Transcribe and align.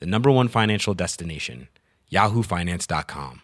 the 0.00 0.06
number 0.06 0.30
one 0.30 0.48
financial 0.48 0.94
destination, 0.94 1.68
yahoofinance.com. 2.10 3.42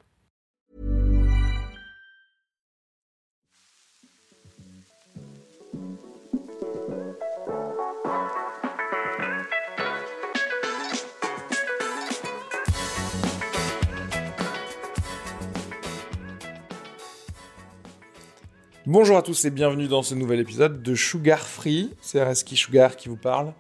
Bonjour 18.89 19.17
à 19.17 19.23
tous 19.23 19.45
et 19.45 19.51
bienvenue 19.51 19.89
dans 19.89 20.05
ce 20.05 20.15
nouvel 20.15 20.39
épisode 20.39 20.81
de 20.81 20.95
Sugar 20.95 21.41
Free. 21.41 21.93
C'est 22.01 22.23
Reski 22.23 22.57
Sugar 22.57 22.95
qui 22.95 23.09
vous 23.09 23.17
parle. 23.17 23.53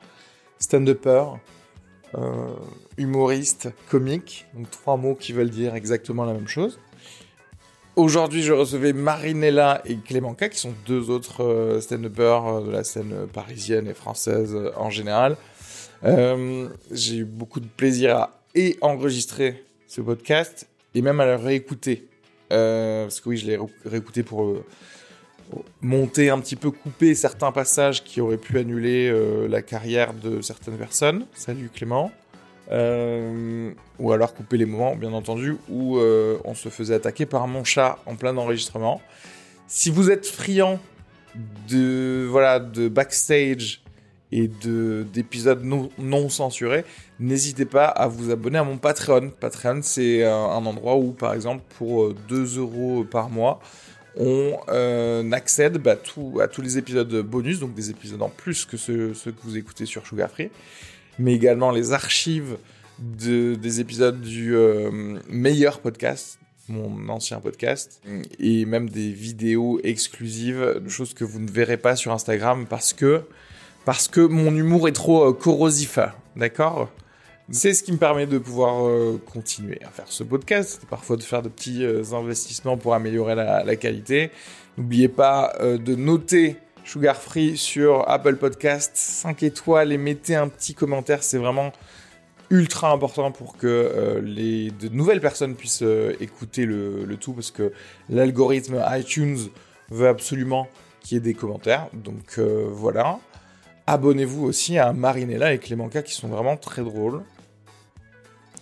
Stand-upper, 0.60 1.24
humoriste, 2.96 3.68
comique. 3.90 4.46
Donc 4.54 4.70
trois 4.70 4.96
mots 4.96 5.14
qui 5.14 5.32
veulent 5.32 5.50
dire 5.50 5.74
exactement 5.74 6.24
la 6.24 6.32
même 6.32 6.48
chose. 6.48 6.78
Aujourd'hui, 7.96 8.42
je 8.42 8.52
recevais 8.52 8.92
Marinella 8.92 9.80
et 9.86 9.96
Clémenca, 9.96 10.48
qui 10.50 10.58
sont 10.58 10.74
deux 10.86 11.08
autres 11.08 11.42
euh, 11.42 11.80
stand-uppers 11.80 12.46
euh, 12.46 12.66
de 12.66 12.70
la 12.70 12.84
scène 12.84 13.26
parisienne 13.32 13.86
et 13.88 13.94
française 13.94 14.54
euh, 14.54 14.70
en 14.76 14.90
général. 14.90 15.36
Euh, 16.04 16.68
J'ai 16.90 17.16
eu 17.16 17.24
beaucoup 17.24 17.58
de 17.60 17.66
plaisir 17.66 18.16
à 18.16 18.40
et 18.54 18.76
enregistrer 18.80 19.64
ce 19.86 20.00
podcast 20.00 20.66
et 20.94 21.02
même 21.02 21.20
à 21.20 21.26
le 21.26 21.36
réécouter. 21.36 22.08
Euh, 22.52 23.04
parce 23.04 23.20
que 23.20 23.28
oui, 23.30 23.36
je 23.38 23.46
l'ai 23.46 23.56
ré- 23.56 23.66
réécouté 23.84 24.22
pour 24.22 24.44
euh, 24.44 24.64
monter 25.80 26.30
un 26.30 26.40
petit 26.40 26.56
peu, 26.56 26.70
couper 26.70 27.14
certains 27.14 27.52
passages 27.52 28.04
qui 28.04 28.20
auraient 28.20 28.36
pu 28.36 28.58
annuler 28.58 29.08
euh, 29.08 29.48
la 29.48 29.62
carrière 29.62 30.14
de 30.14 30.40
certaines 30.40 30.76
personnes. 30.76 31.26
Salut 31.34 31.70
Clément. 31.72 32.10
Euh, 32.70 33.70
ou 33.98 34.12
alors 34.12 34.34
couper 34.34 34.56
les 34.56 34.66
moments, 34.66 34.96
bien 34.96 35.12
entendu, 35.12 35.56
où 35.68 35.98
euh, 35.98 36.38
on 36.44 36.54
se 36.54 36.68
faisait 36.68 36.94
attaquer 36.94 37.26
par 37.26 37.46
mon 37.46 37.64
chat 37.64 37.98
en 38.06 38.16
plein 38.16 38.36
enregistrement. 38.36 39.00
Si 39.68 39.90
vous 39.90 40.10
êtes 40.10 40.26
friand 40.26 40.80
de 41.68 42.26
voilà 42.30 42.58
de 42.58 42.88
backstage 42.88 43.82
et 44.32 44.48
de 44.48 45.06
d'épisodes 45.12 45.62
non, 45.64 46.28
censurés, 46.28 46.84
n'hésitez 47.20 47.64
pas 47.64 47.86
à 47.86 48.08
vous 48.08 48.30
abonner 48.30 48.58
à 48.58 48.64
mon 48.64 48.78
Patreon. 48.78 49.30
Patreon, 49.38 49.80
c'est 49.82 50.24
un, 50.24 50.34
un 50.34 50.66
endroit 50.66 50.96
où, 50.96 51.12
par 51.12 51.34
exemple, 51.34 51.62
pour 51.78 52.04
euh, 52.04 52.16
2 52.28 52.58
euros 52.58 53.04
par 53.04 53.30
mois, 53.30 53.60
on 54.16 54.58
euh, 54.68 55.30
accède 55.32 55.78
bah, 55.78 55.96
à 56.40 56.48
tous 56.48 56.62
les 56.62 56.78
épisodes 56.78 57.14
bonus, 57.22 57.60
donc 57.60 57.74
des 57.74 57.90
épisodes 57.90 58.22
en 58.22 58.28
plus 58.28 58.64
que 58.64 58.76
ceux, 58.76 59.12
que 59.12 59.42
vous 59.44 59.56
écoutez 59.56 59.86
sur 59.86 60.06
Sugar 60.06 60.30
Free, 60.30 60.50
mais 61.18 61.34
également 61.34 61.70
les 61.70 61.92
archives 61.92 62.56
de, 62.98 63.54
des 63.54 63.80
épisodes 63.80 64.20
du 64.20 64.56
euh, 64.56 65.18
meilleur 65.28 65.80
podcast, 65.80 66.38
mon 66.68 67.08
ancien 67.08 67.40
podcast, 67.40 68.00
et 68.40 68.64
même 68.64 68.88
des 68.88 69.10
vidéos 69.10 69.80
exclusives, 69.84 70.82
choses 70.88 71.14
que 71.14 71.24
vous 71.24 71.38
ne 71.38 71.50
verrez 71.50 71.76
pas 71.76 71.94
sur 71.94 72.12
Instagram 72.12 72.66
parce 72.68 72.92
que, 72.92 73.22
parce 73.84 74.08
que 74.08 74.20
mon 74.20 74.54
humour 74.54 74.88
est 74.88 74.92
trop 74.92 75.28
euh, 75.28 75.32
corrosif, 75.32 75.98
d'accord? 76.36 76.90
C'est 77.50 77.74
ce 77.74 77.84
qui 77.84 77.92
me 77.92 77.96
permet 77.96 78.26
de 78.26 78.38
pouvoir 78.38 78.86
euh, 78.86 79.22
continuer 79.32 79.78
à 79.84 79.90
faire 79.90 80.08
ce 80.08 80.24
podcast, 80.24 80.82
parfois 80.90 81.16
de 81.16 81.22
faire 81.22 81.42
de 81.42 81.48
petits 81.48 81.84
euh, 81.84 82.02
investissements 82.12 82.76
pour 82.76 82.92
améliorer 82.94 83.36
la, 83.36 83.76
qualité. 83.76 84.32
N'oubliez 84.76 85.08
pas 85.08 85.54
euh, 85.60 85.78
de 85.78 85.94
noter 85.94 86.56
Sugar 86.82 87.16
Free 87.16 87.56
sur 87.56 88.08
Apple 88.08 88.34
Podcast 88.36 88.92
5 88.96 89.44
étoiles 89.44 89.92
et 89.92 89.98
mettez 89.98 90.34
un 90.34 90.48
petit 90.48 90.74
commentaire, 90.74 91.22
c'est 91.22 91.38
vraiment 91.38 91.72
ultra 92.50 92.90
important 92.90 93.30
pour 93.30 93.56
que 93.56 94.20
les 94.24 94.70
de 94.70 94.88
nouvelles 94.88 95.20
personnes 95.20 95.56
puissent 95.56 95.82
écouter 96.20 96.64
le, 96.64 97.16
tout 97.20 97.32
parce 97.32 97.50
que 97.50 97.72
l'algorithme 98.08 98.84
iTunes 98.90 99.38
veut 99.90 100.06
absolument 100.06 100.68
qu'il 101.00 101.16
y 101.16 101.18
ait 101.18 101.20
des 101.20 101.34
commentaires. 101.34 101.88
Donc 101.92 102.38
voilà. 102.38 103.18
Abonnez-vous 103.88 104.44
aussi 104.44 104.78
à 104.78 104.92
Marinella 104.92 105.54
et 105.54 105.58
Clémenca 105.58 106.02
qui 106.02 106.14
sont 106.14 106.28
vraiment 106.28 106.56
très 106.56 106.82
drôles. 106.82 107.24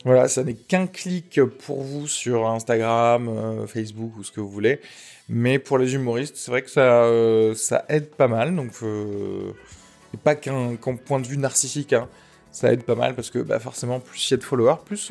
Voilà, 0.04 0.28
ça 0.28 0.44
n'est 0.44 0.54
qu'un 0.54 0.87
clic 0.87 1.41
pour 1.65 1.82
vous 1.82 2.06
sur 2.06 2.47
Instagram, 2.47 3.28
euh, 3.28 3.66
Facebook 3.66 4.12
ou 4.19 4.22
ce 4.22 4.31
que 4.31 4.41
vous 4.41 4.50
voulez. 4.50 4.81
Mais 5.31 5.59
pour 5.59 5.78
les 5.78 5.94
humoristes, 5.94 6.37
c'est 6.37 6.50
vrai 6.50 6.60
que 6.60 6.69
ça, 6.70 7.04
euh, 7.04 7.54
aide 7.88 8.10
pas 8.10 8.28
mal. 8.28 8.54
Donc, 8.54 8.72
euh, 8.82 9.53
et 10.12 10.19
pas 10.19 10.34
qu'un 10.34 10.76
point 10.76 11.20
de 11.20 11.26
vue 11.26 11.38
narcissique. 11.38 11.94
hein. 11.94 12.09
Ça 12.53 12.72
aide 12.72 12.84
pas 12.84 12.94
mal 12.94 13.15
parce 13.15 13.31
que 13.31 13.38
bah, 13.38 13.59
forcément, 13.59 13.98
plus 13.98 14.31
il 14.31 14.32
y 14.32 14.34
a 14.34 14.37
de 14.37 14.44
followers, 14.44 14.76
plus 14.84 15.10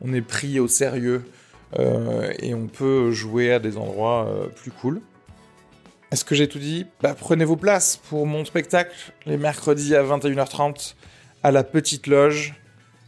on 0.00 0.12
est 0.14 0.22
pris 0.22 0.58
au 0.60 0.68
sérieux 0.68 1.22
et 1.78 2.54
on 2.54 2.66
peut 2.66 3.10
jouer 3.10 3.52
à 3.52 3.58
des 3.58 3.76
endroits 3.76 4.26
plus 4.56 4.70
cool. 4.70 5.02
Est-ce 6.10 6.24
que 6.24 6.34
j'ai 6.34 6.48
tout 6.48 6.58
dit? 6.58 6.86
Bah, 7.02 7.14
Prenez 7.18 7.44
vos 7.44 7.56
places 7.56 7.98
pour 8.08 8.26
mon 8.26 8.46
spectacle 8.46 8.94
les 9.26 9.36
mercredis 9.36 9.94
à 9.94 10.02
21h30 10.02 10.94
à 11.42 11.50
la 11.50 11.62
Petite 11.62 12.06
Loge. 12.06 12.54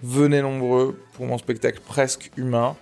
Venez 0.03 0.43
nombreux 0.43 0.99
pour 1.15 1.27
mon 1.27 1.39
spectacle 1.39 1.81
presque 1.85 2.31
humain 2.37 2.77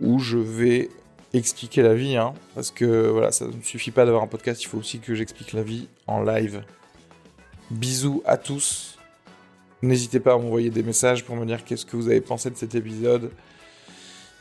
où 0.00 0.18
je 0.18 0.38
vais 0.38 0.88
expliquer 1.32 1.82
la 1.82 1.94
vie. 1.94 2.16
hein, 2.16 2.34
parce 2.54 2.70
que 2.70 3.08
voilà, 3.08 3.32
ça 3.32 3.46
ne 3.46 3.62
suffit 3.62 3.90
pas 3.90 4.04
d'avoir 4.04 4.22
un 4.22 4.28
podcast, 4.28 4.62
il 4.62 4.66
faut 4.66 4.78
aussi 4.78 5.00
que 5.00 5.14
j'explique 5.14 5.52
la 5.52 5.62
vie 5.62 5.88
en 6.06 6.22
live. 6.22 6.62
Bisous 7.70 8.22
à 8.24 8.36
tous. 8.36 8.98
N'hésitez 9.82 10.20
pas 10.20 10.34
à 10.34 10.38
m'envoyer 10.38 10.70
des 10.70 10.82
messages 10.82 11.24
pour 11.24 11.36
me 11.36 11.44
dire 11.44 11.64
qu'est-ce 11.64 11.84
que 11.84 11.96
vous 11.96 12.08
avez 12.08 12.20
pensé 12.20 12.50
de 12.50 12.56
cet 12.56 12.74
épisode. 12.74 13.30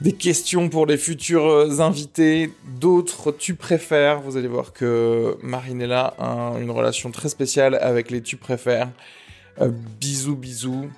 Des 0.02 0.14
questions 0.14 0.70
pour 0.70 0.86
les 0.86 0.98
futurs 0.98 1.46
euh, 1.46 1.80
invités, 1.80 2.52
d'autres 2.80 3.32
tu 3.32 3.56
préfères. 3.56 4.22
Vous 4.22 4.38
allez 4.38 4.48
voir 4.48 4.74
que 4.74 5.38
Marinella 5.42 6.14
a 6.18 6.54
une 6.60 6.72
relation 6.72 7.12
très 7.12 7.30
spéciale 7.30 7.76
avec 7.76 8.12
les 8.12 8.22
tu 8.22 8.38
préfères. 8.38 8.90
Euh, 9.62 9.70
bisous, 10.00 10.36
bisous. 10.36 10.90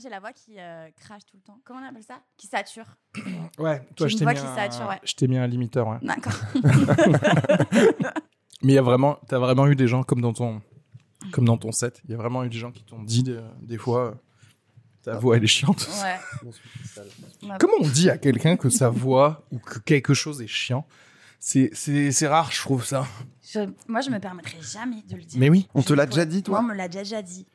J'ai 0.00 0.08
la 0.08 0.20
voix 0.20 0.32
qui 0.32 0.58
euh, 0.58 0.88
crache 0.96 1.24
tout 1.26 1.36
le 1.36 1.42
temps. 1.42 1.60
Comment 1.64 1.80
on 1.80 1.88
appelle 1.88 2.02
ça? 2.02 2.20
Qui 2.36 2.46
sature. 2.46 2.86
Ouais, 3.58 3.86
toi, 3.96 4.06
J'ai 4.08 4.16
je 4.16 4.18
t'ai 4.18 4.26
mis, 4.26 4.34
qui 4.34 4.40
un... 4.40 4.54
sature, 4.54 4.88
ouais. 4.88 5.00
je 5.04 5.14
t'ai 5.14 5.28
mis 5.28 5.38
un 5.38 5.46
limiteur. 5.46 5.86
Ouais. 5.88 5.98
D'accord. 6.02 6.32
Mais 8.62 8.72
il 8.72 8.74
y 8.74 8.78
a 8.78 8.82
vraiment, 8.82 9.18
t'as 9.28 9.38
vraiment 9.38 9.66
eu 9.66 9.76
des 9.76 9.88
gens 9.88 10.02
comme 10.02 10.20
dans 10.20 10.32
ton, 10.32 10.60
comme 11.32 11.44
dans 11.46 11.56
ton 11.56 11.72
set. 11.72 12.00
Il 12.04 12.10
y 12.10 12.14
a 12.14 12.16
vraiment 12.16 12.44
eu 12.44 12.48
des 12.48 12.58
gens 12.58 12.70
qui 12.72 12.84
t'ont 12.84 13.02
dit 13.02 13.22
des, 13.22 13.40
des 13.62 13.78
fois, 13.78 14.06
euh, 14.06 14.14
Ta 15.02 15.16
voix, 15.18 15.38
elle 15.38 15.44
est 15.44 15.46
chiante. 15.46 15.88
Ouais. 16.02 16.50
Comment 17.58 17.72
on 17.80 17.88
dit 17.88 18.10
à 18.10 18.18
quelqu'un 18.18 18.56
que 18.58 18.68
sa 18.68 18.90
voix 18.90 19.46
ou 19.50 19.58
que 19.58 19.78
quelque 19.78 20.12
chose 20.12 20.42
est 20.42 20.46
chiant? 20.46 20.86
C'est 21.42 21.70
c'est- 21.72 22.12
c'est 22.12 22.26
rare, 22.26 22.52
je 22.52 22.60
trouve 22.60 22.84
ça. 22.84 23.06
Je- 23.42 23.66
moi, 23.88 24.02
je 24.02 24.10
me 24.10 24.18
permettrais 24.18 24.60
jamais 24.60 25.00
de 25.08 25.16
le 25.16 25.22
dire. 25.22 25.40
Mais 25.40 25.48
oui. 25.48 25.66
On 25.74 25.80
te 25.80 25.94
l'a 25.94 26.04
déjà 26.04 26.26
dit, 26.26 26.36
Moi, 26.36 26.42
toi? 26.42 26.58
On 26.60 26.64
me 26.64 26.74
l'a 26.74 26.86
déjà 26.88 27.22
dit. 27.22 27.46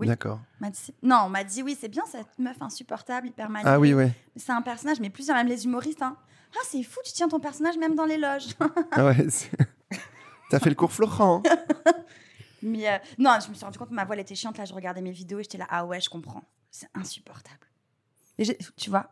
Oui. 0.00 0.06
D'accord. 0.08 0.40
Dit- 0.60 0.94
Non, 1.02 1.22
on 1.26 1.28
m'a 1.28 1.44
dit 1.44 1.62
oui, 1.62 1.76
c'est 1.78 1.88
bien 1.88 2.04
cette 2.06 2.38
meuf 2.38 2.60
insupportable, 2.60 3.28
hyper 3.28 3.48
mal. 3.50 3.62
Ah 3.66 3.78
oui, 3.78 3.94
ouais. 3.94 4.12
C'est 4.36 4.52
un 4.52 4.62
personnage, 4.62 5.00
mais 5.00 5.10
plusieurs, 5.10 5.36
même 5.36 5.46
les 5.46 5.64
humoristes. 5.64 6.02
Hein. 6.02 6.16
Ah, 6.56 6.60
c'est 6.64 6.82
fou, 6.82 6.98
tu 7.04 7.12
tiens 7.12 7.28
ton 7.28 7.38
personnage 7.40 7.76
même 7.78 7.94
dans 7.94 8.06
les 8.06 8.18
loges. 8.18 8.48
Ah 8.92 9.04
ouais. 9.06 9.16
T'as 10.50 10.58
fait 10.58 10.68
le 10.70 10.74
cours 10.74 10.90
Florent. 10.92 11.42
hein 11.46 11.92
mais 12.62 12.88
euh, 12.90 12.98
non, 13.18 13.38
je 13.42 13.48
me 13.48 13.54
suis 13.54 13.64
rendu 13.64 13.78
compte 13.78 13.88
que 13.90 13.94
ma 13.94 14.04
voix 14.04 14.16
elle 14.16 14.22
était 14.22 14.34
chiante. 14.34 14.58
Là, 14.58 14.64
je 14.64 14.74
regardais 14.74 15.00
mes 15.00 15.12
vidéos 15.12 15.38
et 15.38 15.42
j'étais 15.44 15.58
là, 15.58 15.66
ah 15.70 15.86
ouais, 15.86 16.00
je 16.00 16.10
comprends. 16.10 16.42
C'est 16.70 16.88
insupportable. 16.94 17.66
Et 18.38 18.44
tu 18.76 18.90
vois. 18.90 19.10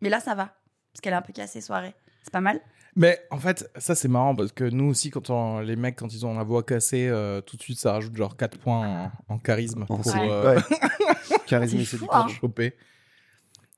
Mais 0.00 0.08
là, 0.10 0.20
ça 0.20 0.34
va. 0.34 0.54
Parce 0.92 1.00
qu'elle 1.02 1.12
est 1.12 1.16
un 1.16 1.22
peu 1.22 1.32
cassée 1.32 1.60
soirée. 1.60 1.94
C'est 2.22 2.32
pas 2.32 2.40
mal. 2.40 2.60
Mais 2.98 3.20
en 3.30 3.38
fait, 3.38 3.70
ça 3.76 3.94
c'est 3.94 4.08
marrant 4.08 4.34
parce 4.34 4.52
que 4.52 4.64
nous 4.64 4.86
aussi, 4.86 5.10
quand 5.10 5.28
on- 5.30 5.60
les 5.60 5.76
mecs, 5.76 5.96
quand 5.96 6.12
ils 6.12 6.24
ont 6.24 6.34
la 6.36 6.44
voix 6.44 6.62
cassée, 6.62 7.06
euh, 7.08 7.40
tout 7.42 7.56
de 7.58 7.62
suite 7.62 7.78
ça 7.78 7.92
rajoute 7.92 8.16
genre 8.16 8.36
4 8.36 8.58
points 8.58 9.10
en, 9.28 9.34
en 9.34 9.38
charisme 9.38 9.82
En 9.82 9.98
pour 9.98 10.16
euh, 10.16 10.54
Ouais. 10.56 10.62
Charisme 11.46 11.78
C'est 11.80 11.84
séduction. 11.84 12.12
hein. 12.12 12.26
choper. 12.28 12.74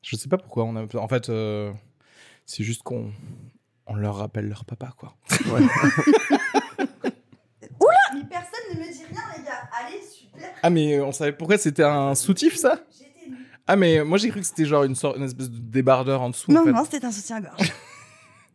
Je 0.03 0.15
sais 0.17 0.29
pas 0.29 0.39
pourquoi 0.39 0.65
on 0.65 0.77
a. 0.77 0.85
En 0.97 1.09
fait, 1.09 1.29
euh, 1.31 1.73
c'est 2.47 2.63
juste 2.63 2.83
qu'on 2.85 3.11
on 3.87 3.95
leur 3.97 4.17
rappelle 4.17 4.49
leur 4.49 4.65
papa 4.65 4.95
quoi. 4.97 5.17
Ouais. 5.53 5.61
Mais 8.15 8.25
personne 8.29 8.75
ne 8.75 8.81
me 8.81 8.93
dit 8.93 9.05
rien, 9.11 9.21
les 9.37 9.45
gars. 9.45 9.69
Allez, 9.79 10.01
super. 10.03 10.49
Ah 10.63 10.71
mais 10.71 11.01
on 11.01 11.13
savait 11.13 11.33
pourquoi 11.33 11.59
c'était 11.59 11.83
un 11.85 12.15
soutif 12.15 12.57
ça? 12.57 12.81
J'étais 12.97 13.29
nulle. 13.31 13.39
Ah 13.67 13.77
mais 13.77 14.03
moi 14.05 14.17
j'ai 14.19 14.31
cru 14.31 14.41
que 14.41 14.47
c'était 14.47 14.65
genre 14.65 14.85
une 14.85 14.95
sorte, 14.95 15.17
une 15.19 15.25
espèce 15.25 15.51
de 15.51 15.59
débardeur 15.59 16.23
en 16.23 16.31
dessous. 16.31 16.51
en 16.51 16.55
Non, 16.55 16.65
fait. 16.65 16.73
non, 16.73 16.85
c'était 16.91 17.05
un 17.05 17.13
soutien-gorge. 17.13 17.73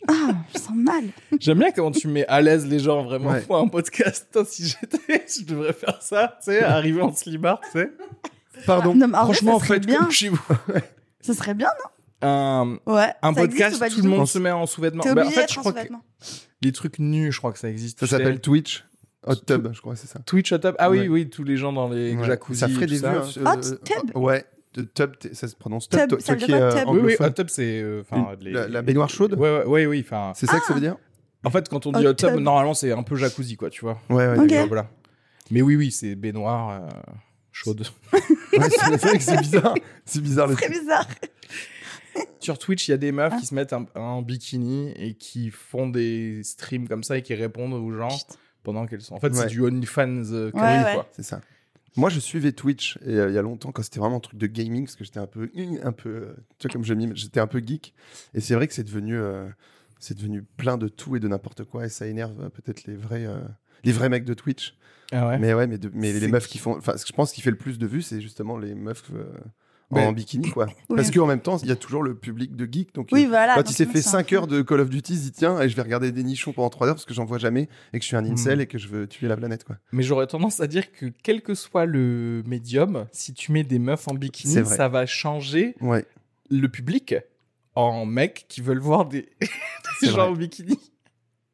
Ah, 0.07 0.35
je 0.53 0.59
sens 0.59 0.75
mal. 0.75 1.03
J'aime 1.39 1.59
bien 1.59 1.71
comment 1.71 1.91
tu 1.91 2.07
mets 2.07 2.25
à 2.27 2.41
l'aise 2.41 2.65
les 2.67 2.79
gens 2.79 3.03
vraiment 3.03 3.31
Ouais. 3.31 3.43
un 3.49 3.67
podcast. 3.67 4.37
Si 4.45 4.67
j'étais, 4.67 5.25
je 5.39 5.45
devrais 5.45 5.73
faire 5.73 6.01
ça, 6.01 6.37
tu 6.43 6.51
sais, 6.51 6.61
arriver 6.63 7.01
en 7.01 7.13
slibard, 7.13 7.61
tu 7.61 7.79
sais. 7.79 7.91
Pardon. 8.65 8.93
Non, 8.95 9.07
mais 9.07 9.17
en 9.17 9.25
vrai, 9.25 9.33
Franchement, 9.33 9.59
ça 9.59 9.65
serait 9.65 9.75
faites 9.77 9.85
bien. 9.87 9.99
comme 9.99 10.11
chez 10.11 10.29
vous. 10.29 10.41
Ça 11.21 11.33
existe 11.33 11.53
bien, 11.53 11.69
Un, 12.21 12.77
non 12.85 12.93
Ouais. 12.93 13.13
un 13.21 13.33
ça 13.33 13.43
existe 13.43 13.59
podcast, 13.61 13.79
pas 13.79 13.89
tout 13.89 13.95
le 13.97 14.01
tout? 14.03 14.07
monde 14.09 14.27
se 14.27 14.39
met 14.39 14.51
en 14.51 14.65
sous-vêtements. 14.65 15.03
T'es 15.03 15.13
Bah, 15.13 15.25
en 15.25 15.29
fait, 15.29 15.39
d'être 15.41 15.53
je 15.53 15.59
en 15.59 15.61
crois 15.61 15.71
que 15.71 15.77
sous-vêtements. 15.79 16.03
les 16.61 16.71
trucs 16.73 16.99
nus, 16.99 17.31
je 17.31 17.37
crois 17.37 17.53
que 17.53 17.59
ça 17.59 17.69
existe. 17.69 17.99
Ça 18.01 18.05
tu 18.05 18.11
sais. 18.11 18.17
s'appelle 18.17 18.41
Twitch. 18.41 18.83
Hot 19.25 19.35
Tub, 19.35 19.69
je 19.71 19.79
crois, 19.79 19.95
c'est 19.95 20.07
ça. 20.07 20.19
Twitch 20.19 20.51
Hot 20.51 20.57
Tub. 20.59 20.75
Ah 20.79 20.89
oui, 20.89 20.99
Ouais. 20.99 21.07
oui, 21.07 21.29
tous 21.29 21.45
les 21.45 21.55
gens 21.55 21.71
dans 21.71 21.87
les 21.87 22.13
Ouais. 22.13 22.25
jacuzzi. 22.25 22.59
Ça 22.59 22.67
ferait 22.67 22.83
et 22.83 22.87
des 22.87 22.99
tout 22.99 23.07
vues. 23.07 23.15
hein, 23.45 23.55
Hot 23.57 23.61
ce- 23.61 23.75
Tub? 23.75 24.15
Ouais. 24.17 24.45
De 24.75 24.81
tub, 24.83 25.11
ça 25.33 25.47
se 25.47 25.55
prononce 25.55 25.87
tub. 25.87 25.99
Tub, 25.99 26.19
toi- 26.19 26.35
qui 26.35 26.51
euh, 26.53 26.71
tub 26.71 26.89
Oui, 26.89 26.99
oui. 27.03 27.15
Hot 27.19 27.29
Tub, 27.29 27.47
c'est. 27.49 27.81
euh, 27.81 28.01
les- 28.41 28.51
la, 28.51 28.67
la 28.67 28.81
baignoire 28.81 29.09
chaude 29.09 29.33
Ouais, 29.35 29.59
ouais, 29.59 29.65
ouais, 29.65 29.85
oui. 29.85 30.03
Enfin, 30.05 30.33
C'est 30.35 30.47
ça 30.47 30.59
que 30.59 30.65
ça 30.65 30.73
veut 30.73 30.79
dire 30.81 30.95
en 31.45 31.49
fait, 31.51 31.67
quand 31.67 31.85
on 31.85 31.91
dit 31.91 32.05
Hot 32.07 32.11
Hot 32.11 32.13
Tub, 32.13 32.29
tub. 32.29 32.39
normalement, 32.39 32.73
c'est 32.73 32.91
un 32.93 33.03
peu 33.03 33.15
jacuzzi, 33.17 33.57
quoi, 33.57 33.69
tu 33.69 33.81
vois. 33.81 33.99
Ouais, 34.09 34.27
ouais. 34.37 34.65
Voilà. 34.67 34.89
Mais 35.51 35.61
oui, 35.61 35.75
oui, 35.75 35.91
c'est 35.91 36.15
baignoire 36.15 36.69
euh, 36.83 36.89
chaude. 37.51 37.85
Ouais, 38.53 38.69
c'est 38.69 39.17
que 39.17 39.23
c'est 39.23 39.37
bizarre. 39.39 39.73
C'est 40.05 40.21
bizarre 40.21 40.47
bizarre. 40.47 41.07
Sur 42.39 42.59
Twitch, 42.59 42.87
il 42.87 42.91
y 42.91 42.93
a 42.93 42.97
des 42.97 43.11
meufs 43.11 43.33
Ah. 43.35 43.39
qui 43.39 43.45
se 43.47 43.55
mettent 43.55 43.73
un- 43.73 43.87
en 43.95 44.21
bikini 44.21 44.91
et 44.95 45.15
qui 45.15 45.49
font 45.49 45.87
des 45.87 46.41
streams 46.43 46.87
comme 46.87 47.03
ça 47.03 47.17
et 47.17 47.21
qui 47.23 47.33
répondent 47.33 47.73
aux 47.73 47.91
gens 47.91 48.15
pendant 48.63 48.85
qu'elles 48.85 49.01
sont. 49.01 49.15
En 49.15 49.19
fait, 49.19 49.33
c'est 49.33 49.47
du 49.47 49.61
OnlyFans 49.61 50.23
euh, 50.31 50.45
Ouais, 50.47 50.51
curry, 50.51 50.83
ouais. 50.83 50.93
quoi. 50.93 51.07
C'est 51.13 51.23
ça. 51.23 51.41
Moi, 51.95 52.09
je 52.09 52.19
suivais 52.19 52.51
Twitch 52.51 52.97
et, 53.05 53.15
euh, 53.17 53.29
il 53.29 53.35
y 53.35 53.37
a 53.37 53.41
longtemps 53.41 53.71
quand 53.71 53.83
c'était 53.83 53.99
vraiment 53.99 54.17
un 54.17 54.21
truc 54.21 54.39
de 54.39 54.47
gaming 54.47 54.85
parce 54.85 54.95
que 54.95 55.03
j'étais 55.03 55.19
un 55.19 55.27
peu, 55.27 55.49
un 55.83 55.91
peu, 55.91 56.09
euh, 56.09 56.33
tu 56.57 56.67
vois 56.67 56.73
comme 56.73 56.83
je 56.83 56.93
mime, 56.93 57.15
j'étais 57.15 57.39
un 57.39 57.47
peu 57.47 57.59
geek 57.63 57.93
et 58.33 58.41
c'est 58.41 58.55
vrai 58.55 58.67
que 58.67 58.73
c'est 58.73 58.83
devenu, 58.83 59.15
euh, 59.17 59.47
c'est 59.99 60.17
devenu 60.17 60.43
plein 60.43 60.77
de 60.77 60.87
tout 60.87 61.15
et 61.15 61.19
de 61.19 61.27
n'importe 61.27 61.63
quoi 61.63 61.85
et 61.85 61.89
ça 61.89 62.07
énerve 62.07 62.49
peut-être 62.49 62.85
les 62.85 62.95
vrais, 62.95 63.25
euh, 63.25 63.39
les 63.83 63.91
vrais 63.91 64.09
mecs 64.09 64.25
de 64.25 64.33
Twitch. 64.33 64.75
Ah 65.11 65.27
ouais? 65.27 65.37
Mais 65.37 65.53
ouais, 65.53 65.67
mais, 65.67 65.77
de- 65.77 65.91
mais 65.93 66.11
les 66.13 66.27
meufs 66.27 66.47
qui 66.47 66.57
font, 66.57 66.77
enfin, 66.77 66.97
ce 66.97 67.03
que 67.05 67.09
je 67.09 67.13
pense 67.15 67.31
qui 67.31 67.41
fait 67.41 67.51
le 67.51 67.57
plus 67.57 67.77
de 67.77 67.85
vues, 67.85 68.01
c'est 68.01 68.21
justement 68.21 68.57
les 68.57 68.73
meufs 68.73 69.11
en 69.91 70.11
bikini 70.11 70.49
quoi. 70.51 70.65
Oui. 70.89 70.95
Parce 70.97 71.11
qu'en 71.11 71.27
même 71.27 71.39
temps, 71.41 71.57
il 71.57 71.67
y 71.69 71.71
a 71.71 71.75
toujours 71.75 72.03
le 72.03 72.15
public 72.15 72.55
de 72.55 72.67
geek 72.71 72.93
donc. 72.95 73.09
Oui, 73.11 73.25
euh, 73.25 73.29
voilà. 73.29 73.55
quand 73.55 73.69
il 73.69 73.73
s'est 73.73 73.85
fait 73.85 74.01
c'est 74.01 74.09
un 74.09 74.11
5 74.19 74.27
peu- 74.29 74.35
heures 74.35 74.47
de 74.47 74.61
Call 74.61 74.79
of 74.79 74.89
Duty, 74.89 75.13
il 75.13 75.21
dit 75.21 75.31
tiens, 75.31 75.59
et 75.61 75.69
je 75.69 75.75
vais 75.75 75.81
regarder 75.81 76.11
des 76.11 76.23
nichons 76.23 76.51
pendant 76.53 76.69
3 76.69 76.87
heures 76.87 76.95
parce 76.95 77.05
que 77.05 77.13
j'en 77.13 77.25
vois 77.25 77.37
jamais 77.37 77.69
et 77.93 77.99
que 77.99 78.03
je 78.03 78.07
suis 78.07 78.15
un 78.17 78.25
incel 78.25 78.57
Mm. 78.57 78.61
et 78.61 78.67
que 78.67 78.77
je 78.77 78.87
veux 78.87 79.07
tuer 79.07 79.27
la 79.27 79.37
planète 79.37 79.63
quoi. 79.63 79.77
Mais 79.91 80.03
j'aurais 80.03 80.27
tendance 80.27 80.59
à 80.59 80.67
dire 80.67 80.91
que 80.91 81.07
quel 81.23 81.41
que 81.41 81.53
soit 81.55 81.85
le 81.85 82.43
médium, 82.47 83.05
si 83.11 83.33
tu 83.33 83.51
mets 83.51 83.63
des 83.63 83.79
meufs 83.79 84.07
en 84.07 84.13
bikini, 84.15 84.65
ça 84.65 84.87
va 84.89 85.05
changer 85.05 85.75
Ouais. 85.81 86.05
le 86.49 86.67
public 86.69 87.15
en 87.75 88.05
mecs 88.05 88.45
qui 88.49 88.61
veulent 88.61 88.79
voir 88.79 89.05
des, 89.05 89.29
des 90.01 90.07
gens 90.07 90.13
vrai. 90.13 90.21
en 90.27 90.31
bikini. 90.33 90.79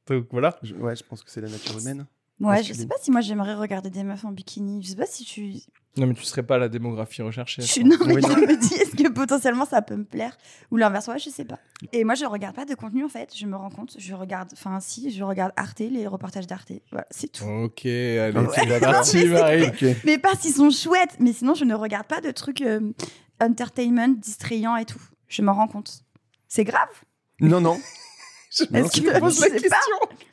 Donc 0.08 0.28
voilà. 0.32 0.58
Je- 0.64 0.74
ouais, 0.76 0.96
je 0.96 1.04
pense 1.04 1.24
que 1.24 1.30
c'est 1.32 1.42
la 1.42 1.50
nature 1.50 1.78
humaine. 1.80 2.06
Ouais, 2.40 2.64
je 2.64 2.74
sais 2.74 2.88
pas 2.88 2.96
si 3.02 3.12
moi 3.12 3.22
j'aimerais 3.22 3.54
regarder 3.56 3.90
des 3.90 4.04
meufs 4.04 4.24
en 4.24 4.32
bikini. 4.32 4.82
Je 4.82 4.90
sais 4.90 4.96
pas 4.96 5.06
si 5.06 5.26
tu. 5.26 5.54
Non, 5.98 6.08
mais 6.08 6.14
tu 6.14 6.24
serais 6.24 6.44
pas 6.44 6.58
la 6.58 6.70
démographie 6.70 7.22
recherchée. 7.22 7.62
Je 7.62 7.68
suis 7.68 7.84
non, 7.84 7.98
mais 8.06 8.14
Oui, 8.16 8.22
je 8.22 8.28
non. 8.28 8.36
me 8.38 8.56
dis 8.56 8.74
est-ce 8.76 8.96
que 8.96 9.10
potentiellement 9.10 9.66
ça 9.66 9.82
peut 9.82 9.96
me 9.98 10.06
plaire 10.06 10.38
ou 10.72 10.78
l'inverse? 10.78 11.08
Ouais 11.08 11.20
je 11.20 11.30
sais 11.30 11.44
pas. 11.44 11.60
Et 11.92 12.04
moi 12.06 12.16
je 12.16 12.24
regarde 12.26 12.56
pas 12.56 12.64
de 12.66 12.76
contenu 12.76 13.04
en 13.04 13.10
fait, 13.10 13.36
je 13.36 13.46
me 13.46 13.58
rends 13.58 13.70
compte, 13.72 13.96
je 13.98 14.14
regarde 14.14 14.50
enfin 14.54 14.80
si, 14.80 15.12
je 15.12 15.24
regarde 15.24 15.52
Arte, 15.58 15.80
les 15.80 16.08
reportages 16.08 16.48
d'Arte. 16.48 16.72
Voilà, 16.92 17.08
c'est 17.12 17.30
tout. 17.32 17.44
Ok, 17.44 17.86
allez, 17.86 18.34
Ok, 18.38 18.52
c'est 18.56 19.04
c'est- 19.04 19.26
Marie. 19.28 19.72
Mais 20.06 20.18
parce 20.18 20.40
qu'ils 20.40 20.54
sont 20.54 20.70
chouettes, 20.70 21.18
mais 21.20 21.34
sinon 21.34 21.56
je 21.56 21.66
ne 21.66 21.74
regarde 21.76 22.08
pas 22.08 22.22
de 22.22 22.32
trucs 22.32 22.62
euh, 22.62 22.94
entertainment 23.42 24.08
distrayants 24.18 24.78
et 24.78 24.86
tout. 24.86 25.02
Je 25.28 25.42
m'en 25.42 25.54
rends 25.54 25.68
compte. 25.68 26.04
C'est 26.48 26.64
grave? 26.64 26.88
Non, 27.42 27.60
non. 27.62 27.80
Je 28.50 28.64
Est-ce 28.64 29.02
que 29.02 29.12
pas 29.12 29.20
pose 29.20 29.40
la 29.42 29.50
question. 29.50 29.70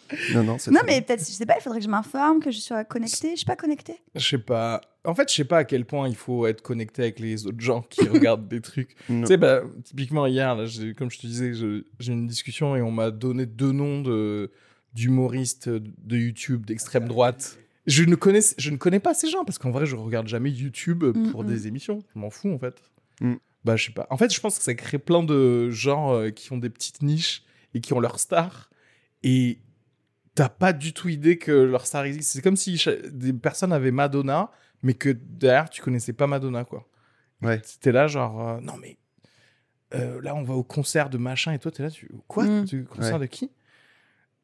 pas. 0.08 0.16
Non, 0.34 0.42
non, 0.44 0.58
c'est 0.58 0.70
Non 0.70 0.80
mais 0.86 1.02
peut-être 1.02 1.20
je 1.20 1.32
sais 1.32 1.44
pas, 1.46 1.56
il 1.58 1.62
faudrait 1.62 1.80
que 1.80 1.84
je 1.84 1.90
m'informe, 1.90 2.40
que 2.40 2.50
je 2.50 2.58
sois 2.60 2.84
connectée, 2.84 3.30
je 3.32 3.36
suis 3.38 3.44
pas 3.44 3.56
connectée. 3.56 3.96
Je 4.14 4.26
sais 4.26 4.38
pas. 4.38 4.80
En 5.04 5.14
fait, 5.14 5.28
je 5.30 5.34
sais 5.34 5.44
pas 5.44 5.58
à 5.58 5.64
quel 5.64 5.84
point 5.84 6.08
il 6.08 6.16
faut 6.16 6.46
être 6.46 6.62
connecté 6.62 7.02
avec 7.02 7.18
les 7.20 7.46
autres 7.46 7.60
gens 7.60 7.82
qui 7.82 8.00
regardent 8.08 8.48
des 8.48 8.60
trucs. 8.60 8.94
Non. 9.08 9.22
Tu 9.22 9.26
sais, 9.28 9.36
bah, 9.36 9.62
typiquement 9.84 10.26
hier, 10.26 10.54
là, 10.54 10.64
j'ai- 10.66 10.94
comme 10.94 11.10
je 11.10 11.18
te 11.18 11.26
disais, 11.26 11.52
je- 11.54 11.84
j'ai 11.98 12.12
eu 12.12 12.14
une 12.14 12.26
discussion 12.26 12.74
et 12.76 12.82
on 12.82 12.90
m'a 12.90 13.10
donné 13.10 13.46
deux 13.46 13.72
noms 13.72 14.00
de 14.00 14.50
d'humoristes 14.94 15.68
de 15.68 16.16
YouTube 16.16 16.64
d'extrême 16.64 17.06
droite. 17.06 17.58
Je 17.86 18.02
ne 18.02 18.14
connais, 18.14 18.40
je 18.56 18.70
ne 18.70 18.76
connais 18.76 18.98
pas 18.98 19.12
ces 19.14 19.28
gens 19.28 19.44
parce 19.44 19.58
qu'en 19.58 19.70
vrai, 19.70 19.84
je 19.86 19.94
regarde 19.94 20.26
jamais 20.26 20.50
YouTube 20.50 21.04
pour 21.30 21.44
Mm, 21.44 21.46
mm. 21.46 21.50
des 21.50 21.66
émissions. 21.66 22.02
Je 22.14 22.18
m'en 22.18 22.30
fous 22.30 22.50
en 22.52 22.58
fait. 22.58 22.76
Mm. 23.20 23.34
Bah, 23.64 23.76
je 23.76 23.86
sais 23.86 23.92
pas. 23.92 24.06
En 24.10 24.16
fait, 24.16 24.32
je 24.32 24.40
pense 24.40 24.56
que 24.58 24.64
ça 24.64 24.74
crée 24.74 24.98
plein 24.98 25.22
de 25.22 25.70
gens 25.70 26.14
euh, 26.14 26.30
qui 26.30 26.52
ont 26.52 26.56
des 26.58 26.70
petites 26.70 27.02
niches 27.02 27.42
et 27.76 27.80
qui 27.80 27.92
ont 27.92 28.00
leur 28.00 28.18
star 28.18 28.70
et 29.22 29.60
t'as 30.34 30.48
pas 30.48 30.72
du 30.72 30.92
tout 30.92 31.08
idée 31.08 31.36
que 31.38 31.52
leur 31.52 31.86
star 31.86 32.04
existe. 32.04 32.32
C'est 32.32 32.42
comme 32.42 32.56
si 32.56 32.82
des 33.10 33.32
personnes 33.32 33.72
avaient 33.72 33.90
Madonna, 33.90 34.50
mais 34.82 34.94
que 34.94 35.10
derrière 35.10 35.68
tu 35.70 35.82
connaissais 35.82 36.12
pas 36.12 36.26
Madonna 36.26 36.64
quoi. 36.64 36.88
Ouais. 37.42 37.60
C'était 37.64 37.92
là 37.92 38.06
genre 38.06 38.48
euh, 38.48 38.60
non 38.60 38.76
mais 38.80 38.96
euh, 39.94 40.20
là 40.22 40.34
on 40.34 40.42
va 40.42 40.54
au 40.54 40.64
concert 40.64 41.10
de 41.10 41.18
machin 41.18 41.52
et 41.52 41.58
toi 41.58 41.70
t'es 41.70 41.82
là 41.82 41.90
tu 41.90 42.10
quoi? 42.28 42.44
Mm. 42.44 42.64
tu 42.64 42.84
concert 42.84 43.14
Ouais. 43.14 43.20
de 43.20 43.26
qui? 43.26 43.50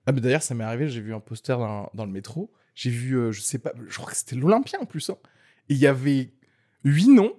Ah 0.07 0.13
mais 0.13 0.21
d'ailleurs 0.21 0.43
ça 0.43 0.55
m'est 0.55 0.65
arrivé 0.65 0.89
j'ai 0.89 1.01
vu 1.01 1.15
un 1.15 1.21
poster 1.21 1.57
dans, 1.59 1.89
dans 1.95 2.05
le 2.05 2.11
métro 2.13 2.53
j'ai 2.75 2.91
vu 2.91 3.15
euh, 3.17 3.33
je 3.33 3.41
sais 3.41 3.59
pas 3.59 3.73
je 3.89 3.97
crois 3.97 4.11
que 4.11 4.17
c'était 4.17 4.37
l'Olympia 4.37 4.79
en 4.81 4.85
plus 4.85 5.09
hein. 5.11 5.17
et 5.69 5.75
il 5.75 5.79
y 5.79 5.87
avait 5.87 6.33
huit 6.85 7.09
noms 7.09 7.35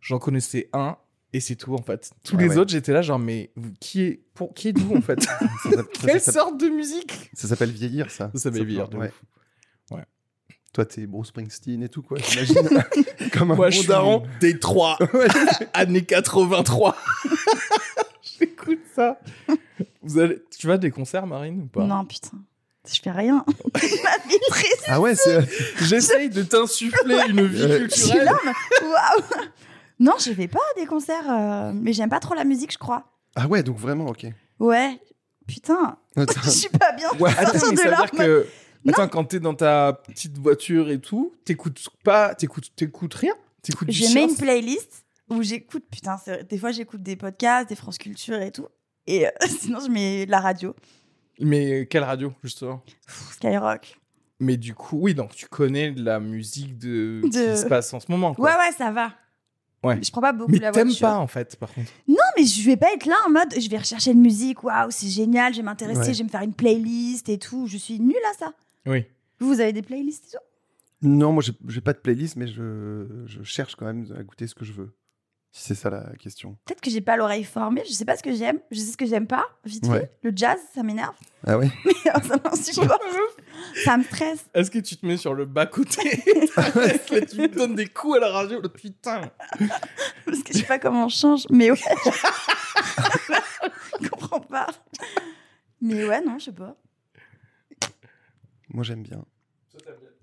j'en 0.00 0.18
connaissais 0.18 0.68
un 0.72 0.96
et 1.34 1.40
c'est 1.40 1.56
tout 1.56 1.74
en 1.74 1.82
fait 1.82 2.10
tous 2.22 2.36
Ah 2.38 2.42
les 2.42 2.48
ouais. 2.48 2.56
autres 2.58 2.70
j'étais 2.70 2.92
là 2.92 3.02
genre 3.02 3.18
mais 3.18 3.50
qui 3.80 4.02
est 4.02 4.20
pour 4.32 4.54
qui 4.54 4.68
êtes-vous 4.68 4.96
en 4.96 5.02
fait? 5.02 5.20
Ça 5.62 5.70
s'appelle- 5.70 5.84
ça 6.00 6.06
quelle 6.06 6.20
sorte 6.20 6.58
de 6.60 6.68
musique? 6.68 7.30
Ça 7.34 7.48
s'appelle 7.48 7.70
vieillir, 7.72 8.10
ça. 8.10 8.30
ça 8.34 8.40
s'appelle 8.40 8.64
vieillir 8.64 8.88
de 8.88 8.96
ouais. 8.96 9.10
Toi, 10.72 10.84
t'es 10.86 11.06
Bruce 11.06 11.28
Springsteen 11.28 11.84
et 11.84 11.88
tout, 11.88 12.02
quoi, 12.02 12.18
j'imagine. 12.28 12.68
Comme 13.32 13.52
un 13.52 13.54
moi 13.54 13.70
bon 13.70 13.82
daron. 13.86 14.26
Détroit 14.40 14.98
années 15.72 16.04
83 16.04 16.96
j'écoute 18.40 18.80
ça 18.94 19.18
vous 20.02 20.18
allez 20.18 20.42
tu 20.58 20.66
vas 20.66 20.74
à 20.74 20.78
des 20.78 20.90
concerts 20.90 21.26
Marine 21.26 21.62
ou 21.62 21.66
pas? 21.66 21.84
Non 21.84 22.04
putain. 22.04 22.38
Je 22.92 23.00
fais 23.00 23.10
rien. 23.12 23.44
Ma 23.72 23.80
vie 23.80 24.38
triste. 24.50 24.84
Ah 24.88 25.00
ouais, 25.00 25.14
c'est. 25.14 25.40
J'essaye 25.84 26.28
de 26.28 26.42
t'insuffler 26.42 27.18
une 27.30 27.46
vie 27.46 27.62
Euh, 27.62 27.86
Je 27.88 27.94
suis 27.94 28.02
culturelle. 28.10 28.24
là, 28.26 28.32
mais- 28.44 28.86
waouh. 28.86 29.46
Non, 30.00 30.12
je 30.20 30.30
vais 30.32 30.48
pas 30.48 30.58
à 30.74 30.80
des 30.80 30.86
concerts, 30.86 31.30
euh, 31.30 31.72
mais 31.74 31.92
j'aime 31.92 32.10
pas 32.10 32.20
trop 32.20 32.34
la 32.34 32.44
musique, 32.44 32.72
je 32.72 32.78
crois. 32.78 33.04
Ah 33.36 33.46
ouais, 33.46 33.62
donc 33.62 33.76
vraiment, 33.78 34.06
ok. 34.06 34.26
Ouais. 34.60 35.00
Putain, 35.46 35.98
Attends. 36.16 36.40
je 36.44 36.50
suis 36.50 36.68
pas 36.68 36.92
bien. 36.92 37.08
Ouais, 37.20 37.30
Attends, 37.36 37.52
mais 37.70 37.76
de 37.76 37.80
ça 37.80 37.90
veut 37.90 37.96
dire 37.96 38.10
que. 38.10 38.46
Attends, 38.88 39.08
quand 39.08 39.24
t'es 39.24 39.40
dans 39.40 39.54
ta 39.54 39.92
petite 39.92 40.36
voiture 40.38 40.90
et 40.90 41.00
tout, 41.00 41.32
t'écoutes 41.44 41.88
pas, 42.02 42.34
t'écoutes, 42.34 42.74
t'écoutes 42.76 43.14
rien, 43.14 43.32
t'écoutes 43.62 43.88
du 43.88 43.94
je 43.94 44.12
mets 44.14 44.24
une 44.24 44.36
playlist 44.36 45.04
où 45.30 45.42
j'écoute. 45.42 45.84
Putain, 45.90 46.18
c'est- 46.18 46.44
des 46.48 46.58
fois 46.58 46.70
j'écoute 46.70 47.02
des 47.02 47.16
podcasts, 47.16 47.68
des 47.68 47.76
France 47.76 47.96
Culture 47.98 48.40
et 48.40 48.50
tout. 48.52 48.66
Et 49.06 49.26
euh, 49.26 49.30
sinon, 49.60 49.80
je 49.80 49.88
mets 49.90 50.26
la 50.26 50.40
radio, 50.40 50.74
Mais 51.40 51.86
quelle 51.86 52.04
radio 52.04 52.32
justement? 52.42 52.82
Pff, 53.06 53.32
Skyrock. 53.34 53.98
Mais 54.40 54.56
du 54.56 54.74
coup, 54.74 54.98
oui, 55.00 55.14
donc 55.14 55.34
tu 55.34 55.46
connais 55.46 55.92
de 55.92 56.02
la 56.04 56.20
musique 56.20 56.76
de... 56.76 57.20
De- 57.22 57.28
qui 57.28 57.58
se 57.58 57.66
passe 57.66 57.92
en 57.94 58.00
ce 58.00 58.06
moment. 58.10 58.34
Quoi. 58.34 58.50
Ouais, 58.50 58.56
ouais, 58.58 58.72
ça 58.76 58.90
va. 58.90 59.12
Ouais. 59.84 60.00
Je 60.02 60.10
prends 60.10 60.20
pas 60.20 60.32
beaucoup 60.32 60.50
Mais 60.52 60.58
la 60.58 60.70
t'aimes 60.72 60.94
pas 61.00 61.16
en 61.18 61.26
fait, 61.26 61.56
par 61.56 61.72
contre. 61.72 61.90
Non, 62.08 62.16
mais 62.36 62.44
je 62.44 62.64
vais 62.64 62.76
pas 62.76 62.92
être 62.94 63.06
là 63.06 63.16
en 63.26 63.30
mode 63.30 63.54
je 63.60 63.68
vais 63.68 63.78
rechercher 63.78 64.12
une 64.12 64.20
musique, 64.20 64.62
waouh, 64.64 64.90
c'est 64.90 65.08
génial, 65.08 65.52
je 65.52 65.58
vais 65.58 65.64
m'intéresser, 65.64 66.00
Ouais. 66.00 66.12
je 66.14 66.18
vais 66.18 66.24
me 66.24 66.28
faire 66.28 66.42
une 66.42 66.54
playlist 66.54 67.28
et 67.28 67.38
tout. 67.38 67.66
Je 67.66 67.76
suis 67.76 68.00
nulle 68.00 68.16
à 68.32 68.38
ça. 68.38 68.52
Oui. 68.86 69.04
Vous, 69.40 69.48
vous 69.48 69.60
avez 69.60 69.72
des 69.72 69.82
playlists 69.82 70.26
et 70.28 70.36
tout 70.36 70.42
Non, 71.08 71.32
moi, 71.32 71.42
j'ai 71.68 71.80
pas 71.80 71.92
de 71.92 71.98
playlist, 71.98 72.36
mais 72.36 72.46
je, 72.46 73.06
je 73.26 73.42
cherche 73.42 73.74
quand 73.76 73.86
même 73.86 74.06
à 74.18 74.22
goûter 74.22 74.46
ce 74.46 74.54
que 74.54 74.64
je 74.64 74.72
veux. 74.72 74.94
Si 75.56 75.62
c'est 75.68 75.76
ça 75.76 75.88
la 75.88 76.02
question. 76.18 76.56
Peut-être 76.64 76.80
que 76.80 76.90
j'ai 76.90 77.00
pas 77.00 77.16
l'oreille 77.16 77.44
formée, 77.44 77.84
je 77.86 77.92
sais 77.92 78.04
pas 78.04 78.16
ce 78.16 78.24
que 78.24 78.34
j'aime, 78.34 78.58
je 78.72 78.80
sais 78.80 78.90
ce 78.90 78.96
que 78.96 79.06
j'aime 79.06 79.28
pas, 79.28 79.46
vite 79.64 79.86
Ouais. 79.86 80.00
fait. 80.00 80.18
Le 80.24 80.32
jazz, 80.34 80.58
ça 80.74 80.82
m'énerve. 80.82 81.14
Ah 81.46 81.56
ouais 81.56 81.70
ça 82.04 82.36
m'insupporte. 82.42 83.00
ça 83.84 83.96
me 83.96 84.02
stresse. 84.02 84.46
Est-ce 84.52 84.68
que 84.68 84.80
tu 84.80 84.96
te 84.96 85.06
mets 85.06 85.16
sur 85.16 85.32
le 85.32 85.44
bas-côté? 85.44 86.02
Là, 86.56 86.90
tu 86.98 87.40
me 87.40 87.46
donnes 87.46 87.76
des 87.76 87.86
coups 87.86 88.16
à 88.16 88.20
la 88.20 88.32
radio, 88.32 88.60
putain 88.62 89.30
Parce 90.24 90.42
que 90.42 90.52
je 90.52 90.58
sais 90.58 90.64
pas 90.64 90.80
comment 90.80 91.04
on 91.04 91.08
change. 91.08 91.46
Mais 91.50 91.70
ouais. 91.70 91.78
je 94.02 94.08
comprends 94.08 94.40
pas. 94.40 94.66
Mais 95.80 96.04
ouais, 96.04 96.20
non, 96.20 96.36
je 96.40 96.46
sais 96.46 96.52
pas. 96.52 96.74
Moi, 98.70 98.82
j'aime 98.82 99.04
bien. 99.04 99.24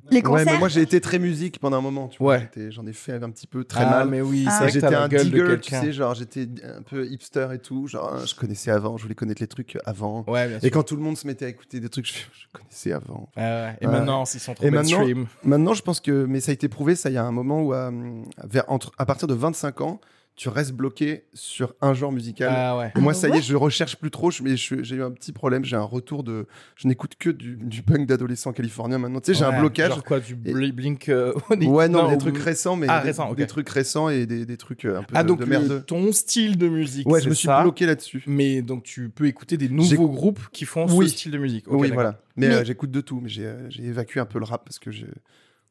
Les 0.09 0.17
Ouais, 0.17 0.21
concerts 0.23 0.45
mais 0.53 0.57
moi, 0.59 0.67
j'ai 0.67 0.81
été 0.81 0.99
très 0.99 1.19
musique 1.19 1.59
pendant 1.59 1.77
un 1.77 1.81
moment. 1.81 2.07
Tu 2.07 2.17
vois, 2.19 2.37
Ouais. 2.37 2.49
J'en 2.69 2.85
ai 2.87 2.93
fait 2.93 3.13
un 3.13 3.29
petit 3.29 3.47
peu 3.47 3.63
très 3.63 3.83
Ah, 3.83 3.89
mal. 3.89 4.07
mais 4.09 4.21
oui, 4.21 4.45
Ah. 4.49 4.67
J'étais 4.67 4.87
un 4.87 5.07
gueule 5.07 5.29
de 5.29 5.37
digger, 5.39 5.59
tu 5.61 5.69
sais, 5.75 5.91
genre 5.93 6.15
j'étais 6.15 6.47
un 6.63 6.81
peu 6.81 7.05
hipster 7.05 7.47
et 7.53 7.59
tout. 7.59 7.87
Genre, 7.87 8.13
hein, 8.13 8.25
je 8.25 8.33
connaissais 8.35 8.71
avant, 8.71 8.97
je 8.97 9.03
voulais 9.03 9.15
connaître 9.15 9.41
les 9.41 9.47
trucs 9.47 9.77
avant. 9.85 10.23
Ouais, 10.27 10.47
bien 10.47 10.59
sûr. 10.59 10.67
Et 10.67 10.71
quand 10.71 10.83
tout 10.83 10.95
le 10.95 11.01
monde 11.01 11.17
se 11.17 11.27
mettait 11.27 11.45
à 11.45 11.49
écouter 11.49 11.79
des 11.79 11.89
trucs, 11.89 12.07
je, 12.07 12.13
je 12.33 12.47
connaissais 12.51 12.91
avant. 12.93 13.29
Ouais, 13.37 13.43
ouais. 13.43 13.77
Et 13.81 13.85
Ouais. 13.85 13.91
maintenant, 13.91 14.23
ils 14.25 14.39
sont 14.39 14.53
trop 14.53 14.65
Et 14.65 14.71
maintenant-. 14.71 15.25
Maintenant, 15.43 15.73
je 15.73 15.81
pense 15.83 15.99
que, 15.99 16.25
mais 16.25 16.39
ça 16.39 16.51
a 16.51 16.53
été 16.53 16.67
prouvé, 16.67 16.95
ça, 16.95 17.09
il 17.09 17.13
y 17.13 17.17
a 17.17 17.23
un 17.23 17.31
moment 17.31 17.61
où, 17.61 17.73
euh, 17.73 17.91
vers, 18.43 18.63
entre, 18.71 18.91
à 18.97 19.05
partir 19.05 19.27
de 19.27 19.33
25 19.33 19.81
ans, 19.81 20.01
tu 20.37 20.49
restes 20.49 20.71
bloqué 20.71 21.25
sur 21.33 21.75
un 21.81 21.93
genre 21.93 22.11
musical. 22.11 22.49
Ah 22.51 22.77
ouais. 22.77 22.91
Et 22.95 22.99
moi, 22.99 23.11
Ah 23.11 23.15
ça 23.15 23.29
y 23.29 23.37
est, 23.37 23.41
je 23.41 23.55
recherche 23.55 23.97
plus 23.97 24.09
trop, 24.09 24.31
je- 24.31 24.41
mais 24.41 24.57
je- 24.57 24.81
j'ai 24.81 24.95
eu 24.95 25.03
un 25.03 25.11
petit 25.11 25.33
problème. 25.33 25.63
J'ai 25.65 25.75
un 25.75 25.83
retour 25.83 26.23
de. 26.23 26.47
Je 26.75 26.87
n'écoute 26.87 27.13
que 27.19 27.29
du, 27.29 27.57
du 27.57 27.83
punk 27.83 28.07
d'adolescent 28.07 28.51
californien 28.53 28.97
maintenant. 28.97 29.19
Tu 29.19 29.33
sais, 29.33 29.39
j'ai 29.39 29.45
Ouais, 29.45 29.53
un 29.53 29.59
blocage. 29.59 29.89
Genre 29.89 30.03
quoi, 30.03 30.19
du 30.19 30.33
Et- 30.33 30.53
bli- 30.53 30.71
Blink 30.71 31.09
euh, 31.09 31.33
Ouais, 31.61 31.87
non, 31.89 32.07
des 32.09 32.15
ou- 32.15 32.17
trucs 32.17 32.37
récents, 32.39 32.75
mais 32.75 32.87
Ah, 32.89 33.03
des, 33.35 33.45
trucs 33.45 33.69
récents 33.69 34.09
et 34.09 34.25
des, 34.25 34.45
des 34.45 34.57
trucs 34.57 34.85
euh, 34.85 34.99
un 34.99 35.03
peu 35.03 35.13
Ah, 35.15 35.23
de, 35.23 35.27
donc 35.27 35.39
de 35.41 35.43
le- 35.45 35.49
merde. 35.49 35.85
ton 35.85 36.11
style 36.11 36.57
de 36.57 36.67
musique. 36.69 37.07
Ouais, 37.07 37.21
je 37.21 37.29
me 37.29 37.33
suis 37.35 37.47
ça, 37.47 37.61
bloqué 37.61 37.85
là-dessus. 37.85 38.23
Mais 38.25 38.61
donc 38.63 38.83
tu 38.83 39.09
peux 39.09 39.27
écouter 39.27 39.57
des 39.57 39.67
J'ai- 39.67 39.73
nouveaux 39.73 40.09
groupes 40.09 40.39
qui 40.51 40.65
font 40.65 40.87
Oui. 40.89 41.07
ce 41.09 41.17
style 41.17 41.31
de 41.31 41.37
musique. 41.37 41.65
Oui, 41.67 41.81
d'accord. 41.89 41.93
voilà. 41.95 42.21
Mais, 42.37 42.47
Mais- 42.47 42.53
euh, 42.55 42.63
j'écoute 42.65 42.89
de 42.89 43.01
tout, 43.01 43.19
mais 43.21 43.29
j'ai 43.29 43.45
euh, 43.45 43.69
j'ai 43.69 43.83
évacué 43.83 44.19
un 44.19 44.25
peu 44.25 44.39
le 44.39 44.45
rap 44.45 44.63
parce 44.65 44.79
que 44.79 44.89
je, 44.91 45.05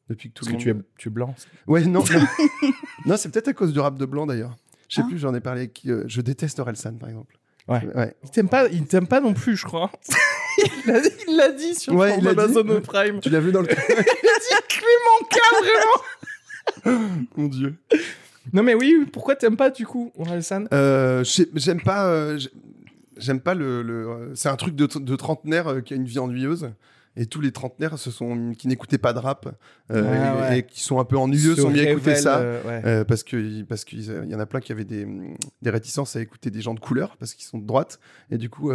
depuis 0.09 0.29
que 0.29 0.33
tout 0.35 0.45
Parce 0.45 0.57
le 0.57 0.63
que 0.63 0.73
monde. 0.73 0.83
tu 0.83 0.89
es, 0.89 0.95
tu 0.97 1.07
es 1.09 1.11
blanc. 1.11 1.35
Ouais, 1.67 1.85
non. 1.85 2.03
non, 2.03 2.05
Non, 3.05 3.17
c'est 3.17 3.29
peut-être 3.31 3.47
à 3.49 3.53
cause 3.53 3.73
du 3.73 3.79
rap 3.79 3.97
de 3.97 4.05
blanc 4.05 4.25
d'ailleurs. 4.25 4.55
Je 4.89 4.95
sais 4.95 5.01
Ah. 5.05 5.07
plus, 5.09 5.17
j'en 5.19 5.33
ai 5.33 5.39
parlé 5.39 5.61
avec 5.61 5.73
qui. 5.73 5.89
euh, 5.91 6.03
je 6.07 6.21
déteste 6.21 6.59
Orelsan 6.59 6.93
par 6.97 7.09
exemple. 7.09 7.37
Ouais. 7.67 7.85
Ouais. 7.95 8.15
Il 8.23 8.29
t'aime 8.31 8.49
pas, 8.49 8.67
il 8.67 8.85
t'aime 8.85 9.07
pas 9.07 9.21
non 9.21 9.33
plus, 9.33 9.55
je 9.55 9.65
crois. 9.65 9.89
il 10.57 10.91
l'a 10.91 10.99
dit- 10.99 11.09
il 11.27 11.55
dit 11.57 11.75
sur 11.75 11.93
Ouais, 11.93 12.15
il 12.17 12.21
dit. 12.21 12.27
Amazon 12.27 12.81
Prime. 12.81 13.19
Tu 13.21 13.29
l'as 13.29 13.39
vu 13.39 13.51
dans 13.51 13.61
le. 13.61 13.67
Clément 13.67 15.29
K, 15.29 15.37
vraiment. 16.83 16.99
Mon 17.37 17.47
dieu. 17.47 17.75
Non 18.53 18.63
mais 18.63 18.73
oui, 18.73 19.05
pourquoi 19.13 19.35
t'aimes 19.35 19.55
pas 19.57 19.69
du 19.69 19.85
coup, 19.85 20.11
Orelsan? 20.17 20.65
Euh, 20.73 21.23
J'aime 21.55 21.81
pas. 21.81 22.07
euh, 22.07 22.37
j'ai- 22.37 22.49
J'aime 23.17 23.39
pas 23.39 23.53
le. 23.53 23.83
le- 23.83 24.07
euh, 24.09 24.31
c'est 24.35 24.49
un 24.49 24.55
truc 24.55 24.75
de, 24.75 24.87
de 24.99 25.15
trentenaire 25.15 25.67
euh, 25.67 25.81
qui 25.81 25.93
a 25.93 25.95
une 25.95 26.05
vie 26.05 26.17
ennuyeuse. 26.17 26.71
Et 27.17 27.25
tous 27.25 27.41
les 27.41 27.51
trentenaires 27.51 27.97
ce 27.99 28.09
sont, 28.09 28.53
qui 28.57 28.69
n'écoutaient 28.69 28.97
pas 28.97 29.11
de 29.11 29.19
rap 29.19 29.53
euh, 29.91 30.45
et, 30.45 30.49
ouais. 30.51 30.59
et 30.59 30.63
qui 30.63 30.79
sont 30.81 30.99
un 30.99 31.03
peu 31.03 31.17
ennuyeux 31.17 31.55
Se 31.55 31.61
sont 31.63 31.69
mis 31.69 31.81
à 31.81 31.91
écouter 31.91 32.15
ça. 32.15 32.37
euh, 32.39 32.63
ouais. 32.63 32.81
Euh, 32.85 33.03
parce 33.03 33.23
que 33.23 33.63
parce 33.63 33.83
qu'il 33.83 34.01
y 34.29 34.33
en 34.35 34.39
a 34.39 34.45
plein 34.45 34.61
qui 34.61 34.71
avaient 34.71 34.85
des, 34.85 35.05
des 35.61 35.69
réticences 35.69 36.15
à 36.15 36.21
écouter 36.21 36.51
des 36.51 36.61
gens 36.61 36.73
de 36.73 36.79
couleur 36.79 37.17
parce 37.17 37.33
qu'ils 37.33 37.45
sont 37.45 37.57
de 37.57 37.65
droite 37.67 37.99
et 38.29 38.37
du 38.37 38.49
coup 38.49 38.71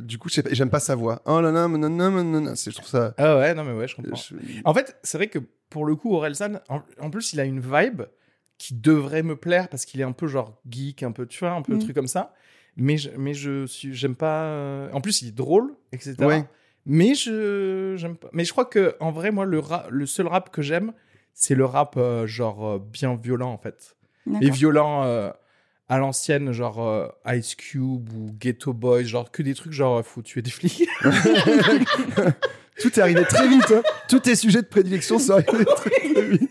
du 0.00 0.18
coup 0.18 0.28
j'aime 0.28 0.70
pas 0.70 0.80
sa 0.80 0.96
voix 0.96 1.22
oh 1.26 1.40
là 1.40 1.52
là 1.52 1.68
nanana, 1.68 2.56
c'est 2.56 2.70
je 2.72 2.76
trouve 2.76 2.88
ça 2.88 3.14
Ah 3.16 3.36
ouais, 3.38 3.54
non 3.54 3.62
mais 3.64 3.72
ouais, 3.72 3.86
je 3.86 3.94
comprends. 3.96 4.16
je- 4.16 4.34
En 4.64 4.74
fait, 4.74 4.96
c'est 5.04 5.18
vrai 5.18 5.28
que 5.28 5.38
pour 5.70 5.84
le 5.86 5.94
coup, 5.94 6.14
Orelsan, 6.14 6.60
en, 6.68 6.80
en 7.00 7.10
plus, 7.10 7.32
il 7.34 7.40
a 7.40 7.44
une 7.44 7.60
vibe 7.60 8.02
qui 8.56 8.74
devrait 8.74 9.22
me 9.22 9.36
plaire 9.36 9.68
parce 9.68 9.84
qu'il 9.84 10.00
est 10.00 10.04
un 10.04 10.12
peu 10.12 10.26
genre 10.26 10.60
geek, 10.68 11.02
un 11.04 11.12
peu, 11.12 11.26
tu 11.26 11.38
vois, 11.40 11.52
un 11.52 11.62
peu 11.62 11.74
Mm. 11.74 11.78
truc 11.80 11.94
comme 11.94 12.06
ça. 12.08 12.34
Mais 12.76 12.96
je, 12.96 13.10
mais 13.16 13.34
je 13.34 13.66
suis, 13.66 13.94
j'aime 13.94 14.14
pas. 14.16 14.88
En 14.92 15.00
plus, 15.00 15.22
il 15.22 15.28
est 15.28 15.32
drôle, 15.36 15.74
etc. 15.92 16.14
Ouais. 16.20 16.44
Mais 16.88 17.14
je, 17.14 17.94
j'aime 17.96 18.16
pas. 18.16 18.28
Mais 18.32 18.44
je 18.44 18.52
crois 18.52 18.64
que 18.64 18.96
en 18.98 19.12
vrai, 19.12 19.30
moi, 19.30 19.44
le 19.44 19.58
rap, 19.58 19.88
le 19.90 20.06
seul 20.06 20.26
rap 20.26 20.50
que 20.50 20.62
j'aime, 20.62 20.92
c'est 21.34 21.54
le 21.54 21.66
rap 21.66 21.96
euh, 21.98 22.26
genre 22.26 22.66
euh, 22.66 22.78
bien 22.78 23.14
violent 23.14 23.52
en 23.52 23.58
fait. 23.58 23.94
Et 24.42 24.50
violent 24.50 25.04
euh, 25.04 25.30
à 25.88 25.98
l'ancienne, 25.98 26.52
genre 26.52 27.12
Ice 27.28 27.54
Cube 27.54 28.12
ou 28.12 28.32
Ghetto 28.38 28.72
Boys, 28.74 29.04
genre 29.04 29.30
que 29.30 29.42
des 29.42 29.54
trucs 29.54 29.72
genre 29.72 30.04
faut 30.04 30.22
tuer 30.22 30.42
des 30.42 30.50
flics. 30.50 30.86
tout 32.80 32.88
est 32.88 32.98
arrivé 32.98 33.24
très 33.24 33.48
vite 33.48 33.70
hein. 33.70 33.82
tous 34.08 34.20
tes 34.20 34.36
sujets 34.36 34.62
de 34.62 34.66
prédilection 34.66 35.18
sont 35.18 35.32
arrivés 35.32 35.64
très, 35.64 35.90
très 35.90 36.22
vite 36.22 36.50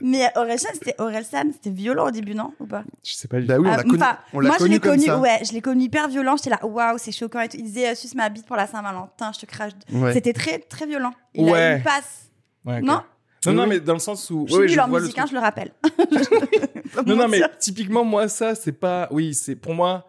Mais 0.00 0.30
Orelsan, 0.36 0.68
c'était 0.74 0.94
Orelsan, 0.98 1.52
c'était 1.52 1.70
violent 1.70 2.08
au 2.08 2.10
début, 2.10 2.34
non 2.34 2.52
Ou 2.60 2.66
pas? 2.66 2.84
Je 3.04 3.12
sais 3.12 3.28
pas. 3.28 3.40
du 3.40 3.46
bah 3.46 3.58
oui 3.58 3.68
on 3.68 3.72
Ah, 3.72 3.76
l'a 3.76 3.82
connu 3.82 3.96
enfin, 3.96 4.18
on 4.32 4.40
l'a 4.40 4.48
Moi, 4.48 4.56
je 4.60 4.64
l'ai 4.66 4.80
comme 4.80 4.92
connu, 4.92 5.04
ça 5.06 5.18
ouais, 5.18 5.40
je 5.44 5.52
l'ai 5.52 5.60
connu 5.60 5.84
hyper 5.84 6.08
violent. 6.08 6.36
J'étais 6.36 6.50
là, 6.50 6.64
waouh, 6.64 6.98
c'est 6.98 7.12
choquant 7.12 7.40
et 7.40 7.48
tout. 7.48 7.56
Il 7.58 7.64
disait, 7.64 7.90
euh, 7.90 7.94
suce 7.94 8.14
ma 8.14 8.28
bite 8.28 8.46
pour 8.46 8.56
la 8.56 8.66
Saint-Valentin, 8.66 9.32
je 9.34 9.40
te 9.40 9.46
crache. 9.46 9.72
Ouais. 9.92 10.12
C'était 10.12 10.32
très, 10.32 10.58
très 10.58 10.86
violent. 10.86 11.12
Il 11.34 11.48
a 11.52 11.76
une 11.76 11.82
passe. 11.82 12.30
Ouais. 12.64 12.80
Non? 12.80 13.02
Non, 13.46 13.52
non, 13.52 13.66
mais 13.66 13.80
dans 13.80 13.94
le 13.94 13.98
sens 13.98 14.28
où. 14.30 14.44
Je 14.46 14.52
suis 14.52 14.60
ouais, 14.62 14.68
nulle 14.68 14.80
en 14.80 14.86
le 14.86 15.08
hein, 15.18 15.26
je 15.26 15.32
le 15.34 15.40
rappelle. 15.40 15.72
Non, 17.06 17.16
non, 17.16 17.28
mais 17.28 17.40
typiquement, 17.58 18.04
moi, 18.04 18.28
ça, 18.28 18.54
c'est 18.54 18.72
pas. 18.72 19.08
Oui, 19.10 19.32
c'est 19.34 19.56
pour 19.56 19.74
moi. 19.74 20.06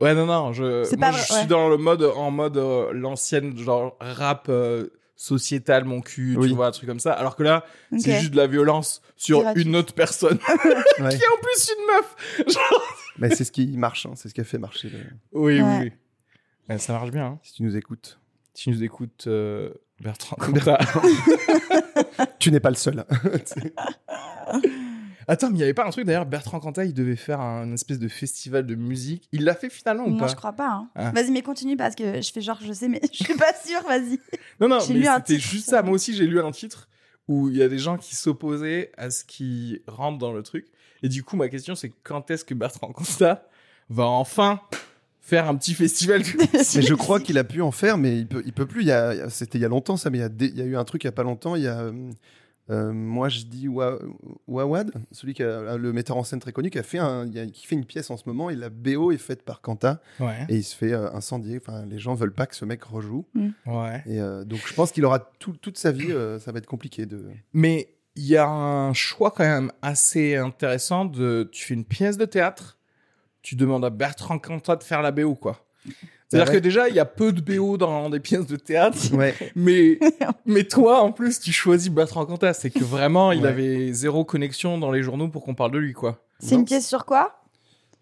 Ouais, 0.00 0.14
non, 0.14 0.26
non, 0.26 0.52
je. 0.52 0.84
C'est 0.84 0.98
moi, 0.98 1.10
pas 1.10 1.16
je 1.16 1.22
suis 1.22 1.34
ouais. 1.34 1.46
dans 1.46 1.68
le 1.68 1.76
mode, 1.76 2.02
en 2.02 2.30
mode 2.30 2.56
euh, 2.56 2.90
l'ancienne, 2.92 3.56
genre 3.56 3.96
rap 4.00 4.46
euh, 4.48 4.88
sociétal, 5.22 5.84
mon 5.84 6.00
cul, 6.00 6.34
Oui. 6.38 6.48
tu 6.48 6.54
vois, 6.54 6.68
un 6.68 6.70
truc 6.70 6.88
comme 6.88 6.98
ça. 6.98 7.12
Alors 7.12 7.36
que 7.36 7.42
là, 7.42 7.62
c'est 7.98 8.20
juste 8.20 8.30
de 8.30 8.38
la 8.38 8.46
violence 8.46 9.02
sur 9.16 9.44
une 9.54 9.76
autre 9.76 9.92
personne 9.92 10.38
Ouais. 10.98 11.10
qui 11.10 11.16
est 11.22 11.28
en 11.28 11.36
plus 11.42 11.70
une 11.76 11.86
meuf. 11.94 12.16
Genre- 12.54 12.96
Mais 13.18 13.28
c'est 13.34 13.44
ce 13.44 13.52
qui 13.52 13.66
marche 13.76 14.06
hein. 14.06 14.12
c'est 14.16 14.30
ce 14.30 14.34
qui 14.34 14.40
a 14.40 14.44
fait 14.44 14.56
marcher 14.56 14.88
le- 14.88 14.98
Oui, 15.32 15.56
oui, 15.56 15.60
Ouais. 15.60 15.78
oui. 15.82 15.92
Ouais, 16.70 16.78
ça 16.78 16.94
marche 16.94 17.10
bien. 17.10 17.26
hein. 17.26 17.38
si 17.42 17.52
tu 17.52 17.64
nous 17.64 17.76
écoutes 17.76 18.18
Si 18.54 18.62
tu 18.64 18.70
nous 18.70 18.82
écoutes, 18.82 19.26
euh, 19.26 19.68
Bertrand 20.00 20.38
tu 22.38 22.50
n'es 22.50 22.60
pas 22.60 22.70
le 22.70 22.76
seul 22.76 23.04
Attends, 25.30 25.48
mais 25.48 25.54
il 25.54 25.56
n'y 25.58 25.62
avait 25.62 25.74
pas 25.74 25.86
un 25.86 25.90
truc 25.90 26.04
d'ailleurs, 26.06 26.26
Bertrand 26.26 26.58
Cantat, 26.60 26.84
il 26.86 26.94
devait 26.94 27.14
faire 27.16 27.40
un 27.40 27.72
espèce 27.72 27.98
de 27.98 28.08
festival 28.08 28.66
de 28.66 28.74
musique. 28.74 29.28
Il 29.32 29.44
l'a 29.44 29.54
fait 29.54 29.70
finalement 29.70 30.04
ou 30.04 30.10
Non, 30.10 30.18
pas 30.18 30.26
je 30.26 30.34
crois 30.34 30.52
pas. 30.52 30.68
hein. 30.68 30.88
Ah. 30.96 31.12
Vas-y, 31.12 31.30
mais 31.30 31.42
continue 31.42 31.76
parce 31.76 31.94
que 31.94 32.20
je 32.20 32.32
fais 32.32 32.40
genre, 32.40 32.58
je 32.60 32.72
sais, 32.72 32.88
mais 32.88 33.00
je 33.12 33.24
suis 33.24 33.36
pas 33.36 33.52
sûre, 33.64 33.82
vas-y. 33.86 34.18
Non, 34.60 34.68
non, 34.68 34.80
J'ai 34.80 34.94
mais 34.94 35.00
lu 35.00 35.06
un 35.06 35.16
c'était 35.18 35.36
titre, 35.36 35.46
juste 35.48 35.70
ça. 35.70 35.82
Moi 35.82 35.94
aussi, 35.94 36.14
j'ai 36.14 36.26
lu 36.26 36.40
un 36.40 36.50
titre 36.50 36.88
où 37.28 37.48
il 37.48 37.56
y 37.58 37.62
a 37.62 37.68
des 37.68 37.78
gens 37.78 37.96
qui 37.96 38.16
s'opposaient 38.16 38.90
à 38.96 39.10
ce 39.10 39.24
qui 39.24 39.82
rentre 39.86 40.18
dans 40.18 40.32
le 40.32 40.42
truc. 40.42 40.66
Et 41.02 41.08
du 41.08 41.22
coup, 41.22 41.36
ma 41.36 41.48
question, 41.48 41.74
c'est 41.76 41.92
quand 42.02 42.28
est-ce 42.30 42.44
que 42.44 42.54
Bertrand 42.54 42.90
Costa 42.92 43.46
va 43.88 44.06
enfin 44.06 44.60
faire 45.20 45.48
un 45.48 45.54
petit 45.54 45.74
festival 45.74 46.22
de 46.22 46.28
mais 46.76 46.82
je 46.82 46.94
crois 46.94 47.20
qu'il 47.20 47.38
a 47.38 47.44
pu 47.44 47.60
en 47.62 47.70
faire 47.70 47.98
mais 47.98 48.18
il 48.18 48.26
peut 48.26 48.42
il 48.46 48.52
peut 48.52 48.66
plus 48.66 48.80
il 48.80 48.88
y 48.88 48.92
a 48.92 49.28
c'était 49.30 49.58
il 49.58 49.60
y 49.60 49.64
a 49.64 49.68
longtemps 49.68 49.96
ça 49.96 50.10
mais 50.10 50.18
il 50.18 50.20
y 50.22 50.24
a 50.24 50.28
des- 50.28 50.46
il 50.48 50.56
y 50.56 50.62
a 50.62 50.64
eu 50.64 50.76
un 50.76 50.82
truc 50.84 51.04
il 51.04 51.06
y 51.06 51.08
a 51.08 51.12
pas 51.12 51.22
longtemps 51.22 51.54
il 51.54 51.62
y 51.62 51.68
a 51.68 51.90
euh, 52.70 52.90
euh, 52.90 52.92
moi 52.92 53.28
je 53.28 53.44
dis 53.44 53.66
Wa- 53.68 53.98
Wawad 54.46 54.92
celui 55.12 55.34
qui 55.34 55.42
a 55.42 55.76
le 55.76 55.92
metteur 55.92 56.16
en 56.16 56.24
scène 56.24 56.38
très 56.40 56.52
connu 56.52 56.70
qui 56.70 56.78
a 56.78 56.82
fait 56.82 56.98
un 56.98 57.28
qui 57.52 57.66
fait 57.66 57.74
une 57.74 57.84
pièce 57.84 58.10
en 58.10 58.16
ce 58.16 58.22
moment 58.26 58.48
et 58.50 58.54
la 58.56 58.68
BO 58.70 59.10
est 59.12 59.18
faite 59.18 59.42
par 59.44 59.60
Kanta 59.60 60.00
Ouais. 60.20 60.46
et 60.48 60.56
il 60.56 60.62
se 60.64 60.76
fait 60.76 60.92
euh, 60.92 61.10
incendier. 61.12 61.58
Enfin, 61.60 61.84
les 61.86 61.98
gens 61.98 62.14
veulent 62.14 62.32
pas 62.34 62.46
que 62.46 62.54
ce 62.54 62.64
mec 62.64 62.82
rejoue. 62.84 63.26
Ouais. 63.66 64.02
Et 64.06 64.20
euh, 64.20 64.44
donc, 64.44 64.60
je 64.66 64.72
pense 64.74 64.92
qu'il 64.92 65.04
aura 65.04 65.18
tout- 65.38 65.56
toute 65.60 65.78
sa 65.78 65.90
vie. 65.92 66.12
euh, 66.12 66.38
ça 66.38 66.52
va 66.52 66.58
être 66.58 66.66
compliqué 66.66 67.06
de. 67.06 67.24
Mais 67.52 67.88
il 68.16 68.24
y 68.26 68.36
a 68.36 68.46
un 68.48 68.92
choix 68.92 69.30
quand 69.30 69.44
même 69.44 69.72
assez 69.82 70.36
intéressant 70.36 71.04
de 71.04 71.48
tu 71.52 71.64
fais 71.64 71.74
une 71.74 71.84
pièce 71.84 72.16
de 72.18 72.24
théâtre, 72.24 72.78
tu 73.42 73.56
demandes 73.56 73.84
à 73.84 73.90
Bertrand 73.90 74.38
Cantat 74.38 74.76
de 74.76 74.82
faire 74.84 75.02
la 75.02 75.10
BO 75.12 75.34
quoi. 75.34 75.64
C'est-à-dire 76.30 76.52
Bah 76.52 76.58
que 76.58 76.62
déjà 76.62 76.88
il 76.88 76.94
y 76.94 77.00
a 77.00 77.04
peu 77.04 77.32
de 77.32 77.40
BO 77.40 77.76
dans 77.76 78.08
des 78.08 78.20
pièces 78.20 78.46
de 78.46 78.54
théâtre, 78.56 78.96
Ouais. 79.12 79.34
mais 79.56 79.98
mais 80.46 80.64
toi 80.64 81.00
en 81.02 81.10
plus 81.12 81.40
tu 81.40 81.50
choisis 81.52 81.90
Bertrand 81.90 82.24
Cantat, 82.24 82.54
c'est 82.54 82.70
que 82.70 82.84
vraiment 82.84 83.32
il 83.32 83.42
Ouais. 83.42 83.48
avait 83.48 83.92
zéro 83.92 84.24
connexion 84.24 84.78
dans 84.78 84.92
les 84.92 85.02
journaux 85.02 85.28
pour 85.28 85.42
qu'on 85.44 85.54
parle 85.56 85.72
de 85.72 85.78
lui 85.78 85.92
quoi. 85.92 86.24
C'est 86.38 86.54
une 86.54 86.64
pièce 86.64 86.86
sur 86.88 87.04
quoi? 87.04 87.42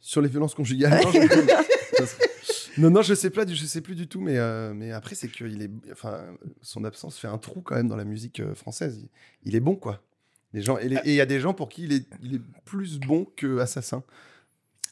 Sur 0.00 0.20
les 0.22 0.28
violences 0.28 0.54
conjugales. 0.54 1.00
Non, 1.02 1.10
je... 1.10 2.80
non, 2.80 2.90
non, 2.90 3.02
je 3.02 3.14
sais 3.14 3.30
pas, 3.30 3.44
du- 3.44 3.54
je 3.56 3.64
sais 3.66 3.80
plus 3.80 3.94
du 3.96 4.06
tout, 4.06 4.20
mais 4.20 4.36
euh, 4.38 4.72
mais 4.74 4.92
après 4.92 5.14
c'est 5.14 5.28
qu'il 5.28 5.60
est, 5.62 5.70
enfin, 5.90 6.20
son 6.62 6.84
absence 6.84 7.18
fait 7.18 7.26
un 7.28 7.38
trou 7.38 7.60
quand 7.62 7.74
même 7.74 7.88
dans 7.88 7.96
la 7.96 8.04
musique 8.04 8.40
euh, 8.40 8.54
française. 8.54 9.00
Il, 9.44 9.48
il 9.50 9.56
est 9.56 9.60
bon 9.60 9.74
quoi. 9.74 10.02
Les 10.52 10.60
gens 10.62 10.78
et 10.78 10.88
les- 10.88 10.96
et 10.96 11.00
il 11.10 11.14
y 11.14 11.20
a 11.20 11.26
des 11.26 11.40
gens 11.40 11.52
pour 11.54 11.68
qui 11.68 11.84
il 11.84 11.92
est, 11.92 12.06
il 12.22 12.36
est 12.36 12.40
plus 12.64 12.98
bon 13.00 13.26
que 13.36 13.58
assassin. 13.58 14.02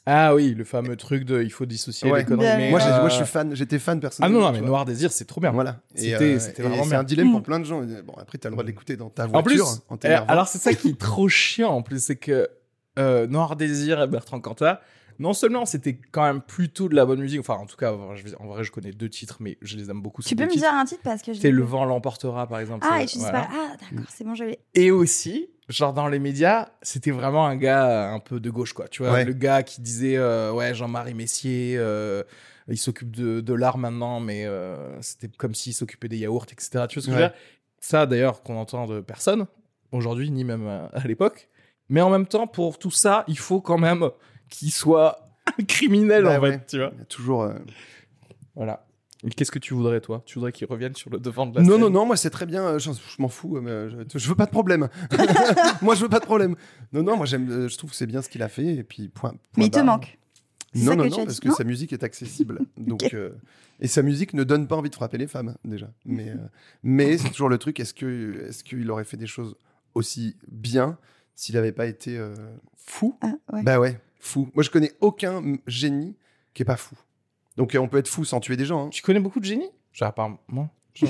Ah 0.09 0.33
oui, 0.33 0.53
le 0.53 0.63
fameux 0.63 0.95
truc 0.95 1.25
de 1.25 1.43
il 1.43 1.49
faut 1.51 1.65
dissocier 1.65 2.09
Ouais. 2.09 2.19
les 2.19 2.25
conneries. 2.25 2.45
Mais, 2.57 2.69
Moi, 2.69 2.79
j'ai- 2.79 2.87
euh, 2.87 2.99
moi, 3.01 3.09
je 3.09 3.15
suis 3.15 3.25
fan. 3.25 3.53
J'étais 3.53 3.77
fan 3.77 3.97
Ah 3.97 4.01
personnellement. 4.01 4.39
non, 4.39 4.45
non, 4.47 4.53
tu 4.53 4.61
mais. 4.61 4.67
Noir 4.67 4.85
Désir, 4.85 5.11
c'est 5.11 5.25
trop 5.25 5.41
bien. 5.41 5.51
Voilà. 5.51 5.81
Et, 5.95 6.11
C'était- 6.39 6.61
euh, 6.61 6.67
vraiment 6.69 6.83
C'est 6.85 6.95
un 6.95 7.03
dilemme 7.03 7.31
pour 7.31 7.41
Mm. 7.41 7.43
plein 7.43 7.59
de 7.59 7.65
gens. 7.65 7.81
Bon, 8.05 8.13
après, 8.17 8.37
t'as 8.37 8.47
le 8.47 8.53
droit 8.53 8.63
de 8.63 8.69
l'écouter 8.69 8.95
dans 8.95 9.09
ta 9.09 9.25
En 9.27 9.43
plus, 9.43 9.57
voiture. 9.57 9.81
En 9.89 9.97
eh, 10.03 10.07
alors 10.07 10.47
c'est 10.47 10.59
ça 10.59 10.73
qui 10.73 10.89
est 10.89 10.97
trop 10.99 11.27
chiant 11.27 11.71
en 11.71 11.81
plus, 11.81 12.01
c'est 12.01 12.15
que 12.15 12.47
euh, 12.97 13.27
Noir 13.27 13.57
Désir 13.57 14.01
et 14.01 14.07
Bertrand 14.07 14.39
Cantat, 14.39 14.79
non 15.19 15.33
seulement 15.33 15.65
c'était 15.65 15.99
quand 16.11 16.23
même 16.23 16.41
plutôt 16.41 16.87
de 16.89 16.95
la 16.95 17.05
bonne 17.05 17.19
musique, 17.19 17.39
enfin 17.41 17.55
en 17.55 17.65
tout 17.65 17.75
cas, 17.75 17.91
en 17.91 17.97
vrai, 17.97 18.15
je, 18.15 18.33
en 18.39 18.47
vrai, 18.47 18.63
je 18.63 18.71
connais 18.71 18.91
deux 18.91 19.09
titres, 19.09 19.37
mais 19.41 19.57
je 19.61 19.75
les 19.77 19.89
aime 19.91 20.01
beaucoup. 20.01 20.21
Tu 20.23 20.35
peux 20.37 20.45
me 20.45 20.49
titres. 20.49 20.63
dire 20.63 20.73
un 20.73 20.85
titre 20.85 21.01
parce 21.03 21.21
que 21.21 21.33
je. 21.33 21.39
C'est 21.41 21.51
Le 21.51 21.63
vent 21.63 21.83
l'emportera, 21.85 22.47
par 22.47 22.59
exemple. 22.59 22.87
Ah, 22.89 22.95
c'est- 22.99 23.03
et 23.03 23.07
je 23.07 23.11
sais 23.13 23.19
voilà. 23.19 23.41
pas. 23.41 23.49
Ah, 23.51 23.75
d'accord, 23.91 24.07
c'est 24.09 24.23
bon, 24.23 24.35
je 24.35 24.45
l'ai. 24.45 24.59
Et 24.73 24.89
aussi, 24.89 25.49
genre 25.69 25.93
dans 25.93 26.07
les 26.07 26.19
médias, 26.19 26.69
c'était 26.81 27.11
vraiment 27.11 27.45
un 27.47 27.55
gars 27.55 28.11
un 28.11 28.19
peu 28.19 28.39
de 28.39 28.49
gauche, 28.49 28.73
quoi. 28.73 28.87
Tu 28.87 29.03
vois, 29.03 29.11
Ouais. 29.13 29.25
le 29.25 29.33
gars 29.33 29.63
qui 29.63 29.81
disait, 29.81 30.17
euh, 30.17 30.51
ouais, 30.51 30.73
Jean-Marie 30.73 31.13
Messier, 31.13 31.75
euh, 31.77 32.23
il 32.69 32.77
s'occupe 32.77 33.15
de, 33.15 33.41
de 33.41 33.53
l'art 33.53 33.77
maintenant, 33.77 34.19
mais 34.19 34.45
euh, 34.45 35.01
c'était 35.01 35.29
comme 35.29 35.53
s'il 35.55 35.73
s'occupait 35.73 36.07
des 36.09 36.17
yaourts, 36.17 36.45
etc. 36.51 36.85
Tu 36.89 36.99
vois 36.99 37.01
ce 37.01 37.07
que 37.07 37.11
je 37.13 37.17
veux 37.17 37.17
dire? 37.17 37.33
Ça, 37.79 38.05
d'ailleurs, 38.05 38.41
qu'on 38.43 38.57
entend 38.57 38.85
de 38.87 39.01
personne 39.01 39.45
aujourd'hui, 39.91 40.29
ni 40.31 40.43
même 40.43 40.67
à, 40.67 40.85
à 40.93 41.07
l'époque. 41.07 41.47
Mais 41.89 42.01
en 42.01 42.09
même 42.09 42.27
temps, 42.27 42.47
pour 42.47 42.79
tout 42.79 42.91
ça, 42.91 43.23
il 43.27 43.37
faut 43.37 43.61
quand 43.61 43.77
même 43.77 44.09
qu'il 44.49 44.71
soit 44.71 45.29
criminel, 45.67 46.23
Bah 46.23 46.39
en 46.39 46.41
fait, 46.41 46.65
tu 46.65 46.77
vois. 46.77 46.91
Il 46.93 46.99
y 46.99 47.01
a 47.01 47.05
toujours. 47.05 47.43
euh, 47.43 47.53
Voilà. 48.55 48.85
Qu'est-ce 49.35 49.51
que 49.51 49.59
tu 49.59 49.73
voudrais, 49.73 49.99
toi? 50.01 50.21
Tu 50.25 50.35
voudrais 50.35 50.51
qu'il 50.51 50.67
revienne 50.67 50.95
sur 50.95 51.09
le 51.09 51.17
devant 51.19 51.47
de 51.47 51.55
la 51.55 51.63
Non, 51.63 51.71
scène 51.73 51.81
non, 51.81 51.89
non, 51.89 52.05
moi 52.05 52.15
c'est 52.17 52.29
très 52.29 52.45
bien. 52.45 52.63
euh, 52.65 52.79
Je, 52.79 52.91
je 52.91 53.21
m'en 53.21 53.27
fous. 53.29 53.57
euh, 53.57 53.61
mais 53.89 54.05
je, 54.13 54.19
je 54.19 54.29
veux 54.29 54.35
pas 54.35 54.45
de 54.45 54.51
problème. 54.51 54.89
moi, 55.81 55.95
je 55.95 56.01
veux 56.03 56.09
pas 56.09 56.19
de 56.19 56.25
problème. 56.25 56.55
Non, 56.93 57.01
non, 57.03 57.17
moi 57.17 57.25
j'aime. 57.25 57.49
euh, 57.49 57.67
Je 57.67 57.77
trouve 57.77 57.89
que 57.91 57.95
c'est 57.95 58.05
bien 58.07 58.21
ce 58.21 58.29
qu'il 58.29 58.43
a 58.43 58.49
fait. 58.49 58.75
Et 58.75 58.83
puis 58.83 59.09
point. 59.09 59.31
point 59.31 59.39
Mais 59.57 59.65
il 59.65 59.71
te 59.71 59.79
manque. 59.79 60.17
Non, 60.75 60.95
non, 60.95 61.05
que 61.05 61.09
non, 61.09 61.25
parce 61.25 61.39
que 61.39 61.47
non 61.47 61.55
sa 61.55 61.63
musique 61.63 61.93
est 61.93 62.03
accessible. 62.03 62.59
Donc, 62.77 63.13
euh, 63.15 63.31
et 63.79 63.87
sa 63.87 64.01
musique 64.03 64.33
ne 64.33 64.43
donne 64.43 64.67
pas 64.67 64.75
envie 64.75 64.89
de 64.91 64.95
frapper 64.95 65.17
les 65.17 65.27
femmes, 65.27 65.55
déjà. 65.65 65.89
Mais, 66.05 66.29
euh, 66.29 66.35
mais 66.83 67.17
c'est 67.17 67.29
toujours 67.29 67.49
le 67.49 67.57
truc 67.57 67.79
est-ce 67.79 67.93
qu'il 67.95 68.39
est 68.47 68.63
qu'il 68.63 68.89
aurait 68.91 69.03
fait 69.05 69.17
des 69.17 69.27
choses 69.27 69.55
aussi 69.95 70.35
bien 70.51 70.97
s'il 71.33 71.55
n'avait 71.55 71.71
pas 71.71 71.85
été 71.87 72.17
euh, 72.17 72.35
fou? 72.75 73.17
Ah, 73.21 73.33
ouais. 73.53 73.63
Bah 73.63 73.79
ouais, 73.79 73.99
fou. 74.19 74.49
Moi, 74.53 74.63
je 74.63 74.69
connais 74.69 74.91
aucun 75.01 75.41
génie 75.65 76.15
qui 76.53 76.61
est 76.61 76.65
pas 76.65 76.77
fou. 76.77 76.95
Donc, 77.57 77.73
euh, 77.75 77.79
on 77.79 77.87
peut 77.87 77.97
être 77.97 78.07
fou 78.07 78.23
sans 78.23 78.39
tuer 78.39 78.55
des 78.55 78.65
gens. 78.65 78.85
hein. 78.85 78.89
Tu 78.89 79.01
connais 79.01 79.19
beaucoup 79.19 79.39
de 79.39 79.45
génies? 79.45 79.71
Genre, 79.91 80.09
à 80.09 80.13
part 80.13 80.29
moi. 80.47 80.69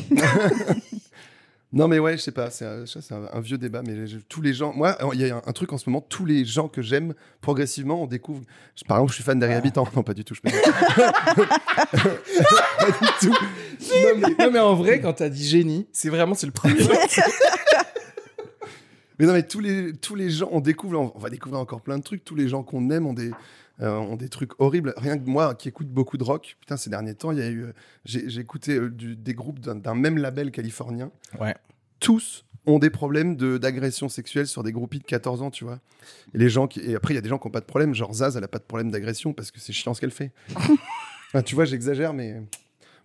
Non, 1.74 1.90
mais 1.90 2.00
ouais, 2.00 2.16
je 2.16 2.22
sais 2.22 2.32
pas, 2.32 2.50
c'est 2.50 2.64
un, 2.66 2.86
ça, 2.86 3.02
c'est 3.02 3.14
un, 3.14 3.28
un 3.34 3.42
vieux 3.42 3.58
débat, 3.58 3.82
mais 3.86 4.08
je- 4.08 4.20
tous 4.20 4.42
les 4.42 4.54
gens. 4.54 4.72
Moi, 4.74 4.98
il 5.14 5.20
y 5.20 5.30
a 5.30 5.36
un, 5.36 5.42
un 5.46 5.52
truc 5.52 5.74
en 5.74 5.78
ce 5.78 5.90
moment, 5.90 6.00
tous 6.00 6.24
les 6.24 6.46
gens 6.46 6.70
que 6.70 6.82
j'aime, 6.82 7.14
progressivement, 7.42 8.02
on 8.02 8.08
découvre. 8.08 8.42
je- 8.74 8.86
par 8.86 8.98
exemple, 8.98 9.12
je 9.12 9.16
suis 9.16 9.24
fan 9.26 9.38
d'Harry 9.38 9.54
Habitant. 9.54 9.86
Non, 9.94 10.02
pas 10.02 10.14
du 10.14 10.24
tout, 10.24 10.34
je 10.34 10.40
Pas 10.42 10.50
du 10.50 10.56
tout. 13.20 13.34
non, 13.34 13.38
mais, 14.16 14.46
non, 14.46 14.52
mais 14.52 14.60
en 14.60 14.76
vrai, 14.76 15.02
quand 15.02 15.12
t'as 15.14 15.28
dit 15.28 15.46
génie, 15.46 15.88
c'est 15.92 16.10
vraiment 16.10 16.36
c'est 16.36 16.46
le 16.48 16.54
premier. 16.54 16.80
Mais 19.20 19.26
non, 19.26 19.34
mais 19.34 19.44
tous 19.46 19.60
les, 19.60 19.92
tous 19.94 20.16
les 20.16 20.30
gens, 20.30 20.48
on 20.52 20.62
découvre, 20.62 21.12
on 21.16 21.20
va 21.20 21.30
découvrir 21.30 21.60
encore 21.60 21.82
plein 21.82 21.98
de 21.98 22.04
trucs. 22.04 22.24
Tous 22.24 22.36
les 22.36 22.48
gens 22.48 22.64
qu'on 22.64 22.90
aime 22.92 23.06
ont 23.08 23.14
des, 23.14 23.32
ont 23.82 24.16
des 24.16 24.30
trucs 24.30 24.52
horribles. 24.60 24.94
Rien 24.98 25.18
que 25.18 25.28
moi 25.30 25.54
qui 25.56 25.68
écoute 25.70 25.88
beaucoup 25.88 26.18
de 26.18 26.24
rock, 26.24 26.56
putain, 26.60 26.78
ces 26.78 26.90
derniers 26.90 27.14
temps, 27.16 27.32
il 27.32 27.38
y 27.38 27.42
a 27.42 27.48
eu. 27.50 27.64
euh, 27.66 27.74
J'ai 28.06 28.40
écouté 28.40 28.76
euh, 28.78 28.90
du- 28.90 29.16
des 29.16 29.34
groupes 29.34 29.60
d'un 29.60 29.94
même 29.96 30.18
label 30.18 30.52
californien. 30.52 31.12
Ouais. 31.40 31.56
Tous 32.00 32.44
ont 32.66 32.80
des 32.80 32.90
problèmes 32.90 33.36
de- 33.36 33.58
d'agression 33.58 34.10
sexuelle 34.10 34.48
sur 34.48 34.62
des 34.64 34.72
groupies 34.72 35.00
de 35.00 35.04
14 35.06 35.42
ans, 35.42 35.52
tu 35.52 35.64
vois. 35.64 35.80
Et, 36.34 36.38
les 36.38 36.50
gens 36.50 36.68
qui, 36.68 36.80
et 36.82 36.96
après, 36.96 37.14
il 37.14 37.16
y 37.16 37.18
a 37.18 37.22
des 37.22 37.30
gens 37.30 37.38
qui 37.38 37.48
n'ont 37.48 37.52
pas 37.52 37.62
de 37.62 37.66
problème. 37.66 37.94
Genre 37.94 38.14
Zaz, 38.14 38.36
elle 38.36 38.42
n'a 38.42 38.48
pas 38.48 38.60
de 38.60 38.64
problème 38.66 38.92
d'agression 38.92 39.32
parce 39.34 39.52
que 39.52 39.60
c'est 39.60 39.74
chiant 39.74 39.94
ce 39.94 40.02
qu'elle 40.02 40.12
fait. 40.12 40.32
Enfin, 40.56 41.42
tu 41.46 41.56
vois, 41.56 41.66
j'exagère, 41.66 42.14
mais 42.14 42.42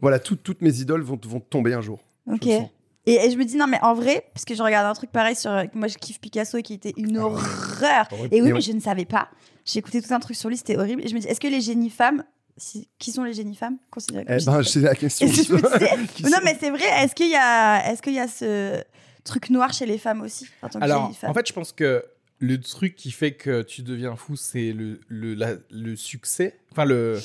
voilà, 0.01 0.19
tout- 0.19 0.37
toutes 0.37 0.63
mes 0.63 0.81
idoles 0.81 1.03
vont, 1.03 1.19
vont 1.27 1.41
tomber 1.41 1.75
un 1.75 1.81
jour. 1.81 2.01
Ok. 2.27 2.45
Je. 2.45 2.59
Et, 3.05 3.15
et 3.27 3.31
je 3.33 3.37
me 3.37 3.45
dis, 3.45 3.57
non, 3.57 3.67
mais 3.67 3.81
en 3.83 3.95
vrai, 3.95 4.25
parce 4.33 4.45
que 4.45 4.55
je 4.55 4.63
regarde 4.63 4.87
un 4.87 4.95
truc 4.95 5.11
pareil 5.11 5.35
sur. 5.35 5.51
Moi, 5.75 5.89
je 5.89 5.99
kiffe 5.99 6.21
Picasso 6.21 6.57
et 6.59 6.63
qui 6.63 6.75
était 6.75 6.95
une 6.97 7.19
horreur. 7.19 8.09
Horrible. 8.13 8.29
Et 8.35 8.41
oui, 8.43 8.53
Mais 8.53 8.61
je 8.61 8.71
ne 8.73 8.79
savais 8.81 9.05
pas. 9.07 9.29
J'ai 9.65 9.79
écouté 9.79 10.03
tout 10.03 10.13
un 10.13 10.21
truc 10.21 10.37
sur 10.37 10.49
lui, 10.49 10.57
c'était 10.57 10.77
horrible. 10.77 11.03
Et 11.05 11.09
je 11.09 11.15
me 11.15 11.21
dis, 11.21 11.27
est-ce 11.29 11.41
que 11.41 11.49
les 11.49 11.61
génies 11.61 11.91
femmes. 11.91 12.25
si- 12.57 12.89
Qui 12.99 13.13
sont 13.13 13.25
les 13.25 13.33
génies 13.33 13.57
femmes 13.57 13.79
considérées 13.91 14.25
comme 14.25 14.37
Eh 14.41 14.45
ben, 14.45 14.63
c'est 14.63 14.81
la 14.81 14.95
question. 14.95 15.27
Que 15.31 15.33
disais- 15.33 15.51
non, 16.31 16.39
mais 16.45 16.57
c'est 16.61 16.71
vrai. 16.71 16.85
Est-ce 17.03 17.15
qu'il 17.15 17.31
y 17.31 17.37
a, 17.37 17.91
est-ce 17.91 18.03
qu'il 18.03 18.15
y 18.15 18.19
a 18.19 18.29
ce 18.29 18.83
truc 19.25 19.51
noir 19.51 19.73
chez 19.73 19.87
les 19.87 19.99
femmes 19.99 20.21
aussi 20.23 20.47
en 20.63 20.69
tant 20.69 20.79
que 20.81 20.85
Alors, 20.85 21.03
génie 21.05 21.15
femme 21.15 21.31
en 21.31 21.35
fait, 21.35 21.47
je 21.47 21.53
pense 21.53 21.73
que 21.73 22.05
le 22.41 22.61
truc 22.61 22.97
qui 22.97 23.11
fait 23.13 23.33
que 23.35 23.63
tu 23.63 23.83
deviens 23.83 24.17
fou, 24.17 24.35
c'est 24.37 24.73
le, 24.73 25.01
le, 25.09 25.35
la- 25.35 25.55
le 25.71 25.95
succès, 25.97 26.59
enfin, 26.73 26.85
le 26.85 27.21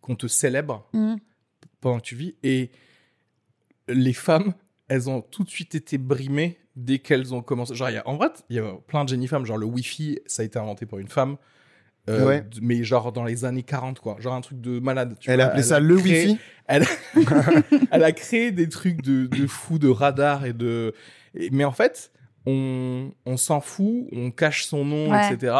qu'on 0.00 0.16
te 0.16 0.26
célèbre 0.26 0.88
Mhm. 0.94 1.18
pendant 1.80 1.98
que 2.00 2.04
tu 2.06 2.16
vis. 2.16 2.34
Et 2.42 2.70
les 3.88 4.12
femmes, 4.12 4.54
elles 4.88 5.08
ont 5.10 5.20
tout 5.20 5.44
de 5.44 5.50
suite 5.50 5.74
été 5.74 5.98
brimées 5.98 6.58
dès 6.76 6.98
qu'elles 6.98 7.34
ont 7.34 7.42
commencé. 7.42 7.74
Genre, 7.74 7.90
il 7.90 7.94
y 7.94 7.98
a, 7.98 8.08
en 8.08 8.16
vrai, 8.16 8.30
il 8.48 8.56
y 8.56 8.58
a 8.58 8.72
plein 8.86 9.04
de 9.04 9.10
génies 9.10 9.28
femmes. 9.28 9.44
Genre, 9.44 9.58
le 9.58 9.66
Wi-Fi, 9.66 10.20
ça 10.26 10.42
a 10.42 10.44
été 10.44 10.58
inventé 10.58 10.86
pour 10.86 10.98
une 10.98 11.08
femme. 11.08 11.36
Euh, 12.08 12.26
Ouais. 12.26 12.44
Mais 12.60 12.82
genre 12.82 13.12
dans 13.12 13.24
les 13.24 13.44
années 13.44 13.62
40, 13.62 14.00
quoi. 14.00 14.16
Genre 14.18 14.34
un 14.34 14.40
truc 14.40 14.60
de 14.60 14.80
malade. 14.80 15.16
tu 15.20 15.30
Elle 15.30 15.36
vois. 15.36 15.44
a 15.44 15.48
appelé 15.48 15.62
ça 15.62 15.78
le 15.80 15.96
créé- 15.96 16.26
Wi-Fi. 16.26 16.38
Elle, 16.66 16.84
elle 17.90 18.04
a 18.04 18.12
créé 18.12 18.50
des 18.52 18.68
trucs 18.68 19.02
de, 19.02 19.26
de 19.26 19.46
fou, 19.46 19.78
de 19.78 19.88
radar 19.88 20.44
et 20.46 20.52
de. 20.52 20.94
et- 21.34 21.50
mais 21.50 21.64
en 21.64 21.72
fait, 21.72 22.10
on, 22.46 23.12
on 23.24 23.36
s'en 23.36 23.60
fout, 23.60 24.08
on 24.12 24.30
cache 24.30 24.64
son 24.64 24.84
nom, 24.84 25.10
Ouais. 25.12 25.32
etc. 25.32 25.54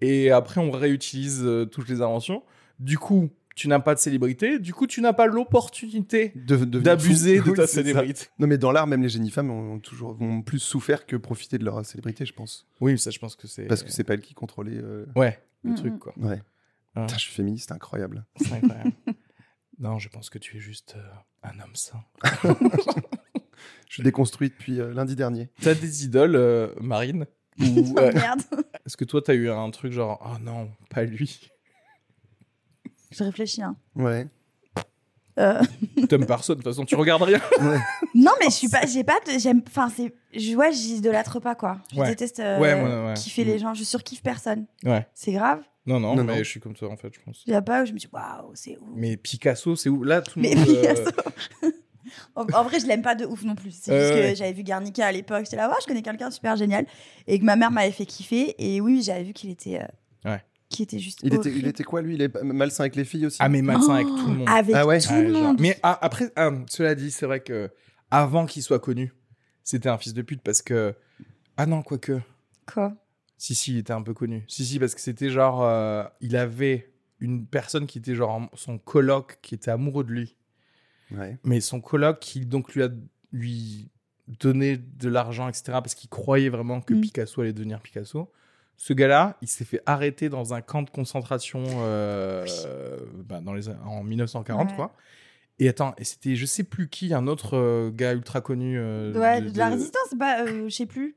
Et 0.00 0.30
après, 0.30 0.60
on 0.60 0.70
réutilise 0.70 1.40
euh, 1.44 1.64
toutes 1.64 1.88
les 1.88 2.02
inventions. 2.02 2.42
Du 2.78 2.98
coup, 2.98 3.30
tu 3.56 3.68
n'as 3.68 3.78
pas 3.78 3.94
de 3.94 4.00
célébrité. 4.00 4.58
Du 4.58 4.74
coup, 4.74 4.86
tu 4.86 5.00
n'as 5.00 5.12
pas 5.12 5.26
l'opportunité 5.26 6.32
d'abuser 6.34 7.38
de 7.38 7.42
ta 7.44 7.50
Oui, 7.50 7.56
c'est 7.56 7.66
ça. 7.66 7.66
célébrité. 7.66 8.26
Non, 8.38 8.46
mais 8.46 8.58
dans 8.58 8.72
l'art, 8.72 8.86
même 8.86 9.02
les 9.02 9.08
génies 9.08 9.30
femmes 9.30 9.50
ont 9.50 9.78
toujours 9.78 10.16
ont 10.20 10.42
plus 10.42 10.58
souffert 10.58 11.06
que 11.06 11.16
profiter 11.16 11.58
de 11.58 11.64
leur 11.64 11.84
célébrité, 11.86 12.26
je 12.26 12.32
pense. 12.32 12.66
Oui, 12.80 12.98
ça, 12.98 13.10
je 13.10 13.18
pense 13.18 13.36
que 13.36 13.46
c'est. 13.46 13.64
Parce 13.64 13.82
que 13.82 13.90
c'est 13.90 14.04
pas 14.04 14.14
elles 14.14 14.20
qui 14.20 14.34
contrôlaient. 14.34 14.80
euh, 14.82 15.06
Ouais, 15.16 15.38
le 15.64 15.74
truc, 15.74 15.98
quoi. 15.98 16.12
Ouais. 16.16 16.42
Ah. 16.94 17.02
Putain, 17.02 17.16
je 17.16 17.22
suis 17.22 17.32
féministe, 17.32 17.72
incroyable. 17.72 18.24
C'est 18.36 18.52
incroyable. 18.52 18.92
non, 19.78 19.98
je 19.98 20.08
pense 20.08 20.30
que 20.30 20.38
tu 20.38 20.56
es 20.56 20.60
juste 20.60 20.96
euh, 20.96 21.12
un 21.42 21.58
homme 21.60 21.74
sain. 21.74 22.04
Je 23.88 23.94
suis 23.94 24.02
déconstruit 24.02 24.48
depuis 24.50 24.80
euh, 24.80 24.92
lundi 24.92 25.14
dernier. 25.16 25.50
T'as 25.60 25.74
des 25.74 26.04
idoles, 26.04 26.36
euh, 26.36 26.74
Marine 26.80 27.26
Ou, 27.60 27.94
Oh, 27.96 28.10
merde. 28.12 28.42
Est-ce 28.84 28.96
que 28.96 29.04
toi, 29.04 29.22
t'as 29.22 29.34
eu 29.34 29.48
un 29.48 29.70
truc 29.70 29.92
genre, 29.92 30.20
oh 30.24 30.38
non, 30.40 30.70
pas 30.90 31.04
lui? 31.04 31.50
Je 33.12 33.22
réfléchis. 33.22 33.62
Hein. 33.62 33.76
Ouais. 33.94 34.26
Euh, 35.38 35.60
T'aimes 36.08 36.26
personne, 36.26 36.56
de 36.58 36.62
toute 36.62 36.72
façon, 36.72 36.84
tu 36.84 36.94
regardes 36.94 37.22
rien. 37.22 37.40
ouais. 37.60 37.78
Non, 38.14 38.30
mais 38.40 38.46
je 38.46 38.50
suis 38.54 38.68
pas. 38.68 38.86
J'ai 38.86 39.02
pas 39.04 39.18
de. 39.26 39.38
J'aime. 39.38 39.62
Enfin, 39.66 39.88
c'est. 39.94 40.14
Je 40.32 40.54
vois, 40.54 40.70
j'idolâtre 40.70 41.40
pas 41.40 41.54
quoi. 41.54 41.78
Je 41.92 42.00
Ouais. 42.00 42.08
déteste 42.08 42.38
euh, 42.40 42.58
Ouais, 42.60 42.74
moi, 42.80 43.06
ouais. 43.08 43.14
kiffer 43.14 43.44
les 43.44 43.58
gens. 43.58 43.74
Je 43.74 43.82
surkiffe 43.84 44.22
personne. 44.22 44.66
Ouais. 44.84 45.06
C'est 45.14 45.32
grave. 45.32 45.60
Non, 45.86 46.00
non, 46.00 46.14
Non, 46.14 46.24
mais 46.24 46.32
non. 46.34 46.38
je 46.38 46.44
suis 46.44 46.60
comme 46.60 46.74
toi, 46.74 46.88
en 46.90 46.96
fait, 46.96 47.12
je 47.12 47.20
pense. 47.20 47.42
Il 47.46 47.52
y 47.52 47.56
a 47.56 47.60
pas 47.62 47.82
où 47.82 47.86
je 47.86 47.92
me 47.92 47.98
dis 47.98 48.08
waouh, 48.12 48.52
c'est 48.54 48.78
ouf. 48.78 48.88
Mais 48.94 49.16
Picasso, 49.16 49.76
c'est 49.76 49.88
où 49.90 50.02
Là, 50.04 50.22
tout 50.22 50.38
le 50.38 50.42
Mais 50.48 50.54
monde. 50.54 50.68
euh, 50.68 50.80
Picasso. 50.80 51.10
En, 52.36 52.42
en 52.52 52.62
vrai, 52.62 52.78
je 52.80 52.86
l'aime 52.86 53.02
pas 53.02 53.14
de 53.14 53.24
ouf 53.24 53.42
non 53.44 53.54
plus. 53.56 53.72
C'est 53.72 53.90
Euh, 53.90 54.00
juste 54.00 54.14
ouais. 54.14 54.30
que 54.32 54.38
j'avais 54.38 54.52
vu 54.52 54.62
Guernica 54.62 55.06
à 55.06 55.10
l'époque. 55.12 55.44
J'étais 55.44 55.56
là, 55.56 55.68
ouais, 55.68 55.74
je 55.80 55.86
connais 55.86 56.02
quelqu'un 56.02 56.30
super 56.30 56.54
génial. 56.54 56.86
Et 57.26 57.38
que 57.40 57.44
ma 57.44 57.56
mère 57.56 57.70
m'avait 57.70 57.90
fait 57.90 58.06
kiffer. 58.06 58.54
Et 58.58 58.80
oui, 58.80 59.02
j'avais 59.02 59.24
vu 59.24 59.32
qu'il 59.32 59.50
était. 59.50 59.80
euh, 59.80 60.30
Ouais. 60.30 60.42
Qu'il 60.74 60.84
était 60.84 60.98
juste. 60.98 61.20
Il 61.22 61.28
était, 61.28 61.38
horrible. 61.38 61.58
il 61.58 61.66
était 61.66 61.84
quoi, 61.84 62.02
lui? 62.02 62.14
Il 62.14 62.22
est 62.22 62.42
malsain 62.42 62.82
avec 62.84 62.96
les 62.96 63.04
filles 63.04 63.26
aussi? 63.26 63.38
Ah, 63.40 63.48
mais 63.48 63.62
malsain 63.62 63.94
avec 63.94 64.06
Oh, 64.10 64.16
tout 64.18 64.26
le 64.28 64.34
monde. 64.34 64.48
Avec 64.48 64.74
Ah 64.74 64.86
ouais? 64.86 64.98
tout 65.00 65.12
Ouais, 65.12 65.22
le 65.22 65.32
genre- 65.32 65.42
monde. 65.42 65.60
Mais 65.60 65.78
ah, 65.82 65.98
après, 66.02 66.30
ah, 66.36 66.50
cela 66.68 66.94
dit, 66.94 67.10
c'est 67.10 67.26
vrai 67.26 67.40
que 67.40 67.70
avant 68.10 68.46
qu'il 68.46 68.62
soit 68.62 68.78
connu, 68.80 69.12
c'était 69.62 69.88
un 69.88 69.98
fils 69.98 70.14
de 70.14 70.22
pute 70.22 70.42
parce 70.42 70.62
que. 70.62 70.94
Ah 71.56 71.66
non, 71.66 71.82
quoique. 71.82 72.20
Quoi? 72.72 72.94
Si, 73.38 73.54
si, 73.54 73.72
il 73.72 73.78
était 73.78 73.92
un 73.92 74.02
peu 74.02 74.14
connu. 74.14 74.44
Si, 74.48 74.64
si, 74.64 74.78
parce 74.78 74.94
que 74.94 75.00
c'était 75.00 75.30
genre. 75.30 75.62
euh, 75.64 76.04
il 76.20 76.36
avait 76.36 76.92
une 77.20 77.46
personne 77.46 77.86
qui 77.86 77.98
était 77.98 78.14
genre 78.14 78.48
son 78.54 78.76
coloc 78.78 79.38
qui 79.42 79.54
était 79.54 79.70
amoureux 79.70 80.04
de 80.04 80.10
lui. 80.12 80.36
Ouais. 81.10 81.38
Mais 81.44 81.60
son 81.60 81.80
coloc 81.80 82.18
qui 82.20 82.44
donc 82.46 82.74
lui 82.74 82.82
a 82.82 82.88
lui 83.32 83.90
donné 84.40 84.76
de 84.78 85.08
l'argent, 85.08 85.48
etc. 85.48 85.64
parce 85.66 85.94
qu'il 85.94 86.08
croyait 86.10 86.48
vraiment 86.48 86.80
que 86.80 86.94
Mm. 86.94 87.00
Picasso 87.02 87.40
allait 87.40 87.52
devenir 87.52 87.80
Picasso. 87.80 88.30
Ce 88.76 88.92
gars-là, 88.92 89.36
il 89.40 89.48
s'est 89.48 89.64
fait 89.64 89.80
arrêter 89.86 90.28
dans 90.28 90.52
un 90.54 90.60
camp 90.60 90.82
de 90.82 90.90
concentration 90.90 91.62
euh, 91.68 92.44
bah, 93.28 93.40
dans 93.40 93.54
les, 93.54 93.68
en 93.68 94.02
1940, 94.02 94.70
Ouais. 94.70 94.76
quoi. 94.76 94.94
Et 95.60 95.68
attends, 95.68 95.94
et 95.98 96.04
c'était 96.04 96.34
je 96.34 96.46
sais 96.46 96.64
plus 96.64 96.88
qui, 96.88 97.14
un 97.14 97.26
autre 97.28 97.56
euh, 97.56 97.90
gars 97.92 98.12
ultra 98.12 98.40
connu. 98.40 98.76
euh, 98.78 99.12
Ouais, 99.14 99.40
de- 99.40 99.50
de, 99.50 99.58
la 99.58 99.68
résistance, 99.68 100.14
bah, 100.16 100.44
je 100.46 100.68
sais 100.68 100.86
plus. 100.86 101.14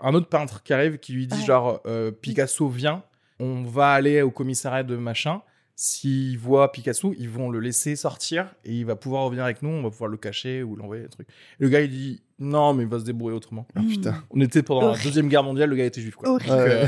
un 0.00 0.12
autre 0.14 0.28
peintre 0.28 0.62
qui 0.64 0.72
arrive 0.72 0.98
qui 0.98 1.12
lui 1.12 1.26
dit 1.28 1.38
Ouais. 1.38 1.44
genre 1.44 1.80
Picasso 2.20 2.68
vient, 2.68 3.04
on 3.38 3.62
va 3.62 3.90
aller 3.92 4.22
au 4.22 4.30
commissariat 4.30 4.82
de 4.82 4.96
machin. 4.96 5.40
S'ils 5.78 6.38
voient 6.38 6.72
Picasso, 6.72 7.14
ils 7.18 7.28
vont 7.28 7.50
le 7.50 7.60
laisser 7.60 7.96
sortir 7.96 8.46
et 8.64 8.72
il 8.72 8.86
va 8.86 8.96
pouvoir 8.96 9.24
revenir 9.24 9.44
avec 9.44 9.60
nous, 9.60 9.68
on 9.68 9.82
va 9.82 9.90
pouvoir 9.90 10.08
le 10.10 10.16
cacher 10.16 10.62
ou 10.62 10.74
l'envoyer 10.74 11.04
un 11.04 11.08
truc. 11.08 11.28
Et 11.28 11.62
le 11.64 11.68
gars 11.68 11.82
il 11.82 11.90
dit 11.90 12.22
non 12.38 12.72
mais 12.72 12.84
il 12.84 12.88
va 12.88 12.98
se 12.98 13.04
débrouiller 13.04 13.36
autrement. 13.36 13.66
Ah, 13.76 13.80
putain. 13.86 14.24
On 14.30 14.40
était 14.40 14.62
pendant 14.62 14.92
la 14.92 14.96
deuxième 14.98 15.28
guerre 15.28 15.42
mondiale, 15.42 15.68
le 15.68 15.76
gars 15.76 15.84
était 15.84 16.00
juif 16.00 16.14
quoi. 16.16 16.30
Horrible. 16.30 16.48
Donc, 16.48 16.58
euh, 16.60 16.86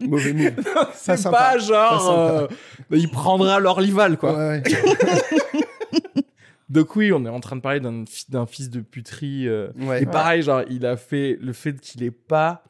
Mauvais 0.00 0.32
move. 0.32 0.54
c'est 0.94 1.16
sympa. 1.18 1.36
pas 1.36 1.58
genre 1.58 1.90
Pas 1.90 1.98
sympa. 1.98 2.54
euh, 2.94 2.96
il 2.98 3.10
prendra 3.10 3.60
l'Orlival 3.60 4.16
quoi. 4.16 4.32
Ouais, 4.36 4.62
ouais. 4.62 4.62
Donc 6.70 6.94
oui, 6.96 7.12
on 7.12 7.24
est 7.26 7.28
en 7.30 7.40
train 7.40 7.56
de 7.56 7.60
parler 7.62 7.80
d'un 7.80 8.04
fi- 8.06 8.26
d'un 8.30 8.46
fils 8.46 8.70
de 8.70 8.80
puterie. 8.80 9.48
euh, 9.48 9.68
Ouais. 9.80 10.02
Et 10.02 10.06
pareil, 10.06 10.42
genre, 10.42 10.62
il 10.70 10.86
a 10.86 10.96
fait 10.96 11.36
le 11.40 11.52
fait 11.52 11.78
qu'il 11.80 12.02
ait 12.04 12.12
pas 12.12 12.62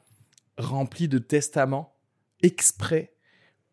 rempli 0.57 1.07
de 1.07 1.19
testaments 1.19 1.95
exprès 2.43 3.13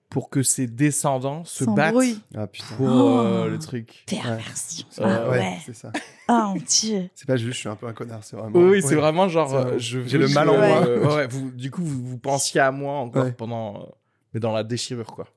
pour 0.10 0.30
que 0.30 0.42
ses 0.42 0.68
descendants 0.68 1.44
se 1.44 1.66
battent. 1.66 1.96
Ah 2.36 2.48
pour 2.48 2.88
Oh. 2.88 3.20
euh, 3.20 3.50
le 3.50 3.60
truc. 3.60 4.04
Perversion. 4.08 4.88
Ouais. 5.00 5.04
Ah 5.06 5.30
ouais, 5.30 5.38
ouais. 5.40 5.58
c'est 5.66 5.76
ça. 5.76 5.92
Oh 6.30 6.34
mon 6.34 6.56
dieu. 6.56 7.10
C'est 7.14 7.28
pas 7.28 7.36
juste, 7.38 7.54
je 7.54 7.58
suis 7.60 7.70
un 7.70 7.76
peu 7.76 7.88
un 7.88 7.94
connard, 7.94 8.24
c'est 8.24 8.36
vraiment. 8.38 8.58
Oui, 8.58 8.70
oui, 8.70 8.82
c'est 8.82 8.90
Ouais. 8.90 8.96
vraiment 8.96 9.28
genre, 9.28 9.54
euh, 9.54 9.78
J'ai 9.78 10.18
le 10.18 10.28
mal 10.30 10.50
en 10.50 10.58
moi. 10.58 10.86
euh, 10.88 11.16
ouais, 11.16 11.28
vous, 11.28 11.52
du 11.52 11.72
coup, 11.72 11.84
vous, 11.84 12.06
vous 12.06 12.18
pensiez 12.18 12.62
à 12.62 12.72
moi 12.72 12.94
encore 13.00 13.26
Ouais. 13.26 13.32
pendant, 13.34 13.82
euh, 13.82 13.86
mais 14.34 14.40
dans 14.40 14.54
la 14.54 14.64
déchirure, 14.64 15.08
quoi. 15.14 15.28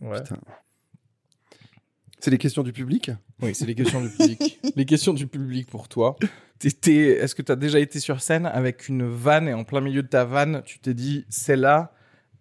Ouais. 0.00 0.20
Putain. 0.22 0.36
C'est 2.18 2.30
les 2.30 2.38
questions 2.38 2.62
du 2.62 2.72
public? 2.72 3.10
Oui, 3.40 3.54
c'est 3.54 3.66
les 3.66 3.74
questions 3.74 4.00
du 4.00 4.08
public. 4.08 4.60
les 4.76 4.84
questions 4.84 5.12
du 5.12 5.26
public 5.26 5.68
pour 5.68 5.88
toi. 5.88 6.16
Est-ce 6.64 7.34
que 7.34 7.42
tu 7.42 7.50
as 7.50 7.56
déjà 7.56 7.80
été 7.80 7.98
sur 7.98 8.20
scène 8.20 8.46
avec 8.46 8.88
une 8.88 9.04
vanne 9.08 9.48
et 9.48 9.54
en 9.54 9.64
plein 9.64 9.80
milieu 9.80 10.02
de 10.04 10.08
ta 10.08 10.24
vanne, 10.24 10.62
tu 10.64 10.78
t'es 10.78 10.94
dit, 10.94 11.24
celle-là, 11.28 11.92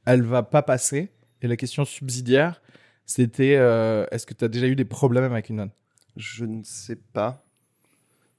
elle 0.05 0.21
va 0.21 0.43
pas 0.43 0.61
passer? 0.61 1.11
Et 1.41 1.47
la 1.47 1.55
question 1.57 1.85
subsidiaire, 1.85 2.61
c'était, 3.05 3.55
euh, 3.57 4.05
est-ce 4.11 4.25
que 4.25 4.33
tu 4.33 4.45
as 4.45 4.47
déjà 4.47 4.67
eu 4.67 4.75
des 4.75 4.85
problèmes 4.85 5.23
avec 5.31 5.49
une 5.49 5.57
vanne 5.57 5.71
Je 6.17 6.45
ne 6.45 6.63
sais 6.63 6.95
pas. 6.95 7.43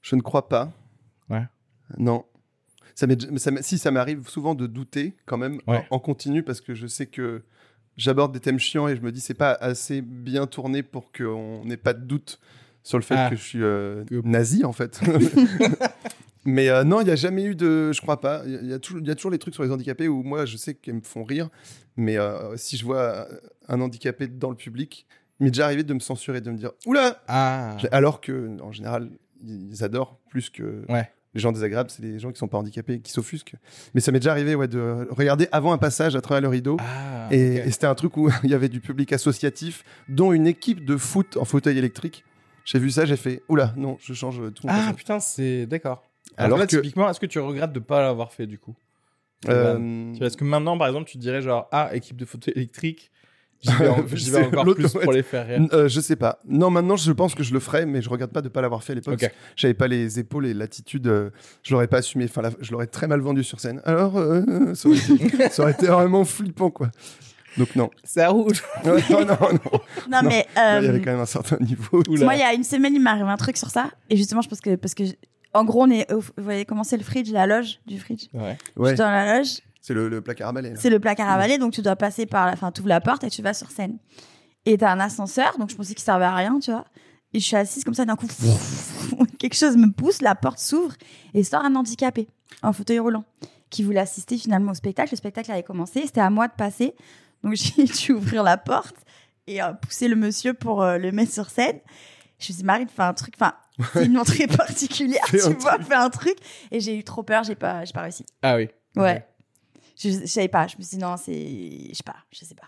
Je 0.01 0.15
ne 0.15 0.21
crois 0.21 0.47
pas. 0.49 0.71
Ouais. 1.29 1.43
Non. 1.97 2.25
Ça 2.95 3.07
ça 3.37 3.51
si 3.61 3.77
ça 3.77 3.89
m'arrive 3.91 4.27
souvent 4.27 4.53
de 4.55 4.67
douter 4.67 5.15
quand 5.25 5.37
même 5.37 5.59
Ouais. 5.67 5.85
en, 5.89 5.95
en 5.95 5.99
continu 5.99 6.43
parce 6.43 6.61
que 6.61 6.75
je 6.75 6.85
sais 6.87 7.07
que 7.07 7.41
j'aborde 7.97 8.31
des 8.33 8.39
thèmes 8.39 8.59
chiants 8.59 8.87
et 8.87 8.95
je 8.95 9.01
me 9.01 9.11
dis 9.11 9.19
c'est 9.19 9.33
pas 9.33 9.51
assez 9.53 10.01
bien 10.01 10.45
tourné 10.45 10.83
pour 10.83 11.11
qu'on 11.11 11.65
n'ait 11.65 11.77
pas 11.77 11.93
de 11.93 12.03
doute 12.05 12.39
sur 12.83 12.97
le 12.99 13.03
fait 13.03 13.15
Ah. 13.17 13.29
que 13.31 13.35
je 13.35 13.41
suis 13.41 13.63
euh, 13.63 14.03
nazi 14.23 14.63
en 14.63 14.73
fait. 14.73 15.01
Mais 16.45 16.69
euh, 16.69 16.83
non, 16.83 17.01
il 17.01 17.05
n'y 17.05 17.11
a 17.11 17.15
jamais 17.15 17.43
eu 17.43 17.55
de. 17.55 17.91
Je 17.93 18.01
crois 18.01 18.19
pas. 18.19 18.41
Il 18.45 18.51
y 18.51 18.55
a- 18.55 18.61
il 18.61 18.69
y, 18.69 18.73
a 18.73 18.79
toujours- 19.15 19.31
les 19.31 19.37
trucs 19.39 19.53
sur 19.53 19.63
les 19.63 19.71
handicapés 19.71 20.07
où 20.07 20.23
moi, 20.23 20.45
je 20.45 20.57
sais 20.57 20.73
qu'ils 20.75 20.95
me 20.95 21.01
font 21.01 21.23
rire. 21.23 21.49
Mais 21.95 22.17
euh, 22.17 22.57
si 22.57 22.75
je 22.77 22.83
vois 22.85 23.27
un 23.67 23.79
handicapé 23.81 24.27
dans 24.27 24.49
le 24.49 24.55
public, 24.55 25.05
il 25.39 25.45
m'est 25.45 25.51
déjà 25.51 25.65
arrivé 25.65 25.83
de 25.83 25.93
me 25.93 25.99
censurer, 25.99 26.41
de 26.41 26.51
me 26.51 26.57
dire 26.57 26.71
Oula 26.85 27.21
Ah, 27.27 27.77
Alors 27.91 28.19
que, 28.21 28.59
en 28.61 28.71
général, 28.71 29.09
ils 29.45 29.83
adorent 29.83 30.19
plus 30.29 30.49
que 30.49 30.83
Ouais. 30.89 31.09
les 31.33 31.39
gens 31.41 31.51
désagréables, 31.51 31.89
c'est 31.89 32.01
les 32.03 32.19
gens 32.19 32.31
qui 32.31 32.39
sont 32.39 32.47
pas 32.47 32.57
handicapés, 32.57 32.99
qui 32.99 33.11
s'offusquent. 33.11 33.55
Mais 33.93 34.01
ça 34.01 34.11
m'est 34.11 34.19
déjà 34.19 34.31
arrivé 34.31 34.55
ouais, 34.55 34.67
de 34.67 35.07
regarder 35.11 35.47
avant 35.51 35.71
un 35.73 35.77
passage 35.77 36.15
à 36.15 36.21
travers 36.21 36.41
le 36.41 36.47
rideau. 36.49 36.77
Ah, 36.79 37.27
et 37.31 37.69
c'était 37.71 37.87
un 37.87 37.95
truc 37.95 38.17
où 38.17 38.29
il 38.43 38.49
y 38.49 38.53
avait 38.53 38.69
du 38.69 38.79
public 38.81 39.13
associatif, 39.13 39.83
dont 40.09 40.33
une 40.33 40.47
équipe 40.47 40.83
de 40.83 40.97
foot 40.97 41.37
en 41.37 41.45
fauteuil 41.45 41.77
électrique. 41.77 42.25
J'ai 42.65 42.79
vu 42.79 42.89
ça, 42.91 43.05
j'ai 43.05 43.17
fait 43.17 43.43
Oula, 43.49 43.73
non, 43.77 43.97
je 44.01 44.13
change 44.13 44.41
tout. 44.53 44.65
Ah, 44.69 44.93
putain, 44.95 45.19
c'est 45.19 45.65
d'accord. 45.65 46.03
Alors 46.37 46.45
Alors 46.45 46.57
là, 46.59 46.67
que- 46.67 46.75
typiquement, 46.77 47.09
est-ce 47.09 47.19
que 47.19 47.25
tu 47.25 47.39
regrettes 47.39 47.73
de 47.73 47.79
pas 47.79 48.01
l'avoir 48.01 48.31
fait 48.33 48.47
du 48.47 48.57
coup 48.59 48.75
vanne 49.45 50.15
Euh, 50.21 50.25
Est-ce 50.25 50.37
que 50.37 50.43
maintenant, 50.45 50.77
par 50.77 50.87
exemple, 50.87 51.09
tu 51.09 51.17
dirais 51.17 51.41
genre, 51.41 51.67
ah, 51.71 51.89
équipe 51.93 52.17
de 52.17 52.25
fauteuil 52.25 52.53
électrique, 52.55 53.11
j'y 53.61 53.71
vais, 53.73 53.87
encore 54.45 54.73
plus 54.75 54.93
pour 54.93 55.11
les 55.11 55.21
faire 55.23 55.45
rire. 55.47 55.67
Euh, 55.73 55.87
je 55.89 55.99
sais 56.01 56.15
pas. 56.15 56.39
Non, 56.47 56.69
maintenant, 56.69 56.95
je 56.95 57.11
pense 57.11 57.35
que 57.35 57.43
je 57.43 57.53
le 57.53 57.59
ferais, 57.59 57.85
mais 57.85 58.01
je 58.01 58.09
regarde 58.09 58.31
pas 58.31 58.41
de 58.41 58.49
pas 58.49 58.61
l'avoir 58.61 58.83
fait 58.83 58.93
à 58.93 58.95
l'époque. 58.95 59.21
Ok. 59.21 59.31
J'avais 59.55 59.73
pas 59.73 59.87
les 59.87 60.17
épaules 60.19 60.45
et 60.47 60.53
l'attitude. 60.53 61.07
euh, 61.07 61.29
je 61.61 61.73
l'aurais 61.73 61.87
pas 61.87 61.97
assumé. 61.97 62.25
Enfin, 62.25 62.41
la- 62.41 62.51
je 62.61 62.71
l'aurais 62.71 62.87
très 62.87 63.07
mal 63.07 63.19
vendu 63.19 63.43
sur 63.43 63.59
scène. 63.59 63.81
Alors, 63.85 64.17
euh, 64.17 64.73
ça, 64.75 64.87
aurait 64.89 64.97
été, 64.97 65.49
ça 65.51 65.63
aurait 65.63 65.71
été 65.73 65.87
vraiment 65.87 66.23
flippant, 66.25 66.71
quoi. 66.71 66.89
Donc 67.57 67.75
non. 67.75 67.91
Ça 68.03 68.29
roule. 68.29 68.53
Non, 68.85 68.95
non, 68.95 69.25
non. 69.27 69.79
Non, 70.09 70.21
mais. 70.23 70.47
Il 70.55 70.59
y 70.59 70.61
euh, 70.61 70.89
avait 70.89 71.01
quand 71.01 71.11
même 71.11 71.19
un 71.19 71.25
certain 71.25 71.57
niveau. 71.59 72.01
Moi, 72.07 72.33
il 72.35 72.39
y 72.39 72.43
a 72.43 72.53
une 72.53 72.63
semaine, 72.63 72.95
il 72.95 73.01
m'est 73.01 73.09
arrivé 73.11 73.29
un 73.29 73.37
truc 73.37 73.57
sur 73.57 73.69
ça. 73.69 73.91
Et 74.09 74.17
justement, 74.17 74.41
je 74.41 74.49
pense 74.49 74.61
que. 74.61 74.75
Parce 74.75 74.93
que. 74.95 75.03
En 75.53 75.65
gros, 75.65 75.83
on 75.83 75.89
est. 75.89 76.11
au- 76.11 76.19
Vous 76.21 76.31
voyez 76.37 76.65
comment 76.65 76.83
c'est 76.83 76.97
le 76.97 77.03
fridge, 77.03 77.31
la 77.31 77.45
loge 77.47 77.79
du 77.85 77.99
fridge? 77.99 78.27
Ouais. 78.33 78.57
Je 78.75 78.81
Ouais, 78.81 78.89
suis 78.89 78.97
dans 78.97 79.09
la 79.11 79.37
loge, 79.39 79.59
c'est 79.81 79.93
le, 79.93 80.09
le 80.09 80.21
placard 80.21 80.49
à 80.49 80.53
balai. 80.53 80.69
là. 80.71 80.75
c'est 80.79 80.89
le 80.89 80.99
placard 80.99 81.29
à 81.29 81.37
balai, 81.37 81.57
donc 81.57 81.73
tu 81.73 81.81
dois 81.81 81.95
passer 81.95 82.25
par 82.25 82.45
la. 82.47 82.53
Enfin, 82.53 82.71
tu 82.71 82.81
ouvres 82.81 82.89
la 82.89 83.01
porte 83.01 83.23
et 83.23 83.29
tu 83.29 83.41
vas 83.41 83.53
sur 83.53 83.69
scène. 83.71 83.97
Et 84.65 84.77
t'as 84.77 84.91
un 84.91 84.99
ascenseur, 84.99 85.57
donc 85.59 85.69
je 85.69 85.75
pensais 85.75 85.93
qu'il 85.93 86.03
servait 86.03 86.25
à 86.25 86.33
rien, 86.35 86.57
tu 86.59 86.71
vois. 86.71 86.85
Et 87.33 87.39
je 87.39 87.45
suis 87.45 87.55
assise 87.55 87.83
comme 87.83 87.93
ça, 87.95 88.05
d'un 88.05 88.15
coup, 88.15 88.27
quelque 89.39 89.55
chose 89.55 89.75
me 89.77 89.91
pousse, 89.91 90.21
la 90.21 90.35
porte 90.35 90.59
s'ouvre 90.59 90.93
et 91.33 91.43
sort 91.43 91.65
un 91.65 91.75
handicapé 91.75 92.27
en 92.61 92.73
fauteuil 92.73 92.99
roulant 92.99 93.25
qui 93.69 93.81
voulait 93.83 93.99
assister 93.99 94.37
finalement 94.37 94.71
au 94.71 94.75
spectacle. 94.75 95.09
Le 95.11 95.17
spectacle 95.17 95.51
avait 95.51 95.63
commencé, 95.63 96.03
c'était 96.05 96.21
à 96.21 96.29
moi 96.29 96.47
de 96.47 96.53
passer. 96.53 96.93
Donc 97.43 97.55
j'ai 97.55 97.83
dû 97.85 98.11
ouvrir 98.13 98.43
la 98.43 98.57
porte 98.57 98.95
et 99.47 99.61
euh, 99.61 99.73
pousser 99.73 100.07
le 100.07 100.15
monsieur 100.15 100.53
pour 100.53 100.83
euh, 100.83 100.97
le 100.97 101.11
mettre 101.11 101.33
sur 101.33 101.49
scène. 101.49 101.79
Je 102.39 102.43
me 102.43 102.45
suis 102.45 102.53
dit, 102.55 102.63
Marie, 102.63 102.85
fais 102.93 103.01
un 103.03 103.13
truc, 103.13 103.35
enfin, 103.39 103.53
c'est 103.93 104.05
une 104.05 104.17
entrée 104.17 104.47
particulière, 104.47 105.23
tu 105.29 105.37
vois, 105.59 105.79
fais 105.79 105.95
un 105.95 106.09
truc. 106.09 106.35
Et 106.71 106.79
j'ai 106.79 106.97
eu 106.97 107.03
trop 107.03 107.23
peur, 107.23 107.43
j'ai 107.43 107.55
pas, 107.55 107.85
j'ai 107.85 107.93
pas 107.93 108.01
réussi. 108.01 108.25
Ah 108.41 108.55
oui. 108.57 108.69
Ouais. 108.95 109.25
Je, 109.97 110.09
je 110.09 110.25
savais 110.25 110.47
pas, 110.47 110.67
je 110.67 110.75
me 110.77 110.83
suis 110.83 110.97
dit, 110.97 111.03
non, 111.03 111.15
c'est, 111.17 111.33
je 111.89 111.93
sais 111.95 112.03
pas, 112.03 112.15
je 112.31 112.43
sais 112.45 112.55
pas. 112.55 112.67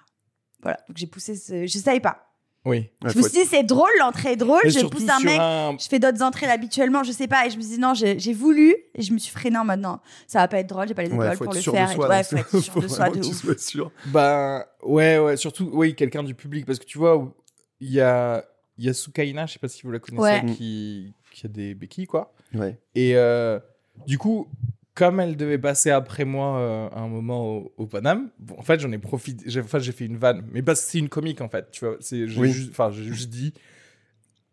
Voilà, 0.61 0.77
donc 0.87 0.97
j'ai 0.97 1.07
poussé 1.07 1.35
ce, 1.35 1.65
je 1.67 1.77
savais 1.77 1.99
pas. 1.99 2.21
Oui. 2.63 2.89
Ouais, 3.03 3.11
je 3.11 3.17
me 3.19 3.23
suis 3.23 3.31
dit, 3.43 3.45
c'est 3.45 3.61
drôle, 3.63 3.89
l'entrée 3.99 4.31
est 4.31 4.35
drôle, 4.37 4.61
Et 4.63 4.71
je 4.71 4.79
pousse 4.87 5.07
un 5.07 5.19
mec, 5.19 5.37
un- 5.39 5.77
je 5.79 5.87
fais 5.87 5.99
d'autres 5.99 6.23
entrées 6.23 6.47
habituellement, 6.47 7.03
je 7.03 7.11
sais 7.11 7.27
pas, 7.27 7.45
et 7.45 7.51
je 7.51 7.57
me 7.57 7.61
suis 7.61 7.73
dit, 7.73 7.79
non, 7.79 7.93
j'ai 7.93 8.33
voulu, 8.33 8.75
et 8.95 9.01
je 9.03 9.13
me 9.13 9.19
suis 9.19 9.31
freinée 9.31 9.57
en 9.59 9.65
mode, 9.65 9.81
non, 9.81 9.99
ça 10.27 10.39
va 10.39 10.47
pas 10.47 10.57
être 10.59 10.67
drôle, 10.67 10.87
j'ai 10.87 10.95
pas 10.95 11.03
les 11.03 11.09
épaules 11.09 11.19
Ouais, 11.19 11.35
pour 11.37 11.53
le 11.53 11.61
faire. 11.61 11.91
et 11.91 11.95
soi. 11.95 12.05
tout. 12.05 12.11
ouais, 12.11 12.23
faut 12.23 12.37
être 12.37 12.59
sûr 12.59 12.79
de 12.81 12.87
soi 12.87 13.09
de 13.09 13.19
ouf. 13.23 13.57
sûr. 13.59 13.91
Ben, 14.07 14.63
ouais, 14.83 15.19
ouais. 15.19 15.37
Surtout, 15.37 15.69
oui, 15.73 15.93
quelqu'un 15.95 16.23
du 16.23 16.33
public. 16.33 16.65
Parce 16.65 16.79
que 16.79 16.85
tu 16.85 16.97
vois, 16.97 17.31
il 17.79 17.91
y 17.91 18.01
a, 18.01 18.43
il 18.77 18.85
y 18.85 18.89
a 18.89 18.93
Soukaina, 18.93 19.45
je 19.45 19.53
sais 19.53 19.59
pas 19.59 19.67
si 19.67 19.83
vous 19.83 19.91
la 19.91 19.99
connaissez, 19.99 20.45
Ouais. 20.45 20.53
qui, 20.55 21.13
qui 21.31 21.45
a 21.45 21.49
des 21.49 21.73
béquilles, 21.75 22.07
quoi. 22.07 22.33
Ouais. 22.53 22.77
Et 22.95 23.15
euh, 23.15 23.59
du 24.07 24.17
coup, 24.17 24.47
comme 24.93 25.19
elle 25.19 25.35
devait 25.35 25.57
passer 25.57 25.89
après 25.91 26.23
moi 26.25 26.57
euh, 26.57 26.89
un 26.93 27.07
moment 27.07 27.45
au, 27.57 27.73
au 27.77 27.85
Paname, 27.87 28.29
bon, 28.39 28.55
en 28.57 28.61
fait, 28.63 28.79
j'en 28.79 28.91
ai 28.91 28.97
profité. 28.97 29.43
J'ai, 29.47 29.59
enfin, 29.61 29.79
j'ai 29.79 29.91
fait 29.91 30.05
une 30.05 30.17
vanne, 30.17 30.45
mais 30.51 30.61
parce 30.61 30.81
que 30.85 30.91
c'est 30.91 30.99
une 30.99 31.09
comique 31.09 31.41
en 31.41 31.49
fait. 31.49 31.69
Tu 31.71 31.83
vois, 31.85 31.97
c'est 31.99 32.27
j'ai 32.27 32.39
Oui. 32.39 32.51
juste, 32.51 32.69
enfin, 32.71 32.91
j'ai 32.91 33.03
juste 33.03 33.29
dit 33.29 33.53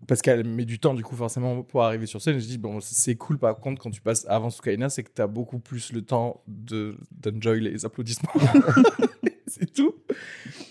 parce 0.08 0.20
qu'elle 0.20 0.44
met 0.44 0.64
du 0.64 0.80
temps 0.80 0.94
du 0.94 1.04
coup 1.04 1.14
forcément 1.14 1.62
pour 1.62 1.84
arriver 1.84 2.06
sur 2.06 2.20
scène. 2.20 2.40
Je 2.40 2.44
dis 2.46 2.58
bon, 2.58 2.80
c'est- 2.80 3.14
cool 3.14 3.38
par 3.38 3.56
contre 3.60 3.80
quand 3.80 3.90
tu 3.92 4.00
passes 4.00 4.26
avant 4.28 4.50
Soukaina, 4.50 4.88
c'est 4.90 5.04
que 5.04 5.10
t'as 5.14 5.28
beaucoup 5.28 5.60
plus 5.60 5.92
le 5.92 6.02
temps 6.02 6.42
de 6.48 6.96
d'enjoy 7.12 7.60
les 7.60 7.84
applaudissements. 7.84 8.32
c'est 9.46 9.72
tout. 9.72 9.94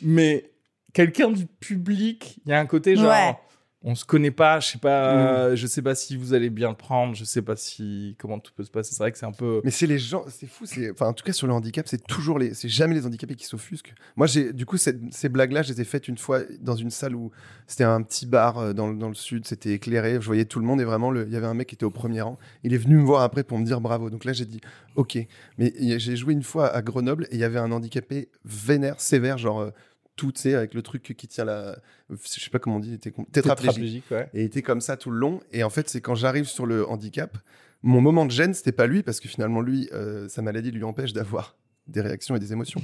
Mais 0.01 0.50
quelqu'un 0.93 1.29
du 1.31 1.45
public, 1.45 2.39
il 2.45 2.49
y 2.49 2.53
a 2.53 2.59
un 2.59 2.65
côté 2.65 2.95
genre. 2.95 3.05
Ouais. 3.09 3.35
On 3.83 3.95
se 3.95 4.05
connaît 4.05 4.29
pas, 4.29 4.59
je 4.59 4.67
sais 4.67 4.77
pas, 4.77 5.55
je 5.55 5.65
sais 5.65 5.81
pas 5.81 5.95
si 5.95 6.15
vous 6.15 6.35
allez 6.35 6.51
bien 6.51 6.69
le 6.69 6.75
prendre, 6.75 7.15
je 7.15 7.23
sais 7.23 7.41
pas 7.41 7.55
si 7.55 8.15
comment 8.19 8.37
tout 8.37 8.51
peut 8.55 8.63
se 8.63 8.69
passer. 8.69 8.93
C'est 8.93 9.01
vrai 9.01 9.11
que 9.11 9.17
c'est 9.17 9.25
un 9.25 9.31
peu. 9.31 9.59
Mais 9.63 9.71
c'est 9.71 9.87
les 9.87 9.97
gens, 9.97 10.23
c'est 10.27 10.45
fou. 10.45 10.67
C'est, 10.67 10.91
enfin, 10.91 11.07
en 11.07 11.13
tout 11.13 11.23
cas 11.23 11.33
sur 11.33 11.47
le 11.47 11.53
handicap, 11.53 11.87
c'est 11.87 12.05
toujours 12.05 12.37
les, 12.37 12.53
c'est 12.53 12.69
jamais 12.69 12.93
les 12.93 13.07
handicapés 13.07 13.33
qui 13.33 13.45
s'offusquent. 13.45 13.95
Moi, 14.17 14.27
j'ai, 14.27 14.53
du 14.53 14.67
coup, 14.67 14.77
cette- 14.77 14.99
ces 15.11 15.29
blagues-là, 15.29 15.63
je 15.63 15.73
les 15.73 15.81
ai 15.81 15.83
faites 15.83 16.07
une 16.07 16.19
fois 16.19 16.41
dans 16.59 16.75
une 16.75 16.91
salle 16.91 17.15
où 17.15 17.31
c'était 17.65 17.83
un 17.83 18.03
petit 18.03 18.27
bar 18.27 18.59
euh, 18.59 18.73
dans, 18.73 18.85
le- 18.87 18.95
dans 18.97 19.09
le 19.09 19.15
sud, 19.15 19.47
c'était 19.47 19.71
éclairé, 19.71 20.13
je 20.21 20.27
voyais 20.27 20.45
tout 20.45 20.59
le 20.59 20.65
monde 20.67 20.79
et 20.79 20.83
vraiment, 20.83 21.11
il 21.15 21.31
y 21.31 21.35
avait 21.35 21.47
un 21.47 21.55
mec 21.55 21.65
qui 21.69 21.73
était 21.73 21.83
au 21.83 21.89
premier 21.89 22.21
rang. 22.21 22.37
Il 22.63 22.75
est 22.75 22.77
venu 22.77 22.97
me 22.97 23.03
voir 23.03 23.23
après 23.23 23.43
pour 23.43 23.57
me 23.57 23.65
dire 23.65 23.81
bravo. 23.81 24.11
Donc 24.11 24.25
là, 24.25 24.33
j'ai 24.33 24.45
dit 24.45 24.61
ok. 24.95 25.17
Mais 25.57 25.73
j'ai 25.97 26.15
joué 26.15 26.33
une 26.33 26.43
fois 26.43 26.67
à 26.67 26.83
Grenoble 26.83 27.23
et 27.31 27.33
il 27.37 27.39
y 27.39 27.43
avait 27.43 27.57
un 27.57 27.71
handicapé 27.71 28.29
vénère, 28.45 29.01
sévère, 29.01 29.39
genre 29.39 29.59
euh, 29.61 29.71
tout, 30.15 30.31
tu 30.31 30.41
sais, 30.41 30.53
avec 30.55 30.73
le 30.73 30.81
truc 30.81 31.01
qui 31.17 31.27
tient 31.27 31.45
la, 31.45 31.77
je 32.09 32.15
sais 32.39 32.49
pas 32.49 32.59
comment 32.59 32.75
on 32.77 32.79
dit, 32.79 32.93
était 32.93 33.13
tétraplégique. 33.31 34.03
ouais. 34.11 34.29
Et 34.33 34.41
il 34.41 34.45
était 34.45 34.61
comme 34.61 34.81
ça 34.81 34.97
tout 34.97 35.09
le 35.11 35.17
long. 35.17 35.39
Et 35.51 35.63
en 35.63 35.69
fait, 35.69 35.89
c'est 35.89 36.01
quand 36.01 36.15
j'arrive 36.15 36.45
sur 36.45 36.65
le 36.65 36.87
handicap, 36.87 37.37
mon 37.83 38.01
moment 38.01 38.25
de 38.25 38.31
gêne, 38.31 38.53
c'était 38.53 38.71
pas 38.71 38.85
lui, 38.87 39.01
parce 39.03 39.19
que 39.19 39.27
finalement, 39.27 39.61
lui, 39.61 39.89
euh, 39.93 40.27
sa 40.29 40.41
maladie 40.41 40.71
lui 40.71 40.83
empêche 40.83 41.13
d'avoir 41.13 41.55
des 41.87 42.01
réactions 42.01 42.35
et 42.35 42.39
des 42.39 42.53
émotions. 42.53 42.79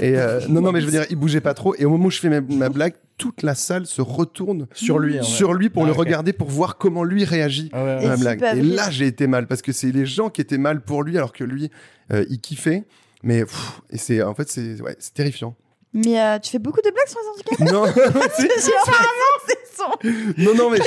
Et 0.00 0.16
euh, 0.16 0.40
non, 0.48 0.60
non, 0.60 0.70
mais 0.70 0.80
je 0.80 0.86
veux 0.86 0.92
dire, 0.92 1.04
il 1.10 1.16
bougeait 1.16 1.40
pas 1.40 1.52
trop. 1.54 1.74
Et 1.76 1.84
au 1.84 1.90
moment 1.90 2.06
où 2.06 2.10
je 2.10 2.20
fais 2.20 2.28
ma, 2.30 2.40
ma 2.40 2.68
blague, 2.68 2.94
toute 3.18 3.42
la 3.42 3.54
salle 3.56 3.86
se 3.86 4.00
retourne 4.00 4.68
Sur 4.72 4.98
lui. 5.00 5.18
hein, 5.18 5.22
sur 5.22 5.52
lui 5.54 5.68
pour 5.68 5.82
Ah, 5.82 5.86
le 5.86 5.92
ok. 5.92 5.98
regarder, 5.98 6.32
pour 6.32 6.48
voir 6.48 6.76
comment 6.78 7.02
lui 7.02 7.24
réagit 7.24 7.70
Ah 7.72 7.84
ouais, 7.84 8.04
à 8.04 8.08
ma 8.08 8.16
blague. 8.16 8.42
Et 8.56 8.62
là, 8.62 8.88
j'ai 8.90 9.06
été 9.08 9.26
mal, 9.26 9.46
parce 9.48 9.62
que 9.62 9.72
c'est 9.72 9.90
les 9.90 10.06
gens 10.06 10.30
qui 10.30 10.40
étaient 10.40 10.58
mal 10.58 10.80
pour 10.82 11.02
lui, 11.02 11.16
alors 11.16 11.32
que 11.32 11.42
lui, 11.42 11.70
euh, 12.12 12.24
il 12.30 12.38
kiffait. 12.40 12.84
Mais 13.22 13.40
pff, 13.44 13.80
et 13.90 13.98
c'est 13.98 14.22
en 14.22 14.34
fait 14.34 14.48
c'est 14.48 14.80
ouais, 14.80 14.94
c'est 15.00 15.14
terrifiant. 15.14 15.56
Mais 15.96 16.20
euh, 16.20 16.38
tu 16.38 16.50
fais 16.50 16.58
beaucoup 16.58 16.80
de 16.84 16.90
blagues 16.90 17.08
sur 17.08 17.18
les 17.20 17.28
handicaps 17.28 17.72
Non, 17.72 17.86
non, 20.38 20.54
non, 20.54 20.70
mais 20.70 20.78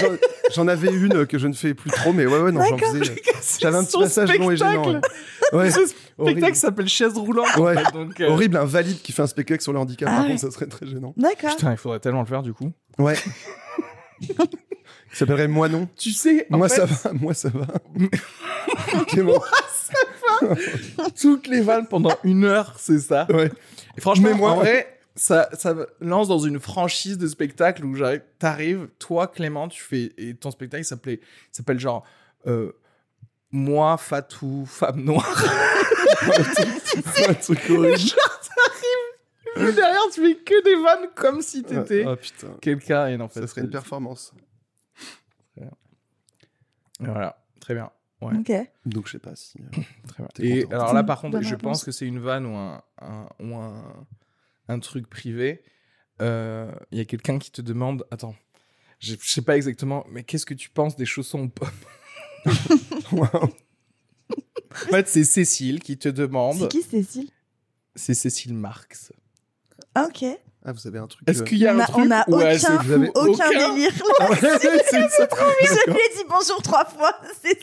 j'en- 0.54 0.68
avais 0.68 0.90
une 0.92 1.26
que 1.26 1.38
je 1.38 1.48
ne 1.48 1.54
fais 1.54 1.74
plus 1.74 1.90
trop, 1.90 2.14
mais 2.14 2.26
ouais, 2.26 2.40
ouais, 2.40 2.52
non, 2.52 2.64
j'en 2.64 2.78
faisais. 2.78 3.16
J'avais 3.60 3.78
un 3.78 3.84
petit 3.84 3.98
passage 4.00 4.38
long 4.38 4.52
et 4.52 4.58
gênant. 4.58 4.88
Ouais. 4.94 5.00
Ouais, 5.54 5.72
Ce 5.72 5.86
spectacle 5.88 6.56
s'appelle 6.56 6.88
Chaise 6.88 7.18
roulante. 7.18 7.48
en 7.58 7.62
Ouais. 7.62 7.76
fait, 7.76 7.92
donc, 7.94 8.20
euh, 8.22 8.30
Horrible, 8.30 8.58
un 8.58 8.66
valide 8.66 9.02
qui 9.02 9.12
fait 9.12 9.22
un 9.22 9.28
spectacle 9.28 9.62
sur 9.64 9.74
le 9.74 9.80
handicap. 9.80 10.08
Ah 10.12 10.16
Par 10.16 10.24
ouais. 10.24 10.30
contre, 10.32 10.42
ça 10.42 10.52
serait 10.52 10.68
très 10.68 10.86
gênant. 10.86 11.14
D'accord. 11.18 11.56
Putain, 11.56 11.72
il 11.72 11.78
faudrait 11.78 12.00
tellement 12.00 12.22
le 12.22 12.28
faire 12.28 12.44
du 12.44 12.54
coup. 12.54 12.72
Ouais. 13.00 13.16
Il 14.22 14.36
s'appellerait 15.14 15.48
Moi 15.48 15.70
non. 15.70 15.88
Tu 15.98 16.12
sais, 16.12 16.46
en 16.52 16.58
Moi 16.58 16.70
fait, 16.70 16.76
ça 16.76 16.86
va, 16.86 17.14
moi 17.14 17.34
ça 17.34 17.50
va. 17.50 17.66
Clément. 19.08 19.42
toutes 21.20 21.48
les 21.48 21.62
vannes 21.62 21.88
pendant 21.88 22.16
une 22.24 22.46
heure, 22.46 22.76
c'est 22.78 23.00
ça. 23.00 23.26
Ouais. 23.32 23.52
Et 23.98 24.02
franchement, 24.02 24.30
Mais 24.32 24.36
moi- 24.36 24.52
en 24.52 24.56
vrai, 24.58 24.99
ça, 25.20 25.50
ça 25.54 25.74
me 25.74 25.88
lance 26.00 26.28
dans 26.28 26.40
une 26.40 26.60
franchise 26.60 27.18
de 27.18 27.28
spectacle 27.28 27.84
où 27.86 27.94
j'arrive, 27.96 28.22
t'arrives, 28.40 28.88
toi, 29.00 29.28
Clément, 29.28 29.68
tu 29.68 29.82
fais, 29.84 30.14
et 30.18 30.36
ton 30.36 30.52
spectacle 30.52 30.84
s'appelait, 30.86 31.20
s'appelle 31.52 31.80
genre, 31.80 32.06
euh, 32.48 32.72
moi, 33.52 33.98
Fatou, 33.98 34.66
femme 34.66 35.04
noire. 35.04 35.44
un 37.28 37.34
truc 37.34 37.60
horrible. 37.70 37.98
Mais 39.58 39.74
derrière, 39.74 40.02
tu 40.14 40.22
fais 40.22 40.36
que 40.38 40.64
des 40.64 40.76
vannes 40.82 41.10
comme 41.16 41.42
si 41.42 41.64
t'étais 41.64 42.06
Oh 42.08 42.16
putain. 42.16 42.56
quelqu'un. 42.62 43.08
Et 43.08 43.18
non, 43.18 43.26
en 43.26 43.30
fait, 43.30 43.42
Ça 43.42 43.48
serait 43.48 43.62
une 43.62 43.70
performance. 43.70 44.32
Voilà, 47.00 47.42
très 47.62 47.74
bien. 47.74 47.92
Ouais. 48.22 48.34
Ok. 48.38 48.52
Donc 48.86 49.08
je 49.08 49.14
sais 49.14 49.20
pas 49.20 49.36
si. 49.36 49.60
euh, 49.62 49.82
Très 50.08 50.24
bien. 50.24 50.30
Et 50.46 50.64
content. 50.64 50.76
alors 50.76 50.94
là, 50.94 51.04
par 51.04 51.22
contre, 51.22 51.42
je 51.42 51.56
pense 51.56 51.84
que 51.86 51.92
c'est 51.92 52.06
une 52.06 52.20
vanne 52.20 52.46
ou 52.46 52.56
un, 52.56 52.82
un- 53.02 53.30
ou 53.40 53.56
un, 53.56 53.84
un 54.70 54.80
truc 54.80 55.10
privé. 55.10 55.62
Euh, 56.22 56.72
Il 56.92 56.98
y 56.98 57.02
a 57.02 57.06
quelqu'un 57.06 57.38
qui 57.40 57.52
te 57.52 57.62
demande 57.62 58.06
Attends, 58.12 58.36
je 59.00 59.16
je 59.22 59.30
sais 59.30 59.42
pas 59.42 59.58
exactement, 59.58 60.06
mais 60.10 60.24
qu'est-ce 60.24 60.46
que 60.46 60.54
tu 60.54 60.70
penses 60.70 60.96
des 60.96 61.06
chaussons 61.06 61.44
aux 61.46 61.50
pommes. 61.50 61.70
En 64.72 64.92
fait, 64.92 65.08
c'est 65.08 65.24
Cécile 65.24 65.80
qui 65.82 65.98
te 65.98 66.10
C'est 66.10 66.14
demande. 66.14 66.70
qui 66.70 66.84
Cécile? 66.84 67.30
C'est 67.96 68.14
Cécile 68.14 68.54
Marx. 68.54 69.12
Ah, 69.96 70.06
Ok. 70.08 70.24
Ah, 70.64 70.74
vous 70.74 70.86
avez 70.88 71.00
un 71.00 71.08
truc. 71.08 71.28
Est-ce 71.28 71.42
euh, 71.42 71.46
qu'il 71.46 71.58
y 71.58 71.68
a 71.68 71.74
on 71.74 71.78
un 71.78 71.80
a, 71.80 71.88
truc 71.88 72.06
on 72.06 72.12
a 72.12 72.24
où 72.28 72.34
aucun, 72.36 73.10
aucun 73.16 73.32
aucun 73.32 73.50
délire. 73.74 73.92
Ah 74.20 74.30
ouais, 74.30 74.38
c'est 74.40 74.50
ça. 75.10 75.28
Je 75.32 75.90
lui 75.92 75.98
ai 75.98 76.16
dit 76.18 76.24
bonjour 76.30 76.62
trois 76.62 76.86
fois. 76.86 77.18
C'est 77.42 77.58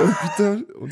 Oh 0.00 0.04
putain. 0.22 0.62
on- 0.80 0.88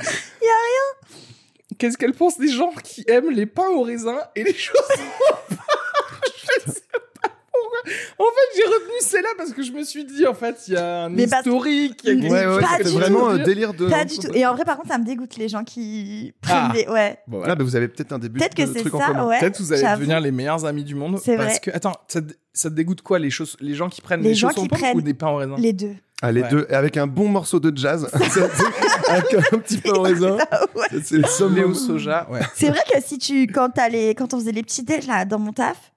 Qu'est-ce 1.78 1.98
qu'elle 1.98 2.12
pense 2.14 2.38
des 2.38 2.48
gens 2.48 2.72
qui 2.82 3.04
aiment 3.08 3.30
les 3.30 3.46
pains 3.46 3.68
au 3.68 3.82
raisin 3.82 4.18
et 4.34 4.44
les 4.44 4.52
pommes 4.54 5.58
Je 6.66 6.70
sais 6.72 6.80
pas 6.92 6.98
pourquoi. 7.52 7.80
En 8.18 8.24
fait, 8.24 8.56
j'ai 8.56 8.64
retenu 8.64 8.92
celle-là 9.00 9.28
parce 9.36 9.52
que 9.52 9.62
je 9.62 9.72
me 9.72 9.82
suis 9.84 10.04
dit, 10.04 10.26
en 10.26 10.34
fait, 10.34 10.56
il 10.68 10.74
y 10.74 10.76
a 10.76 11.04
un 11.04 11.08
Mais 11.08 11.24
historique. 11.24 12.00
il 12.04 12.08
y 12.08 12.10
a 12.10 12.14
quelque 12.20 12.32
Ouais, 12.32 12.46
ouais, 12.56 12.60
Pas 12.62 12.68
c'est 12.78 12.84
du 12.84 12.90
vraiment 12.90 13.28
un 13.28 13.38
délire 13.38 13.74
de. 13.74 13.88
pas 13.88 14.04
du 14.04 14.18
tout. 14.18 14.28
Et 14.34 14.44
en 14.46 14.54
vrai, 14.54 14.64
par 14.64 14.76
contre, 14.76 14.88
ça 14.88 14.98
me 14.98 15.04
dégoûte 15.04 15.36
les 15.36 15.48
gens 15.48 15.64
qui 15.64 16.32
prennent 16.40 16.68
Ah. 16.70 16.72
des. 16.74 16.86
Ouais. 16.88 17.18
Bon, 17.26 17.38
voilà. 17.38 17.52
Là, 17.52 17.54
bah, 17.56 17.64
vous 17.64 17.76
avez 17.76 17.88
peut-être 17.88 18.12
un 18.12 18.18
début 18.18 18.38
Peut-être 18.40 18.54
que 18.54 18.62
de 18.62 18.72
c'est 18.72 18.80
truc 18.80 18.94
en 18.94 18.98
ça, 19.00 19.06
commun. 19.08 19.26
ouais. 19.26 19.38
Peut-être 19.40 19.60
vous 19.60 19.72
allez 19.72 19.82
j'avoue. 19.82 20.00
devenir 20.00 20.20
les 20.20 20.32
meilleurs 20.32 20.64
amis 20.64 20.84
du 20.84 20.94
monde. 20.94 21.18
C'est 21.22 21.36
parce 21.36 21.50
vrai. 21.52 21.60
que, 21.60 21.70
attends, 21.70 21.94
ça, 22.08 22.22
te- 22.22 22.32
ça 22.52 22.70
te 22.70 22.74
dégoûte 22.74 23.02
quoi 23.02 23.18
les, 23.18 23.30
choses, 23.30 23.56
les 23.60 23.74
gens 23.74 23.88
qui 23.88 24.00
prennent 24.00 24.22
Les 24.22 24.30
des 24.30 24.34
gens 24.34 24.48
chaussons 24.48 24.62
qui 24.62 24.66
aux 24.66 24.70
pommes 24.70 24.78
prennent 24.80 24.96
ou 24.96 25.02
des 25.02 25.14
pains 25.14 25.28
au 25.28 25.36
raisin? 25.36 25.56
Les 25.58 25.72
deux. 25.72 25.94
Ah, 26.22 26.33
les 26.33 26.42
Ouais. 26.42 26.48
deux, 26.48 26.66
avec 26.70 26.96
un 26.96 27.07
bon 27.07 27.29
morceau 27.29 27.61
de 27.61 27.76
jazz. 27.76 28.09
avec 29.09 29.35
un 29.35 29.59
petit 29.59 29.79
peu 29.79 29.90
en 29.96 30.02
raisin. 30.02 30.37
Ouais. 30.74 31.00
C'est 31.02 31.18
le 31.18 31.26
summum. 31.26 31.70
au 31.70 31.74
soja, 31.74 32.26
ouais. 32.31 32.40
C'est 32.55 32.68
vrai 32.70 32.81
que 32.92 33.00
si 33.02 33.18
tu, 33.18 33.46
quand, 33.46 33.70
t'as 33.70 33.88
les, 33.88 34.14
quand 34.14 34.33
on 34.35 34.38
faisait 34.38 34.52
les 34.52 34.62
petits 34.62 34.83
déj 34.83 35.07
là 35.07 35.24
dans 35.26 35.38
mon 35.38 35.52
taf, 35.52 35.92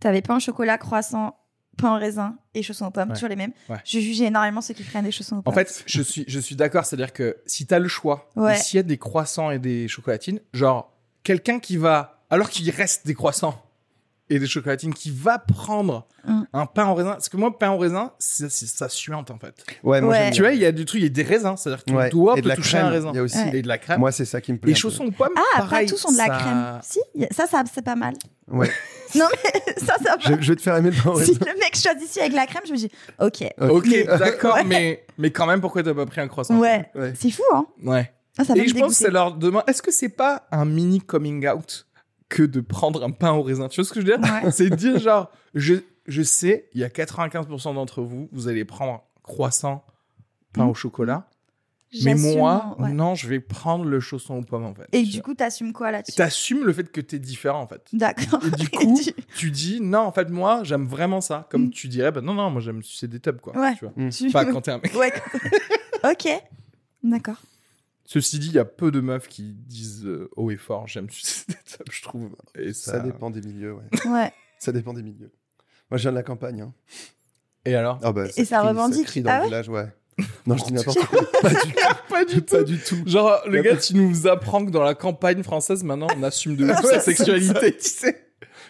t'avais 0.00 0.20
pain 0.22 0.36
au 0.36 0.40
chocolat, 0.40 0.76
croissant, 0.78 1.36
pain 1.78 1.94
au 1.96 1.98
raisin 1.98 2.36
et 2.54 2.62
chaussons 2.62 2.86
aux 2.86 2.90
pommes, 2.90 3.08
Ouais. 3.08 3.14
toujours 3.14 3.28
les 3.30 3.36
mêmes. 3.36 3.52
Ouais. 3.70 3.76
Je 3.84 4.00
jugeais 4.00 4.26
énormément 4.26 4.60
ceux 4.60 4.74
qui 4.74 4.82
prennent 4.82 5.04
des 5.04 5.10
chaussons 5.12 5.38
aux 5.38 5.42
pommes. 5.42 5.52
En 5.52 5.54
fait, 5.56 5.82
je 5.86 6.02
suis, 6.02 6.24
je 6.28 6.38
suis 6.40 6.56
d'accord, 6.56 6.84
c'est-à-dire 6.84 7.12
que 7.14 7.38
si 7.46 7.66
t'as 7.66 7.78
le 7.78 7.88
choix, 7.88 8.28
s'il 8.56 8.76
y 8.76 8.80
a 8.80 8.82
des 8.82 8.98
croissants 8.98 9.50
et 9.50 9.58
des 9.58 9.88
chocolatines, 9.88 10.40
genre, 10.52 10.92
quelqu'un 11.22 11.58
qui 11.58 11.76
va, 11.78 12.22
alors 12.28 12.50
qu'il 12.50 12.68
reste 12.70 13.06
des 13.06 13.14
croissants 13.14 13.62
et 14.28 14.38
des 14.38 14.46
chocolatines, 14.46 14.92
qui 14.94 15.10
va 15.10 15.38
prendre 15.38 16.06
Mm. 16.26 16.42
un 16.54 16.66
pain 16.66 16.88
au 16.88 16.94
raisin, 16.94 17.12
parce 17.12 17.28
que 17.28 17.36
moi, 17.36 17.56
pain 17.56 17.70
au 17.70 17.78
raisin, 17.78 18.10
c'est, 18.18 18.50
c'est- 18.50 18.66
ça 18.66 18.88
suinte 18.88 19.30
en 19.30 19.38
fait. 19.38 19.54
Ouais, 19.84 20.00
moi 20.00 20.10
Ouais. 20.14 20.30
Tu 20.32 20.40
vois, 20.42 20.50
il 20.50 20.58
y 20.58 20.64
a 20.66 20.72
du 20.72 20.84
truc, 20.84 21.00
il 21.00 21.04
y 21.04 21.06
a 21.06 21.10
des 21.10 21.22
raisins, 21.22 21.54
c'est-à-dire 21.56 21.84
que 21.84 21.92
Ouais. 21.92 22.10
de 22.10 22.40
peut 22.42 22.48
la 22.48 22.56
toucher 22.56 22.78
un 22.78 22.80
crème. 22.80 22.92
raisin. 22.92 23.10
Il 23.12 23.16
y 23.16 23.18
a 23.20 23.22
aussi. 23.22 23.38
Ouais. 23.38 23.58
Et 23.58 23.62
de 23.62 23.68
la 23.68 23.78
crème. 23.78 24.00
Moi, 24.00 24.10
c'est 24.10 24.24
ça 24.24 24.40
qui 24.40 24.52
me 24.52 24.58
plaît. 24.58 24.72
les 24.72 24.76
un 24.76 24.80
chaussons 24.80 25.04
aux 25.04 25.10
pommes, 25.12 25.28
ah, 25.36 25.58
pareil, 25.58 25.86
pas 25.86 25.92
tous 25.92 26.04
ont 26.06 26.10
de 26.12 26.16
la 26.16 26.26
ça- 26.26 26.36
crème. 26.38 26.80
Si, 26.82 26.98
ça, 27.30 27.46
ça 27.46 27.62
c'est 27.72 27.84
pas 27.84 27.94
mal. 27.94 28.14
Ouais. 28.48 28.70
Non, 29.14 29.26
mais 29.30 29.62
ça, 29.76 29.94
ça 30.02 30.16
Je, 30.18 30.30
va. 30.32 30.40
je 30.40 30.48
vais 30.52 30.56
te 30.56 30.62
faire 30.62 30.74
aimer 30.74 30.90
le 30.90 31.00
pain 31.00 31.10
au 31.10 31.20
Si 31.20 31.30
raisin. 31.30 31.46
le 31.46 31.58
mec 31.60 31.76
choisit 31.76 32.18
avec 32.18 32.32
la 32.32 32.46
crème, 32.46 32.62
je 32.66 32.72
me 32.72 32.76
dis, 32.76 32.90
ok. 33.20 33.44
Ok, 33.60 33.86
Mais- 33.86 34.04
d'accord, 34.04 34.54
Ouais. 34.56 34.64
mais, 34.64 35.06
mais 35.16 35.30
quand 35.30 35.46
même, 35.46 35.60
pourquoi 35.60 35.84
t'as 35.84 35.94
pas 35.94 36.06
pris 36.06 36.20
un 36.20 36.26
croissant 36.26 36.58
Ouais. 36.58 36.90
Ouais. 36.96 37.12
C'est 37.16 37.30
fou, 37.30 37.42
hein. 37.54 37.66
Ouais. 37.84 38.12
Ah, 38.36 38.44
ça 38.44 38.54
Et 38.56 38.66
je 38.66 38.74
pense 38.74 38.88
que 38.88 38.94
ça 38.94 39.04
dégoûter. 39.04 39.10
leur 39.12 39.32
demande. 39.36 39.62
Est-ce 39.68 39.80
que 39.80 39.92
c'est 39.92 40.08
pas 40.08 40.48
un 40.50 40.64
mini 40.64 41.00
coming 41.00 41.46
out 41.48 41.86
que 42.28 42.42
de 42.42 42.60
prendre 42.60 43.04
un 43.04 43.10
pain 43.10 43.32
au 43.32 43.42
raisin 43.42 43.68
Tu 43.68 43.80
vois 43.80 43.88
ce 43.88 43.92
que 43.94 44.00
je 44.00 44.06
veux 44.06 44.16
dire 44.18 44.42
Ouais. 44.42 44.50
C'est 44.50 44.70
dire 44.70 44.98
genre, 44.98 45.30
je, 45.54 45.74
je 46.06 46.22
sais, 46.22 46.68
il 46.74 46.80
y 46.80 46.84
a 46.84 46.88
95% 46.88 47.74
d'entre 47.74 48.02
vous, 48.02 48.28
vous 48.32 48.48
allez 48.48 48.64
prendre 48.64 49.02
croissant, 49.22 49.84
pain 50.52 50.64
au 50.66 50.74
chocolat. 50.74 51.28
Mais 52.02 52.14
moi, 52.16 52.74
ouais. 52.80 52.92
non, 52.92 53.14
je 53.14 53.28
vais 53.28 53.38
prendre 53.40 53.84
le 53.84 54.00
chausson 54.00 54.34
aux 54.38 54.42
pommes 54.42 54.64
en 54.64 54.74
fait. 54.74 54.86
Et 54.92 55.04
du 55.04 55.12
vois. 55.12 55.20
coup, 55.22 55.34
t'assumes 55.34 55.72
quoi 55.72 55.92
là-dessus? 55.92 56.16
T'assumes 56.16 56.64
le 56.64 56.72
fait 56.72 56.90
que 56.90 57.00
t'es 57.00 57.18
différent 57.20 57.60
en 57.62 57.66
fait. 57.68 57.82
D'accord. 57.92 58.40
Et 58.44 58.50
du 58.56 58.68
coup, 58.68 58.98
tu 59.36 59.50
dis 59.52 59.80
non, 59.80 60.00
en 60.00 60.12
fait, 60.12 60.28
moi, 60.28 60.62
j'aime 60.64 60.84
vraiment 60.86 61.20
ça. 61.20 61.46
Comme 61.48 61.66
Mm. 61.66 61.70
tu 61.70 61.86
dirais, 61.88 62.10
bah 62.10 62.20
non, 62.20 62.34
non, 62.34 62.50
moi, 62.50 62.60
j'aime 62.60 62.82
sucer 62.82 63.06
des 63.06 63.20
tubs 63.20 63.40
quoi. 63.40 63.56
Ouais. 63.56 63.74
Tu 63.78 63.86
vois. 63.86 64.10
Tu- 64.10 64.30
Pas 64.30 64.44
quand 64.52 64.60
t'es 64.62 64.72
un 64.72 64.78
mec. 64.78 64.94
Ouais. 64.96 65.12
ok. 66.04 66.28
D'accord. 67.04 67.40
Ceci 68.06 68.38
dit, 68.38 68.46
il 68.48 68.52
y 68.54 68.58
a 68.58 68.64
peu 68.64 68.90
de 68.90 69.00
meufs 69.00 69.26
qui 69.28 69.42
disent 69.52 70.06
euh, 70.06 70.30
haut 70.36 70.50
et 70.50 70.56
fort, 70.56 70.86
j'aime 70.86 71.10
sucer 71.10 71.44
des 71.48 71.54
tubs, 71.54 71.86
je 71.90 72.02
trouve. 72.02 72.30
Et 72.56 72.72
ça, 72.72 72.92
Ça 72.92 73.00
dépend 73.00 73.30
des 73.30 73.40
milieux, 73.40 73.74
ouais. 73.74 73.84
Ouais. 74.08 74.32
Ça 74.58 74.72
dépend 74.72 74.94
des 74.94 75.02
milieux. 75.02 75.30
Moi, 75.90 75.98
je 75.98 76.02
viens 76.02 76.12
de 76.12 76.16
la 76.16 76.22
campagne. 76.22 76.60
Hein. 76.62 76.72
Et 77.64 77.74
alors? 77.74 77.98
Ah 78.02 78.12
bah, 78.12 78.24
Et 78.36 78.44
ça 78.44 78.58
crie, 78.60 78.68
revendique. 78.68 79.06
crie 79.06 79.22
dans 79.22 79.30
Ah 79.30 79.34
le 79.36 79.40
ouais? 79.40 79.46
village, 79.48 79.68
ouais. 79.68 79.86
Non, 80.46 80.56
je 80.56 80.64
dis 80.64 80.72
n'importe 80.72 80.98
quoi. 81.06 81.20
Pas 81.42 81.50
du 81.50 81.72
tout. 81.72 81.78
Pas 82.08 82.24
du 82.24 82.42
Pas 82.42 82.62
du 82.62 82.78
tout. 82.78 82.96
Genre, 83.06 83.42
le 83.48 83.60
gars, 83.60 83.74
pas- 83.74 83.80
tu 83.82 83.94
nous 83.96 84.26
apprends 84.26 84.64
que 84.64 84.70
dans 84.70 84.82
la 84.82 84.94
campagne 84.94 85.42
française, 85.42 85.82
maintenant, 85.84 86.06
on 86.16 86.22
assume 86.22 86.56
de 86.56 86.64
ouf 86.64 86.82
Ouais, 86.84 86.92
sa 86.94 87.00
sexualité, 87.00 87.76
tu 87.76 87.88
sais. 87.88 88.22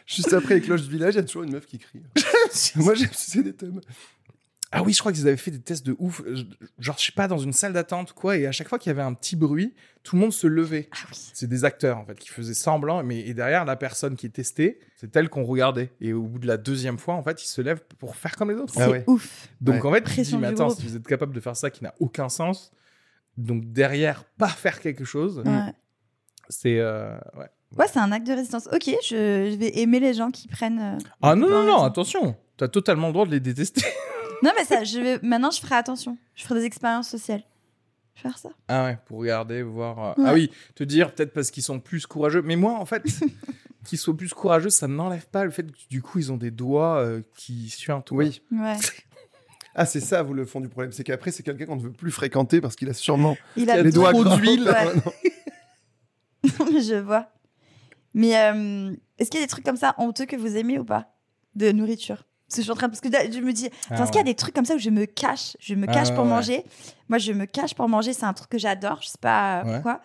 Juste 0.07 0.33
après 0.33 0.55
les 0.55 0.61
cloches 0.61 0.83
du 0.83 0.91
village, 0.91 1.15
il 1.15 1.19
y 1.19 1.21
a 1.21 1.25
toujours 1.25 1.43
une 1.45 1.53
meuf 1.53 1.67
qui 1.67 1.79
crie. 1.79 2.03
Moi, 2.77 2.95
j'aime 2.95 3.13
sucer 3.13 3.43
des 3.43 3.55
tubs. 3.55 3.81
Ah 4.79 4.83
oui, 4.83 4.93
je 4.93 5.01
crois 5.01 5.13
qu'ils 5.13 5.27
avaient 5.27 5.37
fait 5.37 5.51
des 5.51 5.61
tests 5.61 5.87
de 5.87 5.97
ouf. 5.99 6.23
Genre, 6.79 6.97
je 6.99 7.05
sais 7.07 7.13
pas, 7.13 7.29
dans 7.29 7.39
une 7.39 7.53
salle 7.53 7.73
d'attente, 7.73 8.13
quoi, 8.13 8.37
et 8.37 8.47
à 8.47 8.53
chaque 8.53 8.69
fois 8.69 8.79
qu'il 8.79 8.91
y 8.91 8.95
avait 8.95 9.03
un 9.03 9.15
petit 9.15 9.35
bruit, 9.37 9.75
tout 10.03 10.17
le 10.17 10.21
monde 10.21 10.33
se 10.33 10.47
levait. 10.47 10.89
Ah 10.93 10.97
oui. 11.11 11.31
C'est 11.33 11.47
des 11.49 11.65
acteurs, 11.65 11.99
en 11.99 12.05
fait, 12.05 12.19
qui 12.19 12.29
faisaient 12.29 12.53
semblant, 12.55 13.03
mais 13.03 13.21
et 13.21 13.33
derrière, 13.35 13.65
la 13.65 13.77
personne 13.77 14.17
qui 14.17 14.27
est 14.27 14.31
testée, 14.31 14.79
c'est 14.97 15.15
elle 15.17 15.29
qu'on 15.29 15.45
regardait. 15.45 15.91
Et 16.01 16.13
au 16.13 16.23
bout 16.23 16.39
de 16.39 16.47
la 16.47 16.57
deuxième 16.59 16.99
fois, 16.99 17.15
en 17.15 17.23
fait, 17.23 17.43
ils 17.43 17.49
se 17.49 17.61
lèvent 17.63 17.83
pour 17.99 18.17
faire 18.17 18.37
comme 18.37 18.51
les 18.51 18.57
autres. 18.57 18.75
Ah 18.77 18.85
C'est 18.85 18.91
ouais. 18.91 19.05
ouf. 19.07 19.49
Donc, 19.61 19.83
Ouais. 19.85 19.91
en 19.91 19.93
fait, 19.95 20.03
tu 20.05 20.21
dis, 20.23 20.37
mais 20.37 20.49
attends, 20.49 20.67
groupe. 20.67 20.79
si 20.81 20.87
vous 20.87 20.97
êtes 20.97 21.07
capable 21.07 21.33
de 21.35 21.41
faire 21.41 21.57
ça 21.57 21.71
qui 21.71 21.83
n'a 21.83 21.95
aucun 22.01 22.29
sens, 22.29 22.71
donc 23.39 23.65
derrière, 23.73 24.25
pas 24.39 24.49
faire 24.49 24.81
quelque 24.81 25.05
chose, 25.05 25.39
Ouais. 25.45 25.73
c'est. 26.49 26.79
euh, 26.79 27.17
ouais. 27.39 27.47
Ouais, 27.77 27.87
c'est 27.93 27.99
un 27.99 28.13
acte 28.13 28.27
de 28.27 28.33
résistance. 28.33 28.69
Ok, 28.73 28.85
je, 28.87 29.51
je 29.51 29.57
vais 29.57 29.79
aimer 29.81 30.01
les 30.01 30.15
gens 30.15 30.31
qui 30.31 30.47
prennent. 30.49 30.79
euh, 30.81 30.99
Ah 31.21 31.35
non, 31.35 31.49
non, 31.51 31.65
non, 31.65 31.83
attention. 31.83 32.37
T'as 32.57 32.69
totalement 32.69 33.09
le 33.09 33.13
droit 33.13 33.27
de 33.27 33.33
les 33.33 33.41
détester. 33.41 33.83
Non, 34.43 34.51
mais 34.57 34.65
ça, 34.65 34.85
je 34.85 34.99
vais... 35.01 35.19
maintenant, 35.23 35.51
je 35.51 35.61
ferai 35.61 35.75
attention. 35.77 36.17
Je 36.35 36.45
ferai 36.45 36.61
des 36.61 36.67
expériences 36.67 37.09
sociales. 37.09 37.43
Je 38.15 38.23
vais 38.23 38.29
faire 38.31 38.39
ça. 38.39 38.49
Ah 38.69 38.85
ouais, 38.85 38.99
pour 39.07 39.19
regarder, 39.19 39.63
voir. 39.63 39.99
euh, 39.99 40.23
Ouais. 40.23 40.29
Ah 40.29 40.33
oui, 40.35 40.51
te 40.75 40.85
dire 40.85 41.13
peut-être 41.13 41.33
parce 41.33 41.51
qu'ils 41.51 41.63
sont 41.63 41.81
plus 41.81 42.07
courageux. 42.07 42.43
Mais 42.43 42.57
moi, 42.57 42.75
en 42.79 42.87
fait, 42.87 43.03
qu'ils 43.85 43.99
soient 43.99 44.17
plus 44.17 44.33
courageux, 44.33 44.71
ça 44.71 44.89
n'enlève 44.89 45.27
pas 45.29 45.45
le 45.45 45.51
fait 45.51 45.71
que 45.71 45.77
du 45.91 46.03
coup, 46.03 46.19
ils 46.19 46.33
ont 46.33 46.37
des 46.39 46.51
doigts 46.51 46.99
euh, 46.99 47.23
qui 47.37 47.69
suintent. 47.69 48.11
Oui. 48.13 48.41
Ouais. 48.51 48.77
Ah, 49.75 49.85
c'est 49.85 50.01
ça, 50.01 50.23
vous, 50.23 50.33
le 50.33 50.47
fond 50.47 50.61
du 50.63 50.69
problème. 50.71 50.93
C'est 50.93 51.05
qu'après, 51.05 51.31
c'est 51.31 51.43
quelqu'un 51.43 51.67
qu'on 51.67 51.77
ne 51.77 51.83
veut 51.83 51.93
plus 51.93 52.11
fréquenter 52.11 52.63
parce 52.63 52.77
qu'il 52.77 52.89
a 52.89 52.95
sûrement 52.95 53.37
Il 53.57 53.71
a 53.71 53.83
les 53.83 53.91
doigts 53.91 54.13
trop 54.13 54.25
d'huile. 54.37 54.65
Ouais. 54.73 55.33
Non, 56.61 56.67
mais 56.73 56.81
je 56.81 56.95
vois. 56.95 57.29
Mais 58.15 58.37
euh, 58.39 58.95
est-ce 59.19 59.31
qu'il 59.31 59.41
y 59.41 59.43
a 59.43 59.47
des 59.47 59.51
trucs 59.51 59.65
comme 59.65 59.77
ça 59.77 59.95
honteux 59.99 60.25
que 60.27 60.37
vous 60.37 60.57
aimez 60.57 60.79
ou 60.79 60.85
pas? 60.85 61.13
De 61.55 61.73
nourriture? 61.73 62.25
Parce 62.49 62.57
que 62.57 62.61
je 62.61 62.63
suis 62.63 62.71
en 62.71 62.75
train 62.77 62.89
parce 62.89 63.01
que 63.01 63.09
je 63.09 63.41
me 63.41 63.53
dis, 63.53 63.69
Ah 63.91 63.95
parce 63.97 64.11
qu'il 64.11 64.19
y 64.19 64.21
a 64.21 64.25
des 64.25 64.35
trucs 64.37 64.55
comme 64.55 64.65
ça 64.65 64.77
où 64.77 64.79
je 64.79 64.91
me 64.91 65.05
cache, 65.05 65.57
je 65.59 65.75
me 65.75 65.87
Ah 65.89 65.93
cache 65.93 66.15
pour 66.15 66.25
ouais. 66.25 66.31
manger? 66.31 66.65
Moi, 67.09 67.19
je 67.19 67.33
me 67.33 67.45
cache 67.45 67.75
pour 67.75 67.89
manger, 67.89 68.13
c'est 68.13 68.25
un 68.25 68.33
truc 68.35 68.49
que 68.51 68.59
j'adore. 68.59 69.01
Je 69.03 69.09
sais 69.09 69.19
pas 69.21 69.61
euh, 69.61 69.65
Ouais. 69.65 69.73
pourquoi. 69.75 70.01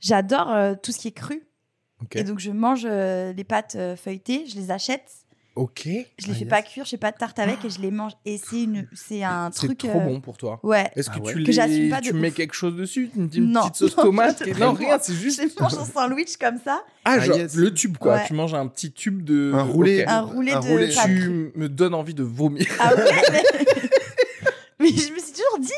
J'adore 0.00 0.50
euh, 0.52 0.74
tout 0.80 0.92
ce 0.92 0.98
qui 0.98 1.08
est 1.08 1.12
cru. 1.12 1.46
Et 2.14 2.22
donc, 2.24 2.38
je 2.38 2.50
mange 2.50 2.82
euh, 2.84 3.32
les 3.32 3.44
pâtes 3.44 3.76
feuilletées, 3.96 4.46
je 4.46 4.56
les 4.56 4.70
achète, 4.70 5.10
Ok. 5.56 5.82
je 5.86 5.90
les 5.90 6.04
Ah, 6.30 6.34
fais 6.34 6.40
yes. 6.40 6.48
pas 6.48 6.62
cuire, 6.62 6.84
je 6.84 6.90
fais 6.90 6.96
pas 6.98 7.10
de 7.12 7.16
tarte 7.16 7.38
avec 7.38 7.64
et 7.64 7.70
je 7.70 7.80
les 7.80 7.90
mange. 7.90 8.12
Et 8.26 8.38
c'est 8.38 8.62
une, 8.64 8.86
c'est 8.94 9.24
un 9.24 9.50
C'est 9.52 9.66
truc. 9.66 9.78
trop 9.78 9.88
euh, 9.98 10.04
bon 10.04 10.20
pour 10.20 10.36
toi. 10.36 10.60
Ouais. 10.62 10.90
Est-ce 10.94 11.08
que 11.10 11.16
Ah 11.16 11.22
ouais. 11.22 11.32
tu, 11.32 11.38
Que 11.42 11.46
les... 11.46 11.52
j'assume 11.52 11.88
pas 11.90 12.00
de 12.00 12.06
tu 12.06 12.12
mets 12.12 12.28
ouf. 12.28 12.34
quelque 12.34 12.54
chose 12.54 12.76
dessus 12.76 13.10
Une, 13.16 13.28
une 13.34 13.50
Non. 13.52 13.62
petite 13.62 13.76
sauce 13.76 13.96
Non, 13.96 14.02
tomate 14.04 14.42
je- 14.46 14.60
Non, 14.60 14.72
rien, 14.74 14.98
c'est 15.00 15.14
juste. 15.14 15.40
Je 15.42 15.62
mange 15.62 15.74
un 15.74 15.84
sandwich 15.84 16.36
comme 16.36 16.58
ça. 16.64 16.82
Ah, 17.04 17.12
Ah, 17.14 17.18
genre 17.20 17.36
yes. 17.38 17.54
le 17.56 17.72
tube, 17.74 17.96
quoi. 17.96 18.14
Ouais. 18.16 18.24
Tu 18.26 18.34
manges 18.34 18.54
un 18.54 18.66
petit 18.68 18.92
tube 18.92 19.22
de. 19.24 19.52
Un 19.54 19.62
roulé. 19.62 20.02
Ok. 20.02 20.08
Un 20.10 20.20
roulé 20.20 20.52
Un 20.52 20.60
de 20.60 20.66
roulé. 20.66 20.88
Tu 20.90 21.52
me 21.54 21.68
donnes 21.68 21.94
envie 21.94 22.14
de 22.14 22.22
vomir. 22.22 22.66
Ah 22.78 22.94
ouais 22.94 23.04
mais... 23.32 23.42
mais 24.78 24.88
je 24.88 25.12
me 25.12 25.18
suis 25.18 25.32
toujours 25.32 25.58
dit, 25.60 25.72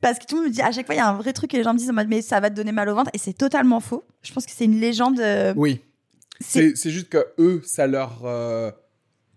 parce 0.00 0.18
que 0.18 0.26
tout 0.26 0.34
le 0.36 0.42
monde 0.42 0.50
me 0.50 0.54
dit, 0.54 0.60
à 0.60 0.72
chaque 0.72 0.84
fois, 0.86 0.94
il 0.94 0.98
y 0.98 1.00
a 1.00 1.08
un 1.08 1.14
vrai 1.16 1.32
truc 1.32 1.54
et 1.54 1.56
les 1.56 1.62
gens 1.64 1.72
me 1.72 1.78
disent 1.78 1.90
en 1.90 1.94
mode, 1.94 2.08
mais 2.08 2.20
ça 2.22 2.38
va 2.40 2.50
te 2.50 2.54
donner 2.54 2.72
mal 2.72 2.88
au 2.90 2.94
ventre. 2.94 3.10
Et 3.14 3.18
c'est 3.18 3.32
totalement 3.32 3.80
faux. 3.80 4.04
Je 4.22 4.32
pense 4.32 4.44
que 4.44 4.52
c'est 4.54 4.64
une 4.66 4.78
légende. 4.78 5.20
euh, 5.20 5.54
Oui. 5.56 5.80
c'est- 6.40 6.70
C'est 6.70 6.76
c'est 6.76 6.90
juste 6.90 7.08
que 7.08 7.24
eux, 7.38 7.62
ça 7.64 7.86
leur. 7.86 8.20
euh, 8.24 8.70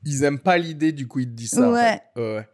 Ils 0.06 0.24
aiment 0.24 0.40
pas 0.40 0.58
l'idée, 0.58 0.92
du 0.92 1.08
coup, 1.08 1.20
ils 1.20 1.28
te 1.28 1.34
disent 1.34 1.52
ça. 1.52 1.68
en 1.70 1.74
Ouais. 1.74 2.02
fait. 2.16 2.22
Ouais. 2.22 2.48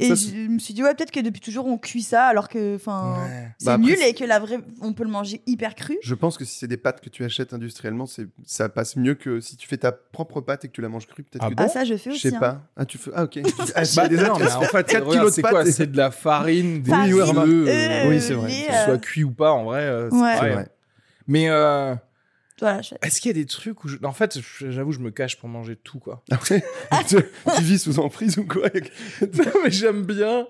Et 0.00 0.08
ça, 0.08 0.14
je 0.16 0.48
me 0.48 0.58
suis 0.58 0.74
dit, 0.74 0.82
ouais, 0.82 0.92
peut-être 0.92 1.12
que 1.12 1.20
depuis 1.20 1.40
toujours, 1.40 1.66
on 1.66 1.78
cuit 1.78 2.02
ça, 2.02 2.24
alors 2.26 2.48
que, 2.48 2.74
enfin, 2.74 3.14
Ouais. 3.28 3.48
c'est 3.58 3.66
Bah, 3.66 3.78
nul 3.78 3.96
et 4.04 4.12
que 4.12 4.24
la 4.24 4.40
vraie, 4.40 4.58
on 4.80 4.92
peut 4.92 5.04
le 5.04 5.08
manger 5.10 5.40
hyper 5.46 5.76
cru. 5.76 5.96
Je 6.02 6.14
pense 6.16 6.36
que 6.36 6.44
si 6.44 6.58
c'est 6.58 6.66
des 6.66 6.76
pâtes 6.76 7.00
que 7.00 7.08
tu 7.08 7.24
achètes 7.24 7.54
industriellement, 7.54 8.04
c'est 8.06 8.26
ça 8.44 8.68
passe 8.68 8.96
mieux 8.96 9.14
que 9.14 9.38
si 9.40 9.56
tu 9.56 9.68
fais 9.68 9.76
ta 9.76 9.92
propre 9.92 10.40
pâte 10.40 10.64
et 10.64 10.68
que 10.68 10.72
tu 10.72 10.80
la 10.80 10.88
manges 10.88 11.06
crue. 11.06 11.22
Peut-être 11.22 11.44
Ah 11.44 11.48
que 11.50 11.54
bon 11.54 11.62
Ah, 11.64 11.68
ça, 11.68 11.84
je 11.84 11.94
fais 11.96 12.10
Je 12.10 12.16
aussi. 12.16 12.28
sais 12.28 12.34
hein. 12.34 12.40
pas. 12.40 12.62
Ah, 12.76 12.84
tu 12.84 12.98
fais. 12.98 13.12
Ah, 13.14 13.22
ok. 13.22 13.38
Ah, 13.76 13.82
Bah, 13.94 14.08
des 14.08 14.16
non, 14.16 14.36
mais 14.36 14.52
en 14.52 14.60
fait, 14.62 14.84
quatre 14.84 15.06
regarde, 15.06 15.10
kilos 15.12 15.30
de 15.30 15.34
c'est 15.36 15.42
quoi 15.42 15.52
pâtes. 15.52 15.68
C'est 15.68 15.90
de 15.90 15.96
la 15.96 16.10
farine, 16.10 16.82
des 16.82 16.90
Farine, 16.90 17.14
œufs, 17.14 17.28
euh, 17.28 17.66
euh, 17.68 18.08
Oui, 18.08 18.20
c'est 18.20 18.34
vrai. 18.34 18.50
que 18.50 18.72
euh, 18.72 18.78
ce 18.78 18.84
soit 18.86 18.98
cuit 18.98 19.22
ou 19.22 19.30
pas, 19.30 19.52
en 19.52 19.62
vrai. 19.64 19.82
euh, 19.82 20.10
c'est 20.10 20.16
Ouais, 20.16 20.36
c'est 20.40 20.50
vrai. 20.50 20.68
Mais 21.28 21.48
euh, 21.48 21.94
Voilà, 22.60 22.82
je 22.82 22.90
fais- 22.90 22.98
est-ce 23.02 23.20
qu'il 23.20 23.30
y 23.30 23.34
a 23.34 23.42
des 23.42 23.46
trucs 23.46 23.82
où, 23.84 23.88
je- 23.88 23.96
en 24.04 24.12
fait, 24.12 24.38
j'avoue, 24.60 24.92
je 24.92 25.00
me 25.00 25.10
cache 25.10 25.36
pour 25.38 25.48
manger 25.48 25.76
tout, 25.76 25.98
quoi. 25.98 26.22
Après, 26.30 26.62
tu, 27.08 27.16
tu 27.56 27.62
vis 27.62 27.78
sous 27.82 27.98
emprise 27.98 28.38
ou 28.38 28.46
quoi? 28.46 28.68
Non, 29.20 29.44
mais 29.64 29.70
j'aime 29.70 30.04
bien. 30.04 30.46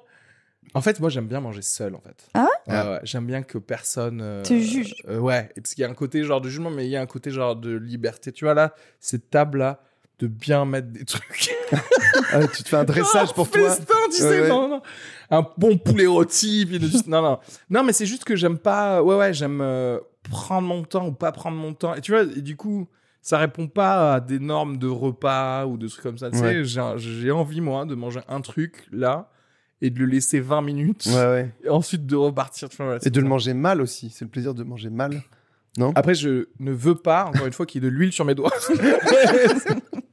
En 0.74 0.80
fait, 0.80 0.98
moi, 1.00 1.08
j'aime 1.08 1.28
bien 1.28 1.40
manger 1.40 1.62
seul, 1.62 1.94
en 1.94 2.00
fait. 2.00 2.26
Ah 2.34 2.48
ouais? 2.66 2.74
Ouais, 2.74 3.00
J'aime 3.04 3.26
bien 3.26 3.42
que 3.42 3.58
personne. 3.58 4.20
euh, 4.22 4.42
Te 4.42 4.58
juge. 4.58 4.94
euh, 5.08 5.18
ouais, 5.18 5.48
et 5.56 5.60
parce 5.60 5.74
qu'il 5.74 5.82
y 5.82 5.84
a 5.84 5.90
un 5.90 5.94
côté 5.94 6.24
genre 6.24 6.40
de 6.40 6.48
jugement, 6.48 6.70
mais 6.70 6.84
il 6.86 6.90
y 6.90 6.96
a 6.96 7.00
un 7.00 7.06
côté 7.06 7.30
genre 7.30 7.54
de 7.56 7.74
liberté. 7.76 8.32
Tu 8.32 8.44
vois, 8.44 8.54
là, 8.54 8.74
cette 8.98 9.30
table-là, 9.30 9.80
de 10.18 10.26
bien 10.26 10.64
mettre 10.64 10.88
des 10.88 11.04
trucs. 11.04 11.50
Ah, 12.32 12.46
Tu 12.48 12.62
te 12.64 12.68
fais 12.68 12.76
un 12.76 12.84
dressage 12.84 13.28
Oh, 13.30 13.34
pour 13.34 13.50
toi. 13.50 13.68
festin, 13.70 13.94
tu 14.06 14.16
sais, 14.16 14.24
Ouais, 14.28 14.40
ouais. 14.42 14.48
non, 14.48 14.68
non. 14.68 14.82
Un 15.30 15.46
bon 15.56 15.78
poulet 15.78 16.06
rôti, 16.06 16.64
puis 16.66 16.78
de- 16.80 17.08
non, 17.08 17.22
non. 17.22 17.38
Non, 17.70 17.82
mais 17.84 17.92
c'est 17.92 18.06
juste 18.06 18.24
que 18.24 18.34
j'aime 18.36 18.58
pas. 18.58 19.02
Ouais, 19.02 19.16
ouais, 19.16 19.32
j'aime 19.32 19.60
euh, 19.60 19.98
prendre 20.30 20.66
mon 20.68 20.82
temps 20.82 21.06
ou 21.06 21.12
pas 21.12 21.32
prendre 21.32 21.56
mon 21.56 21.72
temps. 21.74 21.94
Et 21.94 22.00
tu 22.00 22.12
vois, 22.12 22.22
et 22.22 22.42
du 22.42 22.56
coup, 22.56 22.88
ça 23.22 23.38
répond 23.38 23.68
pas 23.68 24.14
à 24.14 24.20
des 24.20 24.38
normes 24.38 24.76
de 24.78 24.86
repas 24.88 25.66
ou 25.66 25.76
de 25.76 25.88
trucs 25.88 26.02
comme 26.02 26.18
ça. 26.18 26.30
Tu 26.30 26.38
sais, 26.38 26.44
Ouais. 26.44 26.64
j'ai- 26.64 26.94
j'ai 26.98 27.30
envie, 27.30 27.60
moi, 27.60 27.84
de 27.86 27.94
manger 27.94 28.20
un 28.28 28.40
truc 28.40 28.86
là 28.92 29.30
et 29.80 29.90
de 29.90 29.98
le 29.98 30.06
laisser 30.06 30.40
20 30.40 30.62
minutes. 30.62 31.06
Ouais, 31.06 31.14
ouais. 31.14 31.50
Et 31.64 31.68
ensuite 31.68 32.06
de 32.06 32.16
repartir. 32.16 32.68
Voilà, 32.78 32.98
Et 33.04 33.10
de 33.10 33.20
le 33.20 33.26
manger 33.28 33.54
mal 33.54 33.80
aussi. 33.80 34.10
C'est 34.10 34.24
le 34.24 34.30
plaisir 34.30 34.54
de 34.54 34.62
manger 34.62 34.90
mal. 34.90 35.22
Non? 35.76 35.92
Après, 35.96 36.14
je 36.14 36.46
ne 36.60 36.72
veux 36.72 36.94
pas, 36.94 37.24
encore 37.26 37.46
une 37.46 37.52
fois, 37.52 37.66
qu'il 37.66 37.82
y 37.82 37.86
ait 37.86 37.90
de 37.90 37.94
l'huile 37.94 38.12
sur 38.12 38.24
mes 38.24 38.34
doigts. 38.34 38.52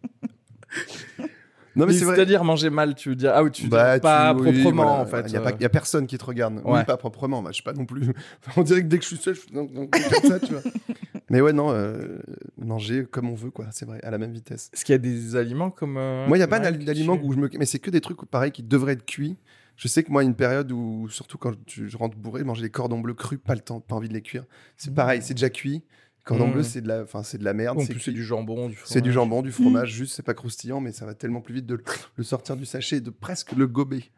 Non, 1.82 1.88
mais. 1.88 1.94
C'est-à-dire 1.94 2.44
manger 2.44 2.70
mal, 2.70 2.96
tu 2.96 3.10
veux 3.10 3.15
dire. 3.15 3.32
Ah 3.34 3.44
oui, 3.44 3.52
tu 3.52 3.67
Bah, 3.67 4.00
pas 4.00 4.34
tu- 4.34 4.41
oui, 4.41 4.62
proprement, 4.62 4.84
voilà. 4.84 5.02
en 5.02 5.06
fait. 5.06 5.24
Il 5.28 5.34
y, 5.34 5.38
a 5.38 5.39
euh. 5.41 5.44
pas- 5.52 5.65
a 5.65 5.70
personne 5.70 6.08
qui 6.08 6.17
te 6.17 6.24
regarde. 6.26 6.56
Ouais. 6.63 6.80
Oui, 6.80 6.84
pas 6.86 6.98
proprement. 6.98 7.41
Bah, 7.41 7.50
je 7.50 7.56
suis 7.56 7.63
pas 7.63 7.74
non 7.74 7.86
plus. 7.86 8.12
on 8.58 8.63
dirait 8.63 8.82
que 8.82 8.88
dès 8.88 8.98
que 8.98 9.04
je 9.04 9.08
suis 9.10 9.17
seul, 9.17 9.36
je 9.36 9.41
comme 9.52 9.89
ça, 10.30 10.39
tu 10.39 10.54
vois. 10.54 10.62
Mais 11.30 11.39
ouais, 11.39 11.54
non, 11.54 11.72
euh, 11.72 12.20
manger 12.58 13.06
comme 13.10 13.30
on 13.30 13.36
veut, 13.36 13.52
quoi. 13.52 13.65
C'est 13.72 13.86
vrai, 13.86 14.00
à 14.04 14.12
la 14.12 14.17
même 14.17 14.34
vitesse. 14.34 14.70
Est-ce 14.74 14.84
qu'il 14.84 14.94
y 14.94 14.96
a 14.96 15.00
des 15.00 15.36
aliments 15.36 15.72
comme. 15.72 15.98
euh, 15.98 16.28
moi, 16.28 16.38
il 16.38 16.41
y 16.41 16.44
a 16.44 16.48
pas 16.48 16.60
d'aliments 16.60 17.17
où 17.24 17.32
je 17.34 17.38
me. 17.38 17.50
Mais 17.58 17.65
c'est 17.65 17.80
que 17.80 17.89
des 17.89 18.02
trucs, 18.02 18.24
pareil, 18.26 18.52
qui 18.52 18.63
devraient 18.63 18.94
être 18.94 19.06
cuits. 19.06 19.38
Je 19.78 19.88
sais 19.88 20.04
que 20.04 20.12
moi, 20.12 20.24
une 20.24 20.36
période 20.36 20.72
où, 20.72 21.08
surtout 21.10 21.38
quand 21.39 21.54
tu- 21.65 21.89
je 21.89 21.98
rentre 21.98 22.15
bourré, 22.17 22.44
manger 22.44 22.62
des 22.62 22.70
cordons 22.70 23.00
bleus 23.00 23.13
crus, 23.15 23.39
pas 23.44 23.56
le 23.56 23.62
temps, 23.62 23.80
pas 23.80 23.96
envie 23.96 24.10
de 24.10 24.13
les 24.13 24.22
cuire. 24.22 24.44
C'est 24.78 24.94
pareil, 24.94 25.22
c'est 25.24 25.34
déjà 25.34 25.50
cuit. 25.50 25.82
Cordon 26.23 26.47
Mmh. 26.47 26.53
bleu, 26.53 26.63
c'est 26.63 26.81
de 26.81 26.88
la, 26.88 27.01
enfin, 27.01 27.23
c'est 27.23 27.38
de 27.39 27.43
la 27.43 27.53
merde. 27.53 27.79
En 27.79 27.81
c'est 27.81 27.93
plus, 27.93 27.99
c'est 27.99 28.12
du 28.12 28.23
jambon, 28.23 28.69
du 28.69 28.77
C'est 28.86 29.01
du 29.01 29.12
fromage. 29.12 29.13
jambon, 29.13 29.41
du 29.41 29.51
fromage, 29.51 29.91
juste, 29.91 30.15
c'est 30.15 30.21
pas 30.23 30.34
croustillant, 30.36 30.79
mais 30.79 30.91
ça 30.91 31.05
va 31.05 31.13
tellement 31.15 31.41
plus 31.41 31.55
vite 31.55 31.65
de 31.65 31.81
le- 32.17 32.23
sortir 32.23 32.55
du 32.55 32.65
sachet 32.65 32.97
et 32.97 33.01
de 33.01 33.10
presque 33.10 33.53
le 33.53 33.65
gober. 33.67 34.12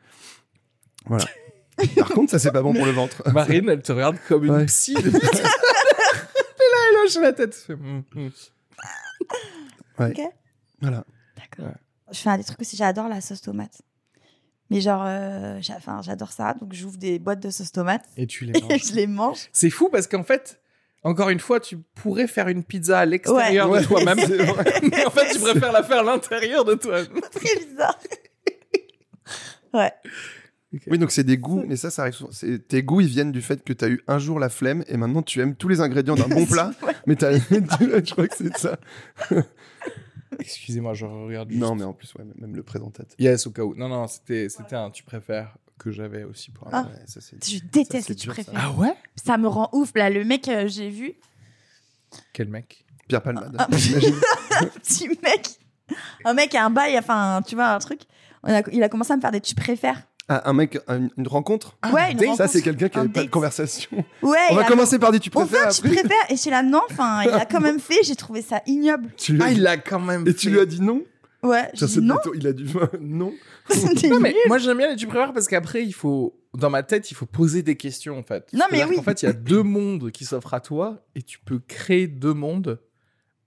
Voilà. 1.06 1.26
Par 1.98 2.10
contre, 2.10 2.32
ça, 2.32 2.40
c'est 2.40 2.52
pas 2.52 2.62
bon 2.62 2.74
pour 2.74 2.86
le 2.86 2.92
ventre. 2.92 3.24
Marine, 3.34 3.70
elle 3.70 3.82
te 3.82 3.92
regarde 3.94 4.18
comme 4.28 4.44
une 4.46 4.52
Ouais. 4.52 4.66
psy. 4.66 4.96
elle 5.00 5.08
est 5.08 5.12
là, 5.12 6.80
elle 6.90 7.06
hoche 7.06 7.16
la 7.22 7.34
tête. 7.34 7.56
Elle 7.70 7.78
fait, 7.78 7.82
hum, 7.82 8.04
hum. 8.16 8.32
Voilà. 9.98 11.06
D'accord. 11.38 11.74
Je 12.12 12.18
fais 12.20 12.30
un 12.30 12.38
des 12.38 12.44
trucs 12.44 12.60
aussi, 12.62 12.76
j'adore 12.76 13.08
la 13.08 13.22
sauce 13.22 13.42
tomate. 13.42 13.82
Mais 14.70 14.82
genre, 14.82 15.04
euh, 15.06 15.60
j'a- 15.62 15.76
enfin, 15.78 16.02
j'adore 16.04 16.32
ça. 16.32 16.54
Donc, 16.56 16.74
j'ouvre 16.74 16.98
des 16.98 17.20
boîtes 17.20 17.40
de 17.42 17.50
sauce 17.50 17.72
tomate 17.72 18.06
Et 18.18 18.28
tu 18.28 18.46
les 18.46 18.58
et 18.58 18.62
manges. 18.62 18.82
je 18.90 18.94
les 18.96 19.08
mange. 19.08 19.50
C'est 19.52 19.70
fou 19.70 19.90
parce 19.90 20.08
qu'en 20.08 20.24
fait, 20.24 20.62
encore 21.04 21.30
une 21.30 21.40
fois, 21.40 21.60
tu 21.60 21.78
pourrais 21.96 22.28
faire 22.28 22.48
une 22.48 22.64
pizza 22.64 23.00
à 23.00 23.06
l'extérieur 23.06 23.70
Ouais. 23.70 23.82
de 23.82 23.86
toi-même. 23.86 24.18
En 25.06 25.10
fait, 25.12 25.34
tu 25.34 25.40
préfères 25.40 25.72
la 25.72 25.84
faire 25.84 26.00
à 26.00 26.04
l'intérieur 26.04 26.64
de 26.66 26.74
toi. 26.76 27.04
Très 27.32 27.66
bizarre. 27.66 28.00
ouais. 29.74 29.92
Oui, 30.88 30.98
donc 30.98 31.12
c'est 31.12 31.24
des 31.24 31.38
goûts, 31.38 31.64
mais 31.68 31.76
ça, 31.76 31.92
ça 31.92 32.02
arrive 32.02 32.16
souvent. 32.16 32.32
C'est- 32.32 32.68
Tes 32.68 32.82
goûts, 32.82 33.00
ils 33.02 33.08
viennent 33.08 33.32
du 33.32 33.44
fait 33.44 33.64
que 33.64 33.74
tu 33.74 33.86
as 33.86 33.90
eu 33.90 34.02
un 34.08 34.18
jour 34.18 34.40
la 34.40 34.50
flemme 34.50 34.84
et 34.88 34.98
maintenant 34.98 35.22
tu 35.22 35.40
aimes 35.40 35.56
tous 35.56 35.68
les 35.68 35.82
ingrédients 35.82 36.16
d'un 36.16 36.28
bon 36.28 36.46
plat, 36.48 36.72
mais 37.06 37.16
t'as- 37.16 37.38
je 37.38 38.12
crois 38.12 38.28
que 38.28 38.36
c'est 38.36 38.58
ça. 38.58 38.78
Excusez-moi, 40.40 40.96
je 40.96 41.06
regarde 41.06 41.50
juste. 41.52 41.62
Non, 41.62 41.76
mais 41.76 41.84
en 41.84 41.94
plus, 41.94 42.12
ouais, 42.16 42.26
même 42.40 42.56
le 42.56 42.64
présentateur. 42.64 43.16
Yes, 43.20 43.46
au 43.46 43.52
cas 43.52 43.62
où. 43.62 43.76
Non, 43.76 43.88
non, 43.88 44.08
c'était 44.08 44.50
c'était 44.50 44.76
un 44.76 44.90
tu 44.90 45.04
préfères 45.04 45.56
que 45.80 45.92
j'avais 45.92 46.24
aussi 46.24 46.52
pour 46.52 46.68
Ah. 46.72 46.84
Ouais, 46.84 47.00
ça, 47.08 47.20
c'est- 47.22 47.44
Je 47.44 47.58
Ça, 47.58 47.64
déteste 47.72 48.08
c'est 48.08 48.10
les 48.14 48.16
tu 48.16 48.28
dur, 48.28 48.36
ça. 48.36 48.44
préfères. 48.44 48.62
Ah 48.76 48.80
ouais? 48.80 48.94
Ça 49.16 49.38
me 49.38 49.48
rend 49.48 49.70
ouf. 49.74 49.92
Là, 49.96 50.10
le 50.10 50.24
mec, 50.24 50.48
euh, 50.48 50.68
j'ai 50.68 50.90
vu, 50.90 51.14
Quel 52.32 52.48
mec? 52.48 52.86
Pierre 53.08 53.22
Palmade. 53.22 53.56
Ah. 53.58 53.68
j'imagine. 53.72 54.16
un 54.62 54.66
petit 54.68 55.08
mec, 55.10 55.50
un 56.26 56.34
mec 56.34 56.54
a 56.56 56.66
un 56.66 56.70
bail, 56.70 56.98
enfin, 56.98 57.42
tu 57.46 57.56
vois, 57.56 57.70
un 57.74 57.80
truc. 57.80 58.02
On 58.44 58.54
a- 58.54 58.62
il 58.72 58.82
a 58.84 58.90
commencé 58.90 59.12
à 59.14 59.16
me 59.18 59.22
faire 59.22 59.32
des 59.32 59.42
tu 59.42 59.56
préfères. 59.56 60.02
Ah, 60.30 60.50
un 60.50 60.54
mec, 60.54 60.80
un- 60.88 61.10
une 61.18 61.28
rencontre? 61.28 61.78
Ouais, 61.92 62.12
une 62.12 62.18
date, 62.18 62.28
rencontre. 62.30 62.38
Ça, 62.38 62.48
c'est 62.48 62.62
quelqu'un 62.62 62.88
qui 62.88 62.98
Un 62.98 63.02
avait 63.02 63.10
pas 63.12 63.24
de 63.24 63.30
conversation. 63.30 63.90
Ouais, 64.22 64.38
On 64.52 64.56
va 64.56 64.64
commencer 64.64 64.98
par 65.00 65.12
des 65.12 65.20
tu 65.20 65.30
préfères 65.30 65.68
un 65.68 65.72
tu 65.72 65.82
préfères. 65.82 66.08
Et 66.30 66.36
je 66.36 66.40
suis 66.42 66.50
là, 66.50 66.64
non, 66.64 66.82
enfin, 66.90 67.24
il 67.24 67.30
a 67.32 67.46
quand 67.46 67.60
même 67.60 67.80
fait. 67.80 68.02
J'ai 68.04 68.16
trouvé 68.16 68.42
ça 68.42 68.62
ignoble. 68.66 69.10
Tu 69.18 69.38
Ah, 69.42 69.52
il 69.52 69.62
l'a 69.62 69.76
quand 69.78 70.00
même. 70.00 70.26
Et 70.28 70.34
tu 70.34 70.50
lui 70.50 70.60
as 70.60 70.66
dit 70.66 70.80
non? 70.82 71.02
Ouais, 71.42 71.70
Ça, 71.74 71.88
dit 71.88 72.00
non. 72.00 72.16
plutôt- 72.16 72.36
Il 72.38 72.48
a 72.48 72.54
dit 72.54 72.64
non. 73.02 73.34
Non, 74.10 74.20
mais 74.20 74.36
moi 74.48 74.58
j'aime 74.58 74.78
bien 74.78 74.90
les 74.90 74.96
tu 74.96 75.08
préfères 75.08 75.34
parce 75.34 75.48
qu'après, 75.48 75.84
il 75.84 75.94
faut. 75.94 76.40
Dans 76.54 76.70
ma 76.70 76.84
tête, 76.84 77.10
il 77.10 77.16
faut 77.16 77.26
poser 77.26 77.64
des 77.64 77.76
questions 77.76 78.18
en 78.18 78.24
fait. 78.24 78.52
Non, 78.54 78.66
mais 78.72 78.84
oui. 78.84 78.96
qu'en 78.96 79.04
fait, 79.04 79.24
il 79.24 79.26
y 79.26 79.30
a 79.30 79.34
deux 79.34 79.64
mondes 79.64 80.12
qui 80.12 80.24
s'offrent 80.26 80.54
à 80.54 80.60
toi 80.60 81.04
et 81.16 81.24
tu 81.24 81.40
peux 81.40 81.60
créer 81.60 82.08
deux 82.08 82.34
mondes 82.34 82.80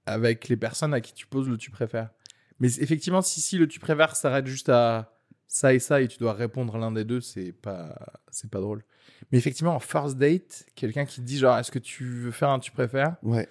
avec 0.07 0.49
les 0.49 0.57
personnes 0.57 0.93
à 0.95 1.01
qui 1.01 1.15
tu 1.15 1.27
poses 1.27 1.49
le 1.49 1.57
tu 1.57 1.71
préfères. 1.71 2.11
Mais 2.59 2.69
effectivement, 2.79 3.23
si, 3.23 3.41
si 3.41 3.59
le 3.59 3.69
tu 3.69 3.79
préfères 3.79 4.17
s'arrête 4.17 4.47
juste 4.47 4.69
à 4.71 5.13
ça 5.47 5.75
et 5.75 5.79
ça 5.79 6.01
et 6.01 6.09
tu 6.09 6.19
dois 6.19 6.33
répondre 6.33 6.77
l'un 6.79 6.91
des 6.91 7.05
deux, 7.05 7.21
c'est 7.21 7.53
pas, 7.53 7.95
c'est 8.31 8.51
pas 8.51 8.61
drôle. 8.61 8.85
Mais 9.31 9.39
effectivement, 9.39 9.75
en 9.75 9.81
first 9.81 10.17
date, 10.17 10.67
quelqu'un 10.75 11.05
qui 11.05 11.17
te 11.17 11.27
dit 11.27 11.39
genre, 11.39 11.59
est-ce 11.59 11.71
que 11.71 11.79
tu 11.79 12.05
veux 12.05 12.31
faire 12.31 12.51
un 12.51 12.59
tu 12.59 12.73
préfères 12.73 13.17
Ouais. 13.23 13.49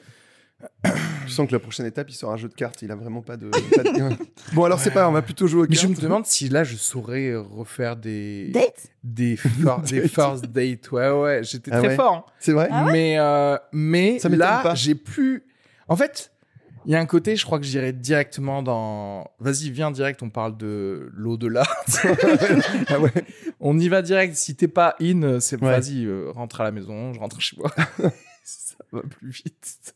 Je 1.28 1.32
sens 1.34 1.48
que 1.48 1.52
la 1.54 1.60
prochaine 1.60 1.86
étape, 1.86 2.10
il 2.10 2.14
sort 2.14 2.32
un 2.32 2.38
jeu 2.38 2.48
de 2.48 2.54
cartes. 2.54 2.82
Il 2.82 2.92
a 2.92 2.96
vraiment 2.96 3.22
pas 3.22 3.36
de. 3.38 3.50
pas 3.50 3.84
de- 3.84 4.16
Bon, 4.54 4.64
alors 4.64 4.80
c'est 4.80 4.92
pas, 4.92 5.02
grave, 5.02 5.10
on 5.10 5.14
va 5.14 5.22
plutôt 5.22 5.48
jouer 5.48 5.64
au 5.64 5.68
Mais 5.68 5.76
je 5.76 5.88
me 5.88 5.96
demande 5.96 6.26
si 6.26 6.50
là, 6.50 6.64
je 6.64 6.76
saurais 6.76 7.36
refaire 7.36 7.96
des. 7.98 8.52
Date 8.52 8.88
Des, 9.04 9.36
fir- 9.38 9.82
des 9.82 10.02
Date. 10.02 10.12
first 10.12 10.46
dates. 10.46 10.92
Ouais, 10.92 11.10
ouais, 11.10 11.44
j'étais 11.44 11.72
Ah 11.74 11.80
très 11.80 11.90
ouais. 11.90 11.96
fort. 11.96 12.14
hein. 12.14 12.24
C'est 12.40 12.52
vrai 12.54 12.68
Ah 12.72 12.86
ouais 12.86 12.92
mais 12.94 13.16
euh, 13.20 13.58
mais 13.74 14.20
Ça 14.20 14.30
m'étonne 14.30 14.48
là, 14.48 14.62
pas. 14.64 14.76
j'ai 14.76 14.96
plus. 14.96 15.44
En 15.88 15.96
fait, 15.96 16.32
il 16.86 16.92
y 16.92 16.96
a 16.96 17.00
un 17.00 17.06
côté, 17.08 17.36
je 17.36 17.44
crois 17.46 17.58
que 17.60 17.66
j'irai 17.66 17.92
directement 17.92 18.62
dans. 18.64 19.30
Vas-y, 19.40 19.72
viens 19.72 19.90
direct, 19.92 20.22
on 20.24 20.30
parle 20.30 20.56
de 20.58 21.10
l'au-delà. 21.16 21.64
Ah 22.88 23.00
ouais. 23.00 23.12
on 23.60 23.78
y 23.80 23.90
va 23.90 24.02
direct. 24.04 24.36
Si 24.36 24.56
t'es 24.56 24.68
pas 24.68 24.96
in, 25.02 25.40
c'est 25.40 25.62
Ouais. 25.62 25.72
vas-y, 25.80 26.06
euh, 26.06 26.30
rentre 26.32 26.62
à 26.62 26.64
la 26.64 26.72
maison, 26.72 27.14
je 27.14 27.20
rentre 27.20 27.42
chez 27.42 27.58
moi. 27.58 27.72
Ça 28.44 28.76
va 28.92 29.02
plus 29.02 29.32
vite. 29.32 29.95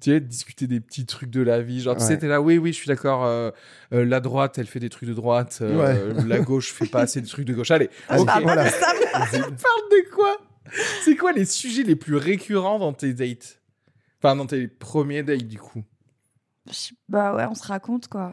Tu 0.00 0.10
sais, 0.10 0.20
discuter 0.20 0.66
des 0.66 0.80
petits 0.80 1.04
trucs 1.06 1.30
de 1.30 1.42
la 1.42 1.60
vie. 1.60 1.80
Genre, 1.80 1.96
tu 1.96 2.02
sais, 2.02 2.12
Ouais. 2.14 2.18
t'es 2.18 2.26
là, 2.28 2.40
oui, 2.40 2.58
oui, 2.58 2.72
je 2.72 2.78
suis 2.78 2.88
d'accord. 2.88 3.24
euh, 3.24 3.50
euh, 3.92 4.04
la 4.04 4.20
droite, 4.20 4.56
elle 4.58 4.66
fait 4.66 4.80
des 4.80 4.88
trucs 4.88 5.08
de 5.08 5.14
droite. 5.14 5.58
euh, 5.60 6.14
La 6.26 6.40
gauche 6.40 6.72
fait 6.72 6.86
pas 6.86 7.02
assez 7.02 7.20
de 7.20 7.26
trucs 7.26 7.44
de 7.46 7.54
gauche. 7.54 7.70
Allez, 7.70 7.90
Ah, 8.08 8.16
je 8.16 8.22
Ok, 8.22 8.26
parle 8.26 8.42
voilà. 8.44 8.64
de 8.64 8.70
ça. 8.70 8.92
mais- 9.32 9.38
tu 9.38 9.40
parles 9.40 9.54
de 9.90 10.10
quoi? 10.14 10.36
C'est 11.04 11.16
quoi 11.16 11.32
les 11.32 11.44
sujets 11.44 11.82
les 11.82 11.96
plus 11.96 12.16
récurrents 12.16 12.78
dans 12.78 12.92
tes 12.94 13.12
dates? 13.12 13.60
Enfin, 14.22 14.34
dans 14.36 14.46
tes 14.46 14.66
premiers 14.68 15.22
dates, 15.22 15.46
du 15.46 15.58
coup? 15.58 15.84
Bah 17.08 17.34
ouais, 17.34 17.44
on 17.50 17.54
se 17.54 17.66
raconte 17.66 18.08
quoi. 18.08 18.32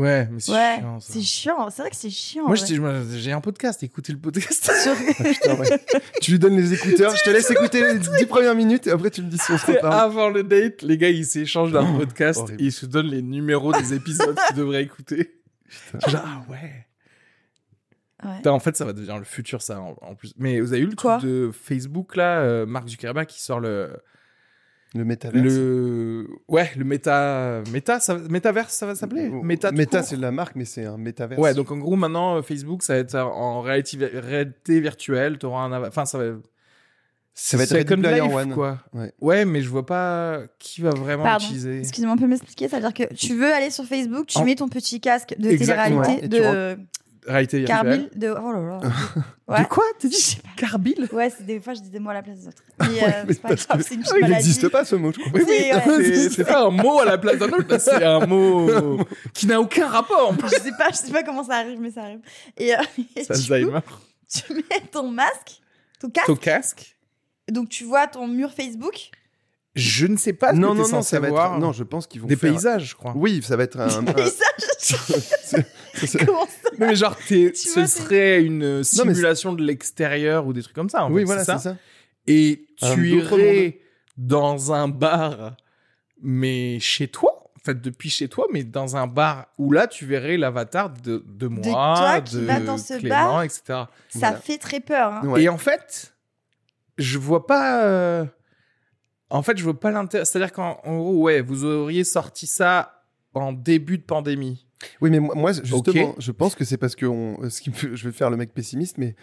Ouais, 0.00 0.28
mais 0.30 0.40
c'est 0.40 0.52
Ouais, 0.52 0.76
chiant, 0.78 1.00
c'est 1.00 1.20
chiant. 1.22 1.70
C'est 1.70 1.82
vrai 1.82 1.90
que 1.90 1.96
c'est 1.96 2.10
chiant. 2.10 2.46
Moi, 2.46 2.56
j'ai 2.56 3.32
un 3.32 3.40
podcast, 3.40 3.82
écoutez 3.82 4.12
le 4.12 4.18
podcast. 4.18 4.70
Sur- 4.82 4.94
Putain, 5.24 5.56
ouais. 5.56 5.80
tu 6.22 6.30
lui 6.32 6.38
donnes 6.38 6.56
les 6.56 6.72
écouteurs, 6.72 7.14
je 7.14 7.22
te 7.22 7.30
laisse 7.30 7.50
écouter 7.50 7.82
les 7.92 7.98
10 7.98 8.26
premières 8.26 8.54
minutes 8.54 8.86
et 8.86 8.90
après 8.92 9.10
tu 9.10 9.22
me 9.22 9.28
dis 9.28 9.36
si 9.38 9.52
on 9.52 9.58
se 9.58 9.84
avant 9.84 10.30
le 10.30 10.42
date, 10.42 10.82
les 10.82 10.96
gars, 10.96 11.10
ils 11.10 11.26
s'échangent 11.26 11.72
leur 11.72 11.86
Oh, 11.94 11.98
podcast 11.98 12.40
horrible. 12.40 12.62
et 12.62 12.66
ils 12.66 12.72
se 12.72 12.86
donnent 12.86 13.08
les 13.10 13.20
numéros 13.22 13.72
des 13.72 13.92
épisodes 13.94 14.36
qu'ils 14.48 14.56
devraient 14.56 14.82
écouter. 14.82 15.34
Là, 16.12 16.24
ah 16.26 16.42
ouais. 16.50 16.86
En 18.48 18.58
fait, 18.58 18.76
ça 18.76 18.84
va 18.84 18.92
devenir 18.92 19.18
le 19.18 19.24
futur, 19.24 19.62
ça, 19.62 19.80
en, 19.80 19.96
en 20.02 20.14
plus. 20.14 20.32
Mais 20.36 20.60
vous 20.60 20.72
avez 20.72 20.82
eu 20.82 20.86
le 20.86 20.94
Quoi? 20.96 21.18
truc 21.18 21.30
de 21.30 21.50
Facebook, 21.52 22.16
là, 22.16 22.40
euh, 22.40 22.66
Mark 22.66 22.88
Zuckerberg 22.88 23.26
qui 23.26 23.40
sort 23.42 23.60
le... 23.60 23.96
Le 24.94 25.04
métaverse. 25.04 25.44
le... 25.44 26.26
Ouais, 26.48 26.68
le 26.76 26.84
méta... 26.84 27.62
Méta, 27.72 28.00
ça... 28.00 28.18
Métaverse, 28.18 28.74
ça 28.74 28.86
va 28.86 28.94
s'appeler? 28.96 29.28
Méta, 29.28 29.70
court? 29.70 30.02
c'est 30.02 30.16
la 30.16 30.32
marque, 30.32 30.56
mais 30.56 30.64
c'est 30.64 30.84
un 30.84 30.96
métaverse. 30.96 31.40
Ouais, 31.40 31.54
donc 31.54 31.70
en 31.70 31.76
gros, 31.78 31.94
maintenant, 31.94 32.36
euh, 32.36 32.42
Facebook, 32.42 32.82
ça 32.82 32.94
va 32.94 32.98
être 32.98 33.14
en 33.14 33.60
réalité, 33.60 34.04
réalité 34.06 34.80
virtuelle. 34.80 35.38
T'auras 35.38 35.62
un. 35.62 35.86
Enfin, 35.86 36.06
ça 36.06 36.18
va. 36.18 36.24
Ça 37.32 37.56
va 37.56 37.62
être 37.62 37.70
Second 37.70 38.00
Player 38.00 38.20
Life, 38.20 38.34
One. 38.34 38.52
quoi. 38.52 38.78
Ouais. 39.20 39.44
mais 39.44 39.62
je 39.62 39.68
vois 39.68 39.86
pas 39.86 40.40
qui 40.58 40.80
va 40.82 40.90
vraiment 40.90 41.22
Pardon. 41.22 41.44
utiliser. 41.44 41.78
Excusez-moi, 41.78 42.16
on 42.16 42.20
peut 42.20 42.26
m'expliquer? 42.26 42.68
Ça 42.68 42.76
veut 42.80 42.82
dire 42.82 42.92
que 42.92 43.14
tu 43.14 43.34
veux 43.36 43.52
aller 43.54 43.70
sur 43.70 43.84
Facebook, 43.84 44.26
tu 44.26 44.38
En- 44.38 44.44
mets 44.44 44.56
ton 44.56 44.68
petit 44.68 45.00
casque 45.00 45.36
de 45.38 45.50
télé-réalité 45.56 46.22
tu 46.22 46.28
de 46.28 46.76
Réalité. 47.26 47.64
Carbil. 47.64 48.08
De... 48.14 48.28
Oh 48.30 48.52
là 48.52 48.60
là. 48.60 48.80
Ouais. 49.50 49.62
De 49.62 49.66
quoi? 49.66 49.82
T'as 49.98 50.06
dit. 50.06 50.38
Carbil? 50.56 51.08
Ouais, 51.12 51.28
c'est 51.28 51.44
des 51.44 51.58
fois 51.58 51.74
je 51.74 51.80
dis 51.80 51.90
des 51.90 51.98
mots 51.98 52.10
à 52.10 52.14
la 52.14 52.22
place 52.22 52.38
des 52.38 52.46
autres. 52.48 52.62
Mais, 52.80 53.02
euh, 53.02 53.24
mais 53.26 53.32
c'est 53.34 53.42
pas 53.42 53.54
grave, 53.56 53.82
c'est 53.84 53.94
une 53.96 54.04
Ah, 54.08 54.14
il 54.22 54.28
n'existe 54.28 54.68
pas 54.68 54.84
ce 54.84 54.94
mot, 54.94 55.10
je 55.12 55.18
crois. 55.18 55.32
Oui, 55.34 55.42
ouais. 55.42 56.28
c'est- 56.30 56.44
pas 56.44 56.66
un 56.66 56.70
mot 56.70 57.00
à 57.00 57.04
la 57.04 57.18
place 57.18 57.38
d'un 57.38 57.48
autre, 57.48 57.78
c'est 57.80 58.04
un 58.04 58.26
mot 58.26 58.98
qui 59.34 59.48
n'a 59.48 59.60
aucun 59.60 59.88
rapport 59.88 60.30
en 60.30 60.34
plus. 60.34 60.48
Je 60.50 60.62
sais 60.62 60.70
pas, 60.78 60.90
je 60.90 60.96
sais 60.98 61.10
pas 61.10 61.24
comment 61.24 61.42
ça 61.42 61.54
arrive, 61.56 61.80
mais 61.80 61.90
ça 61.90 62.02
arrive. 62.04 62.20
Et, 62.56 62.72
euh, 62.74 62.78
et 63.16 63.24
C'est 63.24 63.40
du 63.40 63.46
coup, 63.48 63.52
Alzheimer. 63.54 63.80
tu 64.32 64.54
mets 64.54 64.80
ton 64.92 65.08
masque, 65.10 65.60
ton 65.98 66.10
casque, 66.10 66.26
Ton 66.28 66.36
casque? 66.36 66.96
Donc 67.50 67.68
tu 67.70 67.82
vois 67.82 68.06
ton 68.06 68.28
mur 68.28 68.52
Facebook? 68.52 69.10
Je 69.76 70.06
ne 70.06 70.16
sais 70.16 70.32
pas 70.32 70.50
ce 70.50 70.56
non, 70.56 70.72
que 70.72 70.78
non, 70.78 70.82
non, 70.82 70.88
censé 70.88 71.10
ça 71.10 71.20
va 71.20 71.28
être. 71.28 71.58
Non, 71.58 71.72
je 71.72 71.84
pense 71.84 72.06
qu'ils 72.08 72.20
vont 72.20 72.26
des 72.26 72.34
faire- 72.36 72.52
paysages, 72.52 72.90
je 72.90 72.94
crois. 72.96 73.12
Oui, 73.14 73.40
ça 73.42 73.56
va 73.56 73.62
être 73.62 73.78
un. 73.78 73.88
c'est- 74.78 75.64
Comment 76.26 76.46
ça 76.46 76.70
Non, 76.78 76.86
mais 76.88 76.94
genre, 76.96 77.16
t'es- 77.28 77.52
Tu 77.52 77.68
ce 77.68 77.74
vois, 77.80 77.86
serait 77.86 78.42
une 78.42 78.82
simulation 78.82 79.52
de 79.52 79.62
l'extérieur 79.62 80.46
ou 80.46 80.52
des 80.52 80.62
trucs 80.62 80.74
comme 80.74 80.88
ça. 80.88 81.04
en 81.04 81.12
oui, 81.12 81.20
fait, 81.22 81.24
voilà, 81.26 81.44
c'est 81.44 81.52
ça. 81.52 81.58
ça. 81.58 81.76
Et 82.26 82.66
Un 82.82 82.94
tu 82.94 83.10
irais 83.10 83.80
dans 84.16 84.72
un 84.72 84.88
bar, 84.88 85.56
mais 86.22 86.78
chez 86.80 87.08
toi, 87.08 87.32
en 87.56 87.60
fait, 87.64 87.80
depuis 87.80 88.10
chez 88.10 88.28
toi, 88.28 88.46
mais 88.52 88.64
dans 88.64 88.96
un 88.96 89.06
bar 89.06 89.46
où 89.58 89.72
là, 89.72 89.86
tu 89.86 90.04
verrais 90.06 90.36
l'avatar 90.36 90.90
de, 90.90 91.24
de 91.26 91.46
moi, 91.46 91.60
de, 91.62 91.70
toi 91.70 92.20
qui 92.22 92.44
vas 92.44 92.60
dans 92.60 92.78
ce 92.78 92.94
Clément, 92.98 93.14
bar. 93.34 93.42
etc. 93.44 93.62
Ça 93.66 93.88
Voilà. 94.14 94.36
fait 94.38 94.58
très 94.58 94.80
peur. 94.80 95.12
hein. 95.14 95.26
Ouais. 95.28 95.42
Et 95.44 95.48
en 95.48 95.58
fait, 95.58 96.14
je 96.98 97.18
vois 97.18 97.46
pas. 97.46 97.84
euh, 97.84 98.24
En 99.30 99.42
fait, 99.42 99.56
je 99.56 99.62
vois 99.64 99.78
pas 99.78 99.90
l'intérêt. 99.90 100.24
C'est-à-dire 100.24 100.52
qu'en 100.52 100.78
en 100.84 100.98
gros, 100.98 101.22
ouais, 101.22 101.40
vous 101.40 101.64
auriez 101.64 102.04
sorti 102.04 102.46
ça 102.46 103.04
en 103.34 103.52
début 103.52 103.98
de 103.98 104.02
pandémie. 104.02 104.66
Oui, 105.00 105.10
mais 105.10 105.20
moi, 105.20 105.34
moi, 105.34 105.52
justement, 105.52 106.14
je 106.18 106.32
pense 106.32 106.54
que 106.54 106.64
c'est 106.64 106.78
parce 106.78 106.96
que 106.96 107.06
on, 107.06 107.48
ce 107.50 107.60
qui 107.60 107.70
me 107.70 107.74
fait- 107.74 107.94
je 107.94 108.08
vais 108.08 108.12
faire 108.12 108.30
le 108.30 108.36
mec 108.36 108.52
pessimiste, 108.54 108.98
mais 108.98 109.14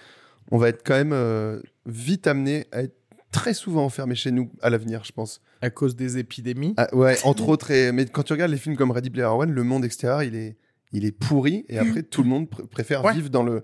on 0.51 0.57
va 0.57 0.69
être 0.69 0.81
quand 0.85 0.93
même 0.93 1.13
euh, 1.13 1.59
vite 1.85 2.27
amené 2.27 2.67
à 2.71 2.83
être 2.83 2.95
très 3.31 3.53
souvent 3.53 3.83
enfermé 3.83 4.15
chez 4.15 4.31
nous 4.31 4.49
à 4.61 4.69
l'avenir, 4.69 5.03
je 5.03 5.11
pense. 5.11 5.41
À 5.61 5.69
cause 5.69 5.95
des 5.95 6.17
épidémies. 6.19 6.73
Ah, 6.77 6.87
ouais, 6.95 7.17
entre 7.25 7.49
autres. 7.49 7.71
et- 7.71 7.91
mais 7.91 8.05
quand 8.05 8.23
tu 8.23 8.33
regardes 8.33 8.51
les 8.51 8.57
films 8.57 8.77
comme 8.77 8.91
Ready 8.91 9.09
Player 9.09 9.25
One, 9.27 9.51
le 9.51 9.63
monde 9.63 9.83
extérieur, 9.83 10.23
il 10.23 10.35
est, 10.35 10.57
il 10.93 11.03
est 11.05 11.11
pourri, 11.11 11.65
et 11.67 11.79
après, 11.79 12.03
tout 12.03 12.23
le 12.23 12.29
monde 12.29 12.45
pr- 12.45 12.65
préfère 12.67 13.03
Ouais. 13.03 13.13
vivre 13.13 13.29
dans 13.29 13.43
le. 13.43 13.61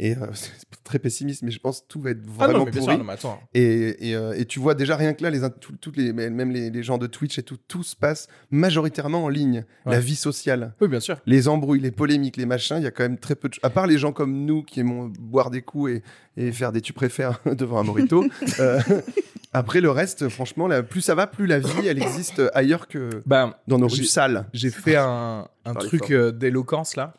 Et 0.00 0.16
euh, 0.16 0.26
c'est 0.34 0.52
très 0.84 0.98
pessimiste, 1.00 1.42
mais 1.42 1.50
je 1.50 1.58
pense 1.58 1.80
que 1.80 1.86
tout 1.88 2.00
va 2.00 2.10
être 2.10 2.20
Ah 2.24 2.44
vraiment 2.46 2.58
non, 2.60 2.64
mais 2.66 2.70
bien 2.70 2.80
pourri. 2.80 2.92
sûr, 2.94 2.98
non, 2.98 3.04
mais 3.04 3.12
attends. 3.14 3.40
Et, 3.52 4.10
et, 4.10 4.14
euh, 4.14 4.32
et 4.38 4.44
tu 4.44 4.60
vois 4.60 4.74
déjà 4.74 4.96
rien 4.96 5.12
que 5.12 5.22
là, 5.22 5.30
les, 5.30 5.40
tout- 5.60 5.76
toutes 5.80 5.96
les, 5.96 6.12
même 6.12 6.50
les, 6.52 6.70
les 6.70 6.82
gens 6.84 6.98
de 6.98 7.06
Twitch 7.06 7.38
et 7.38 7.42
tout, 7.42 7.56
tout 7.68 7.82
se 7.82 7.96
passe 7.96 8.28
majoritairement 8.50 9.24
en 9.24 9.28
ligne. 9.28 9.64
Ouais. 9.86 9.92
La 9.92 10.00
vie 10.00 10.14
sociale, 10.16 10.74
Oui, 10.80 10.88
bien 10.88 11.00
sûr. 11.00 11.18
les 11.26 11.48
embrouilles, 11.48 11.80
les 11.80 11.90
polémiques, 11.90 12.36
les 12.36 12.46
machins, 12.46 12.76
il 12.78 12.84
y 12.84 12.86
a 12.86 12.90
quand 12.92 13.02
même 13.02 13.18
très 13.18 13.34
peu 13.34 13.48
de... 13.48 13.56
À 13.62 13.70
part 13.70 13.86
les 13.86 13.98
gens 13.98 14.12
comme 14.12 14.44
nous 14.44 14.62
qui 14.62 14.80
aimons 14.80 15.12
boire 15.18 15.50
des 15.50 15.62
coups 15.62 15.90
et, 15.92 16.02
et 16.36 16.52
faire 16.52 16.70
des 16.72 16.80
tu 16.80 16.92
préfères 16.92 17.40
devant 17.56 17.78
un 17.80 17.84
morito. 17.84 18.24
euh, 18.60 18.80
après 19.52 19.80
le 19.80 19.90
reste, 19.90 20.28
franchement, 20.28 20.68
là, 20.68 20.82
plus 20.84 21.00
ça 21.00 21.14
va, 21.16 21.26
plus 21.26 21.46
la 21.46 21.58
vie, 21.58 21.86
elle 21.86 22.00
existe 22.00 22.40
ailleurs 22.54 22.86
que 22.86 23.10
Ben, 23.26 23.52
dans 23.66 23.78
nos 23.78 23.88
rues 23.88 24.04
sales. 24.04 24.46
j'ai 24.52 24.70
fait 24.70 24.94
un, 24.96 25.48
un 25.64 25.74
truc 25.74 26.12
d'éloquence 26.12 26.94
là. 26.96 27.14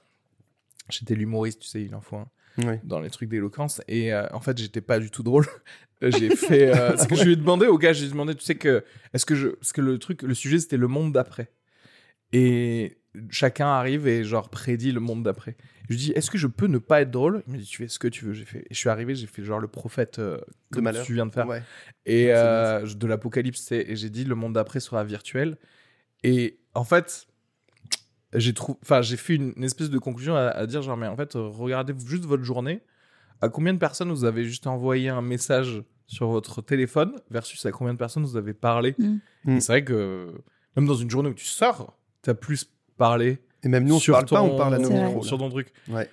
J'étais 0.89 1.13
l'humoriste, 1.13 1.59
tu 1.61 1.67
sais, 1.67 1.83
il 1.83 1.93
en 1.93 2.01
faut 2.01 2.15
un. 2.15 2.27
Dans 2.83 2.99
les 2.99 3.09
trucs 3.09 3.29
d'éloquence. 3.29 3.81
Et 3.87 4.13
euh, 4.13 4.27
en 4.33 4.39
fait 4.39 4.57
j'étais 4.57 4.81
pas 4.81 4.99
du 4.99 5.09
tout 5.09 5.23
drôle. 5.23 5.45
J'ai 6.01 6.33
fait 6.35 6.73
euh, 6.73 6.95
ce 6.95 7.07
que 7.07 7.15
je 7.15 7.25
lui 7.25 7.33
ai 7.33 7.35
demandé 7.35 7.67
au 7.67 7.77
gars 7.77 7.91
je 7.91 7.99
lui 7.99 8.07
ai 8.07 8.11
demandé 8.11 8.33
tu 8.33 8.43
sais 8.43 8.55
que 8.55 8.85
est-ce 9.13 9.25
que 9.25 9.35
je 9.35 9.49
parce 9.49 9.73
que 9.73 9.81
le 9.81 9.99
truc 9.99 10.21
le 10.21 10.33
sujet 10.33 10.59
c'était 10.59 10.77
le 10.77 10.87
monde 10.87 11.13
d'après. 11.13 11.51
Et 12.31 12.99
chacun 13.29 13.67
arrive 13.67 14.07
et 14.07 14.23
genre 14.23 14.49
prédit 14.49 14.91
le 14.91 15.01
monde 15.01 15.23
d'après. 15.23 15.57
Je 15.83 15.95
lui 15.95 15.97
dis 15.97 16.11
est-ce 16.11 16.31
que 16.31 16.37
je 16.37 16.47
peux 16.47 16.67
ne 16.67 16.77
pas 16.77 17.01
être 17.01 17.11
drôle? 17.11 17.43
Il 17.47 17.53
me 17.53 17.57
dit 17.57 17.65
tu 17.65 17.77
fais 17.77 17.87
ce 17.87 17.99
que 17.99 18.07
tu 18.07 18.23
veux 18.23 18.33
j'ai 18.33 18.45
fait. 18.45 18.59
Et 18.59 18.73
je 18.73 18.77
suis 18.77 18.89
arrivé 18.89 19.15
j'ai 19.15 19.27
fait 19.27 19.43
genre 19.43 19.59
le 19.59 19.67
prophète 19.67 20.19
euh, 20.19 20.39
comme 20.71 20.85
malheur. 20.85 21.05
tu 21.05 21.13
viens 21.13 21.25
de 21.25 21.33
faire. 21.33 21.47
Ouais. 21.47 21.63
et 22.05 22.27
euh, 22.29 22.85
de 22.85 23.07
l'apocalypse 23.07 23.71
et 23.71 23.95
j'ai 23.95 24.09
dit 24.09 24.23
le 24.23 24.35
monde 24.35 24.53
d'après 24.53 24.79
sera 24.79 25.03
virtuel. 25.03 25.57
Et 26.23 26.59
en 26.75 26.83
fait 26.83 27.27
j'ai 28.35 28.53
trouvé 28.53 28.77
enfin 28.83 29.01
j'ai 29.01 29.17
fait 29.17 29.35
une, 29.35 29.53
une 29.57 29.63
espèce 29.63 29.89
de 29.89 29.97
conclusion 29.97 30.35
à, 30.35 30.47
à 30.49 30.65
dire 30.67 30.81
genre 30.81 30.97
mais 30.97 31.07
en 31.07 31.15
fait 31.15 31.31
regardez 31.33 31.93
juste 32.05 32.25
votre 32.25 32.43
journée 32.43 32.81
à 33.41 33.49
combien 33.49 33.73
de 33.73 33.79
personnes 33.79 34.11
vous 34.11 34.25
avez 34.25 34.43
juste 34.43 34.67
envoyé 34.67 35.09
un 35.09 35.21
message 35.21 35.81
sur 36.07 36.27
votre 36.27 36.61
téléphone 36.61 37.13
versus 37.31 37.65
à 37.65 37.71
combien 37.71 37.93
de 37.93 37.97
personnes 37.99 38.23
vous 38.25 38.35
avez 38.37 38.53
parlé? 38.53 38.95
Mm. 38.97 39.17
Mm. 39.45 39.57
Et 39.57 39.61
c'est 39.61 39.71
vrai 39.73 39.83
que 39.83 40.33
même 40.75 40.85
dans 40.85 40.95
une 40.95 41.09
journée 41.09 41.29
où 41.29 41.33
tu 41.33 41.45
sors 41.45 41.97
t'as 42.21 42.33
plus 42.33 42.69
parlé 42.97 43.39
Et 43.63 43.67
même 43.69 43.85
nous, 43.85 43.95
on 43.95 43.99
sur 43.99 44.13
parle 44.13 44.25
pas, 44.25 44.41
on 44.41 44.57
parle 44.57 44.73
à 44.75 44.77
nos 44.79 44.89
micros. 44.89 45.21
là. 45.21 45.27
sur 45.27 45.37
ton 45.37 45.49
truc 45.49 45.71
Ouais. 45.87 46.09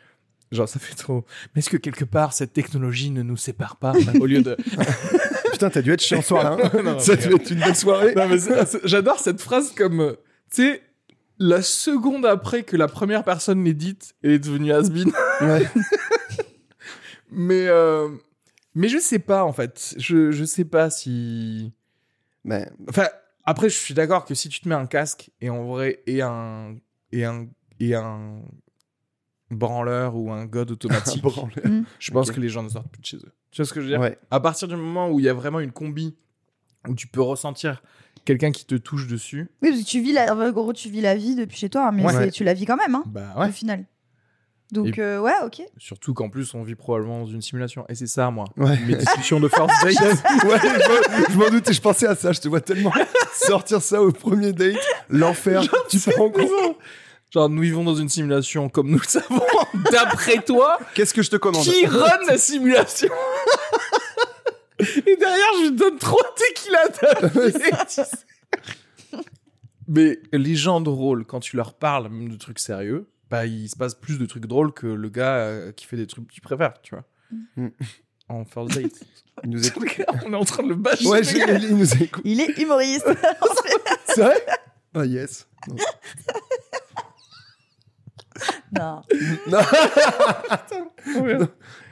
genre 0.53 0.69
ça 0.69 0.79
fait 0.79 0.95
trop 0.95 1.25
mais 1.55 1.59
est-ce 1.59 1.69
que 1.71 1.77
quelque 1.77 2.05
part 2.05 2.33
cette 2.33 2.53
technologie 2.53 3.11
ne 3.11 3.23
nous 3.23 3.37
sépare 3.37 3.77
pas? 3.77 3.93
Au 4.21 4.27
lieu 4.27 4.43
de 4.43 4.57
Putain, 5.53 5.71
t'as 5.71 5.81
dû 5.83 5.91
être 5.93 6.03
chiant 6.03 6.21
ce 6.21 6.29
soir-là. 6.29 6.59
hein. 6.63 6.83
Non, 6.85 6.99
ça 6.99 7.17
devait 7.17 7.37
être 7.37 7.51
une 7.51 7.61
belle 7.61 7.75
soirée. 7.77 8.15
J'adore 8.85 9.19
cette 9.19 9.41
phrase 9.41 9.73
comme, 9.75 10.01
euh, 10.01 10.13
tu 10.55 10.63
sais, 10.65 10.83
la 11.39 11.63
seconde 11.63 12.25
après 12.27 12.63
que 12.63 12.77
la 12.77 12.89
première 12.89 13.25
personne 13.25 13.65
l'ait 13.65 13.75
dite, 13.75 14.15
elle 14.23 14.33
est 14.33 14.39
devenue 14.39 14.73
has-been. 14.73 15.13
Ouais. 15.41 15.67
Mais, 17.31 17.67
euh, 17.67 18.09
mais 18.75 18.89
je 18.89 18.99
sais 18.99 19.19
pas, 19.19 19.45
en 19.45 19.53
fait. 19.53 19.95
Je, 19.99 20.31
je 20.31 20.45
sais 20.45 20.65
pas 20.65 20.91
si... 20.91 21.73
Mais 22.45 22.71
Enfin, 22.89 23.09
après, 23.45 23.69
je 23.69 23.75
suis 23.77 23.95
d'accord 23.95 24.25
que 24.25 24.35
si 24.35 24.49
tu 24.49 24.61
te 24.61 24.69
mets 24.69 24.75
un 24.77 24.87
casque 24.87 25.31
et 25.41 25.51
en 25.51 25.65
vrai, 25.65 26.03
et 26.07 26.23
un, 26.23 26.77
et 27.13 27.25
un, 27.25 27.49
et 27.81 27.95
un 27.95 28.43
branleur 29.51 30.15
ou 30.15 30.31
un 30.31 30.47
god 30.47 30.71
automatique, 30.73 31.23
branleur. 31.23 31.65
je 31.99 32.11
pense 32.13 32.31
que 32.31 32.41
les 32.41 32.49
gens 32.49 32.63
ne 32.63 32.69
sortent 32.69 32.91
plus 32.91 33.01
de 33.01 33.07
chez 33.07 33.17
eux. 33.17 33.33
Tu 33.51 33.61
vois 33.63 33.67
ce 33.67 33.73
que 33.73 33.81
je 33.81 33.87
veux 33.87 33.93
dire? 33.93 34.01
Ouais. 34.01 34.19
À 34.31 34.41
partir 34.41 34.69
du 34.69 34.77
moment 34.77 35.11
où 35.11 35.19
il 35.19 35.27
y 35.27 35.29
a 35.29 35.35
vraiment 35.35 35.61
une 35.61 35.73
combi, 35.73 36.17
où 36.87 36.95
tu 36.95 37.09
peux 37.09 37.23
ressentir 37.23 37.83
quelqu'un 38.27 38.53
qui 38.53 38.67
te 38.67 38.75
touche 38.75 39.07
dessus, 39.07 39.49
Oui, 39.63 39.71
parce 39.71 39.83
que 39.83 39.87
tu 39.89 40.01
vis 40.01 40.13
la... 40.13 40.35
en 40.37 40.51
gros, 40.51 40.73
tu 40.75 40.91
vis 40.91 41.01
la 41.01 41.15
vie 41.15 41.35
depuis 41.35 41.57
chez 41.57 41.71
toi, 41.71 41.87
hein, 41.89 41.93
mais 41.93 42.05
Ouais. 42.05 42.31
tu 42.31 42.45
la 42.45 42.53
vis 42.53 42.67
quand 42.67 42.77
même, 42.77 42.95
hein, 42.95 43.05
bah 43.07 43.33
au 43.37 43.41
ouais. 43.41 43.51
final. 43.53 43.85
Donc, 44.73 44.99
euh, 44.99 45.21
ouais, 45.21 45.33
ok. 45.45 45.63
Surtout 45.79 46.13
qu'en 46.13 46.29
plus, 46.29 46.53
on 46.55 46.65
vit 46.65 46.75
probablement 46.75 47.21
dans 47.21 47.27
une 47.27 47.41
simulation. 47.41 47.85
Et 47.89 47.95
c'est 47.95 48.09
ça, 48.09 48.33
moi. 48.33 48.47
Ouais. 48.57 48.77
Mes 48.89 48.97
discussions 48.97 49.39
de 49.39 49.47
first 49.47 49.71
date. 49.85 49.95
ouais, 50.45 50.59
je 50.61 50.67
m'en- 50.67 51.29
je 51.31 51.39
m'en 51.39 51.51
doutais, 51.51 51.73
je 51.73 51.81
pensais 51.81 52.09
à 52.09 52.17
ça, 52.17 52.33
je 52.33 52.41
te 52.41 52.49
vois 52.49 52.61
tellement 52.61 52.93
sortir 53.33 53.81
ça 53.81 54.03
au 54.03 54.11
premier 54.11 54.53
date, 54.53 54.75
l'enfer, 55.09 55.63
tu 55.89 56.01
te 56.01 56.11
rends 56.19 56.31
compte? 56.31 56.51
Genre, 57.33 57.49
nous 57.49 57.63
vivons 57.63 57.85
dans 57.85 57.95
une 57.95 58.09
simulation 58.09 58.69
comme 58.69 58.89
nous 58.91 58.99
le 58.99 59.05
savons. 59.07 59.41
D'après 59.93 60.39
toi, 60.39 60.79
Qu'est-ce 60.95 61.13
que 61.15 61.23
je 61.23 61.31
te 61.31 61.37
commande? 61.37 61.63
Qui 61.65 61.87
run 61.87 62.19
la 62.29 62.37
simulation? 62.39 63.09
Et 64.79 65.17
derrière, 65.17 65.53
je 65.59 65.71
lui 65.71 65.77
donne 65.77 65.99
trois 65.99 66.23
tequila 66.35 66.89
d'affilée, 66.89 67.71
tu 67.89 67.95
sais. 67.95 68.05
Mais 69.89 70.19
les 70.33 70.57
gens 70.57 70.81
drôles, 70.81 71.25
quand 71.25 71.41
tu 71.41 71.57
leur 71.57 71.75
parles 71.75 72.09
même 72.09 72.29
de 72.29 72.37
trucs 72.37 72.59
sérieux, 72.59 73.09
bah, 73.31 73.47
il 73.47 73.69
se 73.69 73.77
passe 73.77 73.95
plus 73.95 74.19
de 74.19 74.27
trucs 74.27 74.47
drôles 74.47 74.73
que 74.73 74.87
le 74.87 75.09
gars 75.09 75.37
euh, 75.37 75.73
qui 75.73 75.87
fait 75.87 75.97
des 75.97 76.07
trucs 76.07 76.29
que 76.29 76.33
tu 76.33 76.41
préfères, 76.41 76.81
tu 76.83 76.95
vois. 76.95 77.05
Mm. 77.57 77.69
En 78.29 78.45
first 78.45 78.75
date. 78.75 78.91
Il 79.45 79.51
nous 79.51 79.67
écoute. 79.69 80.03
On 80.25 80.33
est 80.33 80.37
en 80.37 80.45
train 80.45 80.65
de 80.65 80.71
le 80.71 80.75
bâcher. 80.75 81.07
Ouais, 81.07 81.21
il 81.21 81.77
nous 81.77 82.03
écoute. 82.03 82.23
Il 82.25 82.41
est 82.41 82.59
humoriste. 82.59 83.07
C'est 84.07 84.21
vrai? 84.21 84.45
Ah 84.95 85.05
yes. 85.07 85.47
Non. 88.73 89.03
non. 89.47 89.61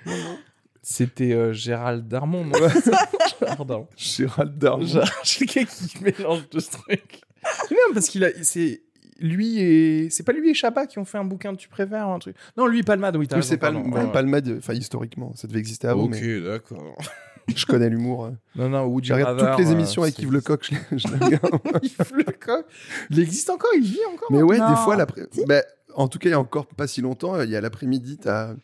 Non. 0.06 0.38
C'était 0.86 1.32
euh, 1.32 1.52
Gérald 1.54 2.06
Darmon, 2.06 2.44
non 2.44 2.52
Gérald 3.40 3.66
Darmon. 3.66 3.88
Gérald 3.96 4.58
Darmon. 4.58 4.84
Gérald- 4.84 5.12
J'ai 5.24 5.46
quelqu'un 5.46 5.72
qui 5.74 6.02
mélange 6.04 6.42
deux 6.52 6.60
trucs. 6.60 7.22
C'est 7.68 7.74
bien 7.74 7.84
parce 7.94 8.08
qu'il 8.08 8.22
a, 8.22 8.28
c'est 8.42 8.82
lui 9.18 9.58
et 9.60 10.10
c'est 10.10 10.24
pas 10.24 10.32
lui 10.32 10.50
et 10.50 10.54
Chabat 10.54 10.86
qui 10.86 10.98
ont 10.98 11.04
fait 11.06 11.16
un 11.18 11.24
bouquin 11.24 11.52
de 11.52 11.56
tu 11.58 11.68
préfères 11.68 12.08
ou 12.08 12.12
un 12.12 12.18
truc? 12.18 12.36
Non, 12.58 12.66
lui 12.66 12.80
et 12.80 12.82
Palmade, 12.82 13.16
oui, 13.16 13.26
t'as 13.26 13.36
Oui, 13.36 13.40
raison, 13.40 13.48
c'est 13.50 13.56
pas 13.56 13.72
pardon. 13.72 13.90
Ouais, 13.90 14.02
ouais. 14.04 14.12
Palmade, 14.12 14.56
enfin 14.58 14.74
historiquement, 14.74 15.32
ça 15.34 15.46
devait 15.48 15.58
exister 15.60 15.86
avant, 15.88 16.04
Ok, 16.04 16.10
mais 16.20 16.40
d'accord. 16.40 16.96
je 17.54 17.64
connais 17.64 17.88
l'humour. 17.88 18.26
euh. 18.26 18.30
Non, 18.56 18.68
non, 18.68 18.84
Woody 18.84 19.08
Je 19.08 19.14
regarde 19.14 19.38
toutes 19.38 19.58
les 19.64 19.68
euh, 19.70 19.72
émissions 19.72 20.02
avec 20.02 20.16
c'est- 20.16 20.22
Yves 20.22 20.32
Lecoq, 20.32 20.64
je, 20.64 20.72
les- 20.74 20.98
je 20.98 21.08
les 21.08 21.24
regarde. 21.24 21.60
Yves 21.82 22.12
Lecoq? 22.14 22.66
Il 23.10 23.20
existe 23.20 23.48
encore, 23.48 23.70
il 23.74 23.82
vit 23.84 23.98
encore. 24.12 24.28
Mais 24.30 24.42
ouais, 24.42 24.58
Non. 24.58 24.68
des 24.70 24.76
fois, 24.76 24.96
l'après- 24.96 25.22
bah, 25.46 25.62
en 25.94 26.08
tout 26.08 26.18
cas, 26.18 26.28
il 26.28 26.32
y 26.32 26.34
a 26.34 26.40
encore 26.40 26.66
pas 26.66 26.86
si 26.86 27.00
longtemps, 27.00 27.40
il 27.40 27.48
y 27.50 27.56
a 27.56 27.60
l'après-midi, 27.60 28.18
t'as 28.20 28.54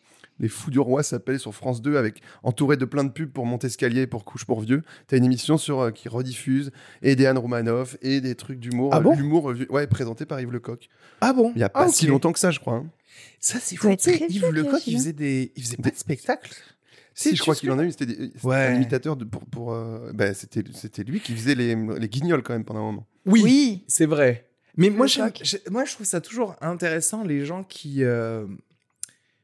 Les 0.41 0.49
Fous 0.49 0.71
du 0.71 0.79
Roi 0.79 1.03
s'appelle 1.03 1.39
sur 1.39 1.53
France 1.55 1.81
2 1.81 1.95
avec 1.95 2.21
entouré 2.43 2.75
de 2.75 2.83
plein 2.83 3.03
de 3.05 3.11
pubs 3.11 3.31
pour 3.31 3.45
Montescalier 3.45 4.07
pour 4.07 4.25
Couche 4.25 4.43
pour 4.43 4.59
Vieux. 4.59 4.81
T'as 5.07 5.15
une 5.17 5.23
émission 5.25 5.57
sur 5.57 5.79
euh, 5.79 5.91
qui 5.91 6.09
rediffuse 6.09 6.71
et 7.01 7.15
des 7.15 7.27
Anne 7.27 7.37
Romanoff 7.37 7.95
et 8.01 8.19
des 8.21 8.35
trucs 8.35 8.59
d'humour. 8.59 8.89
Ah 8.91 8.97
euh, 8.97 9.01
bon? 9.01 9.15
L'humour, 9.15 9.51
euh, 9.51 9.65
ouais, 9.69 9.87
présenté 9.87 10.25
par 10.25 10.41
Yves 10.41 10.51
Lecoq. 10.51 10.89
Ah 11.21 11.31
bon? 11.31 11.53
Il 11.55 11.61
y 11.61 11.63
a 11.63 11.69
pas 11.69 11.83
Ah, 11.85 11.87
si 11.89 12.05
ok. 12.05 12.09
longtemps 12.11 12.31
que 12.33 12.39
ça, 12.39 12.51
je 12.51 12.59
crois. 12.59 12.73
hein. 12.75 12.87
Ça, 13.39 13.59
c'est 13.61 13.75
fou. 13.75 13.89
Yves 14.29 14.49
Lecoq, 14.51 14.85
il 14.87 14.97
faisait 14.97 15.13
des, 15.13 15.51
il 15.55 15.63
faisait 15.63 15.77
pas 15.77 15.91
de 15.91 15.95
spectacle. 15.95 16.51
Si, 17.13 17.35
je 17.35 17.41
crois 17.41 17.55
qu'il 17.55 17.69
en 17.71 17.77
a 17.77 17.83
eu. 17.83 17.91
C'était 17.91 18.05
des- 18.07 18.15
c'était 18.33 18.47
Ouais. 18.47 18.55
un 18.67 18.75
imitateur 18.75 19.15
de, 19.17 19.25
pour. 19.25 19.45
pour 19.45 19.73
euh, 19.73 20.11
bah, 20.13 20.33
c'était, 20.33 20.63
c'était 20.73 21.03
lui 21.03 21.19
qui 21.19 21.35
faisait 21.35 21.55
les, 21.55 21.75
les 21.75 22.09
guignols 22.09 22.41
quand 22.41 22.53
même 22.53 22.63
pendant 22.65 22.79
un 22.79 22.83
moment. 22.91 23.07
Oui, 23.25 23.41
Oui. 23.43 23.83
c'est 23.87 24.05
vrai. 24.07 24.47
Mais 24.77 24.89
moi, 24.89 25.05
moi, 25.69 25.85
je 25.85 25.93
trouve 25.93 26.07
ça 26.07 26.21
toujours 26.21 26.55
intéressant, 26.61 27.23
les 27.23 27.45
gens 27.45 27.63
qui. 27.63 28.03
euh, 28.03 28.47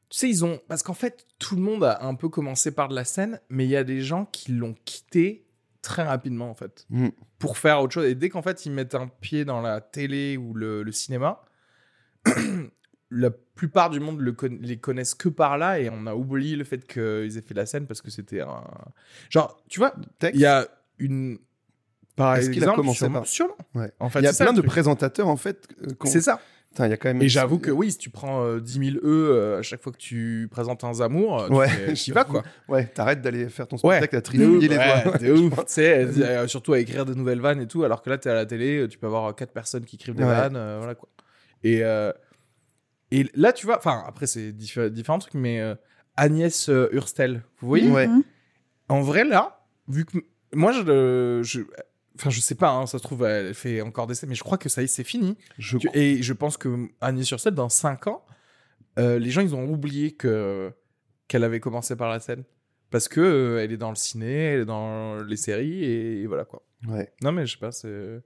Tu 0.09 0.17
sais, 0.19 0.29
ils 0.29 0.45
ont. 0.45 0.59
Parce 0.67 0.83
qu'en 0.83 0.93
fait, 0.93 1.25
tout 1.39 1.55
le 1.55 1.61
monde 1.61 1.83
a 1.83 2.03
un 2.05 2.15
peu 2.15 2.29
commencé 2.29 2.71
par 2.71 2.87
de 2.87 2.95
la 2.95 3.03
scène, 3.03 3.39
mais 3.49 3.65
il 3.65 3.69
y 3.69 3.75
a 3.75 3.83
des 3.83 4.01
gens 4.01 4.25
qui 4.25 4.51
l'ont 4.53 4.75
quitté 4.85 5.45
très 5.81 6.03
rapidement, 6.03 6.49
en 6.49 6.53
fait, 6.55 6.85
Mm. 6.89 7.09
pour 7.39 7.57
faire 7.57 7.81
autre 7.81 7.93
chose. 7.93 8.05
Et 8.05 8.15
dès 8.15 8.29
qu'en 8.29 8.41
fait, 8.41 8.65
ils 8.65 8.71
mettent 8.71 8.95
un 8.95 9.07
pied 9.07 9.43
dans 9.45 9.61
la 9.61 9.81
télé 9.81 10.37
ou 10.37 10.53
le, 10.53 10.83
le 10.83 10.91
cinéma, 10.91 11.41
la 13.09 13.31
plupart 13.31 13.89
du 13.89 13.99
monde 13.99 14.19
le 14.19 14.35
les 14.61 14.77
connaissent 14.79 15.15
que 15.15 15.29
par 15.29 15.57
là 15.57 15.79
et 15.79 15.89
on 15.89 16.05
a 16.07 16.13
oublié 16.15 16.55
le 16.55 16.63
fait 16.63 16.85
qu'ils 16.85 17.37
aient 17.37 17.41
fait 17.41 17.53
la 17.53 17.65
scène 17.65 17.87
parce 17.87 18.01
que 18.01 18.11
c'était 18.11 18.41
un. 18.41 18.63
Genre, 19.29 19.61
tu 19.69 19.79
vois, 19.79 19.93
il 20.33 20.39
y 20.39 20.45
a 20.45 20.67
une. 20.99 21.39
Par 22.15 22.35
Est-ce 22.35 22.49
qu'il 22.49 22.63
a 22.63 22.65
exemple, 22.65 22.77
commencé 22.77 22.97
sûrement- 22.97 23.19
par- 23.19 23.27
sûrement. 23.27 23.57
Ouais. 23.75 23.91
En 23.99 24.09
fait, 24.09 24.19
Il 24.21 24.23
y 24.23 24.27
a 24.27 24.33
ça, 24.33 24.45
plein 24.45 24.51
le 24.51 24.57
de 24.57 24.61
truc. 24.61 24.71
présentateurs 24.71 25.27
en 25.27 25.37
fait. 25.37 25.67
euh, 25.83 25.87
C'est 26.05 26.21
ça. 26.21 26.39
Putain, 26.77 26.87
il 26.87 26.91
y 26.91 26.93
a 26.93 26.97
quand 26.97 27.09
même. 27.09 27.21
Et 27.23 27.27
j'avoue 27.27 27.57
que 27.57 27.71
oui, 27.71 27.91
si 27.91 27.97
tu 27.97 28.11
prends 28.11 28.43
euh, 28.43 28.59
10 28.59 28.91
000 28.93 28.97
E 28.97 28.99
euh, 29.03 29.57
à 29.57 29.61
chaque 29.63 29.81
fois 29.81 29.91
que 29.91 29.97
tu 29.97 30.47
présentes 30.51 30.83
un 30.83 30.93
Zamour, 30.93 31.41
euh, 31.41 31.47
tu 31.47 31.53
Ouais, 31.55 31.67
fais- 31.69 31.93
tu 31.95 32.11
y 32.11 32.13
vas 32.13 32.23
quoi. 32.23 32.43
Ouais, 32.67 32.85
t'arrêtes 32.85 33.21
d'aller 33.21 33.49
faire 33.49 33.67
ton 33.67 33.77
Ouais. 33.77 33.97
spectacle 33.97 34.15
à 34.17 34.19
De 34.19 34.23
trifouiller 34.25 34.57
ouf, 34.57 34.61
les 34.61 34.77
ouais, 34.77 35.03
voix. 35.03 35.17
de 35.17 35.31
ouf. 35.41 35.55
Tu 35.55 35.63
sais, 35.67 35.97
euh, 36.21 36.47
surtout 36.47 36.73
à 36.73 36.79
écrire 36.79 37.05
de 37.05 37.15
nouvelles 37.15 37.41
vannes 37.41 37.61
et 37.61 37.67
tout, 37.67 37.83
alors 37.83 38.03
que 38.03 38.11
là, 38.11 38.19
t'es 38.19 38.29
à 38.29 38.35
la 38.35 38.45
télé, 38.45 38.81
euh, 38.81 38.87
tu 38.87 38.99
peux 38.99 39.07
avoir 39.07 39.33
quatre 39.35 39.53
personnes 39.53 39.85
qui 39.85 39.95
écrivent 39.95 40.13
des 40.13 40.23
Ouais. 40.23 40.29
vannes, 40.29 40.55
euh, 40.55 40.75
voilà 40.77 40.93
quoi. 40.93 41.09
Et, 41.63 41.83
euh, 41.83 42.13
et 43.09 43.25
là, 43.33 43.53
tu 43.53 43.65
vois, 43.65 43.77
enfin, 43.77 44.03
après, 44.05 44.27
c'est 44.27 44.51
diffé- 44.51 44.91
différents 44.91 45.17
trucs, 45.19 45.33
mais 45.33 45.59
euh, 45.59 45.73
Agnès 46.15 46.69
euh, 46.69 46.89
Hurstel, 46.91 47.41
vous 47.59 47.67
voyez 47.69 47.89
Ouais. 47.89 48.07
Mhm. 48.07 48.21
En 48.89 49.01
vrai, 49.01 49.23
là, 49.23 49.61
vu 49.87 50.05
que 50.05 50.19
moi, 50.53 50.71
je, 50.73 50.81
le- 50.83 51.41
je, 51.43 51.61
enfin, 52.19 52.29
je 52.29 52.39
sais 52.41 52.55
pas, 52.55 52.71
hein, 52.71 52.85
ça 52.85 52.97
se 52.97 53.03
trouve, 53.03 53.23
elle 53.23 53.53
fait 53.53 53.81
encore 53.81 54.07
des 54.07 54.15
scènes, 54.15 54.29
mais 54.29 54.35
je 54.35 54.43
crois 54.43 54.57
que 54.57 54.69
ça 54.69 54.81
y 54.81 54.85
est, 54.85 54.87
c'est 54.87 55.03
fini. 55.03 55.37
Je 55.57 55.77
Tu- 55.77 55.89
Et 55.93 56.21
je 56.21 56.33
pense 56.33 56.57
que 56.57 56.87
Agnès 57.01 57.29
Hurstel, 57.31 57.53
dans 57.53 57.69
5 57.69 58.07
ans, 58.07 58.23
euh, 58.99 59.19
les 59.19 59.29
gens, 59.29 59.41
ils 59.41 59.55
ont 59.55 59.65
oublié 59.69 60.11
que 60.13 60.71
qu'elle 61.27 61.43
avait 61.43 61.59
commencé 61.59 61.95
par 61.95 62.09
la 62.09 62.19
scène. 62.19 62.43
Parce 62.89 63.09
que 63.09 63.19
euh, 63.19 63.61
elle 63.63 63.73
est 63.73 63.77
dans 63.77 63.89
le 63.89 63.95
ciné, 63.97 64.31
elle 64.33 64.59
est 64.61 64.65
dans 64.65 65.17
les 65.21 65.35
séries, 65.35 65.83
et, 65.83 66.25
voilà 66.25 66.45
quoi. 66.45 66.63
Ouais. 66.87 67.11
Non, 67.21 67.31
mais 67.33 67.45
je 67.45 67.51
sais 67.53 67.59
pas, 67.59 67.71
c'est. 67.73 68.21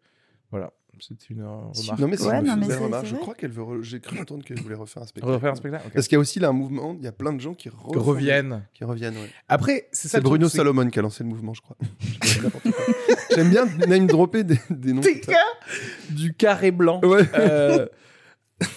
Voilà, 0.51 0.71
c'est 0.99 1.29
une 1.31 1.41
euh, 1.41 1.47
remarque. 1.47 1.99
Non 1.99 2.07
mais 2.09 2.17
c'est 2.17 2.27
Ouais, 2.27 2.39
une 2.39 2.73
remarque. 2.83 3.05
Je 3.07 3.15
crois 3.15 3.33
qu'elle 3.33 3.49
veut. 3.51 3.63
re- 3.63 3.81
J'ai 3.81 3.99
cru 4.01 4.19
entendre 4.19 4.43
qu'elle 4.43 4.59
voulait 4.61 4.75
refaire 4.75 5.01
un 5.01 5.07
spectacle. 5.07 5.33
Refaire 5.33 5.53
un 5.53 5.55
spectacle. 5.55 5.89
Parce 5.93 6.07
qu'il 6.07 6.15
y 6.15 6.17
a 6.17 6.19
aussi 6.19 6.39
là 6.39 6.49
un 6.49 6.53
mouvement. 6.53 6.93
Il 6.99 7.03
y 7.03 7.07
a 7.07 7.11
plein 7.13 7.31
de 7.33 7.39
gens 7.39 7.53
qui 7.55 7.69
Reviennent. 7.69 8.67
Qui 8.73 8.83
reviennent. 8.83 9.15
Ouais. 9.15 9.29
Après, 9.47 9.87
c'est 9.93 10.09
ça 10.09 10.17
C'est 10.17 10.23
Bruno 10.23 10.47
c'est- 10.49 10.57
Salomon 10.57 10.87
qui 10.89 10.99
a 10.99 11.01
lancé 11.01 11.23
le 11.23 11.29
mouvement, 11.29 11.53
je 11.53 11.61
crois. 11.61 11.77
Je 12.21 12.39
J'aime 13.33 13.49
bien 13.49 13.65
name 13.87 14.07
dropper 14.07 14.43
des, 14.43 14.59
des 14.69 14.93
noms. 14.93 15.01
Des 15.01 15.21
du 16.09 16.33
carré 16.33 16.71
blanc. 16.71 16.99
Ouais. 17.03 17.23
Euh, 17.35 17.87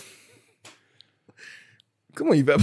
Comment 2.14 2.32
il 2.34 2.44
va 2.44 2.56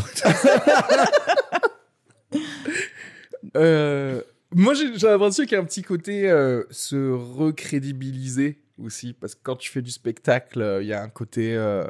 Euh, 3.57 4.21
Moi, 4.53 4.73
j'ai 4.73 4.89
l'impression 5.07 5.43
qu'il 5.43 5.53
y 5.53 5.55
a 5.55 5.59
un 5.59 5.65
petit 5.65 5.81
côté 5.81 6.29
euh, 6.29 6.63
se 6.71 7.11
recrédibiliser 7.11 8.61
aussi, 8.77 9.13
parce 9.13 9.35
que 9.35 9.39
quand 9.43 9.55
tu 9.55 9.69
fais 9.71 9.81
du 9.81 9.91
spectacle, 9.91 10.61
euh, 10.61 10.81
il 10.81 10.87
y 10.87 10.93
a 10.93 11.01
un 11.01 11.09
côté 11.09 11.55
euh, 11.55 11.83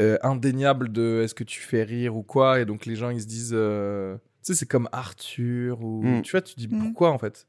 euh, 0.00 0.18
indéniable 0.22 0.90
de 0.92 1.22
est-ce 1.24 1.34
que 1.34 1.44
tu 1.44 1.60
fais 1.60 1.82
rire 1.82 2.16
ou 2.16 2.22
quoi, 2.22 2.60
et 2.60 2.64
donc 2.64 2.86
les 2.86 2.96
gens 2.96 3.10
ils 3.10 3.22
se 3.22 3.26
disent, 3.26 3.52
euh, 3.54 4.16
tu 4.44 4.52
sais, 4.52 4.54
c'est 4.54 4.66
comme 4.68 4.88
Arthur 4.92 5.82
ou 5.82 6.02
Mm. 6.02 6.22
tu 6.22 6.32
vois, 6.32 6.42
tu 6.42 6.54
dis 6.56 6.68
Mm. 6.68 6.82
pourquoi 6.82 7.10
en 7.10 7.18
fait? 7.18 7.46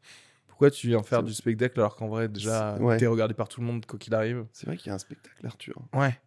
Pourquoi 0.56 0.72
tu 0.72 0.88
viens 0.88 1.04
faire 1.04 1.22
du 1.22 1.34
spectacle 1.34 1.78
alors 1.82 1.98
qu'en 1.98 2.08
vrai 2.08 2.30
déjà 2.30 2.78
ouais. 2.78 2.96
t'es 2.96 3.08
regardé 3.08 3.34
par 3.34 3.50
tout 3.50 3.60
le 3.60 3.68
monde 3.68 3.86
quoi 3.86 4.00
qu'il 4.00 4.14
arrive. 4.16 4.46
C'est 4.54 4.66
vrai 4.68 4.78
qu'il 4.78 4.88
y 4.88 4.92
a 4.92 4.94
un 4.96 5.00
spectacle, 5.00 5.46
Arthur. 5.46 5.76
Ouais. 5.94 6.18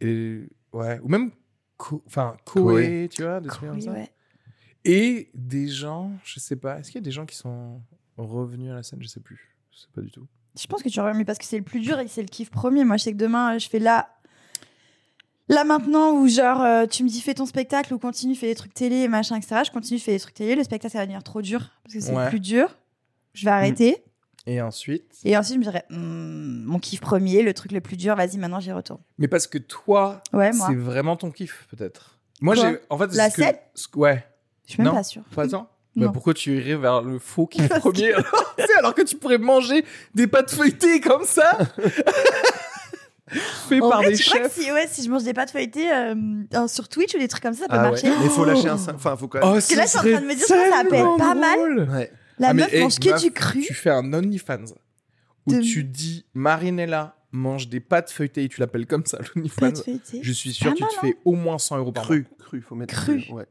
Et 0.00 0.48
ouais, 0.72 0.98
ou 1.04 1.08
même 1.08 1.30
enfin 2.06 2.36
Koé, 2.44 3.08
tu 3.12 3.22
vois, 3.22 3.40
des 3.40 3.48
trucs 3.48 3.68
comme 3.70 3.80
ça. 3.80 3.92
ouais. 3.92 4.10
Et 4.84 5.30
des 5.34 5.68
gens, 5.68 6.10
je 6.24 6.40
sais 6.40 6.56
pas, 6.56 6.78
est-ce 6.80 6.90
qu'il 6.90 6.96
y 7.00 7.02
a 7.02 7.04
des 7.04 7.12
gens 7.12 7.26
qui 7.26 7.36
sont 7.36 7.80
revenus 8.16 8.72
à 8.72 8.74
la 8.74 8.82
scène, 8.82 8.98
je 9.02 9.06
sais 9.06 9.20
plus. 9.20 9.54
Je 9.72 9.78
sais 9.82 9.86
pas 9.94 10.00
du 10.00 10.10
tout. 10.10 10.26
Je 10.60 10.66
pense 10.66 10.82
que 10.82 10.88
tu 10.88 10.98
reviens, 11.00 11.14
mais 11.16 11.24
parce 11.24 11.38
que 11.38 11.44
c'est 11.44 11.56
le 11.58 11.64
plus 11.64 11.80
dur 11.80 11.98
et 12.00 12.08
c'est 12.08 12.22
le 12.22 12.28
kiff 12.28 12.50
premier. 12.50 12.84
Moi, 12.84 12.96
je 12.96 13.04
sais 13.04 13.12
que 13.12 13.16
demain, 13.16 13.56
je 13.58 13.68
fais 13.68 13.78
là. 13.78 14.10
Là 15.48 15.62
maintenant 15.64 16.12
où 16.12 16.26
genre 16.26 16.62
euh, 16.62 16.86
tu 16.86 17.04
me 17.04 17.08
dis 17.08 17.20
fais 17.20 17.34
ton 17.34 17.44
spectacle 17.44 17.92
ou 17.92 17.98
continue 17.98 18.34
fais 18.34 18.46
des 18.46 18.54
trucs 18.54 18.72
télé 18.72 18.96
et 19.02 19.08
machin 19.08 19.36
etc 19.36 19.56
je 19.66 19.70
continue 19.70 20.00
fais 20.00 20.12
des 20.12 20.18
trucs 20.18 20.32
télé 20.32 20.54
le 20.56 20.64
spectacle 20.64 20.90
ça 20.90 21.00
va 21.00 21.04
devenir 21.04 21.22
trop 21.22 21.42
dur 21.42 21.70
parce 21.82 21.92
que 21.92 22.00
c'est 22.00 22.14
Ouais. 22.14 22.24
le 22.24 22.30
plus 22.30 22.40
dur 22.40 22.74
je 23.34 23.44
vais 23.44 23.50
arrêter 23.50 24.02
Et 24.46 24.60
ensuite, 24.62 25.12
et 25.24 25.36
ensuite 25.36 25.54
je 25.54 25.58
me 25.58 25.64
dirais 25.64 25.84
Hmm, 25.90 26.64
mon 26.64 26.78
kiff 26.78 27.00
premier 27.00 27.42
le 27.42 27.52
truc 27.54 27.72
le 27.72 27.80
plus 27.80 27.96
dur 27.96 28.14
vas-y 28.16 28.38
maintenant 28.38 28.60
j'y 28.60 28.72
retourne 28.72 29.00
mais 29.18 29.28
parce 29.28 29.46
que 29.46 29.58
toi, 29.58 30.22
ouais 30.32 30.52
c'est 30.52 30.74
vraiment 30.74 31.16
ton 31.16 31.30
kiff 31.30 31.66
peut-être. 31.70 32.18
Moi 32.40 32.54
j'ai 32.54 32.78
en 32.90 32.98
fait 32.98 33.12
La 33.14 33.30
ce 33.30 33.36
que- 33.36 33.42
scène 33.42 33.56
ce 33.74 33.88
que- 33.88 33.98
ouais, 33.98 34.24
je 34.66 34.72
suis 34.72 34.82
même 34.82 34.92
non. 34.92 34.96
pas 34.98 35.04
sûre 35.04 35.22
pas 35.34 35.46
tant. 35.48 35.68
Bah, 35.96 36.10
pourquoi 36.12 36.34
tu 36.34 36.56
irais 36.58 36.74
vers 36.74 37.02
le 37.02 37.20
faux 37.20 37.46
kiff 37.46 37.68
premier 37.68 38.12
alors, 38.78 38.96
que 38.96 39.02
tu 39.02 39.14
pourrais 39.16 39.38
manger 39.38 39.84
des 40.12 40.26
pâtes 40.26 40.50
feuilletées 40.50 41.00
comme 41.00 41.22
ça 41.24 41.56
fait 43.68 43.80
En 43.80 43.88
par 43.90 44.00
vrai, 44.02 44.10
des 44.10 44.16
tu 44.16 44.24
crois 44.24 44.40
que 44.40 44.44
chefs. 44.48 44.60
si, 44.64 44.72
ouais, 44.72 44.86
si 44.90 45.04
je 45.04 45.10
mange 45.10 45.22
des 45.24 45.32
pâtes 45.32 45.50
feuilletées 45.50 45.90
euh, 45.92 46.66
sur 46.68 46.88
Twitch 46.88 47.14
ou 47.14 47.18
des 47.18 47.28
trucs 47.28 47.42
comme 47.42 47.54
ça, 47.54 47.62
ça 47.62 47.68
peut 47.68 47.76
Ah 47.76 47.82
ouais. 47.84 47.90
marcher. 47.90 48.08
Mais 48.08 48.24
il 48.24 48.30
faut 48.30 48.44
lâcher 48.44 48.68
un. 48.68 48.76
sein- 48.76 48.94
Enfin, 48.94 49.16
faut 49.16 49.28
quand 49.28 49.38
même. 49.40 49.48
Oh, 49.48 49.52
que 49.54 49.76
là, 49.76 49.84
je 49.84 49.88
suis 49.88 49.98
en 49.98 50.02
train 50.02 50.20
de 50.20 50.26
me 50.26 50.34
dire, 50.34 50.46
que 50.46 50.46
ça 50.46 50.84
peut 50.88 50.94
être 50.94 51.16
pas 51.16 51.34
mal. 51.34 51.88
Ouais. 51.90 52.12
La 52.38 52.48
Ah, 52.48 52.54
mais, 52.54 52.62
meuf 52.62 52.72
hey, 52.74 52.82
mange 52.82 52.98
que 52.98 53.08
meuf, 53.10 53.22
du 53.22 53.30
cru. 53.30 53.60
Tu 53.62 53.74
fais 53.74 53.90
un 53.90 54.12
OnlyFans 54.12 54.64
où 55.46 55.52
De- 55.52 55.60
tu 55.60 55.84
dis 55.84 56.24
Marinella 56.34 57.16
mange 57.32 57.68
des 57.68 57.80
pâtes 57.80 58.10
feuilletées 58.10 58.44
et 58.44 58.48
tu 58.48 58.60
l'appelles 58.60 58.86
comme 58.86 59.04
ça 59.06 59.18
l'OnlyFans. 59.36 59.72
Je 60.22 60.32
suis 60.32 60.52
sûr 60.52 60.72
que 60.72 60.78
tu 60.78 60.84
te 60.84 61.00
fais 61.00 61.16
au 61.24 61.34
moins 61.34 61.58
100 61.58 61.78
euros 61.78 61.92
par 61.92 62.04
mois. 62.06 62.16
Cru, 62.16 62.26
cru, 62.38 62.60
faut 62.60 62.74
mettre 62.74 62.94
Cru. 62.94 63.24
Ouais. 63.32 63.46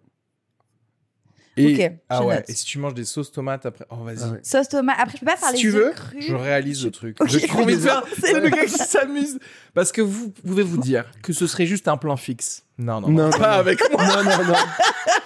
Et, 1.55 1.75
Ok, 1.85 1.91
ah 2.09 2.17
je 2.19 2.23
ouais. 2.27 2.35
note. 2.37 2.49
Et 2.49 2.53
si 2.53 2.65
tu 2.65 2.79
manges 2.79 2.95
des 2.95 3.05
sauces 3.05 3.31
tomates 3.31 3.65
après, 3.67 3.85
oh 3.91 3.97
vas-y. 3.97 4.17
Ah 4.23 4.29
ouais. 4.31 4.39
Sauce 4.41 4.69
tomate. 4.69 4.95
Après, 4.99 5.13
je 5.15 5.19
peux 5.19 5.25
pas 5.27 5.35
faire 5.37 5.49
Si 5.49 5.55
les 5.55 5.59
tu 5.61 5.69
veux, 5.69 5.91
crus. 5.91 6.25
je 6.25 6.33
réalise 6.35 6.83
le 6.83 6.89
truc. 6.91 7.17
Ok. 7.21 7.27
J'ai 7.27 7.47
trop 7.47 7.59
envie 7.61 7.75
de 7.75 7.81
faire. 7.81 8.03
C'est 8.19 8.39
le 8.39 8.49
gars 8.49 8.65
qui 8.65 8.69
s'amuse. 8.77 9.37
Parce 9.75 9.91
que 9.91 10.01
vous 10.01 10.29
pouvez 10.31 10.63
vous 10.63 10.77
dire 10.77 11.05
que 11.21 11.31
ce 11.31 11.45
serait 11.45 11.67
juste 11.67 11.87
un 11.87 11.97
plan 11.97 12.17
fixe. 12.17 12.63
Non, 12.79 13.01
non, 13.01 13.09
non. 13.09 13.23
Non, 13.25 13.29
pas 13.31 13.37
non, 13.53 13.59
avec 13.59 13.79
moi. 13.91 14.03
Non, 14.03 14.23
non, 14.23 14.45
non. 14.45 14.53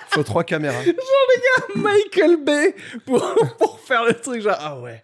Faut 0.10 0.24
trois 0.24 0.44
caméras. 0.44 0.82
Michael 1.76 2.38
Bay 2.44 2.76
pour, 3.06 3.24
pour 3.58 3.80
faire 3.80 4.04
le 4.04 4.14
truc. 4.14 4.42
Genre, 4.42 4.58
ah 4.60 4.80
ouais. 4.80 5.04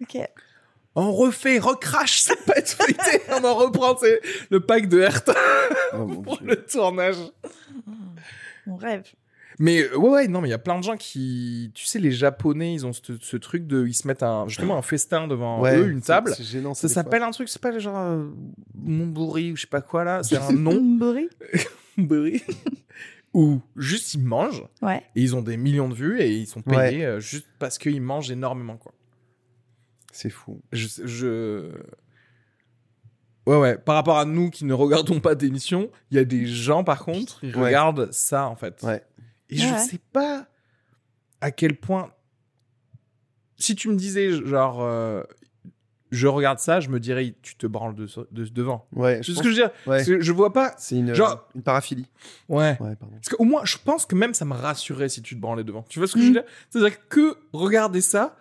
Ok. 0.00 0.18
On 0.94 1.12
refait, 1.12 1.58
recrache 1.58 2.20
cette 2.20 2.44
pâte 2.44 2.68
feuilletée. 2.70 3.22
On 3.30 3.44
en 3.44 3.54
reprend 3.54 3.96
c'est 3.96 4.20
le 4.50 4.60
pack 4.60 4.88
de 4.88 5.00
Hertha 5.00 5.34
Oh, 5.94 6.06
pour 6.06 6.38
Dieu. 6.38 6.48
le 6.48 6.56
tournage. 6.66 7.16
Mon 8.66 8.76
rêve. 8.76 9.04
Mais 9.58 9.82
euh, 9.82 9.96
ouais, 9.96 10.10
ouais, 10.10 10.28
non, 10.28 10.40
mais 10.40 10.48
il 10.48 10.50
y 10.50 10.54
a 10.54 10.58
plein 10.58 10.78
de 10.78 10.84
gens 10.84 10.96
qui, 10.96 11.70
tu 11.74 11.84
sais, 11.86 11.98
les 11.98 12.10
Japonais, 12.12 12.72
ils 12.74 12.86
ont 12.86 12.92
ce, 12.92 13.12
ce 13.20 13.36
truc 13.36 13.66
de, 13.66 13.86
ils 13.86 13.94
se 13.94 14.06
mettent 14.06 14.22
un, 14.22 14.48
justement 14.48 14.76
un 14.76 14.82
festin 14.82 15.26
devant 15.28 15.60
Ouais, 15.60 15.76
eux, 15.78 15.88
une 15.88 16.00
table. 16.02 16.32
C'est 16.36 16.44
gênant. 16.44 16.74
Ça 16.74 16.88
s'appelle 16.88 17.22
un 17.22 17.30
truc, 17.30 17.48
c'est 17.48 17.60
pas 17.60 17.76
genre 17.78 17.98
euh, 17.98 18.28
Montbourri 18.74 19.52
ou 19.52 19.56
je 19.56 19.62
sais 19.62 19.66
pas 19.66 19.80
quoi 19.82 20.04
là, 20.04 20.22
c'est 20.22 20.36
un 20.36 20.52
nom 20.52 20.80
Mbori. 20.80 21.28
Montbourri 21.96 22.42
où 23.34 23.60
juste 23.76 24.14
ils 24.14 24.22
mangent 24.22 24.64
Ouais. 24.82 25.02
et 25.16 25.22
ils 25.22 25.34
ont 25.36 25.42
des 25.42 25.56
millions 25.56 25.88
de 25.88 25.94
vues 25.94 26.20
et 26.20 26.30
ils 26.36 26.46
sont 26.46 26.60
payés 26.62 27.04
euh, 27.06 27.20
juste 27.20 27.46
parce 27.58 27.78
qu'ils 27.78 28.00
mangent 28.02 28.30
énormément 28.30 28.76
quoi. 28.76 28.92
C'est 30.12 30.28
fou. 30.30 30.60
Je, 30.72 30.86
je... 31.04 31.70
Ouais, 33.46 33.56
ouais. 33.58 33.78
Par 33.78 33.94
rapport 33.96 34.18
à 34.18 34.24
nous 34.24 34.50
qui 34.50 34.64
ne 34.64 34.74
regardons 34.74 35.18
pas 35.20 35.34
d'émissions, 35.34 35.90
il 36.10 36.16
y 36.16 36.20
a 36.20 36.24
des 36.24 36.46
gens, 36.46 36.84
par 36.84 37.04
contre, 37.04 37.42
ils 37.42 37.56
Ouais. 37.56 37.66
regardent 37.68 38.12
ça, 38.12 38.46
en 38.46 38.54
fait. 38.54 38.82
Ouais. 38.82 39.02
Et 39.52 39.56
je 39.56 39.72
Ouais. 39.72 39.78
sais 39.78 40.00
pas 40.12 40.46
à 41.40 41.50
quel 41.50 41.76
point. 41.78 42.10
Si 43.56 43.74
tu 43.74 43.88
me 43.88 43.96
disais, 43.96 44.32
genre, 44.44 44.82
euh, 44.82 45.22
je 46.10 46.26
regarde 46.26 46.58
ça, 46.58 46.80
je 46.80 46.88
me 46.88 46.98
dirais, 46.98 47.34
tu 47.42 47.54
te 47.56 47.66
branles 47.66 47.94
de, 47.94 48.06
de- 48.32 48.44
devant. 48.48 48.86
Ouais. 48.92 49.16
C'est 49.18 49.32
je 49.32 49.32
ce 49.34 49.38
que 49.38 49.44
je 49.44 49.48
veux 49.50 49.54
dire? 49.54 49.70
Ouais. 49.86 49.96
Parce 49.98 50.04
que 50.06 50.20
je 50.20 50.32
vois 50.32 50.52
pas. 50.52 50.74
C'est 50.78 50.96
une, 50.96 51.14
Genre- 51.14 51.46
une 51.54 51.62
paraphilie. 51.62 52.08
Ouais. 52.48 52.76
Ouais, 52.80 52.96
pardon. 52.96 53.14
Parce 53.14 53.28
qu'au 53.28 53.44
moins, 53.44 53.64
je 53.64 53.76
pense 53.84 54.04
que 54.06 54.14
même 54.14 54.34
ça 54.34 54.44
me 54.44 54.54
rassurait 54.54 55.08
si 55.08 55.22
tu 55.22 55.36
te 55.36 55.40
branlais 55.40 55.64
devant. 55.64 55.82
Tu 55.88 55.98
vois 56.00 56.08
ce 56.08 56.14
que 56.14 56.20
je 56.20 56.26
veux 56.26 56.32
dire? 56.32 56.44
C'est-à-dire 56.70 57.08
que 57.08 57.36
regarder 57.52 58.00
ça 58.00 58.36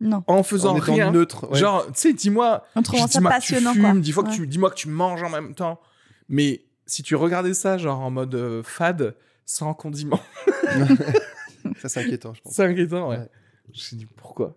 Non. 0.00 0.22
en 0.28 0.42
faisant 0.42 0.76
En 0.76 0.78
rien. 0.80 1.10
neutre. 1.10 1.50
ouais. 1.50 1.58
Genre, 1.58 1.86
tu 1.86 1.92
sais, 1.96 2.12
dis-moi, 2.12 2.64
En 2.74 2.82
trouvant 2.82 3.06
ça 3.06 3.18
dis-moi 3.18 3.30
que 3.32 3.36
tu 3.36 3.40
passionnant, 3.54 3.72
fumes, 3.72 3.82
quoi. 3.82 3.92
dis-moi 4.00 4.24
que, 4.24 4.28
Ouais. 4.30 4.36
tu, 4.36 4.46
dis-moi 4.46 4.70
que 4.70 4.76
tu 4.76 4.88
manges 4.88 5.22
en 5.22 5.30
même 5.30 5.54
temps. 5.54 5.80
Mais 6.28 6.64
si 6.86 7.02
tu 7.02 7.16
regardais 7.16 7.54
ça, 7.54 7.76
genre 7.76 8.00
en 8.00 8.10
mode 8.10 8.34
euh, 8.34 8.62
fade, 8.62 9.14
sans 9.44 9.74
condiment, 9.74 10.20
Ça, 11.80 11.88
c'est 11.88 12.00
inquiétant, 12.04 12.34
je 12.34 12.40
pense. 12.42 12.54
c'est 12.54 12.64
inquiétant, 12.64 13.08
ouais. 13.10 13.18
Ouais. 13.18 13.28
Je 13.66 13.70
me 13.70 13.76
suis 13.76 13.96
dit, 13.96 14.06
pourquoi? 14.06 14.56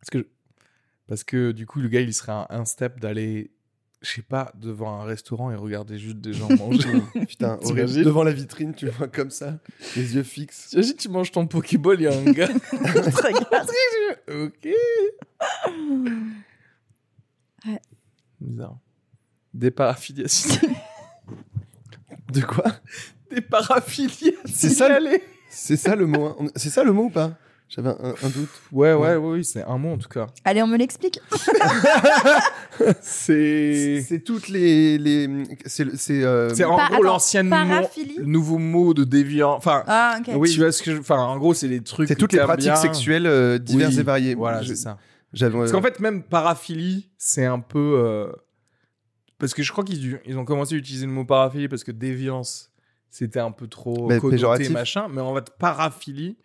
Parce 0.00 0.10
que, 0.10 0.28
parce 1.06 1.24
que 1.24 1.52
du 1.52 1.66
coup, 1.66 1.80
le 1.80 1.88
gars, 1.88 2.00
il 2.00 2.12
serait 2.14 2.32
un, 2.32 2.46
un 2.50 2.64
step 2.64 2.98
d'aller, 3.00 3.50
je 4.02 4.10
sais 4.10 4.22
pas, 4.22 4.52
devant 4.54 5.00
un 5.00 5.04
restaurant 5.04 5.50
et 5.50 5.54
regarder 5.54 5.98
juste 5.98 6.18
des 6.18 6.32
gens 6.32 6.48
manger. 6.56 6.88
Putain, 7.28 7.58
horrible. 7.62 8.04
devant 8.04 8.22
la 8.24 8.32
vitrine, 8.32 8.74
tu 8.74 8.88
vois 8.88 9.08
comme 9.08 9.30
ça, 9.30 9.58
les 9.96 10.14
yeux 10.16 10.22
fixes. 10.22 10.68
T'imagines, 10.70 10.96
tu 10.96 11.08
manges 11.08 11.30
ton 11.32 11.46
Pokéball, 11.46 12.00
il 12.00 12.04
y 12.04 12.06
a 12.06 12.16
un 12.18 12.24
gars. 12.32 12.48
Ok. 14.28 14.68
Ouais. 17.66 17.80
Bizarre. 18.40 18.78
Des 19.52 19.70
paraphiliations. 19.70 20.60
De 22.32 22.40
quoi? 22.40 22.64
Des 23.30 23.40
paraphiliations. 23.40 24.32
C'est 24.44 24.68
ça, 24.70 24.88
le- 24.88 24.96
signalées. 24.96 25.22
C'est 25.50 25.76
ça 25.76 25.94
le 25.96 26.06
mot. 26.06 26.26
hein. 26.26 26.36
C'est 26.56 26.70
ça 26.70 26.82
le 26.84 26.92
mot 26.92 27.04
ou 27.04 27.10
pas? 27.10 27.32
J'avais 27.68 27.88
un, 27.88 28.14
un 28.22 28.28
doute. 28.28 28.48
Ouais, 28.72 28.92
ouais, 28.92 29.16
ouais, 29.16 29.36
oui, 29.38 29.44
c'est 29.44 29.62
un 29.64 29.78
mot 29.78 29.92
en 29.94 29.98
tout 29.98 30.08
cas. 30.08 30.26
Allez, 30.44 30.62
on 30.62 30.66
me 30.66 30.76
l'explique. 30.76 31.18
C'est. 33.00 34.04
C'est 34.06 34.20
toutes 34.20 34.48
les. 34.48 34.98
les 34.98 35.28
c'est 35.64 35.84
le- 35.84 35.96
c'est, 35.96 36.22
euh, 36.22 36.50
en 36.66 36.76
Par- 36.76 36.90
gros 36.92 37.02
l'ancienne 37.02 37.50
paraphilie? 37.50 38.16
le 38.18 38.24
nouveau 38.26 38.58
mot 38.58 38.94
de 38.94 39.04
déviant. 39.04 39.52
Enfin, 39.54 39.82
Ah, 39.86 40.18
ok. 40.20 40.34
oui, 40.36 40.50
tu 40.52 40.60
vois 40.60 40.72
ce 40.72 40.82
que 40.82 40.92
je... 40.94 40.98
Enfin, 41.00 41.18
en 41.18 41.38
gros, 41.38 41.54
c'est 41.54 41.68
les 41.68 41.80
trucs. 41.82 42.08
c'est 42.08 42.16
toutes 42.16 42.32
les 42.32 42.40
pratiques 42.40 42.64
bien. 42.66 42.76
sexuelles 42.76 43.26
euh, 43.26 43.58
diverses 43.58 43.94
Oui, 43.94 44.00
et 44.00 44.04
variées. 44.04 44.34
Voilà, 44.34 44.62
Je- 44.62 44.68
c'est 44.68 44.76
ça. 44.76 44.98
Parce 45.38 45.72
qu'en 45.72 45.82
fait, 45.82 45.98
même 46.00 46.22
paraphilie, 46.22 47.10
c'est 47.18 47.44
un 47.44 47.58
peu. 47.60 47.94
euh, 47.98 48.30
Parce 49.38 49.52
que 49.54 49.62
je 49.62 49.72
crois 49.72 49.82
qu'ils 49.84 50.20
ils 50.26 50.38
ont 50.38 50.44
commencé 50.44 50.74
à 50.74 50.78
utiliser 50.78 51.06
le 51.06 51.12
mot 51.12 51.24
paraphilie 51.24 51.66
parce 51.68 51.82
que 51.82 51.90
déviance, 51.90 52.70
c'était 53.16 53.38
un 53.38 53.52
peu 53.52 53.68
trop 53.68 54.08
Mais 54.08 54.18
connoté, 54.18 54.36
péjoratif. 54.38 54.70
machin. 54.70 55.06
Mais 55.08 55.20
en 55.20 55.32
fait, 55.36 55.50
paraphilie, 55.56 56.36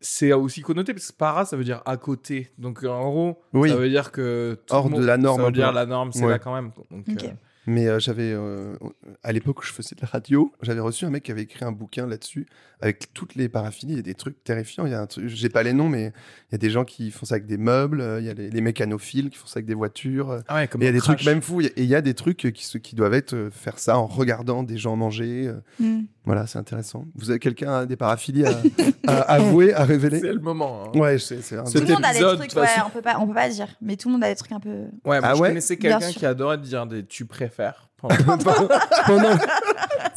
c'est 0.00 0.32
aussi 0.32 0.60
connoté 0.62 0.92
parce 0.94 1.12
que 1.12 1.16
para, 1.16 1.44
ça 1.44 1.56
veut 1.56 1.62
dire 1.62 1.80
à 1.86 1.96
côté. 1.96 2.50
Donc 2.58 2.82
en 2.82 3.08
gros, 3.08 3.40
Oui. 3.52 3.68
ça 3.70 3.76
veut 3.76 3.88
dire 3.88 4.10
que. 4.10 4.58
tout 4.66 4.74
Hors 4.74 4.90
monde- 4.90 5.00
de 5.00 5.06
la 5.06 5.16
norme, 5.16 5.36
Ça 5.36 5.42
veut 5.46 5.52
peu. 5.52 5.56
dire 5.58 5.72
la 5.72 5.86
norme, 5.86 6.10
c'est 6.12 6.24
Ouais. 6.24 6.32
là 6.32 6.38
quand 6.40 6.54
même. 6.54 6.72
Donc, 6.90 7.04
Ok. 7.08 7.22
euh, 7.24 7.28
Mais 7.66 7.86
euh, 7.86 8.00
j'avais, 8.00 8.32
euh, 8.32 8.74
à 9.22 9.30
l'époque 9.32 9.60
où 9.60 9.62
je 9.62 9.72
faisais 9.72 9.94
de 9.94 10.00
la 10.00 10.08
radio, 10.08 10.52
j'avais 10.62 10.80
reçu 10.80 11.04
un 11.04 11.10
mec 11.10 11.22
qui 11.22 11.30
avait 11.30 11.42
écrit 11.42 11.64
un 11.64 11.70
bouquin 11.72 12.06
là-dessus 12.08 12.46
avec 12.80 13.14
toutes 13.14 13.36
les 13.36 13.48
paraphilies 13.48 13.98
et 13.98 14.02
des 14.02 14.14
trucs 14.14 14.42
terrifiants. 14.42 14.84
Il 14.84 14.90
y 14.90 14.94
a 14.94 15.00
un 15.00 15.06
truc, 15.06 15.28
j'ai 15.28 15.48
pas 15.48 15.62
les 15.62 15.72
noms, 15.72 15.88
mais 15.88 16.06
il 16.50 16.52
y 16.52 16.54
a 16.56 16.58
des 16.58 16.70
gens 16.70 16.84
qui 16.84 17.12
font 17.12 17.24
ça 17.24 17.36
avec 17.36 17.46
des 17.46 17.58
meubles, 17.58 18.04
il 18.18 18.24
y 18.26 18.28
a 18.30 18.34
les, 18.34 18.50
les 18.50 18.60
mécanophiles 18.60 19.30
qui 19.30 19.38
font 19.38 19.46
ça 19.46 19.58
avec 19.58 19.66
des 19.66 19.74
voitures. 19.74 20.30
euh, 20.32 20.40
Ah 20.48 20.56
ouais, 20.56 20.66
comme 20.66 20.82
et 20.82 20.86
il 20.86 20.88
y 20.88 20.88
a 20.88 20.92
des 20.92 20.98
crash. 20.98 21.14
trucs 21.18 21.26
même 21.28 21.40
fous. 21.40 21.60
Et 21.60 21.72
il 21.76 21.84
y 21.84 21.94
a 21.94 22.00
des 22.00 22.14
trucs 22.14 22.38
qui, 22.38 22.80
qui 22.80 22.94
doivent 22.96 23.14
être 23.14 23.34
euh, 23.34 23.50
faire 23.52 23.78
ça 23.78 23.96
en 23.96 24.06
regardant 24.08 24.64
des 24.64 24.76
gens 24.78 24.96
manger. 24.96 25.52
Hmm. 25.78 26.00
Voilà, 26.24 26.48
c'est 26.48 26.58
intéressant. 26.58 27.06
Vous 27.14 27.30
avez 27.30 27.38
quelqu'un 27.38 27.86
des 27.86 27.96
paraphilies 27.96 28.44
à, 28.46 28.60
à 29.06 29.14
avouer, 29.34 29.72
à 29.72 29.84
révéler? 29.84 30.18
C'est 30.18 30.32
le 30.32 30.40
moment. 30.40 30.86
hein. 30.92 30.98
Ouais, 30.98 31.18
c'est 31.20 31.40
c'est 31.42 31.56
un 31.58 31.66
C'est 31.66 31.78
Tout 31.80 31.86
le 31.86 31.92
monde 31.94 32.04
a 32.04 32.12
des 32.12 32.18
trucs, 32.48 32.60
ouais, 32.60 32.68
on 32.86 32.90
peut 32.90 33.02
pas, 33.02 33.18
on 33.20 33.26
peut 33.28 33.34
pas 33.34 33.48
dire. 33.48 33.68
Mais 33.80 33.94
tout 33.96 34.08
le 34.08 34.14
monde 34.14 34.24
a 34.24 34.28
des 34.28 34.36
trucs 34.36 34.50
un 34.52 34.60
peu. 34.60 34.86
Ouais, 35.04 35.20
moi 35.20 35.22
Ah 35.22 35.34
je 35.36 35.40
ouais? 35.40 35.48
connaissais 35.50 35.76
Bien 35.76 35.98
quelqu'un 36.00 36.12
qui 36.18 36.26
adorait 36.26 36.58
dire 36.58 36.86
des 36.88 37.04
tu 37.06 37.24
préfères. 37.26 37.51
pendant, 37.96 38.68
pendant, 39.06 39.38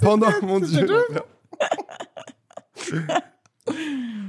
pendant 0.02 0.32
mon 0.42 0.60
dieu. 0.60 0.88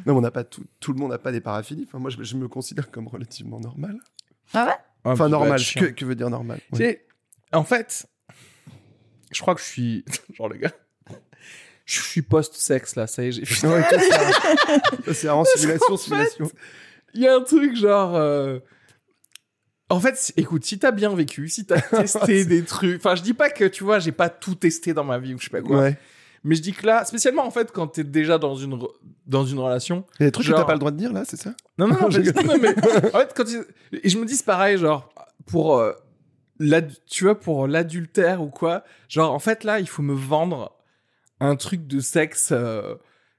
Non, 0.07 0.13
mais 0.15 0.19
on 0.19 0.21
n'a 0.21 0.31
pas 0.31 0.45
tout, 0.45 0.65
tout 0.79 0.93
le 0.93 1.01
monde 1.01 1.11
n'a 1.11 1.19
pas 1.19 1.33
des 1.33 1.41
paraphilies. 1.41 1.85
Enfin, 1.89 1.99
moi, 1.99 2.11
je, 2.11 2.23
je 2.23 2.37
me 2.37 2.47
considère 2.47 2.91
comme 2.93 3.09
relativement 3.09 3.59
normal. 3.59 3.99
Ah 4.55 4.67
ouais? 4.67 4.73
Enfin, 5.05 5.29
normal. 5.29 5.61
Que, 5.61 5.87
Que, 5.87 6.05
veut 6.05 6.15
dire 6.15 6.31
normal? 6.31 6.61
Tu 6.73 6.79
sais, 6.79 7.05
en 7.53 7.65
fait, 7.65 8.07
je 9.33 9.41
crois 9.41 9.57
que 9.57 9.61
je 9.61 9.67
suis. 9.67 10.05
Genre, 10.33 10.49
le 10.49 10.59
gars. 10.59 10.71
Je 11.85 12.01
suis 12.03 12.23
post-sexe 12.23 12.95
là, 12.97 13.07
ça 13.07 13.25
y 13.25 13.29
est, 13.29 13.45
c'est 15.13 15.29
en 15.29 15.45
simulation, 15.45 15.97
simulation. 15.97 16.51
Il 17.15 17.21
y 17.23 17.29
a 17.29 17.35
un 17.37 17.43
truc 17.43 17.77
genre. 17.77 18.15
euh, 18.17 18.59
En 19.89 20.01
fait, 20.01 20.33
écoute, 20.37 20.65
si 20.65 20.79
t'as 20.79 20.91
bien 20.91 21.15
vécu, 21.15 21.49
si 21.49 21.65
t'as 21.65 21.81
testé 21.91 22.45
des 22.45 22.65
trucs. 22.65 22.97
Enfin, 22.97 23.15
je 23.15 23.23
dis 23.23 23.35
pas 23.35 23.51
que 23.51 23.65
tu 23.65 23.85
vois, 23.85 23.99
j'ai 24.01 24.13
pas 24.13 24.29
tout 24.29 24.55
testé 24.57 24.95
dans 24.95 25.05
ma 25.05 25.19
vie 25.19 25.35
ou 25.35 25.39
je 25.39 25.45
sais 25.45 25.51
pas 25.51 25.61
quoi. 25.63 25.79
Ouais. 25.81 25.99
Mais 26.45 26.55
je 26.55 26.63
dis 26.63 26.73
que 26.73 26.87
là, 26.87 27.05
spécialement 27.05 27.45
en 27.47 27.51
fait, 27.51 27.73
quand 27.73 27.87
t'es 27.89 28.05
déjà 28.05 28.39
dans 28.39 28.55
une, 28.57 28.75
re- 28.75 28.93
dans 29.27 29.45
une 29.45 29.59
relation. 29.59 30.05
Il 30.19 30.23
y 30.23 30.25
a 30.25 30.29
des 30.29 30.33
trucs 30.33 30.47
que 30.47 30.53
t'as 30.53 30.65
pas 30.65 30.73
le 30.75 30.79
droit 30.79 30.91
de 30.93 30.97
dire 30.97 31.13
là, 31.13 31.25
c'est 31.25 31.37
ça? 31.37 31.55
Non, 31.79 31.89
non, 31.89 31.95
non, 32.03 32.11
Je 32.11 32.21
non, 32.21 32.57
mais 32.61 32.69
en 33.15 33.19
fait, 33.21 33.33
quand 33.37 33.45
tu... 33.45 33.59
Et 33.93 34.09
je 34.09 34.19
me 34.19 34.25
dis, 34.25 34.37
c'est 34.37 34.47
pareil, 34.47 34.79
genre, 34.79 35.09
pour. 35.47 35.79
euh, 35.79 35.93
tu 37.09 37.25
vois, 37.25 37.39
pour 37.39 37.67
l'adultère 37.67 38.43
ou 38.43 38.49
quoi. 38.49 38.85
Genre, 39.09 39.33
en 39.33 39.39
fait, 39.39 39.63
là, 39.65 39.79
il 39.81 39.89
faut 39.89 40.03
me 40.03 40.15
vendre 40.15 40.77
un 41.41 41.55
truc 41.57 41.87
de 41.87 42.01
sexe. 42.01 42.51
euh, 42.53 42.95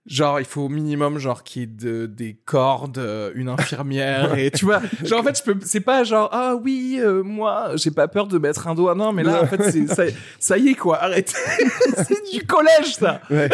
Genre, 0.08 0.40
il 0.40 0.46
faut 0.46 0.62
au 0.62 0.70
minimum, 0.70 1.20
genre, 1.20 1.44
qu'il 1.44 1.62
y 1.62 1.64
ait 1.64 1.68
de, 1.68 2.06
des 2.06 2.34
cordes, 2.46 2.98
euh, 2.98 3.32
une 3.36 3.50
infirmière, 3.50 4.36
et 4.38 4.52
tu 4.52 4.64
vois, 4.64 4.82
genre, 5.04 5.20
en 5.20 5.24
fait, 5.24 5.38
je 5.38 5.44
peux, 5.44 5.60
c'est 5.66 5.82
pas 5.82 6.06
genre, 6.06 6.30
ah 6.32 6.56
oui, 6.56 6.98
euh, 7.00 7.24
moi, 7.24 7.72
j'ai 7.76 7.92
pas 7.92 8.08
peur 8.08 8.26
de 8.28 8.38
mettre 8.38 8.68
un 8.70 8.74
doigt, 8.76 8.96
non, 8.96 9.12
mais 9.12 9.24
là, 9.24 9.44
en 9.44 9.48
fait, 9.48 9.70
c'est, 9.70 9.86
ça, 9.88 10.04
ça 10.40 10.58
y 10.58 10.70
est, 10.70 10.76
quoi, 10.76 11.04
arrête. 11.04 11.34
c'est 12.08 12.32
du 12.32 12.46
collège, 12.46 12.96
ça. 12.96 13.20
Ouais. 13.30 13.50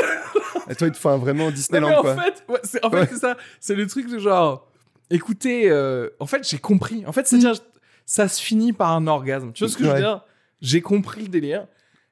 Et 0.70 0.76
toi, 0.76 0.88
il 0.88 0.94
te 0.94 0.98
faut 0.98 1.10
un 1.10 1.18
vraiment 1.18 1.46
Non, 1.46 1.50
mais 1.50 1.56
Disneyland, 1.56 1.98
en 1.98 2.02
quoi. 2.02 2.16
fait, 2.16 2.44
ouais, 2.48 2.60
c'est, 2.64 2.86
en 2.86 2.90
fait, 2.92 2.98
Ouais. 2.98 3.08
c'est 3.10 3.18
ça. 3.20 3.36
C'est 3.60 3.76
le 3.76 3.88
truc 3.88 4.08
de 4.08 4.20
genre, 4.20 4.70
écoutez, 5.10 5.70
euh, 5.72 6.10
en 6.20 6.28
fait, 6.28 6.48
j'ai 6.48 6.60
compris. 6.60 7.04
En 7.08 7.12
fait, 7.12 7.28
c'est-à-dire, 7.28 7.56
ça 8.06 8.28
se 8.28 8.40
finit 8.42 8.74
par 8.74 8.92
un 8.92 9.08
orgasme. 9.08 9.52
Tu 9.54 9.64
vois 9.64 9.72
ce 9.74 9.78
que 9.78 9.86
je 9.86 9.90
veux 9.90 9.98
dire? 9.98 10.22
J'ai 10.62 10.82
compris 10.82 11.24
le 11.24 11.30
délire. 11.30 11.66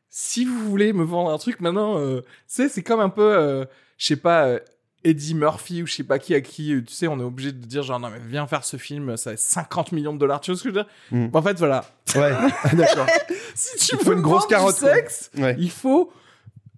Si 0.09 0.43
vous 0.43 0.57
voulez 0.69 0.91
me 0.91 1.03
vendre 1.03 1.31
un 1.31 1.37
truc, 1.37 1.61
maintenant, 1.61 1.97
euh, 1.99 2.21
c'est 2.47 2.81
comme 2.83 2.99
un 2.99 3.09
peu, 3.09 3.21
euh, 3.21 3.65
je 4.01 4.07
sais 4.07 4.15
pas, 4.15 4.45
euh, 4.47 4.59
Eddie 5.03 5.35
Murphy 5.35 5.83
ou 5.83 5.85
je 5.87 5.93
sais 5.93 6.03
pas 6.03 6.17
qui 6.17 6.33
à 6.33 6.41
qui, 6.41 6.73
euh, 6.73 6.81
tu 6.83 6.91
sais, 6.93 7.07
on 7.07 7.19
est 7.19 7.23
obligé 7.23 7.51
de 7.51 7.63
dire 7.63 7.83
genre, 7.83 7.99
non, 7.99 8.09
mais 8.09 8.17
viens 8.27 8.47
faire 8.47 8.63
ce 8.63 8.77
film, 8.77 9.15
ça 9.15 9.29
va 9.29 9.33
être 9.35 9.39
50 9.39 9.91
millions 9.91 10.13
de 10.13 10.17
dollars. 10.17 10.41
Tu 10.41 10.49
vois 10.51 10.57
ce 10.57 10.63
que 10.63 10.69
je 10.69 10.75
veux 10.75 10.81
dire? 10.83 10.91
Mm. 11.11 11.35
En 11.35 11.41
fait, 11.43 11.57
voilà. 11.59 11.85
Ouais, 12.15 12.31
d'accord. 12.73 13.05
Si 13.53 13.77
tu 13.77 13.95
Il 13.99 14.05
veux 14.07 14.15
une 14.15 14.21
grosse 14.21 14.47
du 14.47 14.53
carotte, 14.55 14.79
quoi. 14.79 14.93
sexe, 14.95 15.29
Ouais. 15.37 15.55
il 15.59 15.69
faut. 15.69 16.11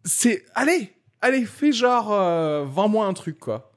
C'est. 0.03 0.43
Allez, 0.53 0.93
allez, 1.21 1.45
fais 1.45 1.71
genre. 1.71 2.11
euh, 2.11 2.65
Vends-moi 2.67 3.05
un 3.05 3.13
truc, 3.13 3.39
quoi. 3.39 3.71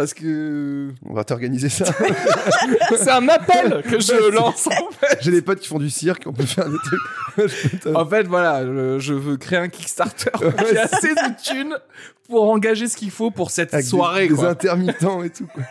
Parce 0.00 0.14
que. 0.14 0.88
On 1.04 1.12
va 1.12 1.24
t'organiser 1.24 1.68
ça. 1.68 1.84
C'est 2.96 3.10
un 3.10 3.28
appel 3.28 3.82
que 3.82 4.00
je 4.00 4.30
lance, 4.30 4.66
en 4.66 4.90
fait. 4.98 5.18
J'ai 5.20 5.30
des 5.30 5.42
potes 5.42 5.60
qui 5.60 5.68
font 5.68 5.78
du 5.78 5.90
cirque, 5.90 6.22
on 6.24 6.32
peut 6.32 6.46
faire 6.46 6.70
des 6.70 6.78
trucs. 6.78 7.00
En 7.94 8.06
fait, 8.06 8.22
voilà, 8.26 8.64
je, 8.64 8.98
je 8.98 9.12
veux 9.12 9.36
créer 9.36 9.58
un 9.58 9.68
Kickstarter 9.68 10.30
qui 10.32 10.76
a 10.78 10.84
assez 10.84 11.14
de 11.14 11.42
thunes 11.42 11.76
pour 12.30 12.48
engager 12.50 12.88
ce 12.88 12.96
qu'il 12.96 13.10
faut 13.10 13.30
pour 13.30 13.50
cette 13.50 13.74
Avec 13.74 13.84
soirée, 13.84 14.28
des, 14.28 14.34
quoi. 14.34 14.48
intermittents 14.48 15.22
et 15.22 15.28
tout. 15.28 15.46
quoi. 15.46 15.62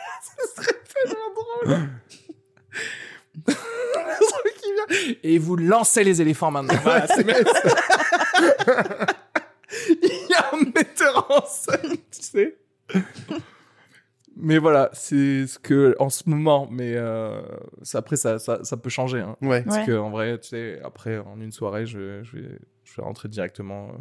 Le 3.48 3.54
truc 4.28 4.54
qui 4.62 4.72
vient. 4.74 5.16
Et 5.24 5.40
vous 5.40 5.56
lancez 5.56 6.04
les 6.04 6.22
éléphants 6.22 6.52
maintenant. 6.52 6.78
Voilà, 6.84 7.08
c'est. 7.08 7.26
Il 10.04 10.28
y 10.30 10.34
a 10.36 10.50
un 10.54 10.60
metteur 10.76 11.26
en 11.32 11.44
scène, 11.48 11.98
tu 12.12 12.22
sais. 12.22 12.58
Mais 14.42 14.58
voilà, 14.58 14.90
c'est 14.94 15.48
ce 15.48 15.60
que 15.60 15.96
en 16.00 16.10
ce 16.10 16.24
moment, 16.28 16.68
mais 16.72 16.94
euh, 16.96 17.42
ça, 17.84 17.98
après 18.00 18.16
ça, 18.16 18.40
ça, 18.40 18.64
ça 18.64 18.78
peut 18.78 18.90
changer. 18.90 19.20
Hein. 19.20 19.36
Ouais. 19.42 19.64
Parce 19.64 19.78
Ouais. 19.78 19.86
que 19.86 19.98
en 19.98 20.10
vrai, 20.10 20.40
tu 20.40 20.50
sais, 20.50 20.80
après 20.84 21.18
en 21.18 21.40
une 21.42 21.52
soirée, 21.52 21.86
je, 21.86 22.24
je 22.24 22.38
vais, 22.38 22.60
je 22.86 22.96
vais 22.96 23.04
rentrer 23.04 23.28
directement 23.30 23.90
euh, 23.90 23.98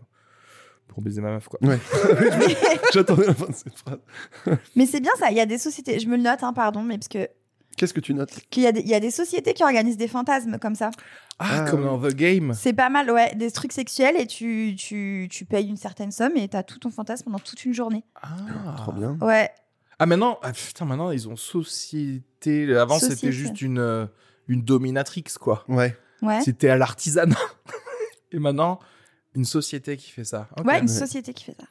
pour 0.87 1.03
baiser 1.03 1.21
ma 1.21 1.31
meuf, 1.33 1.49
quoi. 1.49 1.59
Ouais. 1.63 1.79
J'attendais 2.93 3.27
la 3.27 3.35
fin 3.35 3.47
de 3.47 3.55
cette 3.55 3.77
phrase. 3.77 3.99
Mais 4.77 4.87
c'est 4.87 5.01
bien 5.01 5.13
ça, 5.19 5.31
il 5.31 5.37
y 5.37 5.41
a 5.41 5.47
des 5.47 5.59
sociétés, 5.59 5.99
je 5.99 6.07
me 6.09 6.17
le 6.17 6.23
note, 6.23 6.43
hein, 6.43 6.53
pardon, 6.53 6.83
mais 6.83 6.97
parce 6.99 7.09
que 7.09 7.29
Qu'est-ce 7.77 7.95
que 7.95 8.01
tu 8.01 8.13
notes? 8.15 8.41
qu'il 8.51 8.65
y, 8.65 8.67
a 8.67 8.73
des- 8.73 8.81
il 8.81 8.89
y 8.89 8.95
a 8.95 8.99
des 9.01 9.13
sociétés 9.13 9.55
qui 9.55 9.63
organisent 9.63 9.97
des 9.97 10.09
fantasmes 10.09 10.59
comme 10.59 10.75
ça. 10.75 10.91
Ah, 11.39 11.65
Ah, 11.65 11.71
comme 11.71 11.85
dans 11.85 11.99
The 12.01 12.13
Game. 12.15 12.53
C'est 12.55 12.73
pas 12.73 12.89
mal, 12.91 13.09
ouais, 13.11 13.33
des 13.37 13.53
trucs 13.53 13.73
sexuels 13.73 14.17
et 14.19 14.27
tu, 14.27 14.75
tu, 14.77 15.29
tu 15.31 15.45
payes 15.45 15.69
une 15.69 15.77
certaine 15.77 16.11
somme 16.11 16.37
et 16.37 16.49
t'as 16.49 16.65
tout 16.65 16.81
ton 16.81 16.91
fantasme 16.91 17.25
pendant 17.27 17.39
toute 17.39 17.65
une 17.65 17.73
journée. 17.75 18.03
Ah, 18.21 18.75
Trop 18.79 18.91
bien. 18.93 19.17
Ouais, 19.21 19.49
Ah 19.99 20.07
maintenant, 20.07 20.39
ah, 20.43 20.53
putain, 20.53 20.85
maintenant 20.85 21.11
ils 21.11 21.29
ont 21.29 21.37
société. 21.37 22.75
Avant 22.77 22.99
c'était 22.99 23.33
juste 23.33 23.61
une 23.63 23.79
euh, 23.79 24.07
une 24.47 24.63
dominatrix 24.63 25.25
quoi. 25.41 25.65
Ouais. 25.69 25.97
ouais. 26.23 26.41
C'était 26.41 26.69
à 26.69 26.77
l'artisanat. 26.77 27.37
Et 28.33 28.39
maintenant 28.39 28.79
une 29.35 29.45
société 29.45 29.97
qui 29.97 30.11
fait 30.11 30.25
ça. 30.25 30.49
Ok. 30.59 30.67
Ouais, 30.67 30.81
une 30.81 30.89
société 30.89 31.33
qui 31.35 31.45
fait 31.45 31.57
ça. 31.59 31.67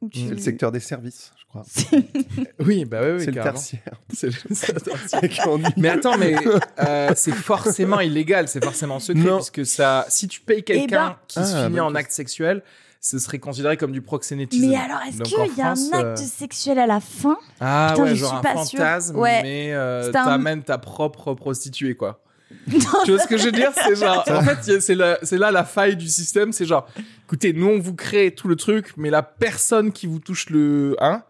Où 0.00 0.08
tu- 0.08 0.20
C'est 0.20 0.30
le 0.34 0.38
secteur 0.38 0.70
des 0.72 0.78
services, 0.80 1.32
je 1.38 1.44
crois. 1.46 1.64
Oui, 2.60 2.84
bah 2.84 3.00
oui, 3.02 3.10
oui, 3.14 3.20
c'est 3.20 3.26
le 3.26 3.32
carrément. 3.32 3.54
tertiaire. 3.58 3.94
C'est 4.14 4.26
le- 4.28 4.54
c'est- 4.54 5.40
Andy. 5.46 5.64
Mais 5.76 5.88
attends, 5.88 6.16
mais 6.16 6.36
euh, 6.80 7.12
c'est 7.16 7.32
forcément 7.32 8.00
illégal, 8.00 8.46
c'est 8.48 8.62
forcément 8.62 9.00
secret, 9.00 9.24
Non. 9.24 9.36
puisque 9.38 9.66
ça, 9.66 10.06
si 10.08 10.28
tu 10.28 10.40
payes 10.40 10.62
quelqu'un 10.62 11.08
ben- 11.10 11.16
qui 11.26 11.34
se 11.34 11.40
Ah, 11.56 11.64
finit 11.64 11.76
bonne 11.76 11.80
en 11.80 11.94
acte 11.96 12.12
sexuel, 12.12 12.62
ce 13.00 13.18
serait 13.18 13.38
considéré 13.38 13.76
comme 13.76 13.92
du 13.92 14.02
proxénétisme. 14.02 14.68
Mais 14.68 14.76
alors, 14.76 15.00
est-ce 15.08 15.22
qu'il 15.22 15.56
y 15.56 15.60
a 15.60 15.74
France, 15.74 15.88
un 15.92 15.98
euh, 16.04 16.10
acte 16.12 16.18
sexuel 16.18 16.78
à 16.78 16.86
la 16.86 17.00
fin 17.00 17.36
Ah 17.60 17.90
Putain, 17.92 18.02
ouais, 18.04 18.08
je 18.10 18.14
genre 18.16 18.28
suis 18.30 18.38
un 18.38 18.54
pas 18.54 18.64
sûre. 18.64 18.78
fantasme, 18.78 19.16
Ouais. 19.16 19.42
mais 19.42 19.72
euh, 19.72 20.08
un- 20.08 20.12
t'amènes 20.12 20.62
ta 20.62 20.78
propre 20.78 21.34
prostituée, 21.34 21.94
quoi. 21.94 22.22
tu 23.04 23.10
vois 23.12 23.20
ce 23.20 23.26
que 23.28 23.36
je 23.36 23.44
veux 23.44 23.52
dire? 23.52 23.70
C'est 23.74 23.94
genre, 24.00 24.24
en 24.28 24.42
fait, 24.42 24.80
c'est 24.80 24.94
là 25.38 25.50
la 25.50 25.64
faille 25.64 25.96
du 25.96 26.08
système, 26.08 26.52
c'est 26.52 26.64
genre, 26.64 26.86
écoutez, 27.26 27.52
nous 27.52 27.66
on 27.66 27.78
vous 27.78 27.94
crée 27.94 28.30
tout 28.34 28.48
le 28.48 28.56
truc, 28.56 28.92
mais 28.96 29.10
la 29.10 29.22
personne 29.22 29.92
qui 29.92 30.06
vous 30.06 30.18
touche 30.18 30.48
le 30.50 30.96
1, 31.00 31.22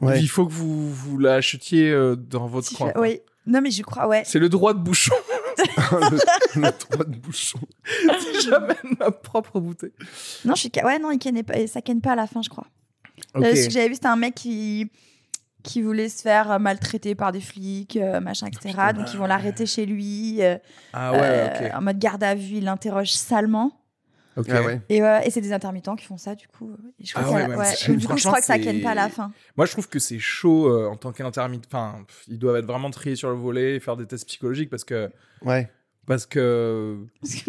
Ouais. 0.00 0.20
il 0.20 0.28
faut 0.28 0.46
que 0.46 0.52
vous, 0.52 0.90
vous 0.92 1.18
l'achetiez 1.18 1.90
euh, 1.90 2.16
dans 2.16 2.46
votre 2.46 2.68
Tu 2.68 2.74
coin. 2.76 2.92
Oui. 2.96 3.20
Non, 3.48 3.60
mais 3.62 3.70
je 3.70 3.82
crois, 3.82 4.06
ouais. 4.06 4.22
C'est 4.24 4.38
le 4.38 4.48
droit 4.48 4.74
de 4.74 4.78
bouchon. 4.78 5.14
le, 5.56 6.18
le 6.60 6.90
droit 6.90 7.04
de 7.04 7.16
bouchon. 7.16 7.58
si 8.20 8.48
j'amène 8.48 8.76
ma 9.00 9.10
propre 9.10 9.58
bouteille. 9.58 9.92
Non, 10.44 10.54
je 10.54 10.60
suis. 10.60 10.70
Ouais, 10.84 10.98
non, 10.98 11.10
il 11.10 11.18
kennait 11.18 11.42
pas, 11.42 11.66
ça 11.66 11.80
ken 11.82 12.00
pas 12.00 12.12
à 12.12 12.16
la 12.16 12.26
fin, 12.26 12.42
je 12.42 12.50
crois. 12.50 12.66
Euh, 13.36 13.54
ce 13.54 13.66
que 13.66 13.72
j'avais 13.72 13.88
vu, 13.88 13.94
c'était 13.94 14.06
un 14.06 14.16
mec 14.16 14.34
qui 14.34 14.90
qui 15.64 15.82
voulait 15.82 16.08
se 16.08 16.22
faire 16.22 16.52
euh, 16.52 16.58
maltraiter 16.58 17.14
par 17.14 17.32
des 17.32 17.40
flics, 17.40 17.96
euh, 17.96 18.20
machin, 18.20 18.46
etc. 18.46 18.74
Donc 18.94 19.12
ils 19.12 19.18
vont 19.18 19.26
l'arrêter 19.26 19.66
chez 19.66 19.86
lui, 19.86 20.36
euh, 20.40 20.56
Ah 20.92 21.12
ouais, 21.12 21.18
euh, 21.20 21.66
ok. 21.68 21.74
en 21.74 21.82
mode 21.82 21.98
garde 21.98 22.22
à 22.22 22.34
vue. 22.34 22.56
Il 22.58 22.64
l'interroge 22.64 23.12
salement. 23.12 23.72
Ok. 24.38 24.46
Ah 24.50 24.62
ouais. 24.62 24.80
Et, 24.88 25.02
euh, 25.02 25.18
et 25.24 25.30
c'est 25.30 25.40
des 25.40 25.52
intermittents 25.52 25.96
qui 25.96 26.06
font 26.06 26.16
ça, 26.16 26.34
du 26.34 26.46
coup. 26.48 26.74
Et 27.00 27.04
je 27.04 27.12
crois 27.12 27.24
Ah 27.26 27.46
que 27.46 27.64
ça- 27.64 27.90
ouais, 27.90 27.96
du 27.96 28.06
coup, 28.06 28.16
je 28.16 28.26
crois 28.26 28.38
que 28.40 28.44
ça 28.46 28.58
ken 28.58 28.80
pas 28.80 28.90
à 28.90 28.94
la 28.94 29.08
fin. 29.08 29.32
Moi, 29.56 29.66
je 29.66 29.72
trouve 29.72 29.88
que 29.88 29.98
c'est 29.98 30.18
chaud 30.18 30.68
euh, 30.72 30.86
en 30.88 30.96
tant 30.96 31.12
qu'intermittent. 31.12 31.66
Enfin, 31.66 31.96
ils 32.28 32.38
doivent 32.38 32.56
être 32.56 32.66
vraiment 32.66 32.90
triés 32.90 33.16
sur 33.16 33.28
le 33.30 33.36
volet 33.36 33.76
et 33.76 33.80
faire 33.80 33.96
des 33.96 34.06
tests 34.06 34.26
psychologiques 34.28 34.70
parce 34.70 34.84
que. 34.84 35.10
Ouais. 35.42 35.68
Parce 36.06 36.24
que. 36.24 36.96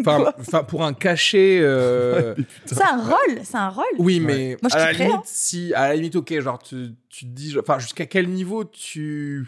Enfin, 0.00 0.64
pour 0.64 0.84
un 0.84 0.92
cachet. 0.92 1.60
euh, 1.62 2.34
C'est 2.66 2.82
un 2.82 3.00
rôle, 3.02 3.40
c'est 3.44 3.56
un 3.56 3.70
rôle. 3.70 3.84
Oui, 3.98 4.20
mais 4.20 4.58
Moi, 4.60 4.68
je 4.70 4.76
à 4.76 4.86
la 4.86 4.92
limite, 4.92 5.14
hein. 5.14 5.22
si, 5.24 5.72
à 5.74 5.88
la 5.88 5.94
limite, 5.96 6.16
ok, 6.16 6.38
genre, 6.40 6.58
tu, 6.58 6.88
tu 7.08 7.24
te 7.24 7.30
dis, 7.30 7.56
enfin, 7.58 7.78
jusqu'à 7.78 8.04
quel 8.06 8.28
niveau 8.28 8.64
tu. 8.64 9.46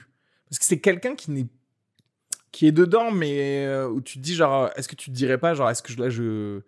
Parce 0.48 0.58
que 0.60 0.64
c'est 0.64 0.80
quelqu'un 0.80 1.14
qui 1.14 1.30
n'est. 1.30 1.46
qui 2.52 2.66
est 2.66 2.72
dedans, 2.72 3.10
mais 3.10 3.66
euh, 3.66 3.88
où 3.88 4.00
tu 4.00 4.18
te 4.18 4.22
dis, 4.22 4.34
genre, 4.34 4.70
est-ce 4.76 4.88
que 4.88 4.94
tu 4.96 5.10
te 5.10 5.14
dirais 5.16 5.38
pas, 5.38 5.54
genre, 5.54 5.68
est-ce 5.70 5.82
que 5.82 5.92
je- 5.92 5.98
là, 6.00 6.08
je. 6.08 6.60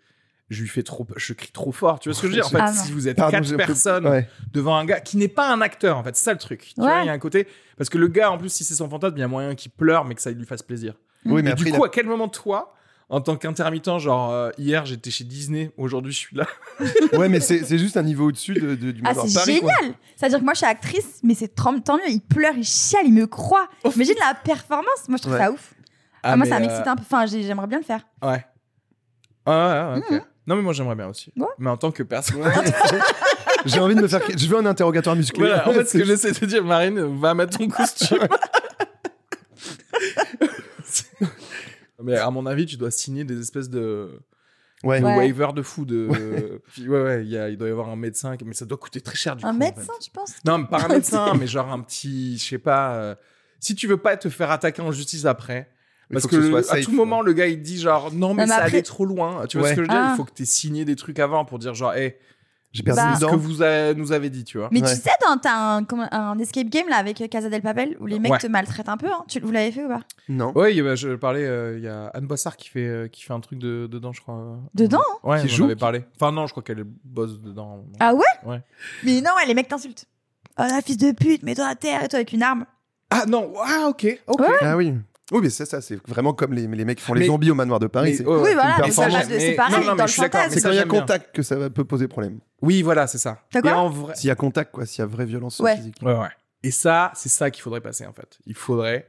Je 0.50 0.60
lui 0.62 0.68
fais 0.68 0.82
trop. 0.82 1.06
je 1.16 1.32
crie 1.32 1.50
trop 1.52 1.72
fort, 1.72 1.98
tu 2.00 2.08
vois 2.08 2.14
ce 2.16 2.22
que 2.22 2.28
je 2.28 2.32
veux 2.32 2.36
dire? 2.40 2.46
En 2.46 2.50
fait, 2.50 2.58
Ah, 2.60 2.72
non. 2.72 2.82
si 2.82 2.92
vous 2.92 3.08
êtes 3.08 3.16
Pardon, 3.16 3.38
quatre 3.40 3.56
personnes 3.56 4.06
Ouais. 4.06 4.28
devant 4.52 4.76
un 4.76 4.84
gars 4.84 5.00
qui 5.00 5.16
n'est 5.16 5.28
pas 5.28 5.50
un 5.52 5.60
acteur, 5.60 5.96
en 5.98 6.04
fait, 6.04 6.14
c'est 6.16 6.24
ça 6.24 6.32
le 6.32 6.38
truc. 6.38 6.72
Tu 6.74 6.80
Ouais. 6.80 6.86
vois, 6.86 7.00
il 7.02 7.06
y 7.06 7.08
a 7.08 7.12
un 7.12 7.18
côté. 7.18 7.46
Parce 7.78 7.88
que 7.90 7.98
le 7.98 8.08
gars, 8.08 8.30
en 8.30 8.38
plus, 8.38 8.50
si 8.50 8.62
c'est 8.64 8.74
son 8.74 8.88
fantasme, 8.88 9.16
il 9.16 9.20
y 9.20 9.24
a 9.24 9.28
moyen 9.28 9.54
qu'il 9.54 9.70
pleure, 9.72 10.04
mais 10.04 10.14
que 10.14 10.22
ça 10.22 10.30
lui 10.30 10.44
fasse 10.44 10.62
plaisir. 10.62 10.94
Oui, 11.24 11.42
mais 11.42 11.50
Et 11.50 11.52
après, 11.52 11.64
du 11.64 11.72
coup, 11.72 11.82
a- 11.84 11.86
à 11.86 11.90
quel 11.90 12.06
moment, 12.06 12.28
toi. 12.28 12.70
En 13.10 13.20
tant 13.20 13.36
qu'intermittent, 13.36 13.98
genre 13.98 14.30
euh, 14.32 14.50
hier 14.56 14.86
j'étais 14.86 15.10
chez 15.10 15.24
Disney, 15.24 15.70
aujourd'hui 15.76 16.10
je 16.10 16.16
suis 16.18 16.36
là? 16.36 16.46
ouais, 17.12 17.28
mais 17.28 17.38
c'est 17.38 17.62
c'est 17.62 17.76
juste 17.76 17.98
un 17.98 18.02
niveau 18.02 18.28
au-dessus 18.28 18.54
de, 18.54 18.74
de- 18.74 18.92
du 18.92 19.02
Ah, 19.04 19.12
c'est 19.14 19.44
génial! 19.44 19.92
C'est-à-dire 20.16 20.38
que 20.38 20.44
moi, 20.44 20.54
je 20.54 20.58
suis 20.58 20.66
actrice, 20.66 21.20
mais 21.22 21.34
c'est 21.34 21.48
tant 21.54 21.72
mieux. 21.74 22.08
Il 22.08 22.22
pleure, 22.22 22.54
il 22.56 22.64
chiale, 22.64 23.02
il 23.04 23.12
me 23.12 23.26
croit. 23.26 23.68
Imagine 23.84 24.14
la 24.20 24.34
performance. 24.34 25.06
Moi, 25.08 25.18
je 25.18 25.22
trouve 25.22 25.34
Ouais. 25.34 25.38
ça 25.40 25.52
ouf. 25.52 25.74
Ah, 26.22 26.34
moi, 26.36 26.46
mais, 26.46 26.50
ça 26.50 26.56
euh, 26.56 26.60
m'excite 26.60 26.86
un 26.86 26.96
peu. 26.96 27.02
Enfin, 27.02 27.26
j'ai- 27.26 27.42
j'aimerais 27.42 27.66
bien 27.66 27.78
le 27.78 27.84
faire. 27.84 28.00
Ouais. 28.22 28.42
Ah 29.44 29.92
ouais, 29.92 29.98
ouais, 29.98 29.98
ok. 29.98 30.10
Mhm. 30.10 30.20
Non, 30.46 30.56
mais 30.56 30.62
moi 30.62 30.72
j'aimerais 30.72 30.94
bien 30.96 31.08
aussi. 31.08 31.32
Ouais. 31.36 31.46
Mais 31.58 31.70
en 31.70 31.76
tant 31.76 31.90
que 31.90 32.02
personne. 32.02 32.42
J'ai 33.66 33.80
envie 33.80 33.94
de 33.94 34.02
me 34.02 34.08
faire. 34.08 34.20
Je 34.36 34.46
veux 34.46 34.58
un 34.58 34.66
interrogatoire 34.66 35.16
musclé. 35.16 35.40
Voilà, 35.46 35.66
en 35.68 35.72
fait, 35.72 35.86
ce 35.86 35.96
que 35.96 36.04
j'essaie 36.04 36.32
de 36.32 36.44
dire, 36.46 36.62
Marine, 36.64 37.18
va 37.18 37.32
mettre 37.32 37.56
ton 37.56 37.66
costume. 37.68 38.18
mais 42.02 42.16
à 42.16 42.30
mon 42.30 42.44
avis, 42.46 42.66
tu 42.66 42.76
dois 42.76 42.90
signer 42.90 43.24
des 43.24 43.40
espèces 43.40 43.70
de, 43.70 44.20
Ouais. 44.82 45.00
de 45.00 45.06
Ouais. 45.06 45.16
waivers 45.16 45.54
de 45.54 45.62
fou. 45.62 45.84
De... 45.86 46.08
Ouais, 46.86 46.86
ouais, 46.88 47.22
il, 47.24 47.30
y 47.30 47.38
a- 47.38 47.48
il 47.48 47.56
doit 47.56 47.68
y 47.68 47.70
avoir 47.70 47.88
un 47.88 47.96
médecin, 47.96 48.36
mais 48.44 48.52
ça 48.54 48.66
doit 48.66 48.76
coûter 48.76 49.00
très 49.00 49.16
cher 49.16 49.34
du 49.36 49.44
Un 49.44 49.48
coup. 49.50 49.54
en 49.56 49.58
médecin, 49.58 49.80
fait. 49.94 49.98
tu 50.04 50.10
penses? 50.10 50.34
Non, 50.44 50.58
mais 50.58 50.66
pas 50.66 50.84
un 50.84 50.88
médecin, 50.94 51.32
mais 51.38 51.46
genre 51.46 51.72
un 51.72 51.80
petit, 51.80 52.36
je 52.38 52.44
sais 52.44 52.58
pas. 52.58 52.94
euh, 52.96 53.14
Si 53.60 53.74
tu 53.74 53.86
veux 53.86 53.96
pas 53.96 54.16
te 54.18 54.28
faire 54.28 54.50
attaquer 54.50 54.82
en 54.82 54.92
justice 54.92 55.24
après, 55.24 55.70
parce 56.12 56.26
que, 56.26 56.36
que 56.36 56.42
ce 56.42 56.48
soit 56.50 56.60
le- 56.60 56.80
à 56.80 56.84
tout 56.84 56.92
moment, 56.92 57.20
le 57.22 57.32
gars 57.32 57.46
il 57.46 57.60
dit 57.62 57.78
genre 57.80 58.12
non 58.12 58.34
mais, 58.34 58.42
mais 58.44 58.48
ça 58.48 58.56
après- 58.56 58.68
allait 58.72 58.82
trop 58.82 59.04
loin. 59.06 59.46
Tu 59.48 59.58
vois 59.58 59.66
Ouais. 59.68 59.74
ce 59.74 59.76
que 59.76 59.84
je 59.84 59.88
veux 59.90 59.94
dire? 59.94 60.04
Ah. 60.06 60.10
Il 60.12 60.16
faut 60.16 60.24
que 60.24 60.32
tu 60.34 60.44
signé 60.46 60.84
des 60.84 60.96
trucs 60.96 61.18
avant 61.18 61.44
pour 61.44 61.58
dire 61.58 61.74
genre 61.74 61.94
hé, 61.94 62.18
J'ai 62.76 62.82
perdu 62.82 63.00
Bah, 63.00 63.14
ce 63.20 63.26
que 63.26 63.36
vous 63.36 63.62
a- 63.62 63.94
nous 63.94 64.10
avez 64.10 64.30
dit, 64.30 64.42
tu 64.42 64.58
vois. 64.58 64.68
Mais 64.72 64.82
Ouais. 64.82 64.88
tu 64.88 64.96
sais, 65.00 65.12
dans- 65.24 65.36
t'as 65.38 65.54
un, 65.76 65.84
comme 65.84 66.08
un 66.10 66.36
escape 66.40 66.66
game 66.66 66.88
là 66.88 66.96
avec 66.96 67.22
Casa 67.30 67.48
del 67.48 67.62
Papel 67.62 67.96
où 68.00 68.06
les 68.06 68.18
mecs 68.18 68.32
Ouais. 68.32 68.38
te 68.38 68.48
maltraitent 68.48 68.88
un 68.88 68.96
peu. 68.96 69.06
Hein. 69.06 69.24
Tu, 69.28 69.38
vous 69.38 69.52
l'avez 69.52 69.70
fait 69.70 69.84
ou 69.84 69.88
pas? 69.88 70.00
Non. 70.28 70.52
Y 70.66 70.80
a- 70.80 70.94
je 70.96 71.14
parlais, 71.14 71.44
euh, 71.46 71.78
il 71.78 71.84
y 71.84 71.88
a 71.88 72.06
Anne 72.08 72.26
Bossard 72.26 72.56
qui 72.56 72.68
fait, 72.68 72.84
euh, 72.88 73.06
qui 73.06 73.22
fait 73.22 73.32
un 73.32 73.38
truc 73.38 73.60
de, 73.60 73.86
dedans, 73.86 74.12
je 74.12 74.20
crois. 74.22 74.58
Dedans, 74.74 74.98
Ouais, 75.22 75.40
Qui 75.42 75.48
joue? 75.50 75.66
avait 75.66 75.76
parlé. 75.76 76.04
Enfin, 76.16 76.32
non, 76.32 76.48
je 76.48 76.50
crois 76.52 76.64
qu'elle 76.64 76.82
bosse 76.82 77.40
dedans. 77.40 77.84
Ah 78.00 78.12
ouais? 78.12 78.24
Ouais. 78.44 78.60
Mais 79.04 79.20
non, 79.20 79.30
ouais, 79.36 79.46
les 79.46 79.54
mecs 79.54 79.68
t'insultent. 79.68 80.06
Oh 80.58 80.62
la 80.68 80.80
fils 80.82 80.96
de 80.98 81.12
pute, 81.12 81.44
mets-toi 81.44 81.66
à 81.66 81.76
terre 81.76 82.02
et 82.02 82.08
toi 82.08 82.16
avec 82.16 82.32
une 82.32 82.42
arme. 82.42 82.66
Ah 83.08 83.22
non, 83.28 83.52
ah 83.64 83.86
ok, 83.88 84.20
ok. 84.26 84.40
Ouais. 84.40 84.48
Ah 84.62 84.76
oui. 84.76 84.94
Oui, 85.32 85.40
mais 85.42 85.50
c'est 85.50 85.64
ça, 85.64 85.80
c'est 85.80 85.96
vraiment 86.06 86.34
comme 86.34 86.52
les, 86.52 86.66
les 86.66 86.84
mecs 86.84 86.98
qui 86.98 87.04
font 87.04 87.14
les 87.14 87.26
zombies 87.26 87.50
au 87.50 87.54
manoir 87.54 87.80
de 87.80 87.86
Paris. 87.86 88.16
Mais- 88.20 88.26
ouais. 88.26 88.42
oui, 88.42 88.54
voilà, 88.54 88.76
c'est 88.90 89.54
pareil 89.54 89.72
non, 89.72 89.78
non, 89.86 89.90
mais 89.92 89.96
dans 89.98 90.04
le 90.04 90.08
c'est 90.08 90.28
quand 90.28 90.70
il 90.70 90.74
y 90.74 90.78
a 90.78 90.84
bien. 90.84 91.00
contact 91.00 91.34
que 91.34 91.42
ça 91.42 91.70
peut 91.70 91.84
poser 91.84 92.08
problème. 92.08 92.40
Oui, 92.60 92.82
voilà, 92.82 93.06
c'est 93.06 93.18
ça. 93.18 93.38
T'as 93.50 93.62
quoi 93.62 93.70
Et 93.70 93.74
en 93.74 93.88
vrai, 93.88 94.14
S'il 94.16 94.28
y 94.28 94.30
a 94.30 94.34
contact, 94.34 94.72
quoi, 94.72 94.84
s'il 94.86 94.98
y 95.00 95.02
a 95.02 95.06
vraie 95.06 95.24
violence 95.24 95.60
Ouais. 95.60 95.76
physique. 95.76 95.96
Ouais, 96.02 96.12
ouais. 96.14 96.28
Et 96.62 96.70
ça, 96.70 97.10
c'est 97.14 97.28
ça 97.30 97.50
qu'il 97.50 97.62
faudrait 97.62 97.80
passer, 97.80 98.06
en 98.06 98.12
fait. 98.12 98.38
Il 98.46 98.54
faudrait 98.54 99.06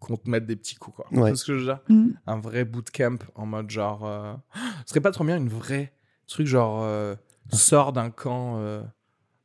qu'on 0.00 0.16
te 0.18 0.28
mette 0.28 0.44
des 0.46 0.56
petits 0.56 0.74
coups, 0.76 0.96
quoi. 0.96 1.06
Ouais. 1.06 1.12
Tu 1.12 1.18
vois 1.20 1.36
ce 1.36 1.44
que 1.44 1.54
je 1.54 1.58
veux 1.60 1.64
dire? 1.64 1.80
Mm. 1.88 2.08
Un 2.26 2.40
vrai 2.40 2.64
bootcamp 2.64 3.16
en 3.34 3.46
mode 3.46 3.70
genre. 3.70 4.04
euh, 4.06 4.34
Ce 4.84 4.90
serait 4.90 5.00
pas 5.00 5.12
trop 5.12 5.24
bien 5.24 5.36
une 5.38 5.48
vraie 5.48 5.92
truc 6.26 6.46
genre. 6.46 6.82
euh, 6.82 7.14
Sort 7.52 7.92
d'un 7.92 8.08
camp 8.10 8.56
euh, 8.58 8.82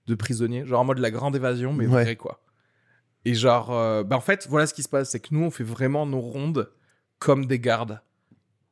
de 0.08 0.16
prisonniers, 0.16 0.66
genre 0.66 0.80
en 0.82 0.86
mode 0.86 1.00
la 1.00 1.12
grande 1.12 1.36
évasion, 1.36 1.74
mais 1.74 1.86
Ouais. 1.86 2.04
vrai, 2.04 2.16
quoi. 2.16 2.42
Et 3.30 3.34
genre. 3.36 3.70
euh, 3.72 4.04
Bah, 4.04 4.16
en 4.18 4.22
fait, 4.22 4.48
voilà 4.50 4.66
ce 4.68 4.74
qui 4.74 4.84
se 4.84 4.90
passe, 4.90 5.10
c'est 5.12 5.20
que 5.20 5.28
nous, 5.32 5.44
on 5.44 5.52
fait 5.52 5.64
vraiment 5.64 6.06
nos 6.06 6.20
rondes 6.22 6.70
comme 7.20 7.46
des 7.46 7.60
gardes. 7.60 8.02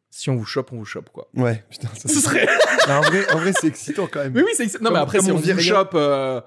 Si 0.09 0.29
on 0.29 0.35
vous 0.35 0.45
chope, 0.45 0.71
on 0.71 0.77
vous 0.77 0.85
chope, 0.85 1.09
quoi. 1.11 1.27
Ouais, 1.35 1.63
putain, 1.69 1.89
ça 1.95 2.07
Ce 2.09 2.19
serait. 2.19 2.47
en 2.89 3.01
vrai, 3.01 3.29
en 3.33 3.37
vrai 3.39 3.51
c'est 3.59 3.67
excitant 3.67 4.07
quand 4.11 4.19
même. 4.23 4.33
Mais 4.33 4.41
oui, 4.41 4.51
c'est 4.55 4.81
non, 4.81 4.89
mais 4.91 4.99
après, 4.99 5.17
comme 5.19 5.25
si 5.27 5.31
on 5.31 5.35
on 5.35 5.39
vit 5.39 5.51
vous 5.51 5.57
rien. 5.59 5.67
chope, 5.75 5.91
euh, 5.93 6.41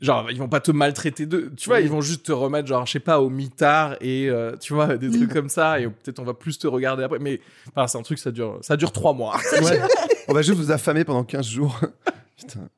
genre, 0.00 0.30
ils 0.30 0.38
vont 0.38 0.48
pas 0.48 0.60
te 0.60 0.70
maltraiter 0.70 1.26
de. 1.26 1.52
Tu 1.56 1.68
vois, 1.68 1.78
Oui. 1.78 1.82
ils 1.84 1.90
vont 1.90 2.00
juste 2.00 2.24
te 2.26 2.32
remettre, 2.32 2.68
genre, 2.68 2.86
je 2.86 2.92
sais 2.92 3.00
pas, 3.00 3.20
au 3.20 3.28
mitard 3.28 3.96
et 4.00 4.30
euh, 4.30 4.56
tu 4.56 4.72
vois, 4.72 4.96
des 4.96 5.10
trucs 5.10 5.32
comme 5.32 5.48
ça. 5.50 5.80
Et 5.80 5.88
peut-être 5.88 6.20
on 6.20 6.24
va 6.24 6.32
plus 6.34 6.58
te 6.58 6.66
regarder 6.68 7.02
après. 7.02 7.18
Mais 7.18 7.40
enfin, 7.74 7.86
c'est 7.88 7.98
un 7.98 8.02
truc, 8.02 8.18
ça 8.18 8.30
dure, 8.30 8.58
ça 8.62 8.76
dure 8.76 8.92
trois 8.92 9.12
mois. 9.12 9.36
Ouais. 9.60 9.80
On 10.28 10.32
va 10.32 10.42
juste 10.42 10.58
vous 10.58 10.70
affamer 10.70 11.04
pendant 11.04 11.24
15 11.24 11.46
jours. 11.46 11.78
Putain. 12.36 12.68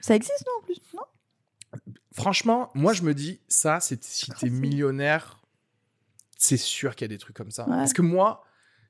Ça 0.00 0.14
existe, 0.14 0.44
non, 0.46 0.52
en 0.62 0.64
plus? 0.64 0.80
Franchement, 2.16 2.70
moi, 2.74 2.94
je 2.94 3.02
me 3.02 3.12
dis, 3.14 3.38
ça, 3.46 3.78
c'est 3.80 4.02
si 4.02 4.30
t'es 4.32 4.48
millionnaire, 4.48 5.38
c'est 6.38 6.56
sûr 6.56 6.96
qu'il 6.96 7.04
y 7.04 7.10
a 7.12 7.14
des 7.14 7.18
trucs 7.18 7.36
comme 7.36 7.50
ça. 7.50 7.64
Ouais. 7.68 7.76
Parce 7.76 7.92
que 7.92 8.00
moi, 8.02 8.44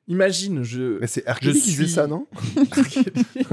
imagine, 0.07 0.62
je. 0.62 0.99
Mais 1.01 1.09
c'est 1.09 1.24
qui 1.41 1.51
disait 1.53 1.89
ça, 1.89 2.07
non 2.07 2.29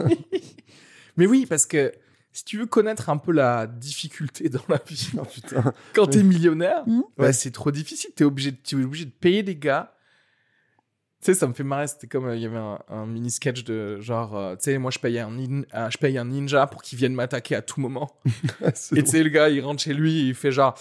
mais 1.17 1.26
oui, 1.28 1.45
parce 1.45 1.65
que 1.65 1.91
si 2.32 2.43
tu 2.45 2.57
veux 2.57 2.65
connaître 2.65 3.09
un 3.09 3.17
peu 3.17 3.32
la 3.32 3.67
difficulté 3.67 4.49
dans 4.49 4.63
la 4.67 4.82
vie, 4.88 5.09
Oh 5.17 5.24
putain. 5.26 5.74
quand 5.93 6.07
t'es 6.07 6.24
millionnaire, 6.24 6.84
Mhm. 6.88 7.03
bah, 7.17 7.26
Ouais. 7.26 7.34
c'est 7.34 7.51
trop 7.51 7.71
difficile. 7.71 8.11
T'es 8.15 8.24
obligé, 8.24 8.51
de- 8.51 8.57
es 8.71 8.84
obligé 8.84 9.05
de 9.05 9.11
payer 9.11 9.43
des 9.43 9.55
gars. 9.55 9.95
Tu 11.24 11.32
sais, 11.32 11.39
ça 11.39 11.47
me 11.47 11.53
fait 11.53 11.63
marrer. 11.63 11.88
C'était 11.88 12.07
comme 12.07 12.28
euh, 12.28 12.36
il 12.36 12.41
y 12.41 12.45
avait 12.45 12.57
un, 12.57 12.80
un 12.89 13.05
mini 13.05 13.32
sketch 13.32 13.63
de 13.63 14.01
genre, 14.01 14.36
euh, 14.36 14.55
tu 14.55 14.63
sais, 14.63 14.78
moi 14.78 14.91
je 14.91 14.99
payais 14.99 15.21
un, 15.21 15.32
je 15.89 15.97
paye 15.97 16.17
un 16.17 16.26
ninja 16.26 16.67
pour 16.67 16.82
qu'il 16.82 16.97
vienne 16.97 17.13
m'attaquer 17.13 17.55
à 17.55 17.61
tout 17.61 17.80
moment. 17.80 18.19
Et 18.93 19.03
tu 19.03 19.09
sais, 19.09 19.24
le 19.24 19.30
gars, 19.30 19.47
il 19.47 19.61
rentre 19.61 19.82
chez 19.82 19.93
lui, 19.93 20.19
et 20.19 20.24
il 20.24 20.36
fait 20.36 20.51
genre. 20.51 20.76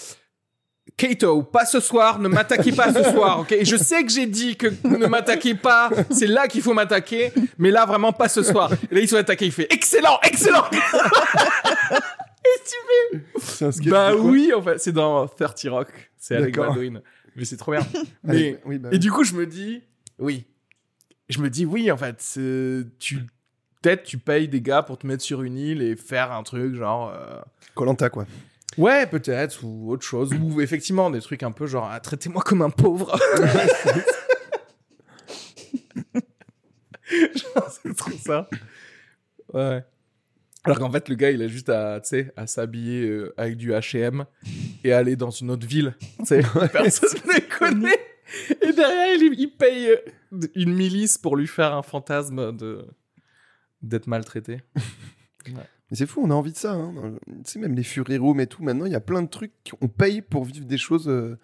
Kato, 0.96 1.44
pas 1.44 1.64
ce 1.64 1.78
soir, 1.78 2.18
ne 2.18 2.26
m'attaquez 2.26 2.72
pas 2.72 2.92
ce 2.92 3.04
soir, 3.12 3.38
ok? 3.38 3.52
Et 3.52 3.64
je 3.64 3.76
sais 3.76 4.02
que 4.02 4.10
j'ai 4.10 4.26
dit 4.26 4.56
que 4.56 4.66
ne 4.84 5.06
m'attaquez 5.06 5.54
pas, 5.54 5.90
c'est 6.10 6.26
là 6.26 6.48
qu'il 6.48 6.60
faut 6.60 6.74
m'attaquer, 6.74 7.32
mais 7.56 7.70
là 7.70 7.86
vraiment 7.86 8.12
pas 8.12 8.28
ce 8.28 8.42
soir. 8.42 8.72
Et 8.90 8.94
là 8.96 9.00
ils 9.00 9.08
sont 9.08 9.16
attaqués, 9.16 9.46
il 9.46 9.52
fait 9.52 9.72
excellent, 9.72 10.18
excellent. 10.24 10.64
c'est 13.38 13.64
un 13.64 13.70
sketch 13.70 13.88
Bah 13.88 14.16
oui, 14.16 14.52
en 14.52 14.60
fait, 14.60 14.78
c'est 14.78 14.90
dans 14.90 15.28
30 15.28 15.66
Rock, 15.68 16.10
c'est 16.18 16.40
D'accord. 16.40 16.74
Baldwin, 16.74 17.00
mais 17.36 17.44
c'est 17.44 17.56
trop 17.56 17.70
bien. 17.72 17.86
Mais 18.24 18.30
Allez, 18.30 18.58
oui, 18.64 18.78
bah 18.78 18.88
et 18.90 18.98
du 18.98 19.12
coup 19.12 19.22
je 19.22 19.34
me 19.34 19.46
dis, 19.46 19.82
oui, 20.22 20.46
je 21.28 21.38
me 21.40 21.50
dis 21.50 21.66
oui 21.66 21.90
en 21.90 21.96
fait, 21.96 22.16
tu 22.98 23.18
peut-être 23.82 24.04
tu 24.04 24.16
payes 24.18 24.48
des 24.48 24.60
gars 24.62 24.82
pour 24.82 24.96
te 24.98 25.06
mettre 25.06 25.22
sur 25.22 25.42
une 25.42 25.58
île 25.58 25.82
et 25.82 25.96
faire 25.96 26.32
un 26.32 26.42
truc 26.42 26.74
genre. 26.74 27.12
euh, 27.14 27.40
Colanta 27.74 28.08
quoi. 28.10 28.26
Ouais, 28.78 29.06
peut-être, 29.06 29.64
ou 29.64 29.90
autre 29.90 30.02
chose. 30.04 30.32
Ou 30.32 30.62
effectivement, 30.62 31.10
des 31.10 31.20
trucs 31.20 31.42
un 31.42 31.52
peu 31.52 31.66
genre, 31.66 31.88
ah, 31.92 32.00
traitez-moi 32.00 32.42
comme 32.42 32.62
un 32.62 32.70
pauvre. 32.70 33.14
C'est 37.82 37.94
trop 37.96 38.10
ça. 38.24 38.48
Ouais. 39.52 39.84
Alors 40.64 40.78
qu'en 40.78 40.90
fait, 40.90 41.08
le 41.08 41.16
gars, 41.16 41.30
il 41.30 41.42
a 41.42 41.48
juste 41.48 41.68
à, 41.68 42.00
à 42.36 42.46
s'habiller 42.46 43.06
euh, 43.06 43.34
avec 43.36 43.56
du 43.56 43.72
H&M 43.72 44.24
et 44.84 44.92
aller 44.92 45.16
dans 45.16 45.30
une 45.30 45.50
autre 45.50 45.66
ville. 45.66 45.94
Personne 46.72 47.20
ne 47.26 47.58
connaît. 47.58 47.98
Et 48.62 48.72
derrière, 48.72 49.14
il, 49.14 49.34
il 49.38 49.56
paye 49.56 49.90
euh, 49.90 50.46
une 50.54 50.74
milice 50.74 51.18
pour 51.18 51.36
lui 51.36 51.46
faire 51.46 51.74
un 51.74 51.82
fantasme 51.82 52.56
de 52.56 52.86
d'être 53.82 54.06
maltraité. 54.06 54.60
Mais 55.46 55.96
c'est 55.96 56.06
fou, 56.06 56.22
on 56.24 56.30
a 56.30 56.34
envie 56.34 56.52
de 56.52 56.56
ça. 56.56 56.72
Hein. 56.72 57.16
Tu 57.26 57.32
sais, 57.44 57.58
même 57.58 57.74
les 57.74 57.82
Fury 57.82 58.16
Room 58.16 58.40
et 58.40 58.46
tout, 58.46 58.62
maintenant, 58.62 58.86
il 58.86 58.92
y 58.92 58.96
a 58.96 59.00
plein 59.00 59.22
de 59.22 59.28
trucs. 59.28 59.72
On 59.80 59.88
paye 59.88 60.22
pour 60.22 60.44
vivre 60.44 60.64
des 60.64 60.78
choses 60.78 61.08
euh, 61.08 61.38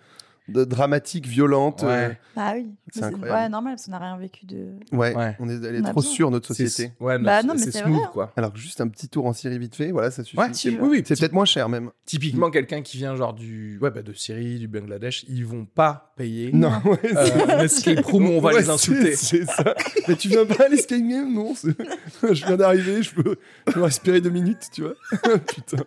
de 0.48 0.64
dramatiques, 0.64 1.26
violentes. 1.26 1.82
euh, 1.84 2.08
Ouais. 2.08 2.18
Bah 2.34 2.52
oui. 2.56 2.66
C'est 2.92 3.02
incroyable. 3.04 3.30
Ouais, 3.42 3.48
normal, 3.48 3.74
parce 3.74 3.84
qu'on 3.86 3.90
n'a 3.92 3.98
rien 3.98 4.16
vécu 4.16 4.46
de. 4.46 4.68
ouais. 4.92 5.14
Ouais. 5.14 5.36
On 5.40 5.48
est 5.48 5.80
On 5.80 5.84
a 5.84 5.90
trop 5.90 6.02
sur 6.02 6.30
notre 6.30 6.46
société. 6.54 6.92
Ouais, 7.00 7.18
Bah 7.18 7.42
non, 7.42 7.54
mais 7.54 7.60
c'est 7.60 7.72
smooth, 7.72 7.92
vrai, 7.96 8.02
hein. 8.04 8.10
quoi. 8.12 8.32
Alors 8.36 8.52
que 8.52 8.58
juste 8.58 8.80
un 8.80 8.88
petit 8.88 9.08
tour 9.08 9.26
en 9.26 9.32
Syrie 9.32 9.58
vite 9.58 9.74
fait, 9.76 9.90
voilà, 9.90 10.10
ça 10.10 10.24
suffit. 10.24 10.38
Ouais, 10.38 10.48
c'est 10.52 10.70
oui, 10.70 10.88
oui. 10.88 11.02
c'est 11.06 11.18
peut-être 11.18 11.32
moins 11.32 11.44
cher 11.44 11.68
même. 11.68 11.90
Typiquement, 12.06 12.50
quelqu'un 12.50 12.82
qui 12.82 12.96
vient 12.96 13.14
genre 13.16 13.34
du, 13.34 13.78
ouais, 13.82 13.90
bah, 13.90 14.02
de 14.02 14.12
Syrie, 14.12 14.58
du 14.58 14.68
Bangladesh, 14.68 15.24
ils 15.28 15.44
vont 15.44 15.64
pas 15.66 16.12
payer 16.16 16.50
Non, 16.52 16.70
ouais, 16.84 16.98
euh, 17.16 17.26
c'est- 17.26 17.50
un 17.52 17.60
escape 17.60 18.04
room 18.06 18.26
on 18.30 18.40
va 18.40 18.52
Ouais, 18.54 18.60
les 18.60 18.70
insulter. 18.70 19.16
C'est 19.16 19.44
c'est 19.44 19.46
ça. 19.46 19.74
Mais 20.08 20.16
tu 20.16 20.28
viens 20.28 20.46
pas 20.46 20.64
à 20.64 20.68
l'escape 20.68 21.00
game 21.00 21.32
Non. 21.34 21.54
je 22.22 22.46
viens 22.46 22.56
d'arriver, 22.56 23.02
je 23.02 23.14
peux, 23.14 23.36
je 23.66 23.72
peux 23.72 23.82
respirer 23.82 24.20
deux 24.20 24.30
minutes, 24.30 24.68
tu 24.72 24.82
vois. 24.82 24.94
Putain. 25.46 25.84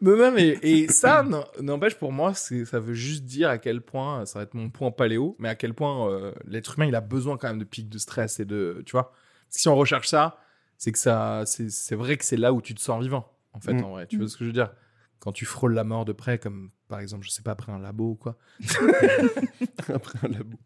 Mais 0.00 0.58
et 0.62 0.88
ça, 0.88 1.24
n'empêche 1.60 1.94
pour 1.96 2.12
moi, 2.12 2.34
ça 2.34 2.80
veut 2.80 2.94
juste 2.94 3.24
dire 3.24 3.48
à 3.48 3.58
quel 3.58 3.80
point, 3.80 4.26
ça 4.26 4.38
va 4.38 4.42
être 4.44 4.54
mon 4.54 4.70
point 4.70 4.90
paléo, 4.90 5.36
mais 5.38 5.48
à 5.48 5.54
quel 5.54 5.72
point 5.74 6.10
euh, 6.10 6.32
l'être 6.44 6.76
humain 6.76 6.86
il 6.86 6.94
a 6.94 7.00
besoin 7.00 7.36
quand 7.38 7.48
même 7.48 7.58
de 7.58 7.64
pics 7.64 7.88
de 7.88 7.98
stress 7.98 8.38
et 8.40 8.44
de, 8.44 8.82
tu 8.86 8.92
vois, 8.92 9.12
Si 9.48 9.68
on 9.68 9.76
recherche 9.76 10.08
ça, 10.08 10.38
c'est 10.78 10.92
que 10.92 10.98
ça, 10.98 11.44
c'est 11.46 11.94
vrai 11.94 12.16
que 12.16 12.24
c'est 12.24 12.36
là 12.36 12.52
où 12.52 12.60
tu 12.60 12.74
te 12.74 12.80
sens 12.80 13.02
vivant, 13.02 13.32
en 13.52 13.60
fait, 13.60 13.72
Mm. 13.74 13.84
en 13.84 13.90
vrai. 13.90 14.06
Tu 14.06 14.18
vois 14.18 14.28
ce 14.28 14.36
que 14.36 14.44
je 14.44 14.48
veux 14.50 14.52
dire? 14.54 14.72
Quand 15.18 15.32
tu 15.32 15.46
frôles 15.46 15.72
la 15.74 15.84
mort 15.84 16.04
de 16.04 16.12
près, 16.12 16.38
comme 16.38 16.70
par 16.88 17.00
exemple, 17.00 17.24
je 17.24 17.30
sais 17.30 17.42
pas, 17.42 17.52
après 17.52 17.72
un 17.72 17.78
labo 17.78 18.10
ou 18.10 18.14
quoi. 18.16 18.36
Après 19.92 20.18
un 20.22 20.28
labo. 20.28 20.56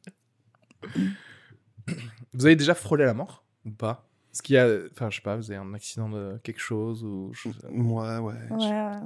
Vous 2.35 2.47
avez 2.47 2.57
déjà 2.57 2.75
frôlé 2.75 3.05
la 3.05 3.15
mort 3.15 3.45
ou 3.65 3.71
pas? 3.71 4.10
Est-ce 4.33 4.43
qu'il 4.43 4.55
y 4.55 4.59
a, 4.59 4.69
enfin, 4.93 5.11
je 5.11 5.17
sais 5.17 5.23
pas, 5.23 5.37
vous 5.37 5.51
avez 5.51 5.59
un 5.61 5.75
accident 5.75 6.09
de 6.09 6.39
quelque 6.45 6.61
chose 6.61 7.03
ou 7.05 7.33
je- 7.35 7.49
Moi, 7.71 8.21
ouais. 8.21 8.35
Ouais, 8.51 8.57
ouais, 8.57 9.01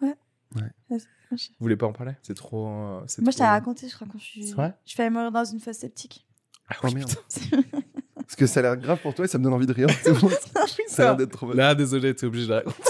ouais. 0.00 0.14
Ouais. 0.54 0.62
Ouais, 0.90 0.98
vous 1.30 1.36
voulez 1.60 1.76
pas 1.76 1.86
en 1.86 1.92
parler? 1.92 2.12
C'est 2.22 2.34
trop. 2.36 2.66
euh, 2.68 3.00
Moi, 3.18 3.30
je 3.32 3.36
t'ai 3.36 3.44
raconté, 3.44 3.88
je 3.88 3.94
crois, 3.94 4.06
quand 4.10 4.18
je 4.18 4.24
suis. 4.24 4.52
Vrai? 4.52 4.74
Je 4.86 4.94
failli 4.94 5.10
mourir 5.10 5.32
dans 5.32 5.44
une 5.44 5.60
fosse 5.60 5.78
septique. 5.78 6.24
Ah 6.68 6.76
Oh 6.82 6.90
merde. 6.92 7.10
Parce 8.14 8.36
que 8.36 8.46
ça 8.46 8.60
a 8.60 8.62
l'air 8.62 8.76
grave 8.76 8.98
pour 9.02 9.14
toi 9.14 9.24
et 9.24 9.28
ça 9.28 9.38
me 9.38 9.44
donne 9.44 9.52
envie 9.52 9.66
de 9.66 9.72
rire. 9.72 9.88
Bon, 10.20 10.30
ça 10.88 11.02
a 11.02 11.06
l'air 11.06 11.16
d'être 11.16 11.32
trop 11.32 11.52
Là, 11.52 11.74
désolé, 11.74 12.14
t'es 12.14 12.26
obligé 12.26 12.46
de 12.46 12.50
la 12.50 12.56
raconter. 12.58 12.82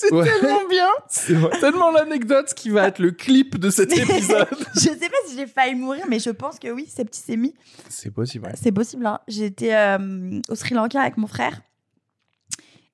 C'est 0.00 0.12
Ouais. 0.14 0.24
tellement 0.24 0.66
bien. 0.68 0.88
C'est. 1.08 1.34
Tellement 1.60 1.90
l'anecdote 1.90 2.52
qui 2.54 2.70
va 2.70 2.86
être 2.88 2.98
le 2.98 3.10
clip 3.10 3.56
de 3.58 3.70
cet 3.70 3.92
épisode. 3.96 4.46
je 4.74 4.80
sais 4.80 4.96
pas 4.96 5.16
si 5.26 5.36
j'ai 5.36 5.46
failli 5.46 5.74
mourir, 5.74 6.04
mais 6.08 6.18
je 6.18 6.30
pense 6.30 6.58
que 6.58 6.68
oui, 6.70 6.86
septicémie. 6.86 7.54
c'est 7.88 8.10
possible. 8.10 8.50
C'est 8.60 8.72
possible. 8.72 9.06
Hein. 9.06 9.18
J'étais 9.28 9.74
euh, 9.74 10.40
au 10.48 10.54
Sri 10.54 10.74
Lanka 10.74 11.00
avec 11.00 11.16
mon 11.16 11.26
frère. 11.26 11.60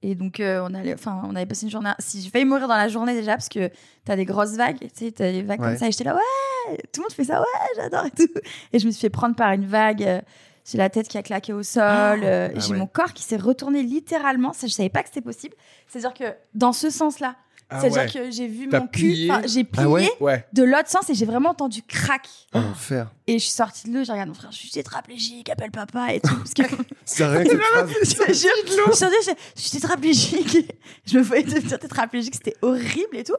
Et 0.03 0.15
donc, 0.15 0.39
euh, 0.39 0.61
on, 0.69 0.75
allait, 0.75 0.93
enfin, 0.95 1.23
on 1.25 1.35
avait 1.35 1.47
passé 1.47 1.65
une 1.65 1.71
journée. 1.71 1.91
Si 1.99 2.21
j'ai 2.21 2.29
failli 2.29 2.45
mourir 2.45 2.69
dans 2.69 2.77
la 2.77 2.89
journée 2.89 3.15
déjà, 3.15 3.33
parce 3.33 3.49
que 3.49 3.71
t'as 4.05 4.17
des 4.17 4.27
grosses 4.27 4.53
vagues, 4.57 4.77
tu 4.79 4.89
sais, 5.07 5.13
t'as 5.13 5.33
des 5.33 5.43
vagues 5.43 5.61
Ouais. 5.61 5.69
comme 5.69 5.77
ça. 5.79 5.87
Et 5.89 5.93
j'étais 5.93 6.05
là, 6.05 6.15
ouais, 6.15 6.77
tout 6.93 7.01
le 7.01 7.05
monde 7.05 7.13
fait 7.13 7.25
ça, 7.25 7.41
ouais, 7.41 7.47
j'adore 7.77 8.05
et 8.05 8.11
tout. 8.11 8.29
Et 8.73 8.79
je 8.79 8.87
me 8.87 8.91
suis 8.91 9.01
fait 9.01 9.11
prendre 9.11 9.35
par 9.35 9.53
une 9.53 9.67
vague. 9.67 10.23
J'ai 10.65 10.79
la 10.79 10.89
tête 10.91 11.09
qui 11.09 11.19
a 11.19 11.23
claqué 11.23 11.53
au 11.53 11.63
sol. 11.63 11.83
euh, 11.83 12.49
Ah 12.55 12.59
j'ai 12.59 12.73
ouais. 12.73 12.79
mon 12.79 12.87
corps 12.87 13.13
qui 13.13 13.23
s'est 13.23 13.37
retourné 13.37 13.83
littéralement. 13.83 14.53
Ça, 14.53 14.67
je 14.67 14.73
savais 14.73 14.89
pas 14.89 15.03
que 15.03 15.09
c'était 15.09 15.21
possible. 15.21 15.55
C'est-à-dire 15.89 16.15
que 16.15 16.35
dans 16.55 16.73
ce 16.73 16.89
sens-là, 16.91 17.37
Ah 17.69 17.81
c'est-à-dire 17.81 18.03
ouais. 18.03 18.27
que 18.27 18.31
j'ai 18.31 18.47
vu 18.47 18.69
mon 18.69 18.87
cul. 18.87 19.29
J'ai 19.47 19.65
plié 19.65 20.09
Ah 20.21 20.21
ouais? 20.21 20.47
de 20.53 20.63
l'autre 20.63 20.89
sens 20.89 21.09
et 21.11 21.15
j'ai 21.15 21.27
vraiment 21.27 21.51
entendu 21.51 21.83
crack. 21.83 22.27
L'enfer. 22.55 23.11
Et 23.27 23.35
je 23.39 23.45
suis 23.45 23.53
sortie 23.53 23.89
de 23.91 23.95
l'eau, 23.99 24.05
j'ai 24.05 24.13
regardé 24.13 24.29
mon 24.31 24.35
frère, 24.35 24.53
je 24.53 24.59
suis 24.59 24.71
tétraplégique, 24.71 25.49
appelle 25.51 25.71
papa 25.71 26.13
et 26.15 26.21
tout. 26.21 26.35
Parce 26.37 26.55
que 26.55 26.63
C'est 27.05 27.25
rien 27.27 27.43
que 27.45 27.51
je 27.51 28.15
te 28.15 28.33
jure, 28.33 28.51
je 28.65 28.71
suis 28.71 28.95
sortie, 28.97 29.17
je 29.57 29.61
suis 29.61 29.71
tétraplégique. 29.71 30.73
Je 31.07 31.19
me 31.19 31.23
voyais 31.23 31.43
devenir 31.43 31.79
tétraplégique, 31.79 32.35
c'était 32.35 32.57
horrible 32.63 33.17
et 33.17 33.25
tout. 33.25 33.37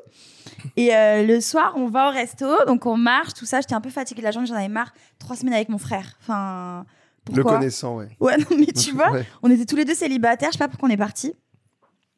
Et 0.78 0.95
euh, 0.95 1.23
le 1.23 1.41
soir, 1.41 1.73
on 1.76 1.88
va 1.88 2.09
au 2.09 2.11
resto, 2.11 2.45
donc 2.67 2.86
on 2.86 2.97
marche, 2.97 3.34
tout 3.34 3.45
ça. 3.45 3.61
J'étais 3.61 3.73
un 3.73 3.82
peu 3.82 3.89
fatiguée 3.89 4.21
de 4.21 4.26
la 4.26 4.32
journée, 4.32 4.47
j'en 4.47 4.55
avais 4.55 4.67
marre. 4.67 4.93
Trois 5.19 5.36
semaines 5.36 5.53
avec 5.55 5.69
mon 5.69 5.78
frère. 5.80 6.17
Enfin, 6.21 6.86
Le 7.30 7.41
pourquoi 7.41 7.57
connaissant, 7.59 7.97
ouais. 7.97 8.09
Ouais, 8.19 8.38
non, 8.38 8.57
mais 8.57 8.67
tu 8.67 8.91
vois, 8.91 9.11
Ouais. 9.11 9.26
on 9.43 9.49
était 9.49 9.65
tous 9.65 9.76
les 9.76 9.86
deux 9.86 9.95
célibataires, 9.95 10.49
je 10.49 10.57
sais 10.57 10.63
pas 10.63 10.67
pourquoi 10.67 10.89
on 10.89 10.91
est 10.91 10.97
partis. 10.97 11.34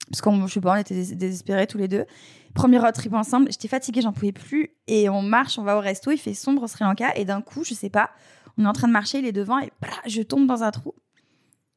Parce 0.09 0.21
qu'on, 0.21 0.47
je 0.47 0.53
sais 0.53 0.61
pas, 0.61 0.73
on 0.73 0.75
était 0.77 0.95
dés- 0.95 1.15
désespérés 1.15 1.67
tous 1.67 1.77
les 1.77 1.87
deux. 1.87 2.05
Premier 2.53 2.79
road 2.79 2.93
trip 2.93 3.13
ensemble, 3.13 3.51
j'étais 3.51 3.67
fatiguée, 3.67 4.01
j'en 4.01 4.13
pouvais 4.13 4.31
plus. 4.31 4.69
Et 4.87 5.09
on 5.09 5.21
marche, 5.21 5.59
on 5.59 5.63
va 5.63 5.77
au 5.77 5.81
resto, 5.81 6.11
il 6.11 6.17
fait 6.17 6.33
sombre 6.33 6.63
au 6.63 6.67
Sri 6.67 6.83
Lanka. 6.85 7.15
Et 7.17 7.25
d'un 7.25 7.41
coup, 7.41 7.63
je 7.63 7.73
sais 7.73 7.89
pas, 7.89 8.09
on 8.57 8.63
est 8.63 8.67
en 8.67 8.73
train 8.73 8.87
de 8.87 8.93
marcher, 8.93 9.19
il 9.19 9.25
est 9.25 9.31
devant 9.33 9.59
et 9.59 9.71
blah, 9.81 9.91
je 10.05 10.21
tombe 10.21 10.47
dans 10.47 10.63
un 10.63 10.71
trou. 10.71 10.93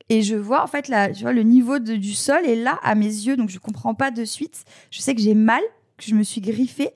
Et 0.08 0.22
je 0.22 0.34
vois 0.36 0.62
en 0.62 0.66
fait 0.66 0.88
la, 0.88 1.12
tu 1.12 1.22
vois, 1.22 1.32
le 1.32 1.42
niveau 1.42 1.78
de- 1.78 1.94
du 1.96 2.14
sol 2.14 2.44
est 2.46 2.56
là 2.56 2.78
à 2.82 2.94
mes 2.94 3.06
yeux, 3.06 3.36
donc 3.36 3.48
je 3.50 3.58
comprends 3.58 3.94
pas 3.94 4.10
de 4.10 4.24
suite. 4.24 4.64
Je 4.90 5.00
sais 5.00 5.14
que 5.14 5.20
j'ai 5.20 5.34
mal, 5.34 5.62
que 5.98 6.04
je 6.04 6.14
me 6.14 6.22
suis 6.22 6.40
griffée. 6.40 6.90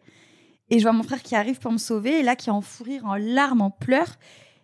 Et 0.70 0.78
je 0.78 0.84
vois 0.84 0.92
mon 0.92 1.02
frère 1.02 1.22
qui 1.22 1.36
arrive 1.36 1.58
pour 1.58 1.70
me 1.72 1.78
sauver, 1.78 2.20
et 2.20 2.22
là 2.22 2.36
qui 2.36 2.48
est 2.48 2.52
en 2.52 2.60
fou 2.62 2.84
rire, 2.84 3.04
en 3.04 3.16
larmes, 3.16 3.60
en 3.60 3.70
pleurs, 3.70 4.16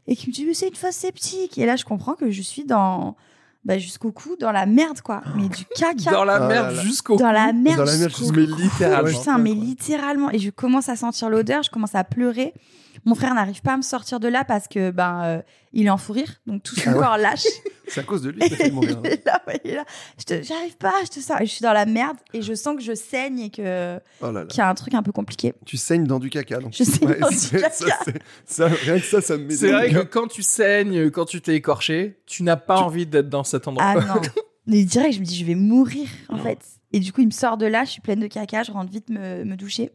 et 0.07 0.17
qui 0.17 0.29
me 0.29 0.33
dit 0.33 0.45
Mais 0.45 0.55
c'est 0.55 0.69
une 0.69 0.75
fosse 0.75 0.95
septique. 0.95 1.59
Et 1.59 1.67
là, 1.67 1.77
je 1.77 1.85
comprends 1.85 2.15
que 2.15 2.31
je 2.31 2.43
suis 2.43 2.65
dans, 2.65 3.17
bah, 3.65 3.79
jusqu'au 3.79 4.13
cou, 4.13 4.37
dans 4.39 4.53
la 4.53 4.67
merde, 4.67 5.01
quoi. 5.01 5.23
Mais 5.37 5.49
du 5.49 5.65
caca. 5.77 6.11
Dans 6.11 6.25
la 6.25 6.41
merde 6.41 6.75
jusqu'au 6.77 7.17
Dans 7.17 7.33
la 7.33 7.53
merde. 7.53 7.79
Dans 7.79 7.85
la 7.85 7.97
merde, 7.97 8.11
jusqu'au 8.11 8.33
mais 8.33 8.47
cou. 8.47 8.57
littéralement. 8.57 9.19
Putain, 9.19 9.39
mais 9.39 9.55
littéralement. 9.55 10.31
Et 10.31 10.39
je 10.39 10.51
commence 10.51 10.89
à 10.89 10.97
sentir 10.97 11.29
l'odeur, 11.29 11.63
je 11.63 11.71
commence 11.71 11.95
à 11.95 12.05
pleurer. 12.05 12.55
Mon 13.05 13.14
frère 13.14 13.34
n'arrive 13.34 13.62
pas 13.62 13.74
à 13.74 13.76
me 13.76 13.82
sortir 13.82 14.20
de 14.20 14.28
là 14.28 14.45
parce 14.45 14.68
que 14.68 14.91
ben 14.91 15.22
euh, 15.24 15.43
il 15.72 15.86
est 15.86 15.91
en 15.91 15.97
fou 15.97 16.12
rire, 16.12 16.41
donc 16.47 16.62
tout 16.62 16.74
son 16.74 16.91
Ah 16.91 16.93
ouais. 16.93 16.99
corps 16.99 17.16
lâche. 17.18 17.45
C'est 17.88 18.01
à 18.01 18.03
cause 18.03 18.22
de 18.22 18.30
lui 18.30 18.41
que 18.41 18.49
t'as 18.51 18.57
fait 18.57 18.70
mourir. 18.70 19.01
il 19.05 19.11
est 19.11 19.24
là, 19.26 19.43
ouais, 19.47 19.61
il 19.64 19.70
est 19.70 19.74
là. 19.76 19.84
Je 20.18 20.24
te- 20.24 20.43
J'arrive 20.43 20.76
pas, 20.76 20.93
je 21.05 21.09
te 21.09 21.20
sens. 21.20 21.41
Et 21.41 21.47
je 21.47 21.51
suis 21.53 21.62
dans 21.62 21.72
la 21.72 21.86
merde 21.86 22.16
et 22.34 22.43
je 22.43 22.53
sens 22.55 22.76
que 22.76 22.82
je 22.82 22.95
saigne 22.95 23.38
et 23.41 23.51
que 23.51 23.99
Oh 24.20 24.26
là 24.26 24.32
là. 24.41 24.45
qu'il 24.47 24.59
y 24.59 24.61
a 24.61 24.68
un 24.68 24.74
truc 24.74 24.95
un 24.95 25.03
peu 25.03 25.12
compliqué. 25.12 25.55
Tu 25.64 25.76
saignes 25.76 26.05
dans 26.05 26.18
du 26.18 26.30
caca. 26.30 26.59
Donc. 26.59 26.72
Je 26.74 26.84
saigne 26.84 27.18
dans 27.18 27.28
du 27.30 27.36
c'est- 27.36 27.61
caca. 27.61 27.70
Ça, 27.70 27.97
c'est- 28.05 28.22
ça, 28.45 28.66
rien 28.68 28.99
que 29.01 29.07
ça, 29.07 29.20
ça 29.20 29.36
me 29.36 29.45
met 29.45 29.55
C'est 29.55 29.72
vrai 29.72 29.91
que 29.91 30.01
quand 30.03 30.26
tu 30.28 30.43
saignes, 30.43 31.11
quand 31.11 31.24
tu 31.24 31.41
t'es 31.41 31.55
écorché, 31.55 32.20
tu 32.26 32.43
n'as 32.43 32.57
pas 32.57 32.80
envie 32.80 33.07
d'être 33.07 33.28
dans 33.28 33.45
cet 33.45 33.66
endroit. 33.68 33.84
Ah 33.86 33.95
non. 34.14 34.20
Mais 34.66 34.84
direct, 34.84 35.14
je 35.14 35.20
me 35.20 35.24
dis, 35.24 35.36
je 35.38 35.45
vais 35.47 35.55
mourir, 35.55 36.07
en 36.28 36.36
fait. 36.38 36.59
Et 36.93 37.01
du 37.01 37.12
coup, 37.12 37.22
il 37.22 37.26
me 37.26 37.32
sort 37.32 37.57
de 37.57 37.66
là, 37.66 37.84
je 37.84 37.91
suis 37.93 38.01
pleine 38.03 38.20
de 38.20 38.26
caca, 38.26 38.62
je 38.62 38.70
rentre 38.72 38.91
vite 38.93 39.09
me, 39.09 39.43
me 39.45 39.57
doucher. 39.57 39.91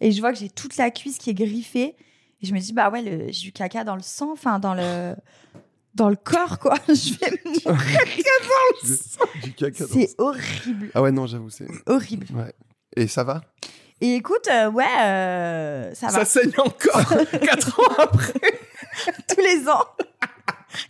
Et 0.00 0.10
je 0.10 0.20
vois 0.20 0.32
que 0.32 0.38
j'ai 0.38 0.50
toute 0.50 0.76
la 0.76 0.90
cuisse 0.90 1.16
qui 1.18 1.30
est 1.30 1.34
griffée. 1.34 1.94
Et 2.42 2.46
je 2.46 2.54
me 2.54 2.58
dis, 2.60 2.72
bah 2.72 2.90
ouais, 2.90 3.02
le- 3.02 3.32
j'ai 3.32 3.42
du 3.42 3.52
caca 3.52 3.84
dans 3.84 3.96
le 3.96 4.02
sang, 4.02 4.32
enfin, 4.32 4.58
dans 4.58 4.74
le, 4.74 5.14
dans 5.94 6.08
le 6.08 6.16
corps, 6.16 6.58
quoi. 6.58 6.74
Je 6.88 7.14
vais 7.18 7.42
mourir. 7.44 8.00
Du 9.42 9.52
caca. 9.52 9.84
dans- 9.86 9.92
C'est 9.92 10.14
horrible, 10.18 10.90
Ah 10.94 11.02
ouais, 11.02 11.12
non, 11.12 11.26
j'avoue, 11.26 11.50
c'est. 11.50 11.66
horrible. 11.86 12.26
Ouais. 12.34 12.54
Et 12.96 13.06
ça 13.08 13.24
va? 13.24 13.42
Et 14.00 14.14
écoute, 14.14 14.48
euh, 14.50 14.70
ouais, 14.70 14.86
euh, 15.02 15.94
ça 15.94 16.08
Ça 16.08 16.18
va. 16.20 16.24
saigne 16.24 16.52
encore 16.58 17.04
4 17.42 17.80
ans 17.80 17.94
après 17.98 18.40
Tous 19.28 19.40
les 19.42 19.68
ans. 19.68 19.84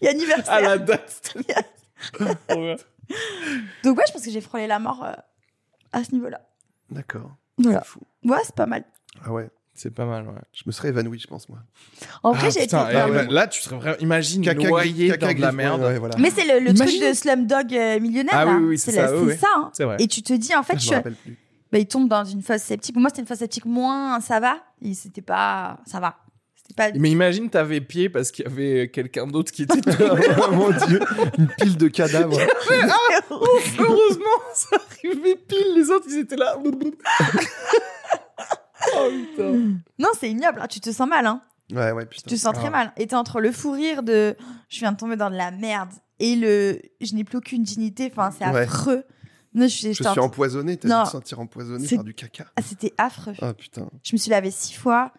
Il 0.01 0.05
y 0.05 0.09
a 0.09 0.11
anniversaire. 0.13 0.55
à 0.55 0.61
la 0.61 0.79
date. 0.79 1.35
Donc 3.85 3.99
ouais, 3.99 4.05
je 4.07 4.13
pense 4.13 4.25
que 4.25 4.31
j'ai 4.31 4.41
frôlé 4.41 4.67
la 4.69 4.79
mort 4.79 5.05
euh, 5.05 5.13
à 5.93 6.05
ce 6.05 6.13
niveau-là. 6.13 6.41
D'accord. 6.91 7.35
Voilà. 7.59 7.81
C'est 7.83 7.89
fou. 7.89 8.01
Ouais, 8.25 8.39
c'est 8.45 8.55
pas 8.55 8.67
mal. 8.67 8.85
Ah 9.25 9.33
ouais. 9.33 9.51
C'est 9.83 9.95
pas 9.95 10.05
mal, 10.05 10.27
ouais. 10.27 10.35
Je 10.53 10.63
me 10.67 10.73
serais 10.73 10.89
évanoui, 10.89 11.19
je 11.19 11.27
pense, 11.27 11.49
moi. 11.49 11.61
En 12.23 12.33
vrai, 12.33 12.49
Ah, 12.49 12.51
j'ai 12.51 12.59
été... 12.59 12.67
putain, 12.67 12.87
Ah 12.93 13.07
eh, 13.09 13.11
ouais. 13.13 13.27
là, 13.31 13.47
tu 13.47 13.63
serais 13.63 13.77
vraiment. 13.77 13.97
Imagine 14.01 14.43
Caca, 14.45 14.69
noyé 14.69 15.09
caca, 15.09 15.29
dans 15.29 15.35
de 15.35 15.41
la 15.41 15.53
merde. 15.53 15.81
ouais, 15.81 15.87
ouais, 15.87 15.99
voilà. 15.99 16.17
Mais 16.19 16.29
c'est 16.31 16.45
le, 16.45 16.63
le 16.63 16.75
truc 16.75 16.89
de 17.01 17.15
Slumdog 17.15 17.73
euh, 17.75 17.99
millionnaire. 17.99 18.35
Ah 18.35 18.45
là. 18.45 18.57
oui, 18.59 18.65
oui, 18.69 18.79
c'est 18.79 18.93
ça, 18.93 19.11
oui, 19.17 19.29
oui. 19.29 19.37
ça, 19.39 19.47
hein. 19.57 19.71
C'est 19.73 19.85
vrai. 19.85 19.97
Et 19.99 20.07
tu 20.07 20.21
te 20.23 20.35
dis, 20.35 20.55
en 20.55 20.63
fait, 20.63 20.79
je 20.79 20.85
je- 20.85 20.91
me 20.91 20.97
rappelle 20.97 21.15
plus. 21.15 21.39
bah, 21.73 21.79
il 21.79 21.87
tombe 21.87 22.11
dans 22.11 22.25
une 22.27 22.43
fosse 22.43 22.61
septique. 22.61 22.93
Pour 22.93 23.01
moi, 23.01 23.09
c'était 23.09 23.23
une 23.23 23.27
fosse 23.27 23.39
septique 23.39 23.65
moins, 23.65 24.21
ça 24.21 24.39
va. 24.39 24.59
Et 24.83 24.93
c'était 24.93 25.23
pas, 25.23 25.79
ça 25.87 25.99
va. 25.99 26.15
Pas. 26.77 26.91
Mais 26.95 27.11
imagine, 27.11 27.51
t'avais 27.51 27.81
pied 27.81 28.09
parce 28.09 28.31
qu'il 28.31 28.45
y 28.45 28.49
avait 28.49 28.91
quelqu'un 28.91 29.27
d'autre 29.27 29.51
qui 29.51 29.63
était 29.65 29.81
oh 30.49 30.53
mon 30.53 30.71
dieu, 30.71 31.01
une 31.37 31.49
pile 31.59 31.77
de 31.77 31.89
cadavres. 31.89 32.39
Heureusement, 33.31 34.41
ça 34.55 34.77
arrivait 34.77 35.37
pile. 35.49 35.75
Les 35.75 35.91
autres, 35.91 36.07
ils 36.11 36.19
étaient 36.21 36.37
là. 36.37 36.57
Oh 38.97 39.09
putain. 39.31 39.53
non, 39.99 40.09
c'est 40.19 40.31
ignoble. 40.31 40.61
hein. 40.61 40.67
Tu 40.69 40.81
te 40.81 40.91
sens 40.91 41.09
mal, 41.09 41.27
hein. 41.27 41.43
Ouais, 41.73 41.93
ouais, 41.93 42.07
putain. 42.07 42.29
Tu 42.29 42.35
te 42.35 42.41
sens 42.41 42.55
très 42.55 42.67
Ah. 42.67 42.71
mal. 42.71 42.93
Et 42.97 43.07
t'es 43.07 43.15
entre 43.15 43.41
le 43.41 43.53
fou 43.53 43.71
rire 43.73 44.03
de, 44.03 44.37
je 44.69 44.79
viens 44.81 44.93
de 44.93 44.97
tomber 44.97 45.17
dans 45.17 45.31
de 45.31 45.37
la 45.37 45.51
merde 45.51 45.91
et 46.19 46.37
le, 46.37 46.81
je 47.01 47.15
n'ai 47.15 47.25
plus 47.25 47.39
aucune 47.39 47.63
dignité. 47.63 48.11
Enfin, 48.11 48.31
c'est 48.37 48.47
Ouais. 48.49 48.63
affreux. 48.63 49.05
Non, 49.55 49.67
je, 49.67 49.93
suis 49.93 50.07
empoisonné, 50.21 50.77
t'as 50.77 50.89
dû 50.89 50.95
Non. 50.95 51.05
te 51.05 51.09
sentir 51.11 51.41
empoisonné 51.41 51.87
par 51.89 52.05
du 52.05 52.15
caca. 52.15 52.47
Ah, 52.57 52.63
c'était 52.63 52.93
affreux. 52.99 53.35
Ah 53.43 53.53
putain. 53.55 53.89
Je 54.05 54.15
me 54.15 54.19
suis 54.19 54.31
lavée 54.31 54.51
six 54.53 54.75
fois. 54.75 55.13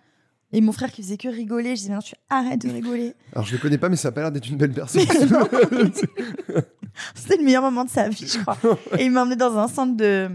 Et 0.54 0.60
mon 0.60 0.74
frère 0.74 0.92
qui 0.92 1.02
faisait 1.02 1.16
que 1.18 1.30
rigoler, 1.30 1.70
je 1.78 1.82
disais, 1.82 1.90
maintenant 1.90 2.02
tu 2.06 2.16
arrêtes 2.30 2.62
de 2.66 2.70
rigoler. 2.70 3.14
Alors 3.34 3.46
je 3.46 3.54
le 3.54 3.58
connais 3.58 3.78
pas, 3.78 3.88
mais 3.88 3.96
ça 3.96 4.10
a 4.10 4.12
pas 4.12 4.22
l'air 4.22 4.32
d'être 4.34 4.50
une 4.50 4.58
belle 4.58 4.74
personne. 4.74 5.02
C'était 7.16 7.38
le 7.38 7.44
meilleur 7.44 7.64
moment 7.64 7.86
de 7.86 7.90
sa 7.90 8.10
vie, 8.10 8.28
je 8.28 8.38
crois. 8.40 8.58
Et 9.00 9.06
il 9.06 9.12
m'a 9.12 9.24
emmené 9.24 9.36
dans 9.38 9.58
un 9.58 9.68
centre 9.68 9.96
de. 9.96 10.30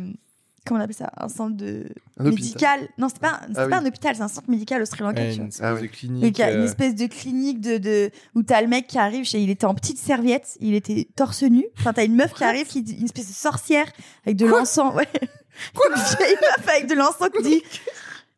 Comment 0.66 0.80
on 0.80 0.82
appelle 0.82 0.96
ça 0.96 1.10
Un 1.16 1.28
centre 1.28 1.56
de. 1.56 1.86
Un 2.18 2.26
hôpital. 2.26 2.80
médical. 2.80 2.88
Non, 2.98 3.08
c'est 3.08 3.18
pas, 3.20 3.40
c'est 3.46 3.58
Ah 3.58 3.68
pas 3.68 3.78
oui. 3.78 3.84
un 3.84 3.86
hôpital, 3.86 4.16
c'est 4.16 4.22
un 4.22 4.28
centre 4.28 4.50
médical 4.50 4.82
au 4.82 4.84
Sri 4.84 5.02
Lanka. 5.02 5.20
Ouais, 5.22 5.28
tu 5.30 5.36
une 5.36 5.42
vois. 5.42 5.48
espèce 5.48 5.66
Ah 5.66 5.74
oui. 5.74 5.88
Clinique. 5.88 6.38
une 6.40 6.44
euh, 6.44 6.64
espèce 6.64 6.94
de 6.94 7.06
clinique 7.06 7.60
de, 7.60 7.78
de 7.78 8.10
où 8.34 8.42
t'as 8.42 8.60
le 8.62 8.68
mec 8.68 8.86
qui 8.86 8.98
arrive, 8.98 9.24
chez, 9.24 9.40
il 9.40 9.50
était 9.50 9.64
en 9.66 9.74
petite 9.74 9.98
serviette, 9.98 10.56
il 10.60 10.74
était 10.74 11.06
torse 11.16 11.42
nu. 11.42 11.64
Enfin, 11.78 11.92
t'as 11.92 12.04
une 12.04 12.16
meuf 12.16 12.32
qui 12.34 12.44
arrive, 12.44 12.66
qui 12.66 12.80
une 12.80 13.04
espèce 13.04 13.28
de 13.28 13.32
sorcière 13.34 13.86
avec 14.24 14.36
de 14.36 14.46
l'encens, 14.46 14.94
ouais. 14.94 15.08
une 15.20 15.94
vieille 15.94 16.36
meuf 16.40 16.68
avec 16.68 16.86
de 16.88 16.94
l'encens 16.94 17.28
qui 17.36 17.42
dit 17.42 17.62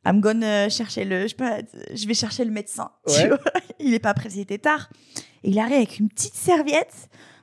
I'm 0.06 0.20
gonna 0.20 0.68
chercher 0.68 1.04
le, 1.04 1.22
je 1.22 1.28
sais 1.28 1.34
pas, 1.34 1.58
je 1.92 2.06
vais 2.06 2.14
chercher 2.14 2.44
le 2.44 2.50
médecin. 2.50 2.90
Tu 3.06 3.26
vois 3.28 3.38
il 3.80 3.92
est 3.94 3.98
pas 3.98 4.14
prêt, 4.14 4.28
il 4.34 4.40
était 4.40 4.58
tard. 4.58 4.88
Et 5.44 5.50
il 5.50 5.58
arrive 5.58 5.74
avec 5.76 5.98
une 5.98 6.08
petite 6.08 6.34
serviette, 6.34 6.94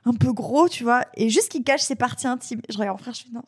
un 0.06 0.14
peu 0.14 0.32
gros, 0.32 0.68
tu 0.68 0.84
vois, 0.84 1.02
et 1.16 1.28
juste 1.28 1.50
qu'il 1.50 1.64
cache 1.64 1.82
ses 1.82 1.96
parties 1.96 2.26
intimes. 2.28 2.60
Je 2.70 2.78
regarde 2.78 2.96
mon 2.96 3.02
frère, 3.02 3.14
je 3.14 3.22
fais 3.22 3.28
non, 3.34 3.42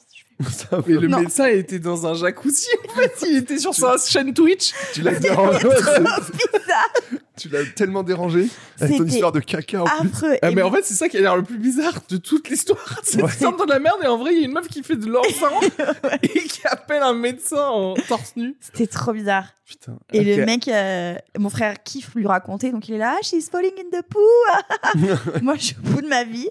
Ça 0.51 0.67
va. 0.77 0.83
Mais 0.87 0.95
le 0.95 1.09
Non. 1.09 1.21
médecin 1.21 1.47
était 1.47 1.79
dans 1.79 2.07
un 2.07 2.15
jacuzzi 2.15 2.67
en 2.89 2.93
fait, 2.95 3.13
il 3.31 3.37
était 3.39 3.59
sur 3.59 3.75
sa 3.75 3.97
chaîne 3.97 4.35
Twitch. 4.35 4.73
Tu 4.93 5.03
l'as 5.03 5.19
dérangé. 5.19 5.61
c'est- 5.61 6.01
bizarre, 6.59 7.21
tu 7.39 7.49
l'as 7.49 7.65
tellement 7.75 8.03
dérangé 8.03 8.49
avec 8.81 8.93
ton 8.97 9.05
C'était 9.05 9.11
histoire 9.15 9.33
de 9.33 9.41
caca 9.41 9.83
en 9.83 9.87
plus. 9.87 10.09
affreux. 10.09 10.37
Ah, 10.43 10.51
Et 10.51 10.55
mais 10.55 10.63
en 10.63 10.71
fait, 10.71 10.83
c'est 10.85 10.95
ça 10.95 11.09
qui 11.09 11.17
a 11.17 11.21
l'air 11.21 11.37
le 11.37 11.43
plus 11.43 11.59
bizarre 11.59 11.95
de 12.09 12.17
toute 12.17 12.49
l'histoire. 12.49 13.01
C'est 13.03 13.23
Ouais. 13.23 13.31
dans 13.41 13.65
la 13.65 13.79
merde 13.79 13.99
et 14.03 14.07
en 14.07 14.19
vrai, 14.19 14.33
il 14.35 14.39
y 14.41 14.43
a 14.43 14.45
une 14.47 14.53
meuf 14.53 14.69
qui 14.69 14.83
fait 14.83 14.97
de 14.97 15.07
l'encens 15.07 15.65
et 16.23 16.29
qui 16.29 16.61
appelle 16.67 17.03
un 17.03 17.15
médecin 17.15 17.67
en 17.69 17.95
torse 18.09 18.35
nu. 18.37 18.57
C'était 18.61 18.87
trop 18.87 19.13
bizarre. 19.13 19.47
Putain. 19.67 19.99
Et 20.13 20.25
le 20.25 20.45
mec, 20.47 20.67
euh, 20.69 21.15
mon 21.39 21.51
frère 21.51 21.83
kiffe 21.83 22.15
lui 22.15 22.27
raconter, 22.27 22.71
donc 22.73 22.89
il 22.89 22.95
est 22.95 22.99
là, 22.99 23.15
Ah, 23.19 23.23
she's 23.23 23.49
falling 23.51 23.73
in 23.79 23.99
the 23.99 24.03
poo. 24.09 25.41
Moi, 25.43 25.57
je 25.57 25.73
fous 25.75 26.01
de 26.01 26.09
ma 26.09 26.25
vie. 26.25 26.49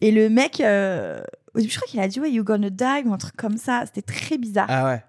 Et 0.00 0.10
le 0.12 0.28
mec, 0.28 0.60
euh, 0.60 1.20
au 1.54 1.60
début, 1.60 1.70
je 1.72 1.76
crois 1.78 1.88
qu'il 1.88 2.00
a 2.00 2.08
dit 2.08 2.20
ouais, 2.20 2.30
you 2.30 2.44
gonna 2.44 2.68
die 2.70 3.06
ou 3.06 3.12
un 3.14 3.18
truc 3.18 3.36
comme 3.36 3.56
ça. 3.56 3.84
C'était 3.86 4.02
très 4.02 4.36
bizarre. 4.36 4.66
Ah 4.68 4.84
ouais. 4.84 5.02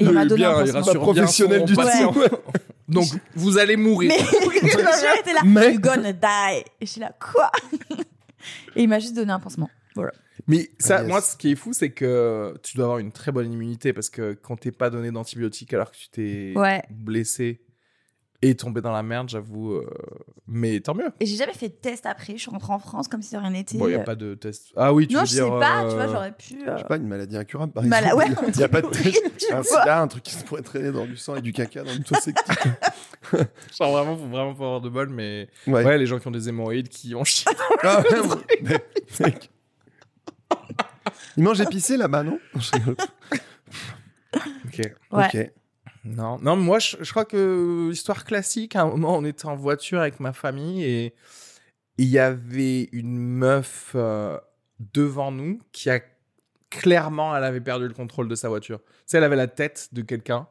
Il 0.00 0.10
m'a 0.12 0.24
donné 0.24 0.36
bien, 0.40 0.50
un 0.56 0.64
il 0.64 0.72
pansement. 0.72 0.92
bien 0.92 1.00
professionnel 1.00 1.64
du 1.64 1.74
patient. 1.74 2.12
tout. 2.12 2.20
Donc, 2.88 3.06
vous 3.34 3.58
allez 3.58 3.76
mourir. 3.76 4.10
Mais 4.10 4.18
je 4.62 5.20
était 5.20 5.32
là, 5.34 5.40
Mais- 5.44 5.74
you 5.74 5.80
gonna 5.80 6.12
die. 6.12 6.64
Et 6.80 6.86
je 6.86 6.90
suis 6.92 7.00
là, 7.00 7.12
quoi? 7.20 7.50
Et 8.76 8.82
il 8.82 8.88
m'a 8.88 8.98
juste 8.98 9.14
donné 9.14 9.32
un 9.32 9.40
pansement. 9.40 9.68
Voilà. 9.94 10.12
Mais 10.46 10.70
ça, 10.78 10.96
Ah, 10.98 11.00
yes. 11.02 11.08
moi, 11.08 11.20
ce 11.20 11.36
qui 11.36 11.50
est 11.52 11.56
fou, 11.56 11.72
c'est 11.72 11.90
que 11.90 12.54
tu 12.62 12.76
dois 12.76 12.86
avoir 12.86 12.98
une 12.98 13.12
très 13.12 13.32
bonne 13.32 13.52
immunité 13.52 13.92
parce 13.92 14.08
que 14.08 14.32
quand 14.40 14.56
t'es 14.56 14.70
pas 14.70 14.88
donné 14.88 15.10
d'antibiotiques 15.10 15.74
alors 15.74 15.90
que 15.90 15.96
tu 15.96 16.08
t'es 16.08 16.52
Ouais. 16.56 16.82
blessé 16.90 17.60
et 18.40 18.54
tombé 18.54 18.80
dans 18.80 18.92
la 18.92 19.02
merde, 19.02 19.28
j'avoue. 19.28 19.72
euh, 19.72 19.86
Mais 20.46 20.78
tant 20.80 20.94
mieux. 20.94 21.10
Et 21.18 21.26
j'ai 21.26 21.36
jamais 21.36 21.52
fait 21.54 21.68
de 21.68 21.74
test 21.74 22.06
après. 22.06 22.34
Je 22.36 22.42
suis 22.42 22.50
rentrée 22.50 22.72
en 22.72 22.78
France 22.78 23.08
comme 23.08 23.20
si 23.20 23.34
de 23.34 23.38
rien 23.40 23.50
n'était. 23.50 23.76
Bon, 23.78 23.88
il 23.88 23.92
y 23.92 23.94
a 23.96 24.00
pas 24.00 24.14
de 24.14 24.34
test. 24.34 24.68
Ah 24.76 24.92
oui, 24.94 25.08
tu 25.08 25.14
non, 25.14 25.20
veux 25.20 25.26
je 25.26 25.32
dire. 25.32 25.44
sais 25.44 25.50
pas, 25.50 25.82
euh, 25.84 25.88
tu 25.90 25.94
vois, 25.96 26.06
j'aurais 26.06 26.32
pu. 26.32 26.54
euh, 26.68 26.74
Je 26.76 26.78
sais 26.82 26.84
pas, 26.88 26.96
une 26.96 27.08
maladie 27.08 27.36
incurable 27.36 27.72
par 27.72 27.82
Mala- 27.82 28.08
exemple. 28.14 28.16
ouais, 28.42 28.46
un 28.48 28.50
Il 28.52 28.56
n'y 28.58 28.62
a 28.64 28.68
pas 28.68 28.80
de 28.80 28.86
horrible, 28.86 29.16
tu 29.38 29.52
un 29.52 29.56
vois. 29.60 29.64
sida, 29.64 30.00
un 30.00 30.06
truc 30.08 30.22
qui 30.22 30.34
se 30.34 30.44
pourrait 30.44 30.62
traîner 30.62 30.92
dans 30.92 31.04
du 31.04 31.16
sang 31.16 31.34
et 31.34 31.40
du 31.42 31.52
caca 31.52 31.82
dans 31.82 31.92
une 31.92 32.04
toile 32.04 32.20
septique. 32.20 32.46
Genre 33.76 33.92
vraiment, 33.92 34.16
faut 34.16 34.28
vraiment 34.28 34.54
pas 34.54 34.64
avoir 34.64 34.80
de 34.80 34.88
bol, 34.88 35.08
mais 35.08 35.48
Ouais. 35.66 35.84
ouais, 35.84 35.98
les 35.98 36.06
gens 36.06 36.18
qui 36.20 36.28
ont 36.28 36.32
des 36.32 36.48
hémorroïdes 36.48 36.88
qui 36.88 37.14
ont 37.16 37.24
chié. 37.24 37.50
Ah. 37.82 38.02
Mais, 38.62 38.78
mec. 39.20 39.50
Il 41.36 41.42
mange 41.42 41.60
épicé 41.60 41.96
là-bas, 41.96 42.22
non? 42.22 42.38
Je 42.56 42.70
rigole. 42.72 42.96
ok. 44.66 44.80
Ouais. 45.12 45.26
Ok. 45.26 45.50
Non, 46.04 46.38
non, 46.40 46.56
moi, 46.56 46.78
je, 46.78 46.96
je 47.00 47.10
crois 47.10 47.24
que 47.24 47.90
histoire 47.92 48.24
classique. 48.24 48.76
À 48.76 48.82
un 48.82 48.86
moment, 48.86 49.16
on 49.16 49.24
était 49.24 49.46
en 49.46 49.56
voiture 49.56 50.00
avec 50.00 50.20
ma 50.20 50.32
famille 50.32 50.84
et 50.84 51.14
il 51.98 52.06
y 52.08 52.18
avait 52.18 52.88
une 52.92 53.18
meuf 53.18 53.92
euh, 53.94 54.38
devant 54.94 55.32
nous 55.32 55.60
qui 55.72 55.90
a 55.90 56.00
clairement, 56.70 57.34
elle 57.36 57.44
avait 57.44 57.60
perdu 57.60 57.88
le 57.88 57.94
contrôle 57.94 58.28
de 58.28 58.34
sa 58.34 58.48
voiture. 58.48 58.78
Tu 58.80 58.92
sais, 59.06 59.18
elle 59.18 59.24
avait 59.24 59.36
la 59.36 59.46
tête 59.48 59.88
de 59.92 60.02
quelqu'un 60.02 60.46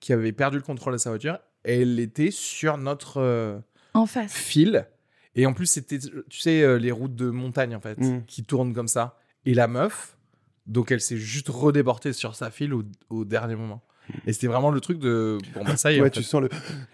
qui 0.00 0.12
avait 0.12 0.32
perdu 0.32 0.58
le 0.58 0.62
contrôle 0.62 0.92
de 0.92 0.98
sa 0.98 1.10
voiture 1.10 1.38
et 1.64 1.82
elle 1.82 1.98
était 1.98 2.30
sur 2.30 2.76
notre 2.76 3.18
euh, 3.20 3.58
En 3.94 4.06
face. 4.06 4.32
fil. 4.32 4.86
Et 5.34 5.46
en 5.46 5.54
plus, 5.54 5.66
c'était, 5.66 5.98
tu 5.98 6.38
sais, 6.38 6.62
euh, 6.62 6.76
les 6.78 6.90
routes 6.92 7.14
de 7.14 7.30
montagne, 7.30 7.74
en 7.74 7.80
fait, 7.80 7.98
Mm. 7.98 8.24
qui 8.26 8.44
tournent 8.44 8.74
comme 8.74 8.88
ça. 8.88 9.16
Et 9.46 9.54
la 9.54 9.66
meuf, 9.66 10.16
donc 10.66 10.90
elle 10.92 11.00
s'est 11.00 11.16
juste 11.16 11.48
redéportée 11.48 12.12
sur 12.12 12.34
sa 12.36 12.50
file 12.50 12.74
au, 12.74 12.82
au 13.10 13.24
dernier 13.24 13.56
moment. 13.56 13.82
Et 14.26 14.32
c'était 14.32 14.46
vraiment 14.48 14.70
le 14.70 14.80
truc 14.80 14.98
de. 14.98 15.38
Bon, 15.54 15.64
bah 15.64 15.76
ça 15.76 15.92
y 15.92 15.96
est. 15.96 16.00
Ouais, 16.00 16.10
tu 16.10 16.20
fait. 16.22 16.26
sens 16.28 16.42
le. 16.42 16.48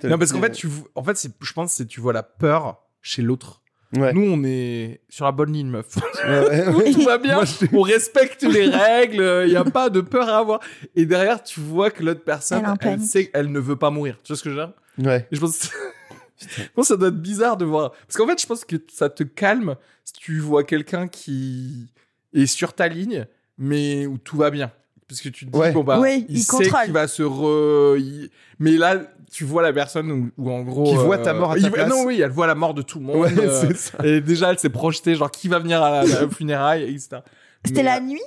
Non, 0.09 0.19
parce 0.19 0.33
qu'en 0.33 0.41
fait, 0.41 0.53
tu, 0.53 0.69
en 0.95 1.03
fait 1.03 1.17
c'est, 1.17 1.31
je 1.41 1.53
pense 1.53 1.77
que 1.79 1.83
tu 1.85 2.01
vois 2.01 2.13
la 2.13 2.23
peur 2.23 2.79
chez 3.03 3.23
l'autre. 3.23 3.63
Ouais. 3.97 4.13
Nous, 4.13 4.21
on 4.23 4.45
est 4.45 5.01
sur 5.09 5.25
la 5.25 5.33
bonne 5.33 5.51
ligne, 5.53 5.69
meuf. 5.71 5.97
Ouais, 5.97 6.41
ouais, 6.49 6.69
ouais. 6.69 6.93
Tout 6.93 7.03
va 7.05 7.17
bien. 7.17 7.37
Moi, 7.37 7.45
je- 7.47 7.67
On 7.75 7.81
respecte 7.81 8.43
les 8.43 8.69
règles. 8.69 9.45
Il 9.47 9.51
n'y 9.51 9.57
a 9.57 9.65
pas 9.65 9.89
de 9.89 10.03
peur 10.03 10.29
à 10.29 10.39
avoir. 10.39 10.61
Et 10.95 11.07
derrière, 11.07 11.43
tu 11.43 11.61
vois 11.61 11.91
que 11.91 12.03
l'autre 12.03 12.23
personne, 12.23 12.63
Elle 12.83 12.89
elle, 12.93 13.01
sait 13.01 13.27
qu'elle 13.31 13.51
ne 13.51 13.59
veut 13.61 13.77
pas 13.77 13.89
mourir. 13.91 14.19
Tu 14.23 14.29
vois 14.33 14.37
ce 14.37 14.43
que 14.45 14.51
je 14.51 14.57
veux 14.57 14.67
dire? 14.67 14.75
Ouais. 15.11 15.27
et 15.31 15.37
je 15.37 15.41
pense, 15.41 15.71
je 16.39 16.47
pense 16.75 16.89
que 16.89 16.95
ça 16.95 16.97
doit 16.99 17.09
être 17.09 17.21
bizarre 17.23 17.57
de 17.57 17.65
voir. 17.65 17.93
Parce 17.93 18.17
qu'en 18.19 18.27
fait, 18.27 18.39
je 18.41 18.47
pense 18.47 18.65
que 18.67 18.77
ça 18.93 19.09
te 19.09 19.23
calme 19.23 19.77
si 20.05 20.13
tu 20.13 20.39
vois 20.39 20.65
quelqu'un 20.65 21.09
qui 21.09 21.87
est 22.35 22.47
sur 22.47 22.75
ta 22.75 22.89
ligne, 22.89 23.27
mais 23.57 24.05
où 24.07 24.19
tout 24.19 24.37
va 24.37 24.51
bien. 24.51 24.71
Parce 25.09 25.21
que 25.23 25.29
tu 25.31 25.47
te 25.47 25.51
dis, 25.51 25.59
Ouais. 25.59 25.73
bon, 25.73 25.83
bah, 25.83 25.99
Oui, 26.01 26.27
il, 26.29 26.37
il 26.37 26.43
sait 26.43 26.69
qu'il 26.85 26.93
va 26.93 27.09
se 27.09 27.23
re. 27.23 27.97
il- 27.99 28.29
Mais 28.59 28.73
là, 28.73 28.97
tu 29.33 29.45
vois 29.45 29.63
la 29.63 29.73
personne 29.73 30.11
où, 30.13 30.31
où 30.37 30.51
en 30.51 30.63
gros. 30.63 30.85
Qui 30.85 30.97
voit 30.97 31.17
ta 31.19 31.33
mort 31.33 31.53
à 31.53 31.55
ta 31.55 31.61
il- 31.61 31.71
place. 31.71 31.89
Non, 31.89 32.05
oui, 32.05 32.21
elle 32.21 32.31
voit 32.31 32.47
la 32.47 32.55
mort 32.55 32.75
de 32.75 32.83
tout 32.83 32.99
le 32.99 33.07
monde. 33.07 33.17
Ouais, 33.17 33.33
euh, 33.39 33.73
ça. 33.75 33.99
et 34.05 34.21
déjà, 34.21 34.51
elle 34.51 34.59
s'est 34.59 34.69
projetée, 34.69 35.15
genre, 35.15 35.31
qui 35.31 35.49
va 35.49 35.59
venir 35.61 35.83
à 35.83 35.91
la, 35.91 36.05
la 36.05 36.29
funéraille, 36.29 36.83
etc. 36.85 37.21
C'était 37.65 37.79
Mais, 37.83 37.83
la 37.85 37.97
euh, 37.97 38.01
nuit, 38.01 38.21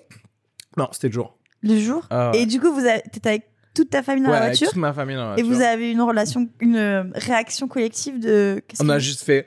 Non, 0.77 0.87
c'était 0.91 1.07
le 1.07 1.13
jour. 1.13 1.37
le 1.61 1.77
jour? 1.79 2.05
Ah 2.09 2.31
ouais. 2.31 2.41
Et 2.41 2.45
du 2.47 2.59
coup, 2.59 2.73
vous 2.73 2.85
avez- 2.85 3.01
t'étais 3.11 3.29
avec 3.29 3.43
toute 3.75 3.89
ta 3.91 4.01
famille 4.03 4.23
dans 4.23 4.29
Ouais, 4.29 4.35
la 4.37 4.45
avec 4.45 4.53
voiture? 4.57 4.69
toute 4.69 4.77
ma 4.81 4.91
famille 4.93 5.15
dans 5.15 5.29
la 5.31 5.39
Et 5.39 5.43
voiture. 5.43 5.57
vous 5.57 5.61
avez 5.63 5.91
une 5.91 6.01
relation, 6.01 6.49
une 6.59 6.75
euh, 6.77 7.03
réaction 7.13 7.67
collective 7.67 8.19
de. 8.19 8.61
On 8.79 8.89
a 8.89 8.97
juste 8.99 9.21
fait. 9.23 9.45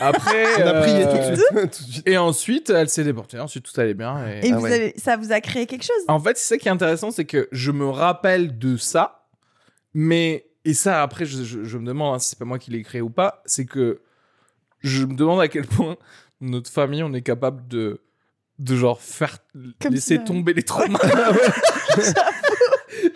Après. 0.00 0.62
On 0.62 0.66
a 0.66 0.74
prié 0.80 1.04
euh, 1.04 1.10
tout 1.10 1.16
de 1.30 1.36
suite. 1.36 1.46
tout 1.78 1.84
de 1.84 1.92
suite. 1.92 2.08
Et 2.08 2.16
ensuite, 2.18 2.70
elle 2.70 2.88
s'est 2.88 3.04
déportée. 3.04 3.38
Ensuite, 3.38 3.64
tout 3.64 3.80
allait 3.80 3.94
bien. 3.94 4.26
Et... 4.28 4.48
Et 4.48 4.52
Ah 4.52 4.56
vous 4.56 4.62
ouais. 4.64 4.72
avez, 4.72 4.94
ça 4.96 5.16
vous 5.16 5.32
a 5.32 5.40
créé 5.40 5.66
quelque 5.66 5.84
chose? 5.84 6.02
En 6.08 6.18
fait, 6.20 6.36
c'est 6.38 6.54
ça 6.54 6.58
qui 6.58 6.68
est 6.68 6.70
intéressant, 6.72 7.10
c'est 7.10 7.24
que 7.24 7.48
je 7.52 7.70
me 7.70 7.88
rappelle 7.88 8.58
de 8.58 8.76
ça, 8.76 9.26
mais 9.94 10.46
et 10.64 10.74
ça 10.74 11.02
après, 11.02 11.26
je, 11.26 11.44
je- 11.44 11.64
je 11.64 11.78
me 11.78 11.86
demande 11.86 12.14
hein, 12.14 12.18
si 12.18 12.30
c'est 12.30 12.38
pas 12.38 12.44
moi 12.44 12.58
qui 12.58 12.70
l'ai 12.70 12.82
créé 12.82 13.00
ou 13.00 13.10
pas. 13.10 13.42
C'est 13.46 13.66
que 13.66 14.00
je 14.80 15.04
me 15.04 15.14
demande 15.14 15.40
à 15.40 15.48
quel 15.48 15.66
point 15.66 15.96
notre 16.40 16.70
famille, 16.70 17.02
on 17.02 17.12
est 17.12 17.22
capable 17.22 17.66
de 17.68 18.00
de 18.60 18.76
genre 18.76 19.00
faire 19.00 19.38
Comme 19.80 19.92
laisser 19.94 20.16
ça. 20.16 20.22
tomber 20.22 20.52
les 20.54 20.62
traumas. 20.62 20.98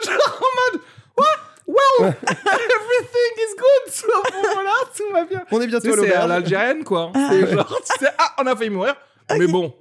genre 0.05 0.41
en 0.43 0.73
mode 0.73 0.83
what 1.17 1.25
well 1.67 1.88
everything 2.07 3.33
is 3.37 3.57
good. 3.57 3.93
Tout 4.97 5.13
va 5.13 5.25
bien. 5.25 5.43
On 5.51 5.61
est 5.61 5.65
Tu 5.65 5.71
bientôt 5.71 5.85
sais, 5.85 5.91
à 5.93 5.95
c'est 5.95 6.01
à 6.01 6.03
l'auberge. 6.23 6.29
l'algérienne 6.29 6.85
quoi. 6.85 7.13
C'est 7.15 7.51
genre 7.53 7.81
tu 7.87 8.05
sais 8.05 8.11
ah 8.19 8.35
on 8.43 8.47
a 8.47 8.57
failli 8.57 8.71
mourir, 8.71 8.95
mais 9.39 9.47
bon 9.47 9.75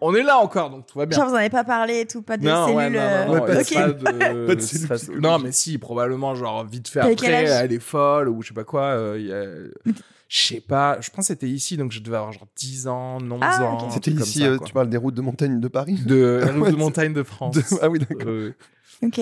on 0.00 0.14
est 0.14 0.22
là 0.22 0.38
encore 0.38 0.70
donc 0.70 0.86
tout 0.86 0.98
va 0.98 1.06
bien. 1.06 1.16
Genre, 1.18 1.28
vous 1.28 1.34
en 1.34 1.38
avez 1.38 1.50
pas 1.50 1.64
parlé 1.64 2.00
et 2.00 2.06
tout, 2.06 2.22
pas 2.22 2.36
de 2.36 2.44
Non, 2.44 2.64
cellules. 2.66 2.76
ouais, 2.76 2.90
non, 2.90 2.98
euh, 3.00 3.24
non, 3.26 3.32
Ouais, 3.32 3.40
ok. 3.60 3.74
pas 3.74 3.88
de, 3.88 4.46
Pas 4.46 4.54
de 4.54 4.60
psychologiques. 4.60 5.20
Non, 5.20 5.38
mais 5.38 5.52
si, 5.52 5.78
probablement, 5.78 6.34
genre, 6.34 6.64
vite 6.64 6.88
fait 6.88 7.00
T'avais 7.00 7.16
quel 7.16 7.34
après, 7.34 7.50
âge 7.52 7.64
elle 7.64 7.72
est 7.72 7.78
folle, 7.80 8.28
ou 8.28 8.42
je 8.42 8.48
sais 8.48 8.54
pas 8.54 8.64
quoi. 8.64 8.82
euh, 8.82 9.18
y 9.20 9.32
a- 9.32 9.92
Je 10.28 10.46
sais 10.46 10.60
pas, 10.60 10.98
je 11.00 11.10
pense 11.10 11.24
que 11.26 11.34
c'était 11.34 11.48
ici, 11.48 11.76
donc 11.76 11.92
je 11.92 12.00
devais 12.00 12.16
avoir 12.16 12.32
genre 12.32 12.46
10 12.56 12.86
ans, 12.88 13.18
11 13.20 13.38
Ah, 13.42 13.62
ans. 13.64 13.86
un 13.86 13.90
C'était 13.90 14.12
truc 14.12 14.18
comme 14.18 14.26
ici, 14.28 14.38
ça, 14.40 14.46
euh, 14.46 14.56
quoi. 14.58 14.66
tu 14.66 14.72
parles 14.72 14.88
des 14.88 14.96
routes 14.96 15.14
de 15.14 15.20
montagne 15.22 15.60
de 15.60 15.68
Paris 15.68 15.98
De 16.06 16.40
la 16.44 16.52
route 16.52 16.70
de 16.70 16.76
montagne 16.76 17.12
de 17.12 17.22
France. 17.22 17.54
De- 17.56 17.62
Ah 17.82 17.88
oui, 17.90 17.98
d'accord. 17.98 18.28
Euh, 18.28 18.54
Ok. 19.02 19.20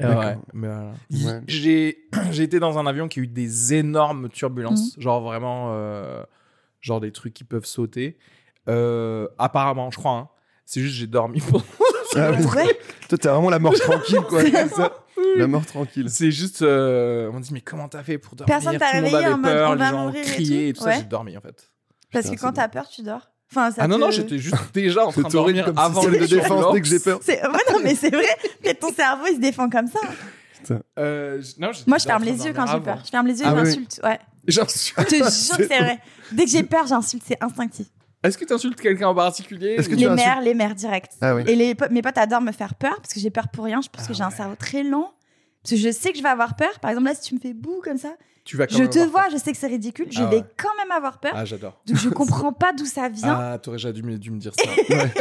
Ouais, 0.00 0.38
mais 0.52 0.68
voilà. 0.68 0.92
Ouais. 1.10 1.42
J'ai 1.46 1.98
j'ai 2.30 2.42
été 2.42 2.58
dans 2.60 2.78
un 2.78 2.86
avion 2.86 3.08
qui 3.08 3.20
a 3.20 3.22
eu 3.22 3.26
des 3.26 3.74
énormes 3.74 4.28
turbulences, 4.28 4.98
genre 4.98 5.22
vraiment, 5.22 5.68
euh, 5.72 6.22
genre 6.80 7.00
des 7.00 7.12
trucs 7.12 7.34
qui 7.34 7.44
peuvent 7.44 7.66
sauter. 7.66 8.16
Euh, 8.68 9.28
apparemment, 9.38 9.90
je 9.90 9.98
crois. 9.98 10.12
hein. 10.12 10.28
C'est 10.66 10.80
juste 10.80 10.94
j'ai 10.96 11.06
dormi 11.06 11.42
Ah. 12.16 12.30
Toi, 13.08 13.18
t'as 13.18 13.32
vraiment 13.32 13.50
la 13.50 13.58
mort 13.58 13.74
tranquille, 13.74 14.20
quoi. 14.28 14.42
La 15.36 15.46
mort 15.48 15.66
tranquille. 15.66 16.08
C'est 16.08 16.30
juste, 16.30 16.62
euh, 16.62 17.28
on 17.34 17.40
dit 17.40 17.52
mais 17.52 17.60
comment 17.60 17.88
t'as 17.88 18.04
fait 18.04 18.18
pour 18.18 18.36
dormir? 18.36 18.54
Personne 18.54 18.78
t'a 18.78 18.90
Tout 18.90 18.96
le 18.96 19.02
monde 19.02 19.12
réveillé 19.14 19.32
en 19.34 19.38
mode, 19.38 19.52
peur, 19.52 19.70
on 19.70 19.72
les 19.72 19.78
va 19.80 19.90
gens 19.90 20.04
mourir 20.04 20.20
et 20.22 20.24
criaient 20.24 20.68
et 20.68 20.72
tout 20.72 20.82
ça. 20.84 20.92
J'ai 20.92 21.02
dormi 21.02 21.36
en 21.36 21.40
fait. 21.40 21.72
Parce 22.12 22.26
Putain, 22.26 22.36
que 22.36 22.40
quand 22.40 22.48
c'est 22.48 22.54
t'as 22.54 22.68
peur, 22.68 22.88
tu 22.88 23.02
dors. 23.02 23.30
Enfin, 23.56 23.70
ça 23.70 23.82
ah 23.84 23.88
non 23.88 23.96
te- 23.96 24.00
non, 24.00 24.10
j'étais 24.10 24.38
juste 24.38 24.56
déjà 24.74 25.06
en 25.06 25.12
train 25.12 25.22
de 25.22 25.28
dormir 25.28 25.64
comme 25.66 25.78
avant 25.78 26.04
le 26.06 26.26
défense 26.26 26.72
dès 26.72 26.80
que 26.80 26.86
j'ai 26.86 26.98
peur. 27.00 27.20
Ouais, 27.28 27.40
non, 27.72 27.78
mais 27.82 27.94
c'est 27.94 28.10
vrai. 28.10 28.26
Peut-être 28.62 28.80
ton 28.80 28.92
cerveau, 28.92 29.24
il 29.30 29.36
se 29.36 29.40
défend 29.40 29.68
comme 29.70 29.86
ça. 29.86 30.00
Euh, 30.98 31.42
non, 31.58 31.70
Moi, 31.86 31.98
je 31.98 32.04
ferme 32.04 32.24
les 32.24 32.44
yeux 32.46 32.52
quand 32.54 32.66
j'ai 32.66 32.80
peur. 32.80 33.02
Je 33.04 33.10
ferme 33.10 33.26
les 33.26 33.38
yeux 33.38 33.46
Ah 33.46 33.52
et 33.52 33.54
oui. 33.54 33.64
j'insulte. 33.66 34.00
Ouais. 34.02 34.18
J'insulte. 34.46 34.98
Je 34.98 35.04
te 35.04 35.14
jure 35.16 35.56
que 35.58 35.66
c'est 35.68 35.78
vrai. 35.78 35.98
Dès 36.32 36.44
que 36.44 36.50
j'ai 36.50 36.62
peur, 36.62 36.86
j'insulte. 36.86 37.22
C'est 37.26 37.42
instinctif. 37.42 37.86
Est-ce 38.22 38.38
que 38.38 38.44
tu 38.46 38.54
insultes 38.54 38.80
quelqu'un 38.80 39.08
en 39.08 39.14
particulier 39.14 39.76
que 39.76 39.94
Les 39.94 40.08
mères, 40.08 40.40
les 40.40 40.54
mères 40.54 40.74
direct. 40.74 41.12
Ah 41.20 41.34
oui. 41.34 41.42
Et 41.46 41.54
les, 41.54 41.74
po- 41.74 41.84
mes 41.90 42.00
potes 42.00 42.16
adorent 42.16 42.40
me 42.40 42.52
faire 42.52 42.74
peur 42.74 42.96
parce 42.96 43.12
que 43.12 43.20
j'ai 43.20 43.28
peur 43.30 43.48
pour 43.48 43.64
rien. 43.66 43.82
Je 43.82 43.88
pense 43.90 44.06
que 44.06 44.14
j'ai 44.14 44.22
un 44.22 44.30
cerveau 44.30 44.54
très 44.58 44.82
lent. 44.82 45.12
Parce 45.62 45.72
que 45.72 45.76
je 45.76 45.90
sais 45.92 46.10
que 46.12 46.16
je 46.18 46.22
vais 46.22 46.30
avoir 46.30 46.56
peur. 46.56 46.78
Par 46.80 46.90
exemple, 46.90 47.08
là, 47.08 47.14
si 47.14 47.20
tu 47.28 47.34
me 47.34 47.40
fais 47.40 47.52
bouh 47.52 47.82
comme 47.84 47.98
ça, 47.98 48.14
tu 48.44 48.56
vas 48.56 48.66
quand 48.66 48.76
je 48.76 48.82
même 48.82 48.90
te 48.90 48.98
avoir 48.98 49.10
vois, 49.10 49.22
peur. 49.22 49.30
je 49.32 49.36
sais 49.42 49.52
que 49.52 49.58
c'est 49.58 49.66
ridicule. 49.66 50.06
Je 50.10 50.20
Ah 50.22 50.26
vais 50.26 50.36
ouais. 50.36 50.44
quand 50.56 50.74
même 50.78 50.90
avoir 50.90 51.18
peur. 51.18 51.32
Ah, 51.34 51.44
j'adore. 51.44 51.80
Donc 51.86 51.96
je 51.96 52.08
comprends 52.10 52.52
pas 52.52 52.72
d'où 52.72 52.84
ça 52.86 53.08
vient. 53.08 53.34
Ah, 53.54 53.58
t'aurais 53.58 53.76
déjà 53.78 53.92
dû 53.92 54.02
me, 54.02 54.18
dû 54.18 54.30
me 54.30 54.38
dire 54.38 54.52
ça. 54.54 54.70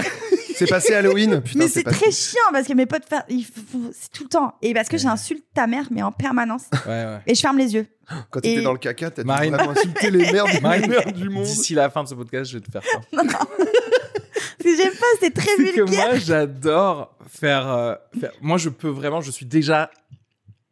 C'est 0.55 0.67
passé 0.69 0.93
Halloween 0.93 1.41
Putain, 1.41 1.59
mais 1.59 1.67
c'est 1.67 1.81
très 1.83 2.11
chiant 2.11 2.39
parce 2.51 2.67
que 2.67 2.73
mes 2.73 2.85
potes, 2.85 3.05
fa- 3.09 3.25
ils 3.27 3.43
font- 3.43 3.89
c'est 3.91 4.11
tout 4.11 4.21
le 4.23 4.29
temps. 4.29 4.53
Et 4.61 4.75
parce 4.75 4.87
que 4.87 4.97
j'insulte 4.99 5.43
ta 5.51 5.65
mère, 5.65 5.87
mais 5.89 6.03
en 6.03 6.11
permanence. 6.11 6.65
ouais, 6.85 7.05
ouais. 7.05 7.19
Et 7.25 7.33
je 7.33 7.41
ferme 7.41 7.57
les 7.57 7.73
yeux. 7.73 7.87
Quand 8.29 8.39
t'étais 8.39 8.61
Et- 8.61 8.63
dans 8.63 8.71
le 8.71 8.77
caca, 8.77 9.09
t'as 9.09 9.23
Marine. 9.23 9.55
vraiment 9.55 9.71
insulter 9.71 10.11
les 10.11 10.31
mères 10.31 10.45
du, 10.45 10.59
Marine, 10.61 10.87
mères 10.91 11.11
du 11.11 11.27
monde. 11.29 11.45
D'ici 11.45 11.73
la 11.73 11.89
fin 11.89 12.03
de 12.03 12.07
ce 12.09 12.13
podcast, 12.13 12.51
je 12.51 12.59
vais 12.59 12.63
te 12.63 12.69
faire 12.71 12.83
ça. 12.83 12.99
Parce 13.11 14.63
que 14.63 14.77
j'aime 14.77 14.93
pas, 14.93 15.05
c'est 15.19 15.33
très 15.33 15.49
C'est 15.57 15.71
que 15.71 15.81
vulgaire. 15.81 16.07
moi, 16.09 16.15
j'adore 16.19 17.17
faire, 17.27 17.67
euh, 17.71 17.95
faire- 18.19 18.31
Moi, 18.41 18.57
je 18.59 18.69
peux 18.69 18.89
vraiment. 18.89 19.21
Je 19.21 19.31
suis 19.31 19.47
déjà 19.47 19.89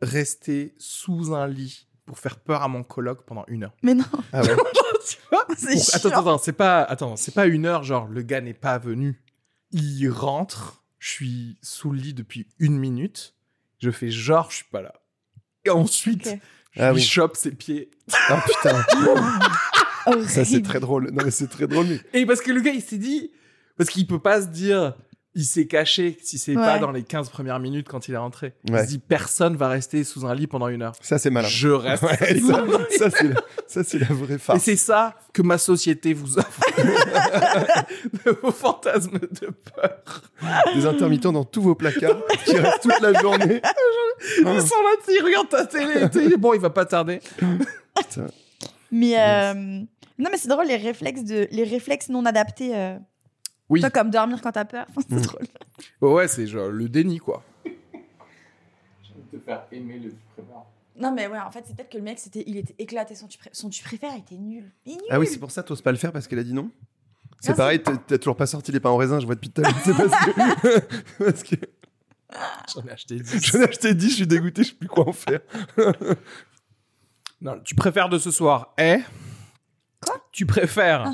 resté 0.02 0.76
sous 0.78 1.34
un 1.34 1.48
lit 1.48 1.88
pour 2.12 2.20
faire 2.20 2.40
peur 2.40 2.62
à 2.62 2.68
mon 2.68 2.84
coloc 2.84 3.24
pendant 3.26 3.46
une 3.48 3.64
heure. 3.64 3.74
Mais 3.84 3.94
non, 3.94 4.04
Ah 4.34 4.42
ouais. 4.42 4.50
tu 5.08 5.16
vois 5.32 5.46
c'est 5.56 5.76
Pour- 5.76 5.82
chiant. 5.86 6.10
Attends, 6.10 6.10
attends, 6.20 6.38
c'est 6.40 6.52
pas, 6.52 6.82
attends, 6.84 7.16
c'est 7.16 7.34
pas 7.34 7.46
une 7.46 7.66
heure, 7.66 7.84
genre 7.84 8.10
le 8.10 8.22
gars 8.22 8.42
n'est 8.42 8.54
pas 8.54 8.78
venu. 8.80 9.22
Il 9.72 10.10
rentre, 10.10 10.84
je 11.00 11.10
suis 11.10 11.58
sous 11.62 11.90
le 11.92 12.00
lit 12.00 12.14
depuis 12.14 12.48
une 12.60 12.78
minute, 12.78 13.34
je 13.80 13.92
fais 13.92 14.10
genre 14.12 14.52
je 14.52 14.58
suis 14.58 14.66
pas 14.66 14.82
là. 14.82 14.92
Et 15.64 15.70
ensuite, 15.70 16.28
Ok. 16.28 16.40
je 16.74 16.82
Ah 16.82 16.90
lui 16.92 16.98
oui. 17.00 17.02
chope 17.02 17.38
ses 17.38 17.52
pieds. 17.52 17.92
Ah 18.28 18.44
putain, 18.46 18.84
ça 20.28 20.44
c'est 20.44 20.62
très 20.64 20.82
drôle. 20.82 21.12
Non 21.12 21.24
mais 21.24 21.32
c'est 21.32 21.48
très 21.48 21.66
drôle. 21.68 21.86
mais- 21.88 22.20
Et 22.20 22.26
parce 22.26 22.42
que 22.42 22.52
le 22.52 22.60
gars 22.60 22.74
il 22.74 22.82
s'est 22.82 22.98
dit, 22.98 23.32
parce 23.78 23.90
qu'il 23.90 24.06
peut 24.06 24.20
pas 24.20 24.42
se 24.42 24.48
dire, 24.48 24.96
il 25.34 25.46
s'est 25.46 25.66
caché 25.68 26.18
si 26.22 26.38
c'est 26.38 26.52
Ouais. 26.56 26.62
pas 26.62 26.80
dans 26.80 26.92
les 26.92 27.04
15 27.04 27.30
premières 27.30 27.60
minutes 27.60 27.88
quand 27.88 28.08
il 28.08 28.14
est 28.14 28.18
rentré. 28.18 28.54
Il 28.66 28.74
Ouais. 28.74 28.84
se 28.84 28.88
dit 28.90 29.00
personne 29.00 29.56
va 29.56 29.70
rester 29.70 30.04
sous 30.04 30.26
un 30.26 30.36
lit 30.36 30.48
pendant 30.48 30.68
une 30.68 30.82
heure. 30.82 30.94
Ça, 31.02 31.18
c'est 31.20 31.30
malin. 31.30 31.48
Je 31.48 31.70
reste. 31.70 32.04
Ouais, 32.04 32.18
ça, 32.18 32.66
ça, 32.98 33.10
c'est 33.10 33.28
la, 33.30 33.42
ça, 33.68 33.84
c'est 33.84 34.00
la 34.00 34.08
vraie 34.08 34.34
Et 34.36 34.38
farce. 34.38 34.62
c'est 34.64 34.76
ça 34.76 35.16
que 35.34 35.42
ma 35.42 35.58
société 35.58 36.14
vous 36.14 36.38
offre. 36.38 36.60
de 38.26 38.32
vos 38.42 38.52
fantasmes 38.52 39.20
de 39.20 39.48
peur. 39.74 40.22
Des 40.76 40.86
intermittents 40.86 41.32
dans 41.32 41.46
tous 41.46 41.62
vos 41.62 41.76
placards 41.76 42.18
qui 42.46 42.58
restent 42.58 42.82
toute 42.82 43.00
la 43.02 43.14
journée. 43.20 43.62
Ils 44.38 44.44
sont 44.62 44.76
là, 44.84 44.92
ils 45.10 45.24
regardent 45.24 45.50
ta 45.50 45.66
télé. 45.66 46.38
Bon, 46.38 46.54
il 46.54 46.60
va 46.60 46.70
pas 46.70 46.86
tarder. 46.86 47.20
Putain. 47.38 48.28
Mais 48.92 49.20
euh, 49.20 49.54
non, 49.56 50.30
mais 50.32 50.38
c'est 50.38 50.48
drôle 50.48 50.68
les 50.68 50.76
réflexes 50.76 51.24
de 51.24 51.48
les 51.52 51.64
réflexes 51.64 52.10
non 52.10 52.26
adaptés. 52.26 52.76
euh, 52.76 52.98
Oui. 53.72 53.80
Toi, 53.80 53.90
comme 53.90 54.10
dormir 54.12 54.42
quand 54.42 54.52
t'as 54.52 54.66
peur. 54.66 54.86
C'est 54.98 55.12
Mm. 55.16 55.22
drôle. 55.22 55.48
Ouais, 56.02 56.28
c'est 56.28 56.46
genre 56.46 56.70
le 56.70 56.88
déni, 56.90 57.18
quoi. 57.20 57.44
J'ai 57.66 57.72
envie 59.14 59.24
de 59.32 59.38
te 59.38 59.44
faire 59.44 59.64
aimer 59.72 59.98
le 60.00 60.14
Non, 61.00 61.12
mais 61.14 61.28
ouais, 61.28 61.40
en 61.40 61.50
fait, 61.52 61.64
c'est 61.66 61.76
peut-être 61.76 61.90
que 61.90 61.98
le 61.98 62.04
mec, 62.04 62.20
c'était, 62.20 62.44
il 62.46 62.58
était 62.58 62.76
éclaté. 62.78 63.16
Son 63.16 63.28
tu, 63.28 63.38
pré- 63.40 63.50
son 63.54 63.70
tu 63.70 63.82
préfères 63.84 64.16
était 64.16 64.36
nul. 64.36 64.70
Nul. 64.86 64.98
Ah 65.10 65.20
oui, 65.20 65.26
c'est 65.26 65.40
pour 65.40 65.52
ça, 65.52 65.64
t'oses 65.64 65.82
pas 65.82 65.92
le 65.92 65.98
faire 65.98 66.12
parce 66.12 66.28
qu'elle 66.28 66.40
a 66.40 66.44
dit 66.44 66.54
non? 66.54 66.70
C'est 67.40 67.52
Non, 67.52 67.58
pareil, 67.58 67.82
t'as 67.82 67.96
t'as 67.98 68.18
toujours 68.20 68.36
pas 68.36 68.46
sorti 68.46 68.72
les 68.72 68.80
pains 68.80 68.90
en 68.92 68.98
raisin, 68.98 69.20
je 69.20 69.26
vois 69.26 69.34
depuis 69.36 69.50
tout 69.50 69.62
à 69.62 69.64
l'heure. 69.70 69.80
C'est 69.84 69.96
parce 69.96 70.26
que. 70.26 71.24
parce 71.24 71.44
que 71.44 71.56
J'en 72.76 72.86
ai 72.88 72.92
acheté 72.92 73.16
10. 73.20 73.40
j'en 73.46 73.60
ai 73.60 73.64
acheté 73.64 73.94
10, 73.96 74.10
je 74.10 74.16
suis 74.16 74.28
dégoûté, 74.28 74.64
je 74.64 74.70
sais 74.70 74.76
plus 74.76 74.88
quoi 74.90 75.08
en 75.08 75.14
faire. 75.14 75.40
Non, 77.42 77.60
tu 77.64 77.74
préfères 77.74 78.08
de 78.10 78.20
ce 78.20 78.30
soir 78.30 78.74
est 78.78 79.00
Quoi? 80.06 80.16
Tu 80.32 80.46
préfères 80.46 81.12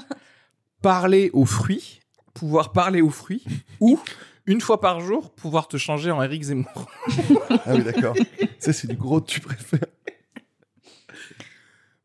parler 0.82 1.30
aux 1.34 1.46
fruits, 1.46 2.02
pouvoir 2.40 2.72
parler 2.72 3.02
aux 3.02 3.10
fruits, 3.10 3.44
ou 3.80 4.00
une 4.46 4.62
fois 4.62 4.80
par 4.80 5.00
jour 5.02 5.32
pouvoir 5.32 5.68
te 5.68 5.78
changer 5.78 6.12
en 6.12 6.22
Eric 6.24 6.44
Zemmour. 6.44 6.88
Ah 7.66 7.74
oui, 7.76 7.84
d'accord. 7.84 8.16
Ça, 8.60 8.72
c'est 8.72 8.88
du 8.88 8.96
gros 8.96 9.20
tu 9.20 9.40
préfères. 9.42 9.80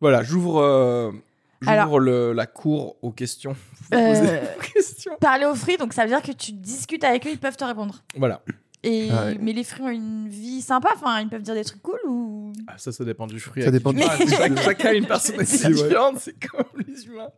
Voilà, 0.00 0.22
j'ouvre 0.22 0.58
euh, 0.60 1.12
j'ouvre 1.60 1.72
Alors- 1.72 1.98
le- 2.00 2.32
la 2.32 2.46
cour 2.46 2.96
aux 3.02 3.12
questions. 3.12 3.54
Vous 3.90 3.96
Euh, 3.98 4.08
posez 4.20 4.40
questions. 4.74 5.12
Parler 5.20 5.44
aux 5.46 5.54
fruits, 5.54 5.76
donc 5.76 5.92
ça 5.92 6.02
veut 6.02 6.08
dire 6.08 6.22
que 6.22 6.32
tu 6.32 6.52
discutes 6.52 7.04
avec 7.04 7.26
eux, 7.26 7.30
ils 7.30 7.38
peuvent 7.38 7.56
te 7.56 7.64
répondre. 7.64 8.02
Voilà. 8.16 8.42
Et 8.82 9.08
Ah 9.12 9.26
ouais. 9.26 9.38
mais 9.40 9.52
les 9.52 9.62
fruits 9.62 9.84
ont 9.84 9.88
une 9.90 10.28
vie 10.28 10.60
sympa. 10.60 10.90
Enfin, 10.96 11.20
ils 11.20 11.28
peuvent 11.28 11.42
dire 11.42 11.54
des 11.54 11.62
trucs 11.64 11.82
cool 11.82 12.00
ou? 12.08 12.52
Ah, 12.66 12.74
ça, 12.78 12.90
ça 12.90 13.04
dépend 13.04 13.28
du 13.28 13.38
fruit. 13.38 13.62
Ça 13.62 13.70
dépend 13.70 13.92
du. 13.92 14.02
Chaque- 14.02 14.58
Chacun 14.60 14.88
a 14.88 14.94
une 14.94 15.06
personnalité 15.06 15.68
différente, 15.68 16.18
c'est 16.18 16.34
comme 16.48 16.64
les 16.88 17.04
humains. 17.06 17.30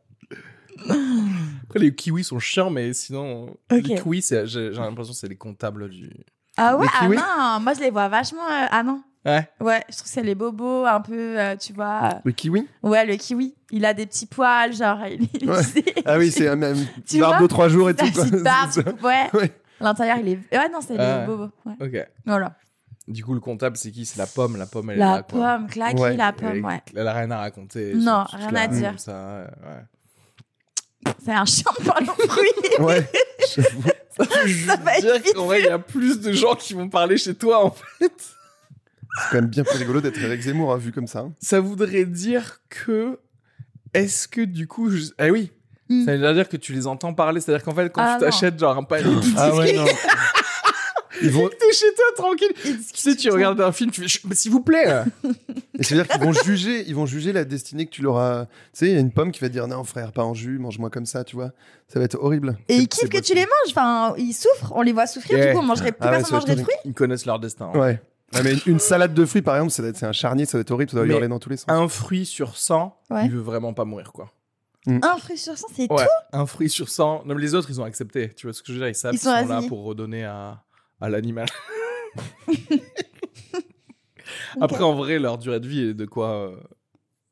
Après, 1.65 1.79
les 1.79 1.95
kiwis 1.95 2.25
sont 2.25 2.39
chiants, 2.39 2.71
mais 2.71 2.93
sinon, 2.93 3.57
les 3.71 3.83
kiwis, 3.83 4.23
c'est- 4.23 4.47
j'ai 4.47 4.73
j'ai 4.73 4.81
l'impression 4.81 5.13
que 5.13 5.19
c'est 5.19 5.29
les 5.29 5.37
comptables 5.37 5.89
du. 5.89 6.11
Ah 6.57 6.77
ouais, 6.77 6.87
ah 7.01 7.09
non, 7.09 7.61
moi 7.65 7.75
je 7.75 7.81
les 7.81 7.91
vois 7.91 8.09
vachement. 8.09 8.45
euh, 8.47 8.67
Ah 8.71 8.83
non. 8.83 9.03
Ouais. 9.27 9.49
Ouais, 9.59 9.83
je 9.89 9.95
trouve 9.97 10.05
que 10.05 10.11
c'est 10.11 10.23
les 10.23 10.35
bobos, 10.35 10.85
un 10.85 11.01
peu, 11.01 11.41
euh, 11.41 11.57
tu 11.57 11.73
vois. 11.73 12.21
Le 12.25 12.33
kiwi? 12.33 12.69
Ouais, 12.83 13.07
le 13.07 13.17
kiwi, 13.17 13.55
il 13.71 13.87
a 13.87 13.95
des 13.95 14.05
petits 14.05 14.27
poils, 14.27 14.75
genre. 14.75 14.99
Il, 15.07 15.49
Ouais. 15.49 15.63
Ah 16.05 16.19
oui, 16.19 16.31
c'est 16.31 16.47
un 16.47 16.57
même 16.57 16.77
Tu 17.07 17.21
barbe 17.21 17.41
de 17.43 17.47
3 17.47 17.69
jours 17.71 17.89
et 17.89 17.95
La 17.95 18.05
tout. 18.05 18.13
quoi. 18.13 18.25
barbe, 18.43 19.03
ouais. 19.03 19.31
Ouais. 19.33 19.53
L'intérieur, 19.81 20.19
il 20.19 20.29
est. 20.29 20.39
Ouais, 20.57 20.69
non, 20.71 20.81
c'est 20.87 20.99
Ah 20.99 21.21
les 21.21 21.27
bobos. 21.27 21.51
Ouais. 21.65 21.75
Ok. 21.81 22.09
Voilà. 22.27 22.55
Du 23.09 23.25
coup, 23.25 23.35
le 23.35 23.41
comptable, 23.41 23.77
c'est 23.79 23.91
qui? 23.91 24.05
C'est 24.05 24.19
la 24.19 24.27
pomme. 24.27 24.57
La 24.59 24.67
pomme, 24.67 24.91
elle 24.91 24.97
est 24.97 25.01
La 25.01 25.17
là, 25.17 25.23
quoi. 25.23 25.57
pomme, 25.57 25.67
claquée, 25.69 26.01
Ouais. 26.01 26.17
la 26.17 26.29
Elle, 26.29 26.35
pomme, 26.35 26.65
ouais. 26.67 26.83
elle 26.95 27.09
a 27.09 27.13
rien 27.15 27.31
à 27.31 27.39
raconter. 27.39 27.95
Non, 27.95 28.25
rien 28.31 28.55
à 28.55 28.67
dire. 28.69 28.89
comme 28.91 28.99
Ça, 28.99 29.47
ouais. 29.63 29.85
C'est 31.25 31.33
un 31.33 31.45
chien 31.45 31.71
de 31.79 31.85
parler 31.85 32.07
aux 32.09 32.29
fruits. 32.29 32.79
Ouais, 32.85 33.09
j'avoue. 33.57 33.83
Ça 34.17 34.77
va 34.77 34.97
être 34.97 35.01
dire 35.03 35.15
vite 35.21 35.35
qu'en 35.35 35.47
vrai, 35.47 35.61
il 35.61 35.67
y 35.67 35.69
a 35.69 35.79
plus 35.79 36.21
de 36.21 36.33
gens 36.33 36.55
qui 36.55 36.75
vont 36.75 36.89
parler 36.89 37.17
chez 37.17 37.35
toi, 37.35 37.65
en 37.65 37.71
fait. 37.71 38.13
c'est 38.21 39.31
quand 39.31 39.35
même 39.37 39.47
bien 39.47 39.65
plus 39.65 39.79
rigolo 39.79 40.01
d'être 40.01 40.19
Eric 40.23 40.41
Zemmour, 40.43 40.73
hein, 40.73 40.77
vu 40.79 40.93
comme 40.93 41.07
ça. 41.07 41.21
hein. 41.21 41.33
Ça 41.41 41.61
voudrait 41.61 42.05
dire 42.05 42.61
que. 42.69 43.19
Est-ce 43.93 44.27
que 44.29 44.41
du 44.43 44.67
coup. 44.67 44.91
Je... 44.91 45.05
Eh 45.19 45.31
oui. 45.31 45.51
Hmm. 45.89 46.05
Ça 46.07 46.17
veut 46.17 46.35
dire 46.35 46.49
que 46.49 46.57
tu 46.57 46.73
les 46.73 46.87
entends 46.87 47.13
parler. 47.15 47.41
C'est-à-dire 47.41 47.65
qu'en 47.65 47.75
fait, 47.75 47.91
quand 47.91 48.03
Ah, 48.03 48.17
tu 48.19 48.25
t'achètes 48.25 48.59
genre 48.59 48.77
un 48.77 48.83
panier 48.85 49.15
de 49.15 49.21
Ah 49.37 49.55
ouais, 49.55 49.73
non. 49.75 49.85
Ils 51.23 51.31
vont... 51.31 51.49
T'es 51.61 51.73
chez 51.73 51.93
toi 51.95 52.05
tranquille. 52.17 52.53
Tu 52.63 53.01
sais, 53.01 53.15
tu 53.17 53.31
regardes 53.31 53.61
un 53.61 53.73
film, 53.73 53.91
tu 53.91 54.09
fais 54.09 54.35
s'il 54.35 54.51
vous 54.53 54.61
plaît. 54.63 55.03
Et 55.79 55.83
c'est-à-dire 55.83 56.09
qu'ils 56.09 56.21
vont 56.23 56.33
juger, 56.33 56.85
ils 56.87 56.95
vont 56.95 57.07
juger 57.07 57.33
la 57.33 57.45
destinée 57.45 57.87
que 57.87 57.91
tu 57.91 58.03
leur 58.03 58.19
as. 58.19 58.47
Tu 58.47 58.51
sais, 58.75 58.87
il 58.89 58.93
y 58.95 58.97
a 58.97 59.01
une 59.01 59.13
pomme 59.13 59.33
qui 59.33 59.41
va 59.41 59.49
te 59.49 59.53
dire 59.53 59.67
non 59.67 59.85
frère, 59.85 60.13
pas 60.13 60.25
en 60.25 60.35
jus, 60.35 60.59
mange-moi 60.59 60.91
comme 60.91 61.07
ça, 61.07 61.25
tu 61.25 61.37
vois. 61.37 61.51
Ça 61.89 61.99
va 61.99 62.05
être 62.05 62.17
horrible. 62.21 62.57
Et 62.69 62.77
ils 62.77 62.89
kiffent 62.89 63.09
que 63.09 63.21
tu 63.21 63.35
les 63.35 63.43
manges. 63.43 63.71
Enfin, 63.71 64.15
ils 64.19 64.33
souffrent. 64.33 64.73
On 64.75 64.83
les 64.83 64.93
voit 64.93 65.07
souffrir. 65.07 65.37
Yeah. 65.39 65.47
Du 65.49 65.53
coup, 65.55 65.61
on 65.61 65.67
mangerait, 65.67 65.93
plus 65.93 65.99
Ah 66.01 66.07
ouais, 66.07 66.11
personne 66.19 66.31
ça 66.31 66.35
mangerait 66.37 66.57
de 66.57 66.63
fruits. 66.63 66.75
Ils 66.85 66.95
connaissent 66.95 67.27
leur 67.27 67.39
destin. 67.39 67.71
hein. 67.75 67.79
Ouais. 67.79 68.01
Mais 68.43 68.55
une 68.67 68.81
salade 68.81 69.15
de 69.15 69.25
fruits, 69.27 69.43
par 69.43 69.55
exemple, 69.57 69.71
ça 69.73 69.83
c'est 69.95 70.07
un 70.07 70.13
charnier, 70.13 70.45
ça 70.45 70.53
doit 70.59 70.63
être 70.63 70.71
horrible, 70.73 70.91
ça 70.91 70.97
doit 70.97 71.07
Mais 71.07 71.15
hurler 71.15 71.29
dans 71.29 71.39
tous 71.39 71.51
les 71.51 71.57
sens. 71.57 71.67
Un 71.69 71.87
fruit 71.89 72.27
sur 72.27 72.57
100, 72.57 72.97
Ouais. 73.11 73.27
il 73.27 73.31
veut 73.31 73.41
vraiment 73.41 73.73
pas 73.75 73.85
mourir, 73.85 74.13
quoi. 74.13 74.33
Un 74.87 75.17
fruit 75.19 75.39
sur 75.39 75.57
100, 75.57 75.67
c'est 75.75 75.83
Ouais, 75.93 76.05
tout. 76.05 76.37
un 76.39 76.45
fruit 76.47 76.69
sur 76.69 76.89
100. 76.89 77.23
Non, 77.27 77.35
mais 77.37 77.41
les 77.41 77.55
autres, 77.55 77.69
ils 77.71 77.81
ont 77.81 77.85
accepté. 77.85 78.33
Tu 78.35 78.47
vois 78.47 78.53
ce 78.53 78.61
que 78.63 78.69
je 78.69 78.73
veux 78.75 78.79
dire? 78.81 78.89
Ils 78.89 78.95
savent 78.95 79.15
Ils 79.15 79.19
qu'ils 79.21 79.29
sont 79.29 79.41
sont 79.43 79.49
là 79.49 79.63
pour 79.69 79.85
redonner 79.85 80.25
à, 80.25 80.63
à 81.01 81.09
l'animal. 81.09 81.47
Après, 84.61 84.83
en 84.85 84.95
vrai, 84.95 85.19
leur 85.19 85.39
durée 85.39 85.61
de 85.61 85.67
vie 85.69 85.81
est 85.89 85.95
de 85.95 86.05
quoi 86.07 86.31
euh, 86.49 86.57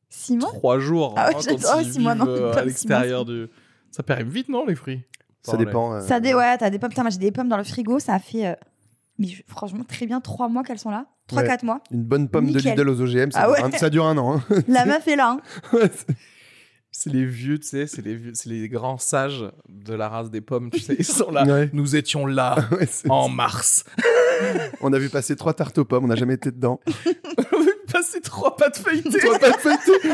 Six 0.08 0.36
mois 0.36 0.50
3 0.52 0.78
jours. 0.78 1.14
Ah 1.16 1.28
ouais, 1.28 1.34
hein, 1.36 1.40
j'adore. 1.42 1.72
quand 1.72 1.80
ils 1.80 1.92
six 1.92 1.98
mois, 2.00 2.14
vivent, 2.14 2.24
non, 2.24 2.30
euh, 2.30 2.50
pas 2.52 2.58
à 2.58 2.62
six 2.62 2.66
l'extérieur 2.68 3.24
du. 3.24 3.46
Ça 3.90 4.02
périme 4.02 4.28
vite, 4.28 4.48
non, 4.48 4.66
les 4.66 4.74
fruits? 4.74 5.02
Ça 5.42 5.56
dépend. 5.56 5.94
euh, 5.94 6.00
Ça 6.00 6.20
dé... 6.20 6.34
Ouais, 6.34 6.56
t'as 6.58 6.70
des 6.70 6.78
pommes. 6.78 6.90
Putain, 6.90 7.02
moi 7.02 7.10
j'ai 7.10 7.18
des 7.18 7.32
pommes 7.32 7.48
dans 7.48 7.56
le 7.56 7.64
frigo. 7.64 7.98
Ça 7.98 8.18
fait. 8.18 8.46
euh, 8.46 8.54
Mais 9.18 9.26
je- 9.28 9.42
franchement, 9.46 9.84
très 9.84 10.06
bien, 10.06 10.20
trois 10.20 10.48
mois 10.48 10.62
qu'elles 10.62 10.78
sont 10.78 10.90
là. 10.90 11.06
Trois, 11.26 11.42
Ouais. 11.42 11.48
quatre 11.48 11.62
mois. 11.64 11.80
Une 11.90 12.02
bonne 12.04 12.28
pomme 12.28 12.46
de 12.50 12.56
Nickel. 12.56 12.72
Lidl 12.76 12.88
aux 12.88 13.00
OGM, 13.00 13.30
ça, 13.30 13.40
Ah 13.42 13.46
dure, 13.46 13.52
ouais. 13.52 13.62
un, 13.74 13.78
ça 13.78 13.90
dure 13.90 14.06
un 14.06 14.18
an. 14.18 14.36
hein. 14.50 14.62
La 14.68 14.84
meuf 14.84 15.06
est 15.08 15.16
là. 15.16 15.38
hein. 15.72 15.78
C'est- 16.94 17.10
les 17.10 17.24
vieux, 17.24 17.58
tu 17.58 17.66
sais, 17.66 17.86
c'est 17.86 18.02
les, 18.02 18.14
vieux- 18.14 18.32
c'est 18.34 18.48
les 18.50 18.68
grands 18.68 18.98
sages 18.98 19.44
de 19.68 19.94
la 19.94 20.08
race 20.10 20.30
des 20.30 20.40
pommes, 20.42 20.70
tu 20.70 20.78
sais, 20.78 20.94
ils 20.98 21.04
sont 21.04 21.30
là. 21.30 21.44
Ouais. 21.44 21.70
Nous 21.72 21.96
étions 21.96 22.26
là 22.26 22.56
Ouais, 22.70 22.86
en 23.08 23.28
mars. 23.28 23.84
On 24.82 24.92
a 24.92 24.98
vu 24.98 25.08
passer 25.08 25.34
trois 25.34 25.54
tartes 25.54 25.78
aux 25.78 25.84
pommes, 25.84 26.04
on 26.04 26.08
n'a 26.08 26.16
jamais 26.16 26.34
été 26.34 26.50
dedans. 26.50 26.80
On 27.52 27.62
a 27.62 27.92
passé 27.92 28.20
trois 28.20 28.56
pâtes 28.56 28.78
feuilletées. 28.78 29.18
Trois 29.20 29.38
pâtes 29.38 29.60
feuilletées. 29.60 30.08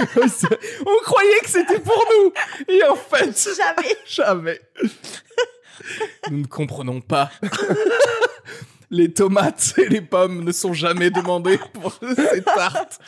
On 0.86 1.02
croyait 1.04 1.40
que 1.42 1.48
c'était 1.48 1.80
pour 1.80 2.04
nous. 2.10 2.32
Et 2.74 2.82
en 2.84 2.94
fait, 2.96 3.36
Jamais. 3.56 3.96
jamais. 4.06 4.60
Nous 6.30 6.38
ne 6.40 6.46
comprenons 6.46 7.00
pas. 7.00 7.30
Les 8.90 9.12
tomates 9.12 9.74
et 9.78 9.88
les 9.88 10.00
pommes 10.00 10.44
ne 10.44 10.52
sont 10.52 10.72
jamais 10.74 11.10
demandées 11.10 11.58
pour 11.74 11.98
ces 12.16 12.42
tartes. 12.42 12.98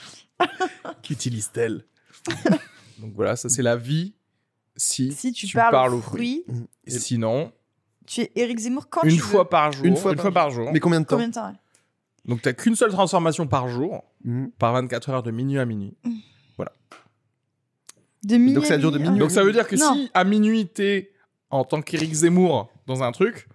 Qu'utilisent-elles 1.02 1.84
Donc 3.01 3.12
voilà, 3.14 3.36
ça 3.36 3.48
c'est 3.48 3.62
la 3.62 3.76
vie 3.76 4.14
si, 4.76 5.12
Si 5.12 5.32
tu, 5.32 5.46
parles, 5.55 5.94
aux 5.94 6.01
fruits, 6.01 6.44
Et 6.86 6.90
Sinon, 6.90 7.53
tu 8.07 8.22
es 8.22 8.32
Eric 8.36 8.59
Zemmour 8.59 8.88
quand 8.88 9.03
une 9.03 9.11
tu 9.14 9.18
fois 9.18 9.42
veux. 9.42 9.48
par 9.48 9.72
jour. 9.72 9.84
Une 9.84 9.96
fois 9.96 10.14
par 10.14 10.32
par 10.32 10.51
jour. 10.51 10.70
Mais 10.72 10.80
combien 10.80 11.01
de 11.01 11.07
temps 11.07 11.16
Combien 11.16 11.28
de 11.28 11.34
temps 11.34 11.48
ouais 11.48 11.57
Donc 12.24 12.42
t'as 12.42 12.53
qu'une 12.53 12.74
seule 12.76 12.90
transformation 12.90 13.46
par 13.46 13.68
jour, 13.68 14.05
Mhm. 14.24 14.51
par 14.59 14.72
24 14.74 15.11
heures 15.11 15.22
de 15.22 15.30
minuit 15.30 15.59
à 15.59 15.64
minuit. 15.64 15.96
De 18.22 18.36
minuit 18.36 18.53
Donc 18.53 18.66
ça 18.66 18.76
dure 18.76 18.90
de 18.92 18.98
minuit, 18.98 19.12
minuit 19.12 19.22
ah. 19.22 19.24
Donc 19.24 19.30
ça 19.30 19.42
veut 19.42 19.53
dire 19.53 19.66
que 19.66 19.76
Non. 19.76 19.94
si 19.94 20.11
à 20.12 20.24
minuit 20.24 20.66
t'es 20.66 21.11
en 21.48 21.64
tant 21.64 21.80
qu'Éric 21.80 22.12
Zemmour 22.12 22.70
dans 22.86 23.03
un 23.03 23.12
truc, 23.12 23.49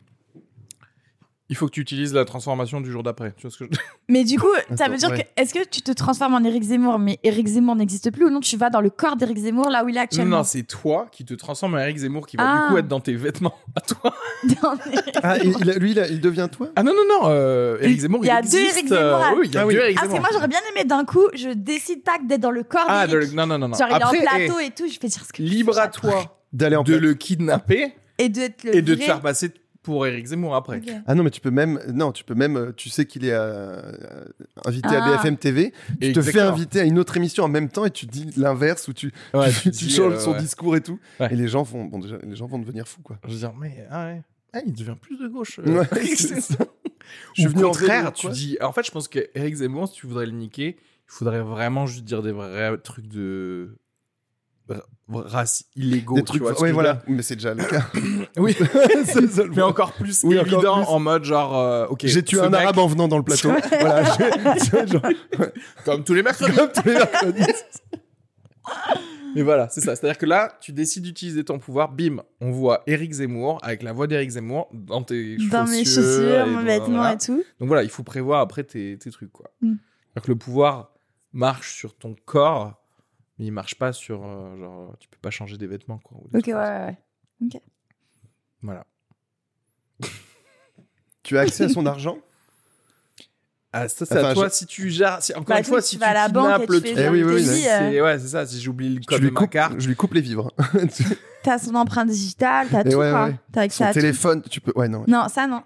il 1.49 1.55
faut 1.55 1.67
que 1.67 1.71
tu 1.71 1.81
utilises 1.81 2.13
la 2.13 2.25
transformation 2.25 2.81
du 2.81 2.89
jour 2.91 3.03
d'après. 3.03 3.33
Tu 3.37 3.43
vois 3.43 3.51
ce 3.51 3.63
que 3.63 3.65
je... 3.71 3.77
Mais 4.09 4.23
du 4.23 4.39
coup, 4.39 4.47
ça 4.75 4.87
veut 4.89 4.97
dire 4.97 5.09
ouais. 5.11 5.23
que 5.35 5.41
est-ce 5.41 5.53
que 5.53 5.63
tu 5.67 5.81
te 5.81 5.91
transformes 5.91 6.33
en 6.33 6.43
Eric 6.43 6.63
Zemmour, 6.63 6.97
mais 6.99 7.19
Eric 7.23 7.45
Zemmour 7.47 7.75
n'existe 7.75 8.11
plus 8.11 8.25
ou 8.25 8.29
non 8.29 8.39
Tu 8.39 8.57
vas 8.57 8.69
dans 8.69 8.81
le 8.81 8.89
corps 8.89 9.15
d'Eric 9.15 9.37
Zemmour 9.37 9.69
là 9.69 9.83
où 9.83 9.89
il 9.89 9.95
est 9.95 9.99
Non, 9.99 10.03
actuellement? 10.03 10.37
Non, 10.37 10.43
c'est 10.43 10.63
toi 10.63 11.05
qui 11.11 11.23
te 11.25 11.33
transformes 11.35 11.75
en 11.75 11.79
Eric 11.79 11.97
Zemmour 11.97 12.25
qui 12.27 12.37
va 12.37 12.43
Ah. 12.45 12.61
du 12.67 12.71
coup 12.73 12.77
être 12.79 12.87
dans 12.87 12.99
tes 12.99 13.13
vêtements 13.15 13.53
à 13.75 13.81
toi. 13.81 14.13
Dans- 14.61 14.75
Ah, 15.23 15.37
il- 15.37 15.55
il 15.59 15.71
lui, 15.79 15.91
il, 15.91 16.07
il 16.11 16.21
devient 16.21 16.47
toi? 16.51 16.69
Ah 16.75 16.83
non, 16.83 16.93
non, 16.93 17.03
non, 17.21 17.29
euh, 17.29 17.77
Eric 17.81 17.99
Zemmour, 18.01 18.19
Il 18.23 18.27
y 18.27 18.31
a 18.31 18.39
existe, 18.39 18.55
deux 18.57 18.69
Éric 18.69 18.87
Zemmour, 18.87 19.03
euh, 19.03 19.21
ah. 19.23 19.33
oui, 19.37 19.47
il 19.47 19.53
y 19.53 19.57
a 19.57 19.61
Ah 19.61 19.65
oui. 19.67 19.73
deux 19.75 19.81
Eric 19.81 19.97
Ah, 19.97 20.01
c'est 20.03 20.07
Zemmour. 20.07 20.21
moi 20.21 20.29
j'aurais 20.33 20.47
bien 20.47 20.59
aimé 20.71 20.83
d'un 20.85 21.05
coup, 21.05 21.27
je 21.35 21.49
décide 21.49 22.03
tac 22.03 22.25
d'être 22.27 22.41
dans 22.41 22.51
le 22.51 22.63
corps 22.63 22.85
Ah, 22.87 23.05
d'Éric. 23.07 23.29
de- 23.31 23.35
non, 23.35 23.45
non, 23.47 23.57
non, 23.59 23.67
non. 23.69 23.77
Genre 23.77 23.87
il 23.89 23.93
Après, 23.95 24.17
est 24.17 24.21
en 24.21 24.23
plateau 24.37 24.59
eh, 24.61 24.65
et 24.65 24.71
tout, 24.71 24.87
je 24.91 24.97
fais 24.99 25.07
dire 25.07 25.23
ce 25.25 25.31
que 25.33 25.41
libre 25.41 25.77
à 25.79 25.87
toi 25.89 26.37
d'aller 26.53 26.75
en 26.75 26.83
de 26.83 26.95
le 26.95 27.13
kidnapper 27.13 27.93
Et 28.17 28.29
de 28.29 28.41
être 28.41 28.63
le 28.63 28.75
et 28.75 28.81
de 28.81 28.95
te 28.95 29.01
faire 29.01 29.21
passer 29.21 29.51
pour 29.85 30.05
Eric 30.05 30.25
Zemmour 30.25 30.55
après. 30.55 30.81
Ah 31.05 31.15
non, 31.15 31.23
mais 31.23 31.29
tu 31.29 31.39
peux 31.39 31.51
même. 31.51 31.79
Non, 31.93 32.11
tu 32.11 32.23
peux 32.23 32.33
même. 32.35 32.57
euh, 32.57 32.71
Tu 32.75 32.89
sais 32.89 33.05
qu'il 33.05 33.23
est 33.23 33.31
euh, 33.31 33.79
euh, 33.81 34.25
invité 34.65 34.89
à 34.95 35.03
Ah. 35.05 35.17
BFM 35.17 35.37
TV. 35.37 35.71
Tu 36.01 36.11
te 36.11 36.21
fais 36.21 36.39
inviter 36.41 36.79
à 36.81 36.83
une 36.83 36.99
autre 36.99 37.15
émission 37.15 37.43
en 37.43 37.47
même 37.47 37.69
temps 37.69 37.85
et 37.85 37.91
tu 37.91 38.05
dis 38.07 38.29
l'inverse 38.35 38.87
ou 38.87 38.93
tu, 38.93 39.11
Ouais, 39.33 39.49
tu, 39.51 39.55
tu 39.55 39.71
tu 39.71 39.85
dis, 39.85 39.91
changes 39.91 40.13
euh, 40.15 40.19
son 40.19 40.31
ouais. 40.33 40.39
discours 40.39 40.75
et 40.75 40.81
tout. 40.81 40.99
Ouais. 41.19 41.31
Et 41.31 41.35
les 41.35 41.47
gens 41.47 41.63
vont, 41.63 41.85
bon, 41.85 41.99
déjà, 41.99 42.17
les 42.23 42.35
gens 42.35 42.47
vont 42.47 42.59
devenir 42.59 42.87
fous 42.87 43.01
quoi. 43.03 43.17
Je 43.25 43.31
veux 43.31 43.37
dire, 43.39 43.53
mais 43.59 43.85
ah 43.89 44.05
ouais. 44.07 44.21
Ah, 44.53 44.59
il 44.65 44.73
devient 44.73 44.95
plus 44.99 45.17
de 45.17 45.27
gauche. 45.27 45.59
euh, 45.59 45.79
Ouais, 45.79 45.87
Eric 45.95 46.15
c'est 46.17 46.27
Zemmour. 46.27 46.43
ça. 46.43 46.57
Je 47.35 47.41
suis 47.41 47.47
Au 47.47 47.51
venu 47.51 47.65
en 47.65 47.67
contraire, 47.71 48.11
tu 48.13 48.27
dis. 48.29 48.57
En 48.61 48.71
fait, 48.71 48.83
je 48.85 48.89
pense 48.91 49.07
que 49.07 49.19
Eric 49.35 49.53
Zemmour, 49.55 49.87
si 49.87 49.93
tu 49.95 50.07
voudrais 50.07 50.25
le 50.25 50.31
niquer, 50.31 50.77
il 50.79 50.81
faudrait 51.07 51.41
vraiment 51.43 51.85
juste 51.85 52.03
dire 52.03 52.23
des 52.23 52.31
vrais 52.31 52.75
trucs 52.79 53.07
de 53.07 53.77
ra- 54.69 55.43
raci- 55.43 55.65
illégaux. 55.75 56.15
Des 56.15 56.21
tu 56.23 56.27
trucs. 56.39 56.41
vois 56.41 56.53
veux 56.53 56.71
voilà. 56.73 56.93
dire 56.93 57.03
Mais 57.07 57.21
c'est 57.21 57.35
déjà 57.35 57.53
le 57.53 57.63
cas. 57.69 57.85
Oui, 58.37 58.55
mais 59.55 59.61
encore 59.61 59.93
plus 59.93 60.23
Oui, 60.23 60.37
encore 60.39 60.53
évident 60.53 60.75
plus. 60.83 60.91
en 60.93 60.99
mode 60.99 61.23
genre, 61.23 61.57
euh, 61.57 61.85
ok. 61.87 62.05
J'ai 62.05 62.23
tué 62.23 62.39
un 62.39 62.49
mec, 62.49 62.61
arabe 62.61 62.79
en 62.79 62.87
venant 62.87 63.07
dans 63.07 63.17
le 63.17 63.23
plateau. 63.23 63.51
voilà. 63.79 64.03
genre, 64.85 65.01
Comme 65.85 66.03
tous 66.03 66.13
les 66.13 66.23
mercredis. 66.23 66.55
comme 66.55 66.71
tous 66.71 66.85
les 66.87 66.93
mercredis. 66.95 67.43
Mais 69.35 69.41
voilà, 69.41 69.67
c'est 69.69 69.81
ça. 69.81 69.95
C'est-à-dire 69.95 70.17
que 70.17 70.25
là, 70.25 70.57
tu 70.61 70.71
décides 70.71 71.03
d'utiliser 71.03 71.43
ton 71.43 71.59
pouvoir, 71.59 71.91
bim, 71.91 72.17
on 72.39 72.51
voit 72.51 72.83
Eric 72.87 73.11
Zemmour 73.11 73.59
avec 73.63 73.83
la 73.83 73.91
voix 73.91 74.07
d'Eric 74.07 74.29
Zemmour 74.29 74.69
dans 74.71 75.03
tes 75.03 75.37
chaussures. 75.37 75.51
Dans 75.51 75.65
mes 75.65 75.79
et 75.81 75.85
chaussures, 75.85 76.45
vêtements 76.63 76.87
voilà. 76.97 77.13
et 77.13 77.17
tout. 77.17 77.43
Donc 77.59 77.67
voilà, 77.67 77.83
il 77.83 77.89
faut 77.89 78.03
prévoir 78.03 78.39
après 78.39 78.63
tes, 78.63 78.97
tes 78.97 79.11
trucs, 79.11 79.31
quoi. 79.33 79.51
Mm. 79.61 79.73
C'est-à-dire 80.13 80.21
que 80.25 80.31
le 80.31 80.37
pouvoir 80.37 80.93
marche 81.33 81.75
sur 81.75 81.95
ton 81.97 82.15
corps, 82.25 82.81
mais 83.37 83.45
il 83.45 83.51
marche 83.51 83.75
pas 83.75 83.93
sur, 83.93 84.23
euh, 84.25 84.57
genre, 84.57 84.95
tu 84.99 85.07
peux 85.09 85.17
pas 85.21 85.31
changer 85.31 85.57
des 85.57 85.67
vêtements, 85.67 85.99
quoi. 85.99 86.17
ou 86.21 86.27
des 86.29 86.39
Ok, 86.39 86.47
ouais, 86.47 86.53
ouais, 86.53 86.97
ouais. 87.51 87.61
Voilà. 88.61 88.85
Tu 91.23 91.37
as 91.37 91.41
accès 91.41 91.63
à 91.63 91.69
son 91.69 91.85
argent? 91.85 92.17
Ah, 93.73 93.89
ça, 93.89 94.05
c'est 94.05 94.17
Enfin, 94.19 94.29
à 94.29 94.33
toi 94.33 94.47
je- 94.47 94.53
si 94.53 94.65
tu 94.67 94.89
gères. 94.89 95.21
si- 95.21 95.33
encore 95.33 95.47
Bah, 95.55 95.57
une 95.59 95.65
fois, 95.65 95.81
si 95.81 95.95
tu 95.95 95.99
vas 95.99 96.09
à 96.11 96.13
la 96.13 96.29
banque 96.29 96.59
le 96.59 96.65
tu 96.81 96.87
fais 96.87 96.93
truc. 96.93 97.03
Eh 97.05 97.09
oui, 97.09 97.23
oui, 97.23 97.33
oui, 97.33 97.41
euh, 97.41 97.89
c'est- 97.91 98.01
Ouais, 98.01 98.19
c'est 98.19 98.27
ça. 98.29 98.45
Si 98.45 98.61
j'oublie 98.61 98.89
le 98.95 99.01
je 99.01 99.05
code 99.07 99.21
lui, 99.21 99.29
de 99.29 99.33
ma 99.33 99.47
carte. 99.47 99.73
je 99.79 99.87
lui 99.87 99.95
coupe 99.95 100.13
les 100.13 100.21
vivres. 100.21 100.53
T'as 101.43 101.57
son 101.59 101.75
empreinte 101.75 102.07
digitale, 102.09 102.67
t'as 102.71 102.81
Et 102.81 102.83
tout, 102.91 102.97
ouais, 102.97 103.11
quoi. 103.11 103.25
ouais. 103.25 103.35
T'as 103.51 103.61
accès 103.63 103.77
Son 103.79 103.83
à 103.83 103.87
tout. 103.87 103.93
téléphone, 103.99 104.41
tu 104.49 104.61
peux. 104.61 104.71
Ouais, 104.75 104.87
non. 104.87 105.03
Non, 105.07 105.27
ça, 105.27 105.45
non. 105.47 105.61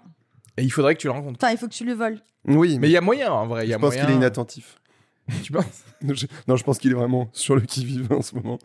Et 0.56 0.64
il 0.64 0.70
faudrait 0.70 0.94
que 0.96 1.00
tu 1.00 1.06
le 1.06 1.12
rencontres. 1.12 1.38
Enfin, 1.42 1.52
il 1.52 1.58
faut 1.58 1.68
que 1.68 1.72
tu 1.74 1.84
le 1.84 1.92
voles. 1.94 2.20
Oui, 2.46 2.78
Mais 2.80 2.88
il 2.88 2.92
y 2.92 2.96
a 2.96 3.00
moyen, 3.00 3.30
en 3.32 3.46
vrai. 3.46 3.64
Il 3.64 3.68
y 3.68 3.70
je 3.70 3.76
a 3.76 3.78
pense 3.78 3.90
moyen. 3.90 4.04
qu'il 4.06 4.14
est 4.14 4.16
inattentif. 4.16 4.79
Tu 5.42 5.52
penses? 5.52 5.84
Je- 6.02 6.26
Non, 6.48 6.56
je 6.56 6.64
pense 6.64 6.78
qu'il 6.78 6.90
est 6.90 6.94
vraiment 6.94 7.28
sur 7.32 7.54
le 7.54 7.62
qui-vive 7.62 8.12
en 8.12 8.22
ce 8.22 8.34
moment. 8.34 8.58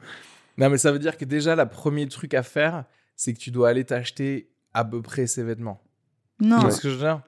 Non, 0.58 0.70
mais 0.70 0.78
ça 0.78 0.92
veut 0.92 1.00
dire 1.00 1.18
que 1.18 1.26
déjà, 1.26 1.56
le 1.56 1.66
premier 1.68 2.08
truc 2.08 2.34
à 2.34 2.44
faire, 2.44 2.86
c'est 3.16 3.34
que 3.34 3.40
tu 3.40 3.52
dois 3.52 3.70
aller 3.70 3.84
t'acheter 3.84 4.50
à 4.74 4.84
peu 4.86 5.02
près 5.02 5.28
ses 5.28 5.44
vêtements. 5.44 5.82
Non. 6.40 6.58
Tu 6.58 6.62
vois 6.64 6.72
ce 6.72 6.82
que 6.82 6.90
je 6.90 6.96
veux 6.96 7.02
dire? 7.02 7.22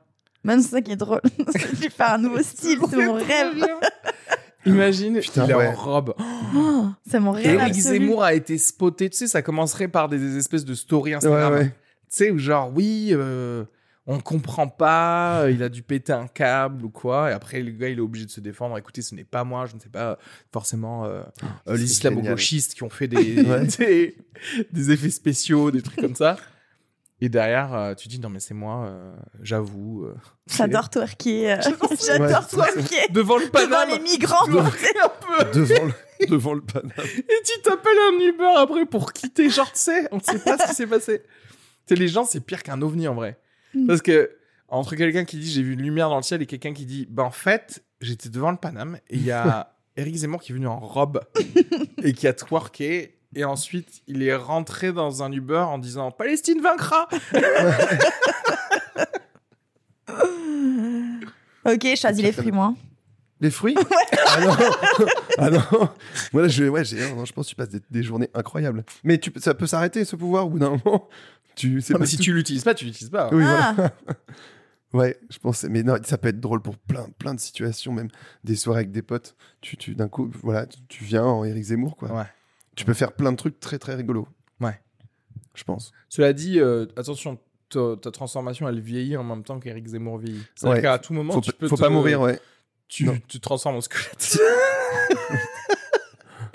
Même 0.43 0.61
c'est 0.61 0.69
ça 0.69 0.81
qui 0.81 0.91
est 0.91 0.95
drôle. 0.97 1.21
lui 1.81 1.89
faire 1.89 2.13
un 2.13 2.17
nouveau 2.19 2.41
style, 2.41 2.79
c'est 2.89 3.05
mon 3.05 3.13
rêve. 3.13 3.65
Imagine, 4.65 5.19
Putain, 5.19 5.45
il 5.45 5.51
est 5.51 5.55
ouais. 5.55 5.67
en 5.67 5.73
robe. 5.75 6.13
Oh, 6.55 6.85
c'est 7.05 7.19
mon 7.19 7.31
rêve 7.31 7.45
Eric. 7.59 7.73
Zemmour 7.73 8.23
a 8.23 8.33
été 8.33 8.57
spoté. 8.57 9.09
Tu 9.09 9.17
sais, 9.17 9.27
ça 9.27 9.41
commencerait 9.41 9.89
par 9.89 10.07
des 10.07 10.37
espèces 10.37 10.63
de 10.63 10.73
stories 10.75 11.15
Instagram. 11.15 11.53
Ouais, 11.53 11.59
ouais. 11.59 11.65
Tu 11.65 11.73
sais, 12.09 12.31
où 12.31 12.37
genre, 12.37 12.71
oui, 12.73 13.09
euh, 13.11 13.65
on 14.09 14.19
comprend 14.21 14.67
pas, 14.69 15.41
euh, 15.41 15.51
il 15.51 15.61
a 15.63 15.69
dû 15.69 15.83
péter 15.83 16.13
un 16.13 16.27
câble 16.27 16.85
ou 16.85 16.89
quoi. 16.89 17.29
Et 17.29 17.33
après, 17.33 17.59
le 17.61 17.71
gars, 17.71 17.89
il 17.89 17.97
est 17.97 18.01
obligé 18.01 18.25
de 18.25 18.31
se 18.31 18.39
défendre. 18.39 18.77
Écoutez, 18.77 19.01
ce 19.01 19.13
n'est 19.13 19.25
pas 19.25 19.43
moi, 19.43 19.65
je 19.65 19.75
ne 19.75 19.79
sais 19.81 19.89
pas 19.89 20.17
forcément 20.53 21.03
euh, 21.05 21.21
euh, 21.67 21.75
les 21.75 21.83
islamo-gauchistes 21.91 22.73
qui 22.73 22.83
ont 22.83 22.89
fait 22.89 23.07
des, 23.09 23.41
Ouais. 23.43 23.65
des, 23.77 24.17
des 24.71 24.91
effets 24.91 25.09
spéciaux, 25.09 25.71
des 25.71 25.81
trucs 25.81 25.99
comme 25.99 26.15
ça. 26.15 26.37
Et 27.19 27.29
derrière, 27.29 27.73
euh, 27.73 27.93
tu 27.95 28.07
dis, 28.07 28.19
non, 28.19 28.29
mais 28.29 28.39
c'est 28.39 28.53
moi, 28.53 28.85
euh, 28.85 29.13
j'avoue. 29.41 30.05
euh, 30.05 30.13
J'adore 30.45 30.89
twerker. 30.89 31.47
Ouais. 31.55 31.59
J'adore 32.05 32.47
twerker. 32.47 33.07
Devant 33.11 33.37
le 33.37 33.45
Devant 33.47 33.51
Paname, 33.51 33.89
les 33.89 33.99
migrants. 33.99 34.45
tu 34.45 34.51
devrais 34.51 34.99
un 35.03 35.09
peu. 35.09 35.51
Devant 35.59 35.85
le, 35.85 36.27
devant 36.27 36.53
le 36.53 36.61
Paname. 36.61 36.91
Et 37.17 37.41
tu 37.43 37.61
t'appelles 37.63 37.97
un 38.13 38.19
Uber 38.23 38.53
après 38.57 38.85
pour 38.85 39.13
quitter. 39.13 39.49
Genre, 39.49 39.71
tu 39.71 39.79
sais, 39.79 40.07
on 40.11 40.17
ne 40.17 40.21
sait 40.21 40.37
pas 40.39 40.57
ce 40.59 40.67
qui 40.69 40.75
s'est 40.75 40.85
passé. 40.87 41.23
Tu 41.87 41.95
sais, 41.95 41.95
les 41.95 42.07
gens, 42.07 42.23
c'est 42.23 42.39
pire 42.39 42.61
qu'un 42.61 42.81
ovni 42.83 43.07
en 43.07 43.15
vrai. 43.15 43.39
Mm. 43.77 43.87
Parce 43.87 44.01
que, 44.01 44.31
entre 44.69 44.95
quelqu'un 44.95 45.23
qui 45.25 45.37
dit 45.37 45.49
j'ai 45.51 45.61
vu 45.61 45.73
une 45.73 45.81
lumière 45.81 46.09
dans 46.09 46.17
le 46.17 46.23
ciel 46.23 46.41
et 46.41 46.45
quelqu'un 46.45 46.73
qui 46.73 46.85
dit 46.85 47.07
bah 47.09 47.23
en 47.23 47.31
fait, 47.31 47.83
j'étais 48.01 48.29
devant 48.29 48.51
le 48.51 48.57
Paname 48.57 48.97
et 49.09 49.15
il 49.15 49.23
y 49.23 49.31
a 49.31 49.73
Eric 49.97 50.15
Zemmour 50.15 50.41
qui 50.41 50.51
est 50.51 50.55
venu 50.55 50.67
en 50.67 50.79
robe 50.79 51.21
et 52.03 52.13
qui 52.13 52.27
a 52.27 52.33
twerké. 52.33 53.13
Et 53.35 53.43
ensuite, 53.43 54.01
il 54.07 54.23
est 54.23 54.35
rentré 54.35 54.93
dans 54.93 55.21
un 55.21 55.31
Uber 55.31 55.57
en 55.57 55.77
disant 55.77 56.11
Palestine 56.11 56.61
vaincra. 56.61 57.07
Ok, 61.65 61.81
je 61.83 61.95
choisis 61.95 62.23
les 62.23 62.31
fruits, 62.31 62.51
moi. 62.51 62.73
Les 63.39 63.51
fruits 63.51 63.75
Ah 64.27 64.39
non 64.41 64.55
Ah 65.37 65.49
non 65.49 65.89
Moi, 66.33 66.41
là, 66.43 66.47
je, 66.47 66.63
ouais, 66.63 66.83
j'ai, 66.85 67.13
non, 67.13 67.25
je 67.25 67.33
pense 67.33 67.45
que 67.45 67.49
tu 67.49 67.55
passes 67.55 67.69
des, 67.69 67.81
des 67.91 68.01
journées 68.03 68.29
incroyables. 68.33 68.83
Mais 69.03 69.17
tu, 69.19 69.29
peux- 69.31 69.39
ça 69.39 69.53
peut 69.53 69.67
s'arrêter, 69.67 70.05
ce 70.05 70.15
pouvoir, 70.15 70.47
au 70.47 70.49
bout 70.49 70.59
d'un 70.59 70.71
moment? 70.83 71.07
Tu, 71.57 71.75
Non, 71.75 71.81
pas 71.93 71.99
mais 71.99 72.05
si 72.05 72.15
tout- 72.17 72.23
tu 72.23 72.33
l'utilises 72.33 72.63
pas, 72.63 72.73
tu 72.73 72.85
l'utilises 72.85 73.09
pas. 73.09 73.29
Oui, 73.33 73.43
Ah. 73.45 73.73
voilà. 73.75 73.91
Ouais, 74.93 75.19
je 75.29 75.37
pense. 75.39 75.65
Mais 75.65 75.83
non, 75.83 75.97
ça 76.05 76.17
peut 76.17 76.29
être 76.29 76.39
drôle 76.39 76.61
pour 76.61 76.77
plein, 76.77 77.07
plein 77.19 77.33
de 77.35 77.41
situations, 77.41 77.91
même 77.91 78.07
des 78.45 78.55
soirées 78.55 78.79
avec 78.79 78.91
des 78.91 79.01
potes. 79.01 79.35
Tu, 79.59 79.75
tu, 79.75 79.95
d'un 79.95 80.07
coup, 80.07 80.31
voilà, 80.43 80.65
tu, 80.65 80.79
tu 80.87 81.03
viens 81.03 81.25
en 81.25 81.43
Eric 81.43 81.61
Zemmour, 81.61 81.97
quoi. 81.97 82.09
Ouais. 82.13 82.23
Tu 82.77 82.85
peux 82.85 82.93
faire 82.93 83.11
plein 83.11 83.33
de 83.33 83.37
trucs 83.37 83.59
très, 83.59 83.79
très 83.79 83.95
rigolos. 83.95 84.29
Ouais. 84.61 84.79
Je 85.55 85.63
pense. 85.65 85.91
Cela 86.07 86.31
dit, 86.31 86.61
euh, 86.61 86.85
attention, 86.95 87.37
ta, 87.69 87.97
ta 88.01 88.11
transformation, 88.11 88.69
elle 88.69 88.79
vieillit 88.79 89.17
en 89.17 89.25
même 89.25 89.43
temps 89.43 89.59
qu'Eric 89.59 89.87
Zemmour 89.87 90.19
vieillit. 90.19 90.41
C'est-à-dire 90.55 90.75
Ouais. 90.77 90.81
qu'à 90.81 90.97
tout 90.99 91.11
moment, 91.13 91.33
Faut, 91.33 91.41
tu 91.41 91.51
peux 91.51 91.67
faut 91.67 91.75
te- 91.75 91.81
pas 91.81 91.89
mourir, 91.89 92.21
ouais. 92.21 92.39
tu 92.87 93.05
te 93.27 93.37
transformes 93.39 93.75
en 93.75 93.81
squelette. 93.81 94.39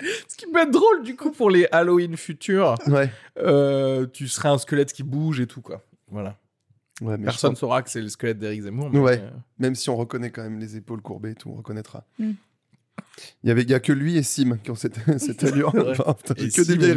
Ce 0.27 0.35
qui 0.35 0.45
peut 0.47 0.59
être 0.61 0.71
drôle 0.71 1.03
du 1.03 1.15
coup 1.15 1.31
pour 1.31 1.49
les 1.49 1.67
Halloween 1.71 2.17
futurs. 2.17 2.75
Ouais. 2.87 3.09
Euh, 3.37 4.05
tu 4.07 4.27
serais 4.27 4.49
un 4.49 4.57
squelette 4.57 4.93
qui 4.93 5.03
bouge 5.03 5.39
et 5.39 5.47
tout 5.47 5.61
quoi. 5.61 5.81
Voilà. 6.09 6.37
ouais 7.01 7.11
mais 7.17 7.23
je 7.23 7.23
Personne 7.25 7.51
pense- 7.51 7.59
saura 7.59 7.81
que 7.81 7.89
c'est 7.89 8.01
le 8.01 8.09
squelette 8.09 8.39
d'Eric 8.39 8.61
Zemmour. 8.63 8.89
mais, 8.91 8.99
Ouais. 8.99 9.19
euh, 9.21 9.29
même 9.59 9.75
si 9.75 9.89
on 9.89 9.95
reconnaît 9.95 10.29
quand 10.31 10.43
même 10.43 10.59
les 10.59 10.75
épaules 10.77 11.01
courbées 11.01 11.31
et 11.31 11.35
tout, 11.35 11.49
on 11.49 11.55
reconnaîtra. 11.55 12.05
Mm. 12.19 12.31
Il 13.43 13.47
y 13.49 13.51
avait, 13.51 13.63
il 13.63 13.69
y 13.69 13.73
a 13.73 13.79
que 13.79 13.91
lui 13.91 14.17
et 14.17 14.23
Sim 14.23 14.57
qui 14.63 14.69
ont 14.71 14.75
cette, 14.75 14.99
cette 15.19 15.43
allure. 15.43 15.73
Enfin, 16.05 16.15
Et 16.37 16.49
que 16.49 16.61
des 16.61 16.77
vieilles. 16.77 16.95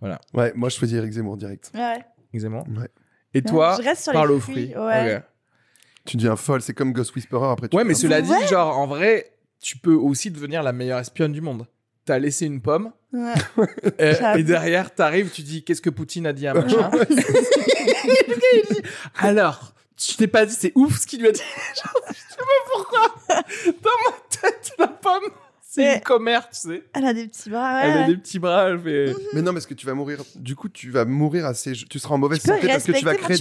Voilà. 0.00 0.18
Ouais, 0.34 0.52
moi 0.54 0.68
je 0.70 0.76
choisis 0.76 0.96
Eric 0.96 1.12
Zemmour 1.12 1.36
direct. 1.36 1.70
Ouais, 1.74 1.80
ouais. 1.80 2.04
Eric 2.32 2.40
Zemmour. 2.40 2.64
Ouais. 2.76 2.88
Et 3.34 3.42
toi, 3.42 3.76
je 3.78 3.84
reste 3.84 4.02
sur 4.04 4.12
parle 4.12 4.30
les 4.30 4.34
aux 4.34 4.40
fruits. 4.40 4.74
Ouais. 4.76 5.22
Tu 6.06 6.16
deviens 6.16 6.34
folle, 6.36 6.62
c'est 6.62 6.72
comme 6.74 6.92
Ghost 6.92 7.14
Whisperer 7.14 7.46
après. 7.50 7.68
Tu 7.68 7.76
Ouais, 7.76 7.84
mais 7.84 7.94
cela 7.94 8.22
dit, 8.22 8.30
Ouais. 8.30 8.46
genre 8.48 8.76
en 8.78 8.86
vrai, 8.86 9.36
tu 9.60 9.76
peux 9.76 9.92
aussi 9.94 10.30
devenir 10.30 10.62
la 10.62 10.72
meilleure 10.72 10.98
espionne 10.98 11.32
du 11.32 11.40
monde. 11.42 11.66
T'as 12.10 12.18
laissé 12.18 12.44
une 12.44 12.60
pomme 12.60 12.90
Ouais. 13.12 13.34
euh, 14.00 14.34
et 14.34 14.42
derrière 14.42 14.92
t'arrives, 14.92 15.30
tu 15.30 15.42
dis 15.42 15.62
qu'est-ce 15.62 15.80
que 15.80 15.90
Poutine 15.90 16.26
a 16.26 16.32
dit 16.32 16.48
à 16.48 16.54
machin. 16.60 16.90
Le 16.92 17.04
gars, 18.34 18.64
il 18.68 18.74
dit, 18.74 18.82
Alors, 19.20 19.72
tu 19.96 20.16
t'es 20.16 20.26
pas 20.26 20.44
dit 20.44 20.52
c'est 20.58 20.72
ouf 20.74 20.98
ce 20.98 21.06
qu'il 21.06 21.20
lui 21.20 21.28
a 21.28 21.30
dit. 21.32 21.38
Genre, 21.40 21.94
je 22.08 22.14
sais 22.14 22.36
pas 22.36 22.72
pourquoi. 22.72 23.14
Dans 23.28 24.10
ma 24.10 24.16
tête, 24.28 24.72
la 24.76 24.88
pomme, 24.88 25.30
c'est 25.60 25.94
une 25.94 26.00
commère, 26.00 26.48
tu 26.50 26.58
sais. 26.58 26.82
Elle 26.94 27.04
a 27.04 27.14
des 27.14 27.28
petits 27.28 27.48
bras. 27.48 27.80
Elle 27.84 27.90
ouais, 27.90 27.96
a 27.96 28.00
ouais. 28.00 28.06
des 28.08 28.16
petits 28.16 28.38
bras, 28.40 28.68
elle 28.70 28.80
fait. 28.80 29.14
Mais 29.34 29.42
non, 29.42 29.52
parce 29.52 29.66
que 29.66 29.74
tu 29.74 29.86
vas 29.86 29.94
mourir. 29.94 30.20
Du 30.34 30.56
coup, 30.56 30.68
tu 30.68 30.90
vas 30.90 31.04
mourir 31.04 31.46
assez. 31.46 31.70
Tu 31.72 31.98
seras 32.00 32.16
en 32.16 32.18
mauvaise 32.18 32.40
Tu 32.40 32.48
santé 32.48 32.66
parce 32.66 32.82
que 32.82 32.90
tu 32.90 33.04
vas 33.04 33.14
créer, 33.14 33.38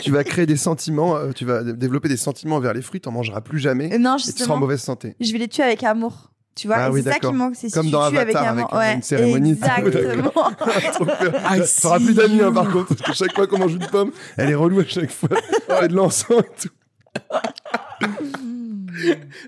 tu 0.00 0.12
vas 0.12 0.22
créer 0.22 0.46
des 0.46 0.56
sentiments. 0.56 1.16
euh, 1.16 1.32
tu 1.32 1.44
vas 1.44 1.64
développer 1.64 2.08
des 2.08 2.16
sentiments 2.16 2.60
vers 2.60 2.72
les 2.72 2.82
fruits. 2.82 3.00
T'en 3.00 3.10
mangeras 3.10 3.40
plus 3.40 3.58
jamais. 3.58 3.86
Et 3.86 3.98
tu 3.98 4.32
seras 4.42 4.54
en 4.54 4.58
mauvaise 4.58 4.80
santé. 4.80 5.16
je 5.20 5.32
vais 5.32 5.38
les 5.38 5.48
tuer 5.48 5.64
avec 5.64 5.82
amour. 5.82 6.30
Tu 6.56 6.68
vois, 6.68 6.76
Ah 6.78 6.90
oui, 6.90 7.02
c'est 7.04 7.12
ça 7.12 7.18
qui 7.18 7.32
manque, 7.32 7.54
c'est 7.54 7.68
si 7.68 7.74
Comme 7.74 7.86
tu 7.86 7.92
dans 7.92 8.10
tues 8.10 8.16
avec 8.16 8.34
Avatar, 8.34 8.52
avec, 8.52 8.72
euh, 8.72 8.78
ouais, 8.78 8.94
une 8.94 9.02
cérémonie. 9.02 9.50
Exactement. 9.52 10.30
Peur. 10.30 10.52
I 11.54 11.60
T'auras 11.82 11.98
plus 11.98 12.14
d'amis, 12.14 12.40
hein, 12.40 12.50
par 12.50 12.70
contre. 12.70 12.94
Parce 12.96 13.02
que 13.02 13.12
chaque 13.12 13.34
fois 13.34 13.46
qu'on 13.46 13.58
mange 13.58 13.74
une 13.74 13.86
pomme, 13.86 14.10
elle 14.38 14.50
est 14.50 14.54
relou 14.54 14.80
à 14.80 14.86
chaque 14.86 15.10
fois. 15.10 15.28
Fait 15.68 15.88
de 15.88 15.94
l'encens 15.94 16.30
et 16.40 16.62
tout. 16.62 16.70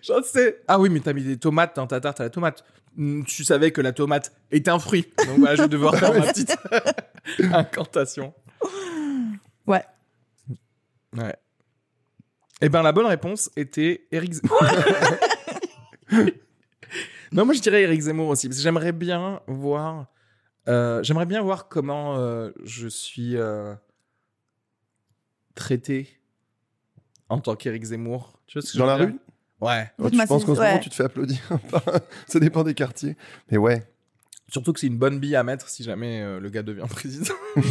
Genre, 0.02 0.20
c'est. 0.22 0.60
Ah 0.68 0.78
oui, 0.78 0.90
mais 0.90 1.00
t'as 1.00 1.14
mis 1.14 1.22
des 1.24 1.38
tomates 1.38 1.76
dans 1.76 1.86
ta 1.86 1.98
tarte 1.98 2.20
à 2.20 2.24
la 2.24 2.30
tomate. 2.30 2.62
Hmm, 2.94 3.22
Tu 3.24 3.42
savais 3.42 3.70
que 3.70 3.80
la 3.80 3.92
tomate 3.92 4.32
est 4.50 4.68
un 4.68 4.78
fruit. 4.78 5.06
Donc 5.26 5.38
voilà, 5.38 5.54
je 5.56 5.62
vais 5.62 5.68
devoir 5.68 5.96
faire 5.96 6.12
ma 6.12 6.26
petite 6.26 6.54
incantation. 7.52 8.34
Ouais. 9.66 9.82
Ouais. 11.16 11.34
Eh 12.60 12.68
ben, 12.68 12.82
la 12.82 12.92
bonne 12.92 13.06
réponse 13.06 13.50
était 13.56 14.06
Eric 14.12 14.34
Zemmour. 14.34 14.62
Non, 17.32 17.44
moi 17.44 17.54
je 17.54 17.60
dirais 17.60 17.82
Eric 17.82 18.00
Zemmour 18.00 18.28
aussi, 18.28 18.48
parce 18.48 18.58
que 18.58 18.62
j'aimerais 18.62 18.92
bien 18.92 19.40
voir. 19.46 20.06
euh, 20.68 21.02
j'aimerais 21.02 21.26
bien 21.26 21.42
voir 21.42 21.68
comment 21.68 22.16
euh, 22.16 22.50
je 22.64 22.88
suis 22.88 23.36
euh, 23.36 23.74
traité 25.54 26.20
en 27.28 27.38
tant 27.40 27.56
qu'Eric 27.56 27.84
Zemmour. 27.84 28.40
Tu 28.46 28.58
vois 28.58 28.66
ce 28.66 28.72
que 28.72 28.78
Dans 28.78 28.84
je 28.84 28.90
la 28.90 28.96
rue 29.06 29.18
Ouais. 29.60 29.90
Oh, 29.98 30.02
Moi, 30.02 30.10
Je 30.12 30.16
pense 30.28 30.40
c'est- 30.40 30.46
qu'en 30.46 30.54
ce 30.54 30.60
moment, 30.60 30.78
tu 30.78 30.88
te 30.88 30.94
fais 30.94 31.04
applaudir. 31.04 31.40
Ça 32.28 32.38
dépend 32.38 32.62
des 32.62 32.74
quartiers. 32.74 33.16
Mais 33.50 33.56
ouais. 33.58 33.82
Surtout 34.50 34.72
que 34.72 34.80
c'est 34.80 34.86
une 34.86 34.96
bonne 34.98 35.18
bille 35.18 35.36
à 35.36 35.42
mettre 35.44 35.68
si 35.68 35.82
jamais 35.82 36.22
euh, 36.22 36.38
le 36.40 36.48
gars 36.48 36.62
devient 36.62 36.86
président. 36.88 37.34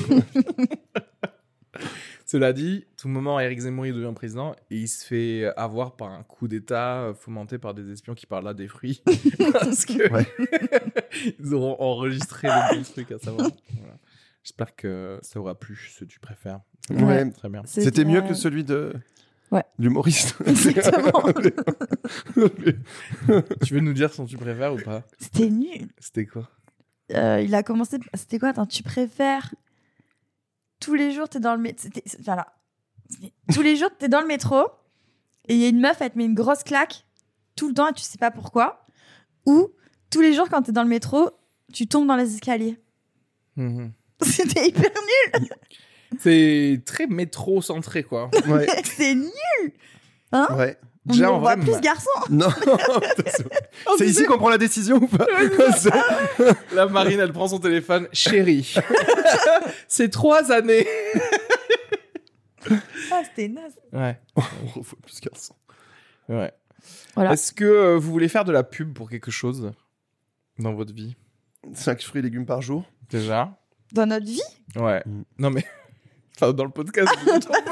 Cela 2.29 2.51
dit, 2.51 2.85
tout 2.97 3.07
moment, 3.07 3.39
Eric 3.39 3.57
Zemmour 3.57 3.85
il 3.85 3.93
devient 3.93 4.11
président 4.13 4.53
et 4.69 4.75
il 4.75 4.89
se 4.89 5.05
fait 5.05 5.45
avoir 5.55 5.95
par 5.95 6.11
un 6.11 6.23
coup 6.23 6.49
d'État 6.49 7.03
euh, 7.03 7.13
fomenté 7.13 7.57
par 7.57 7.73
des 7.73 7.89
espions 7.89 8.15
qui 8.15 8.25
parlent 8.25 8.43
là 8.43 8.53
des 8.53 8.67
fruits. 8.67 9.01
Parce 9.53 9.85
que 9.85 10.11
Ouais. 10.11 10.27
ils 11.39 11.53
auront 11.53 11.77
enregistré 11.79 12.49
le 12.49 12.75
bon 12.75 12.83
truc 12.83 13.13
à 13.13 13.17
savoir. 13.19 13.49
Voilà. 13.79 13.97
J'espère 14.43 14.75
que 14.75 15.19
ça 15.21 15.39
aura 15.39 15.55
plu, 15.57 15.89
ce 15.97 16.03
tu 16.03 16.19
préfères. 16.19 16.59
Ouais. 16.89 17.31
Très 17.31 17.47
bien. 17.47 17.61
C'était 17.63 18.03
mieux 18.03 18.21
que 18.21 18.33
celui 18.33 18.65
de. 18.65 18.91
Ouais. 19.49 19.63
L'humoriste. 19.79 20.35
Exactement. 20.45 21.23
tu 23.63 23.73
veux 23.73 23.79
nous 23.79 23.93
dire 23.93 24.13
son 24.13 24.25
tu 24.25 24.35
préfères 24.35 24.73
ou 24.73 24.79
pas? 24.79 25.03
C'était 25.17 25.49
nul. 25.49 25.87
C'était 25.97 26.25
quoi? 26.25 26.49
Euh, 27.13 27.41
il 27.41 27.55
a 27.55 27.63
commencé. 27.63 27.99
C'était 28.15 28.37
quoi? 28.37 28.49
Attends, 28.49 28.65
tu 28.65 28.83
préfères 28.83 29.55
tous 30.79 30.93
les 30.93 31.11
jours 31.11 31.27
t'es 31.29 31.39
dans 31.39 31.55
le 31.55 31.61
métro. 31.61 31.89
Voilà. 32.23 32.53
Tous 33.53 33.61
les 33.61 33.75
jours 33.75 33.89
t'es 33.97 34.09
dans 34.09 34.21
le 34.21 34.27
métro 34.27 34.63
et 35.47 35.55
il 35.55 35.59
y 35.61 35.65
a 35.65 35.69
une 35.69 35.79
meuf 35.79 36.01
elle 36.01 36.11
te 36.11 36.17
met 36.17 36.25
une 36.25 36.33
grosse 36.35 36.63
claque 36.63 37.05
tout 37.55 37.69
le 37.69 37.73
temps 37.73 37.87
et 37.89 37.93
tu 37.93 38.03
sais 38.03 38.17
pas 38.17 38.31
pourquoi. 38.31 38.85
Ou 39.45 39.69
tous 40.09 40.21
les 40.21 40.33
jours 40.33 40.49
quand 40.49 40.61
t'es 40.63 40.71
dans 40.71 40.83
le 40.83 40.89
métro 40.89 41.31
tu 41.73 41.87
tombes 41.87 42.07
dans 42.07 42.15
les 42.15 42.33
escaliers. 42.35 42.79
Mhm. 43.55 43.91
C'était 44.21 44.67
hyper 44.67 44.91
nul. 44.91 45.49
C'est 46.19 46.81
très 46.85 47.07
métro-centré, 47.07 48.03
quoi. 48.03 48.29
Ouais, 48.47 48.67
C'est 48.85 49.13
nul. 49.15 49.73
ouais. 50.31 50.77
On 51.09 51.11
Déjà, 51.13 51.25
ne 51.27 51.31
en 51.31 51.39
voit 51.39 51.55
vrai, 51.55 51.63
plus 51.63 51.71
ma- 51.73 51.79
garçon. 51.79 52.09
Non, 52.29 52.49
c'est 53.97 54.07
ici 54.07 54.25
qu'on 54.25 54.37
prend 54.37 54.49
la 54.49 54.57
décision 54.57 54.97
ou 54.97 55.07
pas 55.07 55.25
La 56.73 56.85
Marine, 56.87 57.19
elle 57.19 57.31
prend 57.33 57.47
son 57.47 57.59
téléphone. 57.59 58.07
Chérie, 58.11 58.73
c'est 59.87 60.09
trois 60.09 60.51
années. 60.51 60.85
Ah, 63.11 63.21
c'était 63.23 63.47
naze. 63.47 63.73
Ouais, 63.93 64.19
On 64.35 64.41
revoit 64.79 64.97
plus 65.01 65.19
garçon. 65.21 65.55
ouais. 66.29 66.51
Voilà. 67.15 67.33
Est-ce 67.33 67.51
que 67.53 67.65
euh, 67.65 67.97
vous 67.97 68.11
voulez 68.11 68.27
faire 68.29 68.45
de 68.45 68.51
la 68.51 68.63
pub 68.63 68.93
pour 68.93 69.09
quelque 69.09 69.31
chose 69.31 69.71
dans 70.59 70.73
votre 70.73 70.93
vie? 70.93 71.15
5 71.73 72.01
fruits 72.01 72.19
et 72.19 72.23
légumes 72.23 72.45
par 72.45 72.61
jour. 72.61 72.85
Déjà 73.09 73.57
Dans 73.93 74.05
notre 74.05 74.25
vie? 74.25 74.41
Ouais. 74.75 75.01
Mm. 75.05 75.21
Non, 75.39 75.49
mais. 75.49 75.65
Enfin, 76.39 76.53
dans 76.53 76.63
le 76.65 76.69
podcast. 76.69 77.09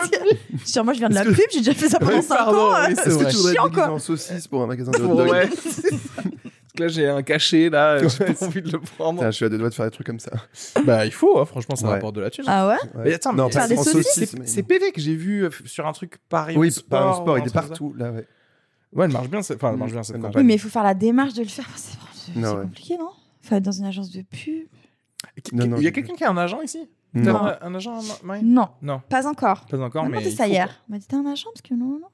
Sur 0.65 0.83
moi, 0.83 0.93
je 0.93 0.99
viens 0.99 1.09
de 1.09 1.13
la 1.15 1.23
pub, 1.23 1.35
j'ai 1.51 1.59
déjà 1.59 1.73
fait 1.73 1.87
ça 1.89 1.99
pendant 1.99 2.13
Ouais, 2.15 2.21
5 2.21 2.35
pardon, 2.35 2.57
ans. 2.57 2.73
euh. 2.75 2.87
Est-ce 2.87 3.01
que 3.03 3.09
vrai. 3.11 3.29
tu 3.31 3.35
voudrais 3.37 3.53
être 3.53 3.63
déguisé 3.63 3.81
en 3.83 3.99
saucisse 3.99 4.47
pour 4.47 4.63
un 4.63 4.67
magasin 4.67 4.91
de 4.91 4.97
hot 5.03 5.15
dog 5.15 5.29
ouais. 5.29 5.47
Parce 5.55 6.73
que 6.75 6.83
là, 6.83 6.87
j'ai 6.89 7.07
un 7.07 7.21
cachet, 7.23 7.69
là. 7.69 7.99
J'ai 8.05 8.25
pas 8.33 8.45
envie 8.45 8.61
de 8.61 8.71
le 8.71 8.79
prendre. 8.79 9.23
Je 9.23 9.31
suis 9.31 9.45
à 9.45 9.49
deux 9.49 9.57
doigts 9.57 9.69
de 9.69 9.73
faire 9.73 9.85
des 9.85 9.91
trucs 9.91 10.07
comme 10.07 10.19
ça. 10.19 10.31
Bah, 10.83 11.05
il 11.05 11.11
faut, 11.13 11.39
hein, 11.39 11.45
franchement, 11.45 11.75
ça 11.75 11.85
Ouais. 11.87 11.93
rapporte 11.93 12.15
de 12.15 12.21
la 12.21 12.29
thune. 12.29 12.43
Ah 12.47 12.67
ouais 12.67 12.75
Mais 13.05 13.13
attends, 13.13 13.31
mais 13.31 13.37
non, 13.43 13.49
Faire 13.49 13.61
pas 13.61 13.67
des 13.69 13.77
saucisses, 13.77 14.29
saucisse. 14.31 14.35
C'est 14.45 14.63
PV 14.63 14.91
que 14.91 14.99
j'ai 14.99 15.15
vu 15.15 15.45
euh, 15.45 15.49
sur 15.65 15.85
un 15.87 15.93
truc 15.93 16.17
Paris 16.27 16.55
Oui, 16.57 16.71
Sport. 16.71 16.89
par 16.89 17.07
un 17.07 17.13
sport, 17.21 17.37
il 17.37 17.45
est 17.47 17.53
partout. 17.53 17.93
Là, 17.97 18.11
ouais. 18.11 18.27
Ouais, 18.93 19.05
elle 19.05 19.11
marche 19.11 19.29
bien, 19.29 19.41
c'est- 19.41 19.55
enfin, 19.55 19.71
elle 19.71 19.77
marche 19.77 19.91
bien 19.93 20.03
cette 20.03 20.17
campagne. 20.17 20.33
Oui, 20.35 20.43
mais 20.43 20.55
il 20.55 20.59
faut 20.59 20.69
faire 20.69 20.83
la 20.83 20.93
démarche 20.95 21.33
de 21.33 21.43
le 21.43 21.47
faire. 21.49 21.67
C'est 21.77 22.33
compliqué, 22.41 22.97
non? 22.97 23.09
Faut 23.41 23.55
être 23.55 23.63
dans 23.63 23.71
une 23.71 23.85
agence 23.85 24.09
de 24.11 24.21
pub. 24.23 24.65
Qui- 25.43 25.55
Non, 25.55 25.67
non, 25.67 25.77
il 25.77 25.83
y 25.83 25.87
a 25.87 25.91
quelqu'un 25.91 26.15
qui 26.15 26.23
a 26.23 26.29
un 26.31 26.37
agent 26.37 26.61
ici? 26.61 26.89
Non. 27.15 27.35
un, 27.45 27.57
un 27.61 27.75
agent, 27.75 28.01
Ma- 28.01 28.13
Marie 28.23 28.43
Non, 28.43 28.69
Non, 28.81 29.01
pas 29.09 29.25
encore. 29.27 29.65
pas 29.65 29.79
encore, 29.79 30.03
On 30.03 30.07
mais. 30.09 30.17
m'a 30.17 30.21
dit 30.23 30.29
il 30.29 30.35
ça 30.35 30.47
hier. 30.47 30.69
On 30.89 30.93
m'a 30.93 30.99
dit 30.99 31.07
t'es 31.07 31.15
un 31.15 31.25
agent 31.25 31.49
parce 31.53 31.61
que 31.61 31.73
non, 31.73 31.85
non, 31.85 31.99
non. 31.99 32.07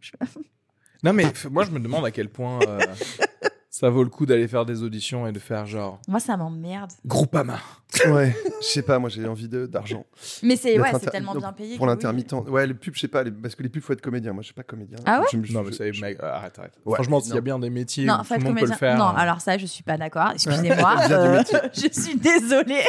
Je- 0.00 0.12
Non, 1.04 1.12
mais 1.12 1.26
moi, 1.50 1.64
je 1.64 1.70
me 1.70 1.78
demande 1.78 2.04
à 2.06 2.10
quel 2.10 2.28
point 2.28 2.58
euh, 2.66 2.78
ça 3.70 3.88
vaut 3.88 4.02
le 4.02 4.10
coup 4.10 4.26
d'aller 4.26 4.48
faire 4.48 4.64
des 4.66 4.82
auditions 4.82 5.26
et 5.28 5.32
de 5.32 5.38
faire 5.38 5.64
genre 5.66 6.00
Moi, 6.08 6.18
ça 6.20 6.36
m'emmerde. 6.36 6.90
Groupama. 7.06 7.58
Ouais, 8.06 8.36
je 8.60 8.66
sais 8.66 8.82
pas, 8.82 8.98
moi 8.98 9.08
j'ai 9.08 9.26
envie 9.26 9.48
de- 9.48 9.64
d'argent. 9.66 10.04
Mais 10.42 10.56
c'est 10.56 10.78
ouais, 10.78 10.88
inter- 10.88 10.98
c'est 11.04 11.10
tellement 11.10 11.32
donc, 11.32 11.42
bien 11.42 11.52
payé. 11.54 11.76
Pour 11.78 11.86
oui. 11.86 11.92
l'intermittent. 11.92 12.32
Ouais, 12.46 12.66
les 12.66 12.74
pubs, 12.74 12.94
je 12.94 13.00
sais 13.00 13.08
pas, 13.08 13.22
les- 13.24 13.30
parce 13.30 13.54
que 13.54 13.62
les 13.62 13.70
pubs, 13.70 13.82
faut 13.82 13.92
être 13.94 14.02
comédien. 14.02 14.32
Moi, 14.34 14.42
je 14.42 14.46
suis 14.48 14.54
pas 14.54 14.62
comédien. 14.62 14.98
Ah 15.06 15.20
ouais 15.20 15.26
Je 15.32 15.36
me- 15.38 15.44
je- 15.44 15.52
Non, 15.54 15.62
mais 15.62 15.72
je- 15.72 15.76
ça, 15.76 15.90
je- 15.90 16.00
mec, 16.02 16.18
euh, 16.22 16.30
arrête, 16.32 16.56
arrête. 16.58 16.74
Ouais, 16.84 16.94
Franchement, 16.96 17.18
s'il 17.20 17.34
y 17.34 17.38
a 17.38 17.40
bien 17.40 17.58
des 17.58 17.70
métiers 17.70 18.04
Non, 18.04 18.14
où 18.14 18.18
tout 18.18 18.24
faut 18.24 18.34
le 18.34 18.40
peut 18.40 18.46
comédien. 18.48 18.76
faire. 18.76 18.98
Non, 18.98 19.06
euh, 19.08 19.12
alors 19.16 19.40
ça, 19.40 19.56
je 19.56 19.64
suis 19.66 19.82
pas 19.82 19.96
d'accord. 19.96 20.30
Excusez-moi. 20.34 20.96
Euh, 21.10 21.42
je 21.72 21.88
suis 22.00 22.16
désolée. 22.16 22.84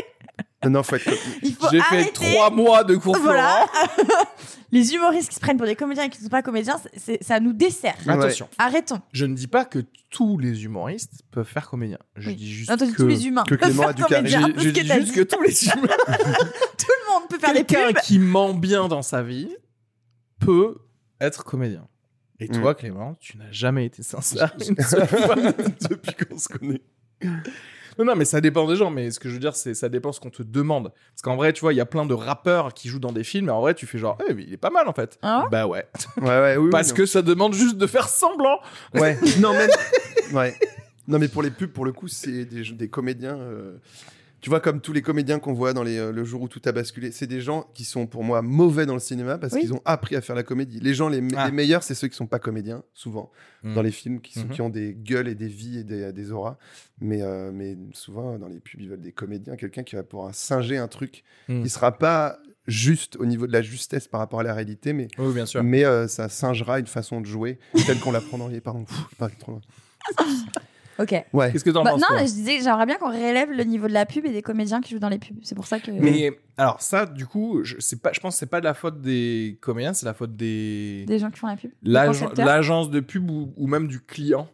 Non, 0.64 0.70
non, 0.72 0.84
faut 0.84 0.96
être. 0.96 1.10
Il 1.44 1.54
faut 1.54 1.68
J'ai 1.72 1.82
fait 1.82 2.12
trois 2.12 2.50
mois 2.50 2.84
de 2.84 2.96
cours 2.96 3.18
Voilà. 3.18 3.66
Les 4.72 4.94
humoristes 4.94 5.30
qui 5.30 5.36
se 5.36 5.40
prennent 5.40 5.58
pour 5.58 5.66
des 5.66 5.76
comédiens 5.76 6.04
et 6.04 6.10
qui 6.10 6.20
ne 6.20 6.24
sont 6.26 6.30
pas 6.30 6.44
comédiens, 6.44 6.80
c'est- 6.84 7.00
c'est- 7.00 7.24
ça 7.24 7.40
nous 7.40 7.54
dessert. 7.54 7.96
Ouais. 8.06 8.14
Attention, 8.14 8.48
Arrêtons. 8.60 9.02
je 9.14 9.26
ne 9.26 9.34
dis 9.36 9.48
pas 9.48 9.66
que 9.66 9.80
tous 10.12 10.38
les 10.38 10.64
humoristes 10.64 11.24
peuvent 11.32 11.48
faire 11.48 11.68
comédien. 11.68 11.98
Je 12.16 12.30
Oui. 12.30 12.36
dis 12.36 12.52
juste 12.54 12.70
Non, 12.70 12.78
que 12.78 12.96
tous 12.96 13.08
les 13.08 13.26
humains. 13.26 13.44
que 13.46 13.56
peuvent 13.56 13.70
Clément 13.70 13.82
faire 13.82 13.90
a 13.90 13.94
du 13.94 14.04
comédien. 14.04 14.52
Que 14.52 14.60
dit 14.70 14.88
t'as 14.88 15.00
juste 15.00 15.12
dit. 15.14 15.20
que 15.20 15.22
tous 15.24 15.42
les 15.42 15.66
humains. 15.70 15.88
Tout 16.78 16.88
le 16.88 17.14
monde 17.14 17.30
peut 17.30 17.40
faire 17.40 17.54
des 17.54 17.64
Quelqu'un 17.64 17.94
pubs. 17.94 18.02
qui 18.04 18.20
ment 18.20 18.54
bien 18.54 18.88
dans 18.88 19.02
sa 19.02 19.24
vie 19.24 19.50
peut 20.40 20.76
être 21.20 21.44
comédien. 21.44 21.88
Et 22.40 22.46
Mm. 22.48 22.62
toi, 22.62 22.76
Clément, 22.76 23.16
tu 23.20 23.38
n'as 23.40 23.52
jamais 23.52 23.86
été 23.88 24.04
sincère 24.04 24.54
une 24.68 24.80
seule 24.84 25.08
fois. 25.08 25.36
Depuis 25.36 26.14
qu'on 26.14 26.38
se 26.38 26.48
connaît. 26.48 26.82
Non, 28.00 28.06
non, 28.06 28.16
mais 28.16 28.26
ça 28.26 28.42
dépend 28.42 28.66
des 28.68 28.76
gens. 28.78 28.90
Mais 28.90 29.12
ce 29.12 29.20
que 29.20 29.30
je 29.30 29.34
veux 29.36 29.40
dire, 29.40 29.56
c'est 29.56 29.74
ça 29.76 29.90
dépend 29.90 30.12
ce 30.12 30.20
qu'on 30.20 30.30
te 30.32 30.42
demande. 30.42 30.92
Parce 31.12 31.22
qu'en 31.22 31.36
vrai, 31.36 31.54
tu 31.54 31.62
vois, 31.62 31.74
il 31.74 31.76
y 31.76 31.82
a 31.82 31.86
plein 31.86 32.06
de 32.06 32.14
rappeurs 32.16 32.74
qui 32.74 32.88
jouent 32.90 32.98
dans 33.00 33.12
des 33.12 33.24
films. 33.24 33.50
Et 33.50 33.52
en 33.52 33.62
vrai, 33.62 33.74
tu 33.76 33.86
fais 33.86 33.98
genre, 33.98 34.18
eh, 34.28 34.34
mais 34.34 34.44
il 34.48 34.54
est 34.54 34.58
pas 34.58 34.70
mal 34.72 34.88
en 34.88 34.94
fait. 34.94 35.20
Ah 35.22 35.42
ouais? 35.44 35.50
Bah 35.52 35.68
ouais. 35.68 35.86
Ouais, 36.22 36.28
ouais, 36.28 36.56
oui. 36.58 36.64
oui, 36.66 36.70
Parce 36.72 36.90
non. 36.90 36.96
que 36.96 37.06
ça 37.06 37.22
demande 37.22 37.54
juste 37.54 37.78
de 37.78 37.86
faire 37.86 38.08
semblant. 38.10 38.60
Ouais, 38.96 39.18
non, 39.40 39.52
même. 39.54 39.70
Ouais. 40.34 40.56
Non, 41.08 41.20
mais 41.20 41.28
pour 41.28 41.44
les 41.44 41.52
pubs, 41.52 41.72
pour 41.72 41.86
le 41.86 41.92
coup, 41.92 42.08
c'est 42.08 42.46
des, 42.46 42.64
des 42.72 42.88
comédiens. 42.88 43.38
euh, 43.38 43.78
Tu 44.42 44.50
vois, 44.50 44.60
comme 44.62 44.80
tous 44.80 44.94
les 44.94 45.02
comédiens 45.02 45.40
qu'on 45.40 45.54
voit 45.54 45.74
dans 45.74 45.84
les, 45.84 45.98
euh, 45.98 46.12
le 46.12 46.24
jour 46.24 46.42
où 46.42 46.48
tout 46.48 46.62
a 46.66 46.72
basculé, 46.72 47.12
c'est 47.12 47.28
des 47.28 47.42
gens 47.42 47.68
qui 47.74 47.84
sont 47.84 48.08
pour 48.08 48.24
moi 48.24 48.42
mauvais 48.42 48.86
dans 48.86 48.94
le 48.94 49.00
cinéma 49.00 49.38
parce 49.38 49.54
Oui. 49.54 49.60
qu'ils 49.62 49.74
ont 49.74 49.82
appris 49.86 50.16
à 50.16 50.22
faire 50.22 50.36
la 50.36 50.44
comédie. 50.44 50.80
Les 50.80 50.94
gens 50.94 51.10
les, 51.10 51.20
me- 51.22 51.34
Ah. 51.38 51.46
les 51.48 51.52
meilleurs, 51.52 51.84
c'est 51.84 51.94
ceux 51.96 52.08
qui 52.08 52.16
sont 52.16 52.28
pas 52.28 52.40
comédiens, 52.40 52.84
souvent, 52.94 53.32
Mm. 53.64 53.74
dans 53.74 53.82
les 53.82 53.92
films, 53.92 54.22
qui, 54.22 54.34
sont, 54.40 54.46
Mhm. 54.46 54.52
qui 54.52 54.62
ont 54.62 54.70
des 54.70 54.94
gueules 54.94 55.28
et 55.28 55.36
des 55.36 55.48
vies 55.50 55.80
et 55.80 55.84
des, 55.84 56.14
des 56.14 56.32
auras. 56.32 56.58
Mais, 57.02 57.22
euh, 57.22 57.52
mais 57.54 57.78
souvent, 57.94 58.38
dans 58.38 58.48
les 58.48 58.60
pubs, 58.60 58.80
ils 58.80 58.90
veulent 58.90 59.02
des 59.02 59.12
comédiens, 59.12 59.56
quelqu'un 59.58 59.84
qui 59.84 59.96
va 59.96 60.04
pouvoir 60.04 60.34
singer 60.34 60.78
un 60.78 60.88
truc 60.88 61.24
Mm. 61.50 61.64
qui 61.64 61.70
sera 61.70 61.98
pas 61.98 62.40
juste 62.68 63.16
au 63.18 63.26
niveau 63.26 63.48
de 63.48 63.52
la 63.52 63.62
justesse 63.62 64.08
par 64.08 64.20
rapport 64.20 64.40
à 64.40 64.44
la 64.44 64.54
réalité, 64.54 64.94
mais, 64.94 65.08
Oui, 65.18 65.34
bien 65.34 65.46
sûr. 65.48 65.64
mais 65.64 65.84
euh, 65.84 66.08
ça 66.08 66.30
singera 66.30 66.80
une 66.80 66.88
façon 66.88 67.20
de 67.20 67.26
jouer 67.26 67.58
telle 67.88 68.00
qu'on 68.00 68.12
l'apprend 68.12 68.38
dans 68.38 68.48
les. 68.48 68.62
Pardon, 68.62 68.84
pff, 68.86 68.98
parle 69.18 69.32
trop 69.40 69.52
loin. 69.54 69.62
Ok. 71.00 71.16
Ouais. 71.34 71.52
Qu'est-ce 71.52 71.64
que 71.64 71.70
t'en 71.70 71.84
Bah, 71.84 71.92
penses 71.92 72.02
non, 72.02 72.08
toi 72.10 72.20
je 72.20 72.24
disais 72.34 72.58
que 72.58 72.64
j'aimerais 72.64 72.86
bien 72.86 72.98
qu'on 72.98 73.10
relève 73.10 73.50
le 73.52 73.64
niveau 73.64 73.88
de 73.88 73.94
la 73.94 74.06
pub 74.06 74.26
et 74.26 74.32
des 74.32 74.42
comédiens 74.42 74.82
qui 74.82 74.92
jouent 74.94 75.00
dans 75.00 75.10
les 75.10 75.18
pubs. 75.20 75.38
C'est 75.44 75.56
pour 75.56 75.66
ça 75.68 75.80
que. 75.80 75.92
Mais 75.92 76.38
alors 76.58 76.82
ça, 76.82 77.06
du 77.06 77.26
coup, 77.26 77.62
je, 77.64 77.76
c'est 77.80 78.02
pas, 78.02 78.12
je 78.14 78.20
pense 78.20 78.36
que 78.36 78.40
c'est 78.40 78.46
pas 78.50 78.60
de 78.60 78.66
la 78.66 78.74
faute 78.74 79.02
des 79.02 79.58
comédiens, 79.62 79.94
c'est 79.94 80.06
la 80.06 80.14
faute 80.14 80.36
des 80.36 81.06
Des 81.08 81.18
gens 81.20 81.32
qui 81.32 81.40
font 81.40 81.48
la 81.48 81.56
pub. 81.56 81.72
l'ag- 81.84 82.38
l'agence 82.38 82.90
de 82.90 83.00
pub 83.00 83.30
ou, 83.32 83.54
ou 83.56 83.68
même 83.68 83.88
du 83.88 84.02
client 84.02 84.50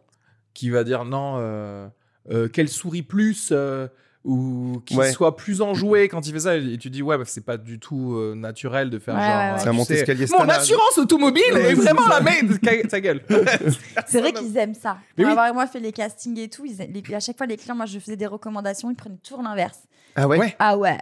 qui 0.53 0.69
va 0.69 0.83
dire 0.83 1.03
non, 1.03 1.35
euh, 1.39 1.87
euh, 2.31 2.47
qu'elle 2.47 2.69
sourit 2.69 3.01
plus 3.03 3.49
euh, 3.51 3.87
ou 4.27 4.81
qu'il 4.87 4.97
Ouais. 4.97 5.11
soit 5.11 5.35
plus 5.37 5.61
enjoué 5.61 6.07
quand 6.09 6.25
il 6.27 6.33
fait 6.33 6.39
ça. 6.39 6.57
Et 6.57 6.77
tu 6.79 6.89
dis 6.89 7.01
ouais, 7.03 7.15
bah, 7.17 7.23
c'est 7.27 7.45
pas 7.45 7.57
du 7.57 7.79
tout 7.79 8.15
euh, 8.15 8.33
naturel 8.35 8.89
de 8.89 8.97
faire 8.97 9.13
Ouais, 9.13 9.21
genre. 9.21 9.29
ouais, 9.29 9.35
ouais. 9.35 9.51
euh, 9.51 9.57
C'est 9.59 9.69
un 9.69 10.05
sais, 10.05 10.15
Mon 10.19 10.27
standard. 10.27 10.59
assurance 10.59 10.97
automobile 10.97 11.43
Ouais, 11.53 11.71
est 11.71 11.73
vraiment 11.75 12.07
la 12.07 12.21
main. 12.21 12.31
Ta- 12.61 12.87
Ta 12.87 12.99
gueule. 13.01 13.21
C'est 14.07 14.19
vrai 14.21 14.33
qu'ils 14.33 14.57
aiment 14.57 14.73
ça. 14.73 14.97
Pour 15.15 15.25
oui. 15.25 15.31
avoir 15.31 15.53
moi 15.53 15.67
fait 15.67 15.79
les 15.79 15.91
castings 15.91 16.39
et 16.39 16.49
tout, 16.49 16.65
ils 16.65 16.81
a- 16.81 16.85
les- 16.87 17.03
à 17.13 17.19
chaque 17.19 17.37
fois 17.37 17.45
les 17.45 17.55
clients, 17.55 17.75
moi 17.75 17.85
je 17.85 17.99
faisais 17.99 18.17
des 18.17 18.25
recommandations, 18.25 18.89
ils 18.89 18.95
prenaient 18.95 19.19
toujours 19.23 19.43
l'inverse. 19.43 19.79
Ah 20.15 20.27
ouais, 20.27 20.39
Ouais. 20.39 20.55
Ah 20.59 20.75
ouais. 20.75 20.97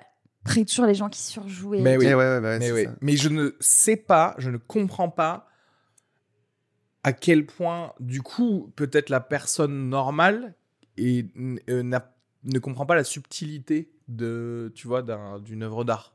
Après 0.46 0.66
toujours 0.66 0.86
les 0.86 0.94
gens 0.96 1.08
qui 1.08 1.22
surjouaient. 1.22 1.80
Mais 1.80 1.96
oui. 1.96 2.06
Eh 2.10 2.14
ouais, 2.16 2.24
ouais, 2.26 2.40
ouais, 2.40 2.60
mais 2.60 2.66
c'est 2.68 2.72
oui. 2.74 2.84
ça. 2.84 2.92
Mais 3.00 3.16
je 3.16 3.30
ne 3.30 3.56
sais 3.62 3.96
pas, 3.96 4.36
je 4.38 4.50
ne 4.50 4.58
comprends 4.58 5.10
pas 5.10 5.48
à 7.06 7.14
quel 7.14 7.46
point, 7.46 7.94
du 8.02 8.22
coup, 8.22 8.72
peut-être 8.76 9.10
la 9.10 9.20
personne 9.22 9.88
normale 9.90 10.54
et, 10.98 11.26
euh, 11.70 11.84
n'a- 11.84 12.13
ne 12.46 12.60
comprend 12.60 12.86
pas 12.86 12.96
la 12.96 13.04
subtilité 13.04 13.90
de, 14.08 14.72
tu 14.76 14.88
vois, 14.88 15.02
d'un- 15.02 15.40
d'une 15.40 15.64
œuvre 15.64 15.84
d'art. 15.84 16.14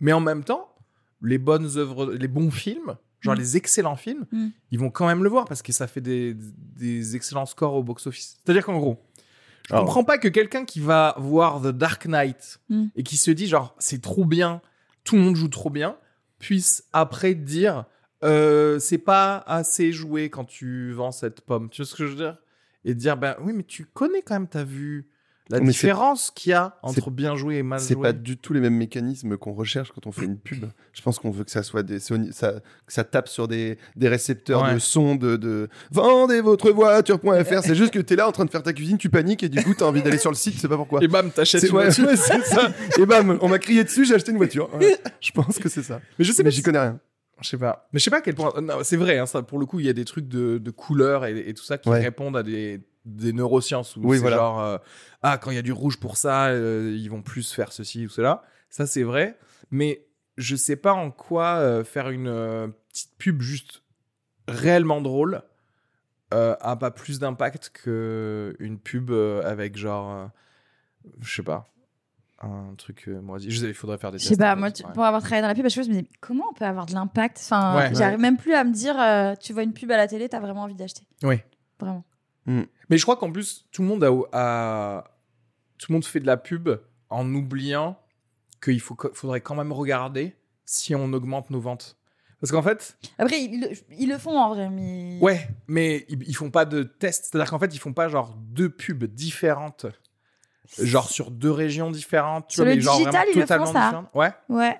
Mais 0.00 0.12
en 0.12 0.20
même 0.20 0.44
temps, 0.44 0.74
les 1.22 1.38
bonnes 1.38 1.76
œuvres, 1.76 2.12
les 2.12 2.28
bons 2.28 2.50
films, 2.50 2.96
genre 3.20 3.34
Mm. 3.34 3.38
les 3.38 3.56
excellents 3.56 3.96
films, 3.96 4.26
Mm. 4.32 4.48
ils 4.70 4.78
vont 4.78 4.90
quand 4.90 5.06
même 5.06 5.22
le 5.22 5.28
voir 5.30 5.44
parce 5.46 5.62
que 5.62 5.72
ça 5.72 5.86
fait 5.86 6.00
des, 6.00 6.34
des 6.34 7.16
excellents 7.16 7.46
scores 7.46 7.74
au 7.74 7.82
box-office. 7.82 8.38
C'est-à-dire 8.44 8.64
qu'en 8.64 8.78
gros, 8.78 8.98
je 9.68 9.74
Alors. 9.74 9.84
comprends 9.84 10.04
pas 10.04 10.18
que 10.18 10.28
quelqu'un 10.28 10.64
qui 10.64 10.80
va 10.80 11.14
voir 11.18 11.60
The 11.60 11.68
Dark 11.68 12.06
Knight 12.06 12.60
Mm. 12.70 12.86
et 12.96 13.02
qui 13.02 13.16
se 13.16 13.30
dit 13.30 13.46
genre 13.46 13.74
c'est 13.78 14.00
trop 14.00 14.24
bien, 14.24 14.60
tout 15.04 15.16
le 15.16 15.22
monde 15.22 15.36
joue 15.36 15.48
trop 15.48 15.70
bien, 15.70 15.96
puisse 16.38 16.84
après 16.92 17.34
dire 17.34 17.84
euh, 18.22 18.78
c'est 18.78 18.98
pas 18.98 19.38
assez 19.46 19.92
joué 19.92 20.28
quand 20.28 20.44
tu 20.44 20.92
vends 20.92 21.12
cette 21.12 21.40
pomme. 21.40 21.70
Tu 21.70 21.80
vois 21.82 21.86
ce 21.90 21.94
que 21.94 22.04
je 22.06 22.10
veux 22.10 22.16
dire? 22.16 22.36
Et 22.84 22.94
dire 22.94 23.16
ben 23.16 23.34
oui 23.42 23.52
mais 23.54 23.62
tu 23.64 23.84
connais 23.86 24.20
quand 24.22 24.34
même, 24.34 24.48
t'as 24.48 24.64
vu 24.64 25.08
la 25.50 25.58
c'est- 25.58 25.64
différence 25.64 26.30
qu'il 26.30 26.50
y 26.50 26.52
a 26.52 26.76
entre 26.82 27.10
bien 27.10 27.34
joué 27.36 27.56
et 27.56 27.62
mal 27.62 27.80
C'est 27.80 27.94
joué. 27.94 28.02
pas 28.02 28.12
du 28.12 28.36
tout 28.36 28.52
les 28.52 28.60
mêmes 28.60 28.76
mécanismes 28.76 29.36
qu'on 29.36 29.52
recherche 29.52 29.90
quand 29.92 30.06
on 30.06 30.12
fait 30.12 30.24
une 30.26 30.38
pub. 30.38 30.64
Je 30.92 31.02
pense 31.02 31.18
qu'on 31.18 31.30
veut 31.30 31.44
que 31.44 31.50
ça 31.50 31.62
soit 31.62 31.82
des, 31.82 31.98
ça, 32.00 32.18
que 32.86 32.92
ça 32.92 33.04
tape 33.04 33.28
sur 33.28 33.48
des, 33.48 33.78
des 33.96 34.08
récepteurs 34.08 34.62
Ouais. 34.64 34.74
de 34.74 34.78
son 34.78 35.14
de, 35.16 35.36
de 35.36 35.68
vendez 35.90 36.40
votre 36.40 36.70
voiture.fr. 36.70 37.62
C'est 37.62 37.74
juste 37.74 37.92
que 37.92 37.98
t'es 38.00 38.16
là 38.16 38.28
en 38.28 38.32
train 38.32 38.44
de 38.44 38.50
faire 38.50 38.62
ta 38.62 38.72
cuisine, 38.72 38.98
tu 38.98 39.10
paniques 39.10 39.42
et 39.42 39.48
du 39.48 39.62
coup 39.62 39.74
t'as 39.74 39.86
envie 39.86 40.02
d'aller 40.02 40.18
sur 40.18 40.30
le 40.30 40.36
site, 40.36 40.54
c'est 40.58 40.68
pas 40.68 40.76
pourquoi. 40.76 41.02
Et 41.02 41.08
bam 41.08 41.30
t'achètes 41.30 41.60
C'est 41.60 41.66
une 41.68 41.72
voiture. 41.72 42.06
ouais, 42.06 42.16
c'est 42.16 42.42
ça. 42.44 42.70
Et 42.98 43.06
bam, 43.06 43.38
on 43.40 43.48
m'a 43.48 43.58
crié 43.58 43.84
dessus, 43.84 44.04
j'ai 44.04 44.14
acheté 44.14 44.30
une 44.32 44.38
voiture. 44.38 44.68
Ouais, 44.78 44.96
je 45.20 45.30
pense 45.32 45.58
que 45.58 45.68
c'est 45.68 45.82
ça. 45.82 46.00
Mais 46.18 46.24
je 46.24 46.32
sais 46.32 46.42
Mais 46.42 46.50
j'y 46.50 46.62
connais 46.62 46.80
rien. 46.80 47.00
Je 47.42 47.48
sais 47.48 47.56
pas. 47.56 47.88
Mais 47.92 47.98
je 47.98 48.04
sais 48.04 48.10
pas 48.10 48.18
à 48.18 48.20
quel 48.20 48.34
point. 48.34 48.52
C'est 48.82 48.98
vrai, 48.98 49.16
hein, 49.18 49.24
ça, 49.24 49.40
pour 49.42 49.58
le 49.58 49.64
coup, 49.64 49.80
il 49.80 49.86
y 49.86 49.88
a 49.88 49.94
des 49.94 50.04
trucs 50.04 50.28
de, 50.28 50.58
de 50.58 50.70
couleurs 50.70 51.24
et, 51.24 51.38
et 51.48 51.54
tout 51.54 51.64
ça 51.64 51.78
qui 51.78 51.88
Ouais. 51.88 51.98
répondent 52.00 52.36
à 52.36 52.42
des, 52.42 52.80
des 53.04 53.32
neurosciences. 53.32 53.96
Où 53.96 54.00
Oui, 54.04 54.16
c'est 54.16 54.20
voilà. 54.22 54.36
genre, 54.36 54.60
euh, 54.60 54.78
ah, 55.22 55.38
quand 55.38 55.50
il 55.50 55.54
y 55.56 55.58
a 55.58 55.62
du 55.62 55.72
rouge 55.72 55.98
pour 55.98 56.16
ça, 56.16 56.46
euh, 56.48 56.94
ils 56.96 57.08
vont 57.10 57.22
plus 57.22 57.52
faire 57.52 57.72
ceci 57.72 58.06
ou 58.06 58.08
cela. 58.08 58.42
Ça, 58.68 58.86
c'est 58.86 59.02
vrai. 59.02 59.38
Mais 59.70 60.04
je 60.36 60.56
sais 60.56 60.76
pas 60.76 60.92
en 60.92 61.10
quoi 61.10 61.56
euh, 61.56 61.84
faire 61.84 62.08
une 62.10 62.28
euh, 62.28 62.68
petite 62.90 63.16
pub 63.18 63.40
juste 63.42 63.82
réellement 64.48 65.00
drôle 65.00 65.42
euh, 66.32 66.54
a 66.60 66.76
pas 66.76 66.90
plus 66.90 67.18
d'impact 67.18 67.70
qu'une 67.70 68.78
pub 68.82 69.10
euh, 69.10 69.42
avec 69.44 69.76
genre. 69.76 70.10
euh, 70.12 70.26
je 71.22 71.34
sais 71.34 71.42
pas, 71.42 71.72
un 72.42 72.74
truc 72.76 73.04
euh, 73.08 73.20
moisi. 73.20 73.50
Je 73.50 73.58
sais, 73.60 73.66
il 73.68 73.74
faudrait 73.74 73.98
faire 73.98 74.12
des 74.12 74.18
Je 74.18 74.24
tests. 74.28 74.34
sais 74.34 74.44
pas, 74.44 74.54
moi, 74.54 74.70
tu- 74.70 74.82
pour 74.82 75.02
avoir 75.04 75.20
travaillé 75.22 75.42
dans 75.42 75.48
la 75.48 75.54
pub, 75.54 75.64
à 75.66 75.68
chaque 75.68 75.84
fois, 75.84 75.92
je 75.92 75.96
me 75.96 76.02
dis, 76.02 76.08
comment 76.20 76.44
on 76.50 76.52
peut 76.52 76.64
avoir 76.66 76.86
de 76.86 76.92
l'impact? 76.94 77.38
Enfin, 77.40 77.76
Ouais. 77.76 77.94
j'arrive 77.94 78.18
même 78.20 78.36
plus 78.36 78.54
à 78.54 78.64
me 78.64 78.72
dire, 78.72 78.94
euh, 79.00 79.34
tu 79.40 79.52
vois 79.52 79.62
une 79.62 79.72
pub 79.72 79.90
à 79.90 79.96
la 79.96 80.06
télé, 80.06 80.28
t'as 80.28 80.40
vraiment 80.40 80.62
envie 80.62 80.74
d'acheter. 80.74 81.02
Oui. 81.22 81.40
Vraiment. 81.80 82.04
Mais 82.46 82.98
je 82.98 83.02
crois 83.02 83.16
qu'en 83.16 83.30
plus, 83.30 83.66
tout 83.70 83.82
le 83.82 83.88
monde 83.88 84.02
a, 84.04 84.10
a- 84.32 85.04
tout 85.78 85.86
le 85.90 85.94
monde 85.94 86.04
fait 86.04 86.20
de 86.20 86.26
la 86.26 86.36
pub 86.36 86.68
en 87.08 87.32
oubliant 87.34 87.98
qu'il 88.62 88.80
faut, 88.80 88.96
faudrait 89.14 89.40
quand 89.40 89.54
même 89.54 89.72
regarder 89.72 90.34
si 90.64 90.94
on 90.94 91.12
augmente 91.12 91.50
nos 91.50 91.60
ventes. 91.60 91.96
Parce 92.40 92.50
qu'en 92.52 92.62
fait, 92.62 92.96
Après, 93.18 93.42
ils, 93.42 93.60
le- 93.60 93.70
ils 93.98 94.08
le 94.08 94.18
font 94.18 94.36
en 94.38 94.48
vrai, 94.48 94.68
mais. 94.70 95.18
ouais, 95.20 95.46
mais 95.68 96.06
ils, 96.08 96.22
ils 96.28 96.34
font 96.34 96.50
pas 96.50 96.64
de 96.64 96.82
tests. 96.82 97.26
C'est-à-dire 97.26 97.50
qu'en 97.50 97.58
fait, 97.58 97.74
ils 97.74 97.78
font 97.78 97.92
pas 97.92 98.08
genre 98.08 98.34
deux 98.36 98.70
pubs 98.70 99.04
différentes, 99.04 99.86
genre 100.78 101.08
sur 101.10 101.30
deux 101.30 101.50
régions 101.50 101.90
différentes. 101.90 102.48
Tu 102.48 102.54
Sur 102.54 102.64
vois, 102.64 102.70
le 102.70 102.76
mais 102.76 102.82
genre 102.82 102.96
digital, 102.98 103.12
vraiment 103.14 103.30
ils 103.32 103.34
le 103.36 103.40
font, 103.42 103.46
totalement 103.46 103.72
ça. 103.72 103.84
différentes. 103.84 104.08
Ouais, 104.14 104.32
Ouais. 104.48 104.78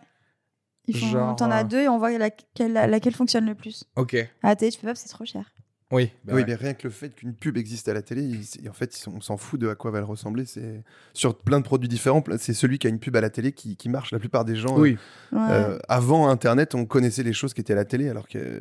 Ils 0.87 0.99
font, 0.99 1.07
Genre, 1.07 1.37
t'en 1.37 1.51
as 1.51 1.61
euh, 1.61 1.65
deux 1.69 1.81
et 1.83 1.89
on 1.89 1.99
voit 1.99 2.11
laquelle, 2.19 2.73
laquelle 2.73 3.15
fonctionne 3.15 3.45
le 3.47 3.55
plus. 3.55 3.85
ok. 3.97 4.15
À 4.43 4.49
la 4.49 4.57
télé, 4.57 4.73
tu 4.73 4.81
peux 4.81 4.89
pas, 4.89 4.95
c'est 4.95 5.09
trop 5.09 5.25
cher. 5.25 5.45
Oui, 5.93 6.11
bah 6.25 6.33
oui, 6.35 6.43
ouais. 6.43 6.45
mais 6.47 6.55
rien 6.55 6.75
que 6.75 6.85
le 6.87 6.91
fait 6.93 7.15
qu'une 7.15 7.35
pub 7.35 7.57
existe 7.57 7.89
à 7.89 7.95
la 7.95 8.03
télé, 8.03 8.23
ils- 8.23 8.69
en 8.69 8.73
fait, 8.73 8.97
ils 8.97 9.01
sont- 9.01 9.13
on 9.17 9.21
s'en 9.21 9.37
fout 9.37 9.61
de 9.61 9.69
à 9.69 9.75
quoi 9.75 9.91
va 9.91 9.99
elle 9.99 10.05
ressembler. 10.05 10.45
C'est 10.45 10.83
sur 11.15 11.37
plein 11.37 11.59
de 11.59 11.65
produits 11.65 11.89
différents. 11.89 12.23
C'est 12.39 12.55
celui 12.55 12.79
qui 12.79 12.87
a 12.87 12.91
une 12.91 13.01
pub 13.01 13.17
à 13.17 13.21
la 13.21 13.31
télé 13.31 13.53
qui, 13.53 13.77
qui 13.77 13.89
marche. 13.89 14.13
La 14.13 14.19
plupart 14.21 14.45
des 14.45 14.55
gens, 14.57 14.79
oui. 14.79 14.97
Ouais. 15.33 15.39
euh, 15.51 15.79
avant 15.89 16.29
Internet, 16.29 16.75
on 16.75 16.87
connaissait 16.87 17.23
les 17.25 17.33
choses 17.33 17.55
qui 17.55 17.61
étaient 17.61 17.73
à 17.73 17.77
la 17.77 17.85
télé, 17.85 18.09
alors 18.09 18.29
que 18.29 18.39
euh, 18.39 18.61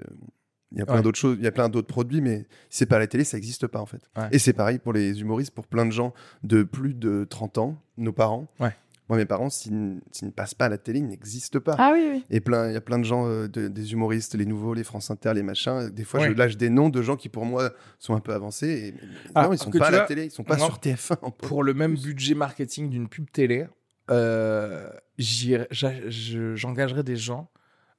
il 0.72 0.78
y 0.80 0.82
a 0.82 0.86
plein 0.86 0.96
Ouais. 0.98 1.02
d'autres 1.02 1.20
choses, 1.20 1.36
il 1.40 1.44
y 1.44 1.48
a 1.48 1.52
plein 1.52 1.70
d'autres 1.70 1.88
produits, 1.88 2.22
mais 2.22 2.40
si 2.70 2.80
c'est 2.80 2.86
pas 2.88 2.96
à 2.98 3.00
la 3.00 3.08
télé, 3.08 3.24
ça 3.24 3.38
n'existe 3.38 3.68
pas 3.68 3.80
en 3.80 3.86
fait. 3.86 4.02
Ouais. 4.18 4.28
Et 4.32 4.40
c'est 4.40 4.54
pareil 4.54 4.80
pour 4.80 4.94
les 4.94 5.22
humoristes, 5.22 5.52
pour 5.52 5.66
plein 5.68 5.86
de 5.86 5.92
gens 5.92 6.14
de 6.44 6.64
plus 6.64 6.94
de 6.94 7.26
30 7.30 7.58
ans, 7.60 7.82
nos 7.98 8.12
parents. 8.12 8.48
Ouais. 8.60 8.76
Moi, 9.10 9.18
mes 9.18 9.26
parents, 9.26 9.50
s'ils 9.50 9.74
ne 10.22 10.30
passent 10.30 10.54
pas 10.54 10.66
à 10.66 10.70
la 10.70 10.78
télé, 10.78 11.00
ils 11.00 11.08
n'existent 11.08 11.60
pas. 11.60 11.76
Ah 11.80 11.90
oui, 11.94 12.08
oui. 12.12 12.26
Et 12.30 12.40
plein, 12.42 12.68
il 12.68 12.74
y 12.74 12.78
a 12.78 12.82
plein 12.82 13.00
de 13.00 13.04
gens, 13.04 13.28
euh, 13.28 13.48
de- 13.48 13.68
des 13.68 13.92
humoristes, 13.94 14.36
les 14.36 14.46
nouveaux, 14.46 14.76
les 14.76 14.84
France 14.84 15.10
Inter, 15.10 15.34
les 15.34 15.42
machins. 15.42 15.90
Des 15.90 16.04
fois, 16.04 16.20
Ouais. 16.20 16.28
je 16.30 16.34
lâche 16.34 16.58
des 16.58 16.70
noms 16.70 16.90
de 16.90 17.02
gens 17.02 17.16
qui, 17.16 17.28
pour 17.28 17.44
moi, 17.46 17.72
sont 17.98 18.14
un 18.16 18.20
peu 18.20 18.34
avancés. 18.34 18.68
Et, 18.70 18.94
Ah, 19.34 19.48
non, 19.48 19.54
ils 19.54 19.58
sont 19.58 19.72
pas 19.72 19.88
à 19.88 19.92
la 19.92 19.98
vois, 20.00 20.06
télé, 20.08 20.26
ils 20.26 20.32
sont 20.32 20.44
pas 20.44 20.58
non. 20.58 20.66
sur 20.66 20.80
TF1. 20.80 21.18
en 21.24 21.32
Pour 21.32 21.64
le 21.64 21.74
même 21.74 21.96
budget 21.96 22.36
marketing 22.36 22.90
d'une 22.90 23.10
pub 23.10 23.32
télé, 23.32 23.66
euh, 24.12 24.90
j'engagerais 26.56 27.04
des 27.04 27.16
gens 27.16 27.50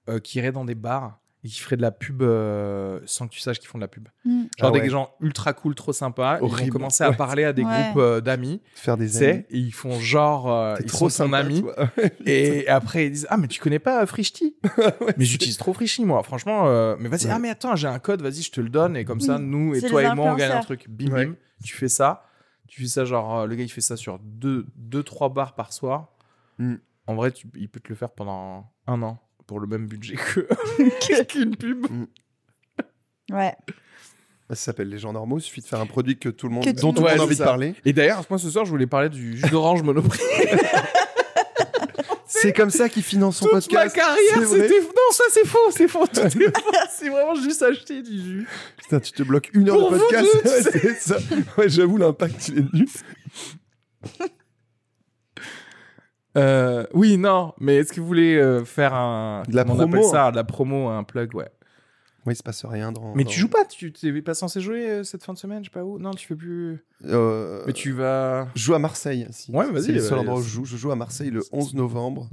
euh, 0.09 0.19
qui 0.19 0.39
iraient 0.39 0.53
dans 0.53 0.65
des 0.65 0.74
bars 0.74 1.19
et 1.42 1.48
qui 1.48 1.58
feraient 1.60 1.76
de 1.76 1.82
la 1.82 1.90
pub 1.90 2.20
euh, 2.22 3.00
sans 3.06 3.26
que 3.26 3.32
tu 3.32 3.40
saches 3.40 3.58
qu'ils 3.58 3.68
font 3.68 3.78
de 3.78 3.82
la 3.82 3.88
pub. 3.88 4.08
Mm. 4.26 4.42
Genre 4.58 4.72
Ah 4.74 4.78
des 4.78 4.90
gens 4.90 5.10
ultra 5.20 5.52
cool, 5.54 5.74
trop 5.74 5.92
sympas. 5.92 6.36
Ils 6.36 6.40
vont 6.40 6.46
Horrible. 6.48 6.70
commencer 6.72 7.02
à 7.04 7.10
Ouais. 7.10 7.16
parler 7.16 7.44
à 7.44 7.52
des 7.54 7.62
Ouais. 7.64 7.84
groupes 7.92 8.02
euh, 8.02 8.20
d'amis, 8.20 8.60
Faire 8.74 8.96
des 8.98 9.22
amis. 9.22 9.44
et 9.48 9.58
ils 9.58 9.72
font 9.72 9.98
genre, 9.98 10.52
euh, 10.52 10.76
T'es 10.76 10.82
ils 10.82 10.86
trop 10.90 11.08
sont 11.08 11.24
sympa, 11.24 11.38
ami. 11.38 11.64
Et 12.26 12.68
après, 12.68 13.06
ils 13.06 13.12
disent 13.12 13.26
Ah, 13.30 13.36
mais 13.38 13.48
tu 13.48 13.58
connais 13.60 13.78
pas 13.78 14.04
Frishti 14.06 14.56
Mais 15.16 15.24
j'utilise 15.24 15.56
trop 15.56 15.72
Frishti, 15.72 16.04
moi. 16.04 16.22
Franchement, 16.22 16.66
euh, 16.66 16.96
mais 16.98 17.08
vas-y, 17.08 17.24
Ouais. 17.26 17.32
ah, 17.34 17.38
mais 17.38 17.48
attends, 17.50 17.74
j'ai 17.76 17.88
un 17.88 17.98
code, 17.98 18.20
vas-y, 18.22 18.42
je 18.42 18.50
te 18.52 18.60
le 18.60 18.68
donne. 18.68 18.96
Et 18.96 19.04
comme 19.06 19.20
ça, 19.20 19.38
nous 19.38 19.74
et 19.74 19.80
toi 19.80 20.02
et 20.02 20.14
moi, 20.14 20.32
on 20.32 20.36
gagne 20.36 20.52
un 20.52 20.60
truc. 20.60 20.86
Bim, 20.88 21.12
Ouais. 21.12 21.26
bim. 21.26 21.34
Tu 21.64 21.74
fais 21.74 21.88
ça. 21.88 22.24
Tu 22.68 22.82
fais 22.82 22.88
ça, 22.88 23.04
genre, 23.04 23.38
euh, 23.40 23.46
le 23.46 23.54
gars, 23.56 23.64
il 23.64 23.68
fait 23.68 23.80
ça 23.80 23.96
sur 23.96 24.18
deux, 24.22 24.66
deux 24.76 25.02
trois 25.02 25.28
bars 25.30 25.54
par 25.54 25.72
soir. 25.72 26.12
Mm. 26.58 26.74
En 27.06 27.14
vrai, 27.16 27.32
tu- 27.32 27.48
il 27.56 27.68
peut 27.68 27.80
te 27.80 27.88
le 27.88 27.96
faire 27.96 28.10
pendant 28.10 28.70
un 28.86 29.02
an 29.02 29.18
pour 29.51 29.59
le 29.59 29.66
même 29.66 29.89
budget 29.89 30.14
que 30.14 30.47
qu'une 31.24 31.56
pub. 31.56 31.85
Ouais. 33.32 33.52
Bah, 34.48 34.51
ça 34.51 34.55
s'appelle 34.55 34.89
Les 34.89 35.01
gens 35.01 35.12
normaux. 35.12 35.39
Il 35.39 35.43
suffit 35.43 35.60
de 35.60 35.66
faire 35.66 35.81
un 35.81 35.86
produit 35.86 36.16
que 36.20 36.28
tout 36.28 36.47
le 36.47 36.55
monde, 36.55 36.62
Que 36.64 36.70
dont 36.70 36.93
tout 36.93 37.02
le 37.02 37.09
monde 37.10 37.18
a 37.18 37.22
envie 37.24 37.36
de 37.36 37.43
parler. 37.43 37.74
Et 37.85 37.93
d'ailleurs, 37.93 38.24
moi, 38.31 38.39
ce 38.39 38.48
soir, 38.48 38.64
je 38.64 38.70
voulais 38.70 38.86
parler 38.86 39.09
du 39.09 39.36
jus 39.36 39.51
d'orange 39.51 39.82
Monoprix. 39.82 40.22
C'est 42.28 42.52
comme 42.52 42.70
ça 42.70 42.89
qu'ils 42.89 43.02
financent 43.02 43.39
son 43.39 43.47
Toute 43.47 43.72
ma 43.72 43.82
podcast. 43.82 43.97
carrière, 43.97 44.35
C'est 44.39 44.44
vrai. 44.44 44.68
c'était. 44.68 44.81
Non, 44.82 45.10
ça, 45.10 45.24
c'est 45.31 45.47
faux, 45.47 45.59
c'est 45.72 45.89
faux. 45.89 46.06
tout 46.06 46.20
est 46.20 46.31
faux. 46.31 46.70
c'est 46.90 47.09
vraiment 47.09 47.35
juste 47.35 47.60
acheter 47.60 48.02
du 48.02 48.22
jus. 48.22 48.48
Putain, 48.77 49.01
tu 49.01 49.10
te 49.10 49.24
bloques 49.24 49.51
une 49.52 49.68
heure 49.68 49.78
Pour 49.78 49.90
de 49.90 49.97
vous 49.97 50.02
podcast. 50.05 50.28
deux, 50.44 50.51
Ouais, 50.51 50.62
c'est 50.62 50.94
ça. 51.01 51.18
Ouais, 51.59 51.68
j'avoue, 51.68 51.97
l'impact, 51.97 52.48
il 52.48 52.59
est 52.60 52.72
nul. 52.72 52.89
Euh, 56.40 56.86
oui, 56.94 57.16
non, 57.16 57.52
mais 57.60 57.76
est-ce 57.76 57.92
que 57.92 58.00
vous 58.00 58.06
voulez 58.06 58.36
euh, 58.36 58.64
faire 58.64 58.94
un. 58.94 59.42
De 59.48 59.54
la 59.56 59.64
comment 59.64 59.74
on 59.76 59.80
appelle 59.80 59.90
promo, 60.00 60.10
ça 60.12 60.30
De 60.30 60.36
la 60.36 60.44
promo, 60.44 60.88
un 60.88 61.04
plug, 61.04 61.34
ouais. 61.34 61.48
Oui, 62.26 62.34
il 62.34 62.36
se 62.36 62.42
passe 62.42 62.64
rien 62.66 62.92
dans. 62.92 63.14
Mais 63.14 63.24
dans- 63.24 63.30
tu 63.30 63.40
joues 63.40 63.48
pas, 63.48 63.64
tu 63.64 63.92
t'es 63.92 64.20
pas 64.22 64.34
censé 64.34 64.60
jouer 64.60 64.88
euh, 64.90 65.04
cette 65.04 65.24
fin 65.24 65.32
de 65.32 65.38
semaine, 65.38 65.64
je 65.64 65.70
sais 65.70 65.72
pas 65.74 65.84
où? 65.84 65.98
Non, 65.98 66.10
tu 66.12 66.26
fais 66.26 66.34
plus. 66.36 66.84
Euh, 67.06 67.62
Mais 67.66 67.72
tu 67.72 67.92
vas. 67.92 68.48
Je 68.54 68.62
joue 68.62 68.74
à 68.74 68.78
Marseille. 68.78 69.26
Si. 69.30 69.50
Ouais, 69.52 69.70
vas-y, 69.70 69.84
C'est 69.84 69.92
le 69.92 70.00
seul 70.00 70.18
endroit 70.18 70.38
où 70.38 70.42
je 70.42 70.48
joue. 70.48 70.64
Je 70.64 70.76
joue 70.76 70.90
à 70.92 70.96
Marseille 70.96 71.30
le 71.30 71.40
11 71.52 71.74
novembre. 71.74 72.28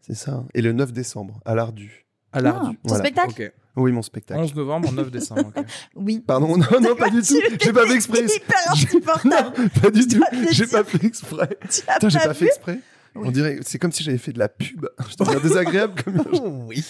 C'est 0.00 0.14
ça. 0.14 0.32
hein. 0.32 0.46
Et 0.54 0.62
le 0.62 0.72
9 0.72 0.92
décembre, 0.92 1.40
à 1.44 1.54
l'Ardu. 1.54 2.06
À 2.32 2.38
Ah, 2.38 2.40
l'Ardu. 2.42 2.76
ton 2.76 2.80
Voilà. 2.84 3.04
spectacle 3.04 3.42
Ok. 3.42 3.52
Oui, 3.76 3.92
mon 3.92 4.02
spectacle. 4.02 4.40
11 4.40 4.54
novembre, 4.54 4.92
9 4.92 5.10
décembre. 5.10 5.52
ok. 5.56 5.64
Oui. 5.96 6.20
Pardon, 6.26 6.56
non, 6.56 6.66
non, 6.80 6.94
pas 6.96 7.10
du 7.10 7.20
tout. 7.22 7.34
J'ai 7.60 7.72
pas 7.72 7.86
fait 7.86 7.94
exprès. 7.94 8.20
Hyper 8.24 8.58
insupportable. 8.72 9.28
Non, 9.58 9.68
pas 9.82 9.90
du 9.90 10.06
tout. 10.06 10.22
J'ai 10.52 10.66
pas 10.66 10.84
fait 10.84 11.04
exprès. 11.04 11.48
Tu 11.70 11.80
as 11.88 11.94
Putain, 11.94 12.08
j'ai 12.08 12.18
pas 12.18 12.26
pas 12.28 12.34
fait 12.34 12.44
vu 12.44 12.48
exprès. 12.50 12.78
Oui. 13.14 13.28
On 13.28 13.30
dirait, 13.30 13.58
c'est 13.62 13.78
comme 13.78 13.92
si 13.92 14.02
j'avais 14.02 14.18
fait 14.18 14.32
de 14.32 14.38
la 14.38 14.48
pub. 14.48 14.86
Je 15.08 15.42
désagréable 15.42 16.02
comme. 16.02 16.66
oui. 16.68 16.84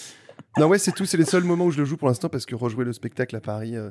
Non, 0.57 0.67
ouais, 0.67 0.79
c'est 0.79 0.91
tout. 0.91 1.05
C'est 1.05 1.17
les 1.17 1.25
seuls 1.25 1.43
moments 1.43 1.65
où 1.65 1.71
je 1.71 1.77
le 1.77 1.85
joue 1.85 1.97
pour 1.97 2.07
l'instant 2.07 2.29
parce 2.29 2.45
que 2.45 2.55
rejouer 2.55 2.85
le 2.85 2.93
spectacle 2.93 3.35
à 3.35 3.41
Paris, 3.41 3.75
euh, 3.75 3.89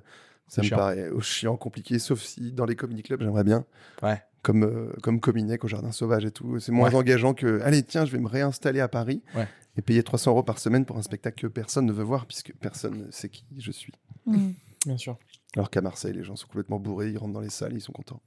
ça 0.48 0.56
C'est 0.56 0.60
me 0.62 0.66
chiant. 0.66 0.76
paraît 0.76 0.98
euh, 1.10 1.20
chiant, 1.20 1.56
compliqué. 1.56 1.98
Sauf 1.98 2.20
si 2.20 2.52
dans 2.52 2.64
les 2.66 2.76
comedy 2.76 3.02
clubs, 3.02 3.20
j'aimerais 3.22 3.44
bien. 3.44 3.64
Ouais. 4.02 4.22
Comme, 4.42 4.64
euh, 4.64 4.92
comme 5.02 5.20
Cominec 5.20 5.64
au 5.64 5.68
Jardin 5.68 5.92
Sauvage 5.92 6.24
et 6.24 6.30
tout. 6.30 6.58
C'est 6.60 6.72
moins 6.72 6.90
Ouais. 6.90 6.96
engageant 6.96 7.34
que, 7.34 7.60
allez, 7.62 7.82
tiens, 7.82 8.04
je 8.04 8.12
vais 8.12 8.18
me 8.18 8.28
réinstaller 8.28 8.80
à 8.80 8.88
Paris 8.88 9.22
Ouais. 9.34 9.48
et 9.76 9.82
payer 9.82 10.02
300 10.02 10.30
euros 10.32 10.42
par 10.42 10.58
semaine 10.58 10.84
pour 10.84 10.96
un 10.96 11.02
spectacle 11.02 11.40
que 11.42 11.46
personne 11.48 11.86
ne 11.86 11.92
veut 11.92 12.04
voir 12.04 12.26
puisque 12.26 12.52
personne 12.60 13.06
ne 13.06 13.10
sait 13.10 13.28
qui 13.28 13.44
je 13.58 13.70
suis. 13.72 13.92
Mm. 14.26 14.50
Bien 14.86 14.96
sûr. 14.96 15.18
Alors 15.56 15.70
qu'à 15.70 15.80
Marseille, 15.80 16.12
les 16.14 16.22
gens 16.24 16.36
sont 16.36 16.46
complètement 16.46 16.78
bourrés, 16.78 17.10
ils 17.10 17.18
rentrent 17.18 17.32
dans 17.34 17.40
les 17.40 17.50
salles, 17.50 17.72
ils 17.74 17.80
sont 17.80 17.92
contents. 17.92 18.20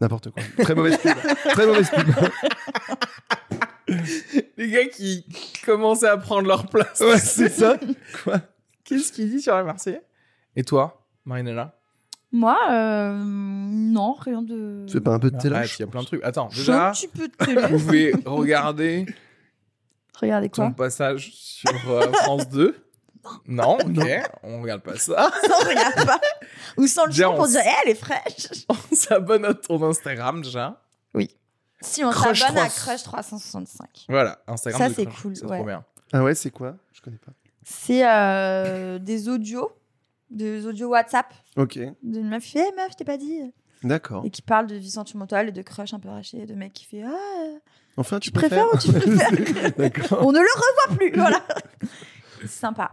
N'importe 0.00 0.30
quoi. 0.30 0.42
Très 0.62 0.74
mauvaise 0.74 0.98
pub. 0.98 1.12
Très 1.50 1.66
mauvaise 1.66 1.90
pub. 1.90 2.08
Les 4.56 4.70
gars 4.70 4.86
qui 4.88 5.24
commençaient 5.64 6.08
à 6.08 6.16
prendre 6.16 6.48
leur 6.48 6.66
place. 6.68 7.00
Ouais, 7.00 7.18
c'est 7.18 7.48
ça. 7.48 7.78
Quoi? 8.24 8.40
Qu'est-ce 8.84 9.12
qu'il 9.12 9.30
dit 9.30 9.40
sur 9.40 9.56
les 9.56 9.62
Marseillais 9.64 10.02
Et 10.56 10.64
toi, 10.64 11.06
Marinella? 11.24 11.78
Moi, 12.32 12.58
euh, 12.70 13.22
non, 13.24 14.14
rien 14.14 14.42
de. 14.42 14.84
Tu 14.86 14.94
fais 14.94 15.00
pas 15.00 15.12
un 15.12 15.18
peu 15.20 15.30
de 15.30 15.38
téloche 15.38 15.78
il 15.78 15.82
y 15.82 15.84
a 15.84 15.86
plein 15.88 16.00
de 16.00 16.06
trucs. 16.06 16.24
Attends, 16.24 16.48
déjà, 16.48 16.88
un 16.88 16.92
petit 16.92 17.06
peu 17.08 17.28
de 17.28 17.34
télé. 17.36 17.62
vous 17.62 17.78
pouvez 17.78 18.12
regarder 18.24 19.06
Regardez 20.20 20.48
ton 20.48 20.72
quoi? 20.72 20.86
passage 20.86 21.30
sur 21.32 21.70
euh, 21.90 22.10
France 22.24 22.48
2. 22.48 22.74
Non, 23.46 23.78
ok, 23.78 24.06
on 24.42 24.60
regarde 24.62 24.82
pas 24.82 24.96
ça. 24.96 25.30
Non, 25.48 25.56
regarde 25.68 26.06
pas. 26.06 26.20
Ou 26.76 26.86
sans 26.86 27.04
le 27.06 27.10
Déjà, 27.10 27.24
son 27.26 27.32
on 27.32 27.36
pour 27.36 27.46
dire, 27.48 27.60
Eh, 27.64 27.70
elle 27.84 27.90
est 27.90 27.94
fraîche. 27.94 28.48
On 28.68 28.94
s'abonne 28.94 29.44
à 29.44 29.54
ton 29.54 29.82
Instagram 29.82 30.42
déjà. 30.42 30.80
Si 31.80 32.02
on 32.02 32.10
Crush 32.10 32.40
s'abonne 32.40 32.58
à 32.58 32.66
300. 32.68 32.82
Crush 32.86 33.02
365. 33.02 34.06
Voilà, 34.08 34.38
Instagram. 34.46 34.80
Ça, 34.80 34.88
de 34.88 34.94
c'est 34.94 35.04
Crush. 35.04 35.20
cool, 35.20 35.36
C'est 35.36 35.44
ouais. 35.44 35.56
trop 35.58 35.66
bien. 35.66 35.84
Ah 36.14 36.22
ouais, 36.22 36.34
c'est 36.34 36.50
quoi? 36.50 36.76
Je 36.92 37.02
connais 37.02 37.18
pas. 37.18 37.32
C'est 37.62 38.08
euh, 38.08 38.98
des 38.98 39.28
audios, 39.28 39.70
des 40.30 40.64
audios 40.66 40.88
WhatsApp 40.88 41.34
Ok, 41.56 41.78
d'une 42.02 42.28
meuf 42.28 42.42
qui 42.44 42.52
fait 42.52 42.66
Eh, 42.72 42.76
meuf, 42.76 42.92
je 42.92 42.96
t'ai 42.96 43.04
pas 43.04 43.18
dit. 43.18 43.38
d'accord. 43.82 44.22
Et 44.24 44.30
qui 44.30 44.40
parle 44.40 44.66
de 44.66 44.76
vie 44.76 44.90
sentimentale 44.92 45.48
et 45.48 45.52
de 45.52 45.60
crush 45.60 45.92
un 45.92 45.98
peu 46.00 46.08
raché, 46.08 46.46
de 46.46 46.54
mec 46.54 46.72
qui 46.72 46.86
fait 46.86 47.02
Ah, 47.06 47.58
Enfin, 47.98 48.18
tu 48.18 48.30
tu 48.30 48.32
préfères 48.32 48.66
ou 48.72 48.78
tu 48.78 48.90
préfères 48.90 49.30
D'accord. 49.76 50.26
On 50.26 50.32
ne 50.32 50.38
le 50.38 50.46
revoit 50.54 50.96
plus. 50.96 51.12
Voilà. 51.14 51.42
C'est 52.40 52.48
sympa, 52.48 52.92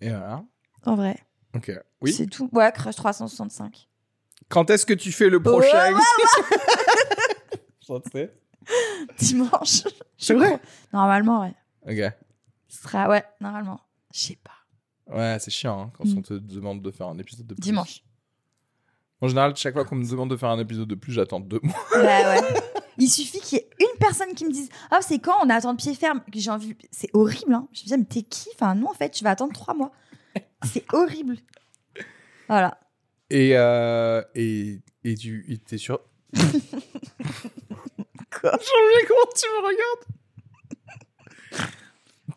Et 0.00 0.08
voilà. 0.10 0.44
en 0.84 0.94
vrai. 0.96 1.18
Ok. 1.54 1.72
Oui. 2.02 2.12
C'est 2.12 2.26
tout. 2.26 2.48
Ouais, 2.52 2.70
Crush 2.72 2.96
365. 2.96 3.88
Quand 4.48 4.68
est-ce 4.70 4.84
que 4.86 4.94
tu 4.94 5.10
fais 5.12 5.28
le 5.28 5.42
prochain 5.42 5.96
Je 7.80 7.94
sais. 8.12 8.32
Dimanche. 9.18 9.82
C'est 10.18 10.34
vrai 10.34 10.60
Normalement, 10.92 11.42
ouais. 11.42 11.54
Ok. 11.88 12.12
Ce 12.68 12.82
sera, 12.82 13.08
ouais, 13.08 13.24
normalement. 13.40 13.80
Je 14.12 14.20
sais 14.20 14.38
pas. 14.42 14.50
Ouais, 15.14 15.36
c'est 15.38 15.52
chiant 15.52 15.82
hein, 15.82 15.92
quand 15.96 16.04
Mm. 16.04 16.18
on 16.18 16.22
te 16.22 16.34
demande 16.34 16.82
de 16.82 16.90
faire 16.90 17.06
un 17.06 17.16
épisode 17.18 17.46
de 17.46 17.54
plus. 17.54 17.60
Dimanche. 17.62 18.02
En 19.20 19.28
général, 19.28 19.54
chaque 19.56 19.74
fois 19.74 19.84
qu'on 19.84 19.94
me 19.96 20.08
demande 20.08 20.30
de 20.30 20.36
faire 20.36 20.48
un 20.50 20.58
épisode 20.58 20.88
de 20.88 20.94
plus, 20.96 21.12
j'attends 21.12 21.38
deux 21.40 21.60
mois. 21.62 21.76
Bah 21.92 22.00
ouais. 22.34 22.40
Il 22.98 23.08
suffit 23.08 23.40
qu'il 23.40 23.58
y 23.58 23.60
ait 23.60 23.68
une 23.80 23.98
personne 23.98 24.34
qui 24.34 24.44
me 24.44 24.50
dise 24.52 24.68
Oh, 24.92 24.96
c'est 25.00 25.18
quand 25.18 25.36
on 25.44 25.50
attend 25.50 25.72
de 25.72 25.78
pied 25.78 25.94
ferme? 25.94 26.22
J'ai 26.32 26.50
envie. 26.50 26.76
C'est 26.90 27.10
horrible, 27.14 27.54
hein. 27.54 27.68
Je 27.72 27.80
me 27.80 27.84
disais, 27.84 27.96
mais 27.98 28.04
t'es 28.04 28.22
qui? 28.22 28.48
Enfin, 28.54 28.74
non, 28.74 28.90
en 28.90 28.94
fait, 28.94 29.10
tu 29.10 29.24
vas 29.24 29.30
attendre 29.30 29.52
trois 29.52 29.74
mois. 29.74 29.92
C'est 30.64 30.84
horrible. 30.92 31.36
Voilà. 32.48 32.78
Et, 33.30 33.56
euh, 33.56 34.22
et, 34.34 34.80
et 35.04 35.14
tu 35.14 35.58
t'es 35.66 35.78
sûr. 35.78 36.00
Quoi? 36.34 36.50
Jean-Louis, 38.52 39.04
comment 39.08 39.30
tu 39.34 39.46
me 39.48 39.66
regardes? 39.66 40.04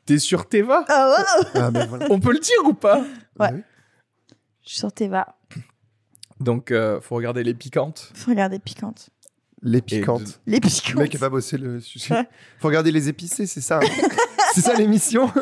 T'es 0.06 0.20
sur 0.20 0.48
Teva? 0.48 0.86
Oh, 0.90 0.94
wow 0.94 1.44
Ah 1.56 1.72
ben 1.72 1.86
voilà. 1.88 2.08
On 2.10 2.20
peut 2.20 2.32
le 2.34 2.40
dire 2.40 2.64
ou 2.66 2.74
pas? 2.74 3.00
Ouais. 3.40 3.52
Oui. 3.54 3.62
Je 4.64 4.70
suis 4.70 4.80
sur 4.80 4.92
Teva. 4.92 5.36
Donc, 6.40 6.72
euh, 6.72 7.00
faut 7.02 7.16
regarder 7.16 7.44
les 7.44 7.54
piquantes. 7.54 8.12
Faut 8.16 8.32
regarder 8.32 8.60
piquante. 8.60 9.10
Les 9.62 9.82
piquantes. 9.82 10.24
de- 10.24 10.30
Les 10.48 10.60
Le 10.60 10.66
mec 10.66 10.74
piquantes. 10.74 11.16
a 11.16 11.20
pas 11.20 11.30
bossé 11.30 11.58
le 11.58 11.80
sujet. 11.82 12.16
Faut 12.60 12.68
regarder 12.70 12.92
les 12.92 13.10
épicés, 13.10 13.46
c'est 13.46 13.62
ça. 13.62 13.80
c'est 14.54 14.62
ça 14.62 14.74
l'émission. 14.76 15.32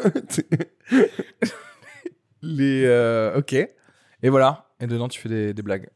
Les. 2.42 2.84
euh, 2.86 3.38
ok. 3.38 3.54
Et 3.54 4.30
voilà. 4.30 4.70
Et 4.80 4.88
dedans, 4.88 5.08
tu 5.08 5.20
fais 5.20 5.30
des, 5.30 5.54
des 5.54 5.62
blagues. 5.62 5.90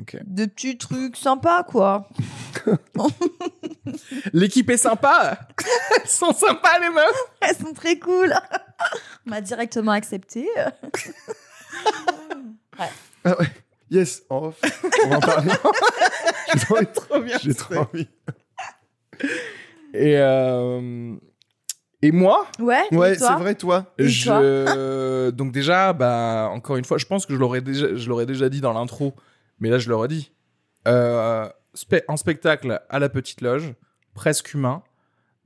Ok. 0.00 0.18
De 0.26 0.44
petits 0.44 0.76
trucs 0.76 1.16
sympas, 1.16 1.62
quoi. 1.64 2.08
L'équipe 4.32 4.68
est 4.70 4.76
sympa. 4.76 5.38
Elles 5.96 6.08
sont 6.08 6.32
sympas, 6.34 6.78
les 6.80 6.90
meufs. 6.90 7.22
Elles 7.40 7.56
sont 7.56 7.72
très 7.72 7.98
cool. 7.98 8.34
On 9.26 9.30
m'a 9.30 9.40
directement 9.40 9.92
accepté. 9.92 10.46
Ah 12.78 13.36
ouais. 13.38 13.46
Yes, 13.90 14.22
en 14.30 14.46
off. 14.48 14.60
On 15.04 15.08
va 15.10 15.16
en 15.16 15.20
parler. 15.20 15.52
J'ai 16.52 16.60
trop 16.60 16.76
envie. 16.76 16.86
Trop 16.92 17.20
bien. 17.20 17.38
J'ai 17.38 17.54
trop 17.54 17.74
envie. 17.76 18.08
Et, 19.94 20.16
euh, 20.18 21.16
et 22.02 22.12
moi, 22.12 22.46
Ouais. 22.58 22.82
Ouais, 22.92 23.14
c'est 23.16 23.32
vrai, 23.34 23.54
toi. 23.54 23.92
Et 23.98 24.08
je 24.08 25.30
donc 25.30 25.52
déjà, 25.52 25.92
bah 25.92 26.48
encore 26.52 26.76
une 26.76 26.84
fois, 26.84 26.98
je 26.98 27.06
pense 27.06 27.26
que 27.26 27.34
je 27.34 27.38
l'aurais 27.38 27.60
déjà, 27.62 27.94
je 27.94 28.08
l'aurais 28.08 28.26
déjà 28.26 28.48
dit 28.48 28.60
dans 28.60 28.72
l'intro, 28.72 29.14
mais 29.58 29.70
là 29.70 29.78
je 29.78 29.88
le 29.88 29.96
redis. 29.96 30.32
Euh, 30.86 31.48
spe- 31.74 32.04
en 32.08 32.16
spectacle 32.16 32.80
à 32.88 32.98
la 32.98 33.08
Petite 33.08 33.40
Loge, 33.40 33.74
presque 34.14 34.52
humain, 34.54 34.82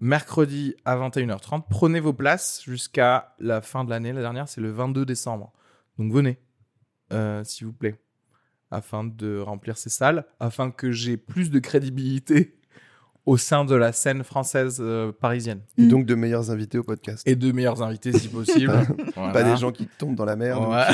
mercredi 0.01 0.75
à 0.85 0.97
21h30. 0.97 1.65
Prenez 1.71 2.01
vos 2.01 2.12
places 2.12 2.62
jusqu'à 2.65 3.35
la 3.39 3.61
fin 3.62 3.85
de 3.85 3.91
l'année. 3.91 4.12
La 4.12 4.21
dernière, 4.23 4.49
c'est 4.49 4.61
le 4.61 4.71
22 4.71 5.05
décembre. 5.07 5.53
Donc 5.99 6.12
venez, 6.12 6.39
euh, 7.12 7.45
s'il 7.45 7.67
vous 7.69 7.73
plaît, 7.73 7.97
afin 8.71 9.05
de 9.05 9.39
remplir 9.39 9.77
ces 9.77 9.91
salles, 9.91 10.25
afin 10.39 10.71
que 10.71 10.91
j'ai 10.93 11.17
plus 11.17 11.51
de 11.51 11.59
crédibilité 11.59 12.55
au 13.27 13.37
sein 13.37 13.65
de 13.67 13.75
la 13.75 13.93
scène 13.93 14.25
française 14.25 14.79
euh, 14.81 15.13
parisienne. 15.13 15.61
Et 15.77 15.83
Mm. 15.83 15.89
donc 15.89 16.07
de 16.07 16.15
meilleurs 16.15 16.51
invités 16.51 16.79
au 16.79 16.83
podcast. 16.83 17.23
Et 17.29 17.37
de 17.37 17.53
meilleurs 17.53 17.83
invités 17.83 18.13
si 18.13 18.29
possible. 18.29 18.73
Pas 19.15 19.43
des 19.53 19.57
gens 19.59 19.73
qui 19.73 19.87
tombent 19.87 20.15
dans 20.17 20.25
la 20.25 20.37
merde. 20.37 20.67
Ouais. 20.69 20.87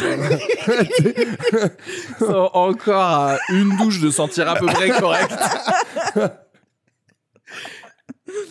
sont 2.18 2.50
encore 2.52 3.00
à 3.00 3.36
une 3.50 3.76
douche 3.76 4.00
de 4.00 4.10
sentir 4.10 4.48
à 4.48 4.56
peu 4.56 4.66
près 4.66 4.90
correct. 4.90 5.32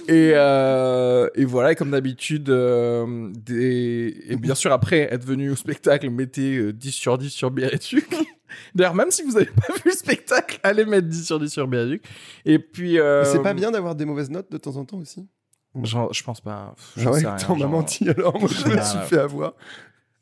Et, 0.07 0.31
euh, 0.35 1.27
et 1.35 1.45
voilà, 1.45 1.71
et 1.71 1.75
comme 1.75 1.91
d'habitude, 1.91 2.49
euh, 2.49 3.29
des... 3.35 4.15
et 4.29 4.35
bien 4.35 4.55
sûr, 4.55 4.71
après 4.71 5.11
être 5.11 5.25
venu 5.25 5.49
au 5.49 5.55
spectacle, 5.55 6.09
mettez 6.11 6.57
euh, 6.57 6.73
10 6.73 6.91
sur 6.91 7.17
10 7.17 7.29
sur 7.29 7.51
Biarritz. 7.51 7.95
D'ailleurs, 8.73 8.95
même 8.95 9.11
si 9.11 9.23
vous 9.23 9.31
n'avez 9.33 9.45
pas 9.47 9.73
vu 9.73 9.81
le 9.85 9.91
spectacle, 9.91 10.59
allez 10.63 10.85
mettre 10.85 11.07
10 11.07 11.25
sur 11.25 11.39
10 11.39 11.49
sur 11.49 11.67
Biarritz. 11.67 12.01
Et 12.45 12.59
puis. 12.59 12.99
euh, 12.99 13.23
C'est 13.25 13.41
pas 13.41 13.53
bien 13.53 13.71
d'avoir 13.71 13.95
des 13.95 14.05
mauvaises 14.05 14.29
notes 14.29 14.51
de 14.51 14.57
temps 14.57 14.75
en 14.77 14.85
temps 14.85 14.97
aussi? 14.97 15.27
genre, 15.83 16.13
je 16.13 16.23
pense 16.23 16.39
pas. 16.41 16.73
Pff, 16.75 16.93
Ah 17.07 17.13
sais 17.13 17.27
rien, 17.27 17.37
genre, 17.37 17.69
menti 17.69 18.07
alors. 18.09 18.39
Moi, 18.39 18.49
je 18.49 18.69
me 18.69 18.77
Ah, 18.77 18.81
suis 18.83 18.97
ouais. 18.99 19.05
fait 19.05 19.17
avoir. 19.19 19.53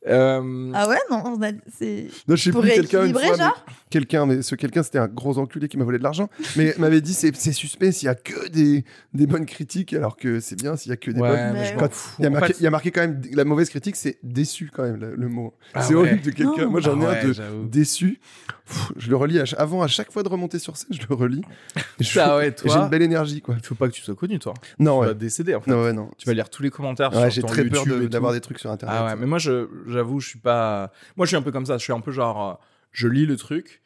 Euh, 0.08 0.72
Ah 0.74 0.88
ouais, 0.90 0.98
non, 1.10 1.24
on 1.26 1.42
a- 1.44 1.52
c'est 1.78 2.08
Non, 2.28 2.36
je 2.36 2.44
sais 2.44 2.52
plus 2.52 2.70
quelqu'un 2.70 3.04
mais- 3.08 3.38
genre 3.38 3.66
Quelqu'un, 3.90 4.26
mais 4.26 4.42
ce 4.42 4.56
quelqu'un, 4.56 4.82
c'était 4.82 4.98
un 4.98 5.08
gros 5.08 5.38
enculé 5.38 5.68
qui 5.68 5.78
m'a 5.78 5.84
volé 5.84 6.00
de 6.00 6.04
l'argent. 6.04 6.28
Mais 6.56 6.74
m'avait 6.80 7.00
dit 7.02 7.14
c'est 7.14 7.36
c'est 7.36 7.52
suspect 7.52 7.92
s'il 7.92 8.08
y 8.08 8.10
a 8.10 8.16
que 8.16 8.50
des, 8.50 8.86
des 9.14 9.28
bonnes 9.28 9.46
critiques, 9.46 9.94
alors 9.94 10.18
que 10.18 10.40
c'est 10.40 10.56
bien 10.56 10.76
s'il 10.76 10.90
y 10.90 10.94
a 10.94 10.98
que 10.98 11.12
des 11.12 11.20
ouais, 11.22 11.30
bonnes. 11.30 11.54
mais 11.54 11.76
Quand 11.78 11.90
il, 12.18 12.24
y 12.24 12.26
a 12.26 12.30
marqué, 12.32 12.48
fait- 12.54 12.60
il 12.60 12.64
y 12.64 12.68
a 12.68 12.72
marqué 12.72 12.92
quand 12.92 13.02
même 13.02 13.22
la 13.34 13.46
mauvaise 13.46 13.70
critique, 13.70 13.96
c'est 13.96 14.18
déçu 14.24 14.72
quand 14.74 14.82
même 14.84 14.96
le, 14.96 15.16
le 15.16 15.28
mot. 15.30 15.54
Ah 15.76 15.84
c'est 15.84 15.94
ouais. 15.94 16.00
horrible 16.02 16.22
de 16.24 16.32
quelqu'un. 16.32 16.66
Moi 16.66 16.82
j'en 16.82 17.00
ai 17.02 17.06
Ah 17.06 17.10
un 17.10 17.14
ouais, 17.14 17.24
de 17.28 17.34
j'avoue. 17.34 17.66
déçu. 17.68 18.20
Pff, 18.66 18.92
je 18.96 19.10
le 19.10 19.16
relis 19.16 19.40
à 19.40 19.44
avant 19.60 19.84
à 19.84 19.88
chaque 19.88 20.12
fois 20.12 20.24
de 20.24 20.30
remonter 20.30 20.58
sur 20.58 20.76
scène, 20.76 20.88
je 20.92 21.06
le 21.08 21.14
relis. 21.16 21.44
Et 21.76 21.82
je- 22.04 22.14
Ça, 22.14 22.36
ouais, 22.38 22.48
et 22.50 22.54
J'ai 22.66 22.76
une 22.76 22.90
belle 22.90 23.02
énergie 23.04 23.42
quoi. 23.42 23.56
Il 23.60 23.64
faut 23.66 23.76
pas 23.76 23.88
que 23.90 23.94
tu 23.94 24.02
sois 24.02 24.16
connu, 24.16 24.40
toi. 24.40 24.54
Non 24.80 24.96
Tu 24.96 25.02
ouais. 25.02 25.08
vas 25.08 25.14
décéder, 25.14 25.54
en 25.54 25.62
fait. 25.62 25.70
Non 25.70 25.84
ouais 25.84 25.94
non. 25.94 26.10
Tu 26.18 26.26
vas 26.26 26.34
lire 26.34 26.50
tous 26.50 26.64
les 26.64 26.72
commentaires 26.72 27.12
sur 27.14 27.30
j'ai 27.30 27.42
ton 27.42 27.48
très 27.48 27.64
peur 27.66 27.86
de- 27.86 28.08
d'avoir 28.08 28.34
des 28.34 28.42
trucs 28.42 28.58
sur 28.58 28.72
internet. 28.72 28.98
Ah 29.00 29.06
ouais, 29.06 29.16
mais 29.20 29.28
moi, 29.28 29.38
je, 29.38 29.68
j'avoue, 29.94 30.20
je 30.20 30.28
suis 30.30 30.40
pas. 30.40 30.91
Moi, 31.15 31.26
je 31.26 31.30
suis 31.30 31.38
un 31.38 31.41
peu 31.41 31.52
comme 31.52 31.65
ça. 31.65 31.78
Je 31.78 31.84
suis 31.84 31.94
un 31.94 32.02
peu 32.02 32.11
genre, 32.11 32.49
euh, 32.49 32.53
je 32.91 33.07
lis 33.07 33.26
le 33.26 33.38
truc 33.38 33.82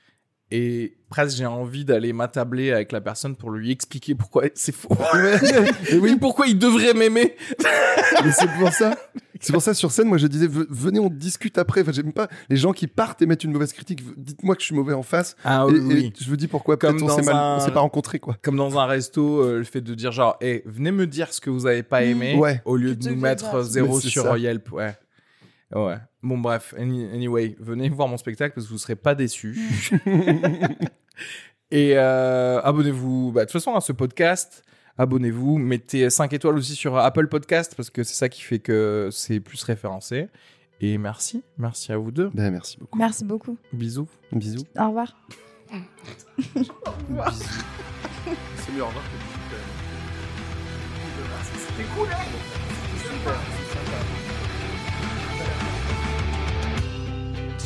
et 0.50 0.96
presque 1.10 1.36
j'ai 1.38 1.46
envie 1.46 1.84
d'aller 1.84 2.14
m'attabler 2.14 2.72
avec 2.72 2.94
la 2.94 3.02
personne 3.02 3.36
pour 3.36 3.52
lui 3.52 3.70
expliquer 3.70 4.16
pourquoi 4.16 4.44
c'est 4.56 4.74
faux. 4.74 4.96
et 5.92 5.98
oui, 5.98 6.16
pourquoi 6.20 6.48
il 6.48 6.58
devrait 6.58 6.94
m'aimer. 6.94 7.36
Mais 8.24 8.32
c'est 8.32 8.48
pour 8.58 8.70
ça. 8.72 8.96
C'est 9.40 9.54
pour 9.54 9.62
ça 9.62 9.76
sur 9.76 9.92
scène, 9.92 10.08
moi 10.08 10.18
je 10.18 10.26
disais 10.26 10.48
ve- 10.48 10.66
venez 10.70 11.00
on 11.00 11.10
discute 11.10 11.58
après. 11.60 11.82
Enfin 11.82 11.92
j'aime 11.92 12.12
pas 12.12 12.28
les 12.50 12.56
gens 12.58 12.72
qui 12.74 12.88
partent 12.88 13.22
et 13.22 13.26
mettent 13.28 13.44
une 13.44 13.52
mauvaise 13.52 13.72
critique. 13.72 14.02
Dites-moi 14.18 14.56
que 14.56 14.62
je 14.62 14.66
suis 14.68 14.76
mauvais 14.76 14.94
en 14.96 15.04
face. 15.04 15.36
Ah 15.44 15.68
et, 15.70 15.76
et 16.06 16.14
je 16.20 16.28
vous 16.30 16.38
dis 16.38 16.48
pourquoi. 16.48 16.76
Comme 16.78 16.98
Peut-être 16.98 17.12
on 17.12 17.16
s'est 17.24 17.30
un- 17.30 17.70
pas 17.70 17.80
rencontrés 17.82 18.18
quoi. 18.20 18.36
Comme 18.42 18.56
dans 18.56 18.80
un 18.80 18.86
resto, 18.88 19.44
euh, 19.44 19.58
le 19.60 19.64
fait 19.64 19.82
de 19.82 19.94
dire 19.94 20.12
genre, 20.12 20.38
hey, 20.42 20.64
venez 20.66 20.92
me 20.92 21.06
dire 21.06 21.32
ce 21.34 21.40
que 21.42 21.50
vous 21.52 21.68
avez 21.68 21.84
pas 21.84 22.04
aimé, 22.04 22.36
Ouais. 22.36 22.62
au 22.66 22.78
lieu 22.78 22.96
de 22.96 23.10
nous 23.10 23.16
mettre 23.18 23.62
zéro 23.64 24.00
sur 24.00 24.24
ça. 24.24 24.38
Yelp. 24.40 24.72
Ouais. 24.72 24.96
Ouais. 25.74 25.98
Bon, 26.24 26.38
bref. 26.38 26.74
Any- 26.78 27.06
anyway, 27.14 27.56
venez 27.60 27.90
voir 27.90 28.08
mon 28.08 28.18
spectacle 28.18 28.56
parce 28.56 28.68
que 28.68 28.72
vous 28.72 28.78
serez 28.78 28.96
pas 28.96 29.16
déçus. 29.16 29.58
Et 31.72 31.94
euh, 31.98 32.62
abonnez-vous, 32.62 33.32
bah, 33.34 33.42
de 33.42 33.46
toute 33.46 33.54
façon, 33.54 33.76
à 33.76 33.82
ce 33.82 33.92
podcast. 33.92 34.64
Abonnez-vous, 34.98 35.58
mettez 35.58 36.10
5 36.10 36.32
étoiles 36.34 36.58
aussi 36.58 36.74
sur 36.76 36.98
Apple 36.98 37.28
Podcast 37.28 37.74
parce 37.76 37.90
que 37.90 38.04
c'est 38.04 38.16
ça 38.16 38.30
qui 38.30 38.42
fait 38.42 38.60
que 38.60 39.10
c'est 39.12 39.40
plus 39.40 39.62
référencé. 39.64 40.30
Et 40.80 40.98
merci, 40.98 41.44
merci 41.58 41.92
à 41.92 41.98
vous 41.98 42.12
deux. 42.12 42.30
Ben 42.34 42.52
merci 42.52 42.78
beaucoup. 42.80 42.98
Merci 42.98 43.26
beaucoup. 43.26 43.58
Bisous. 43.74 44.08
Bisous. 44.32 44.64
Au 44.78 44.88
revoir. 44.88 45.16
C'est 48.56 48.72
mieux 48.74 48.84
au 48.84 48.88
revoir 48.88 49.04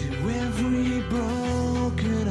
To 0.02 0.30
every 0.32 1.02
broken 1.02 2.31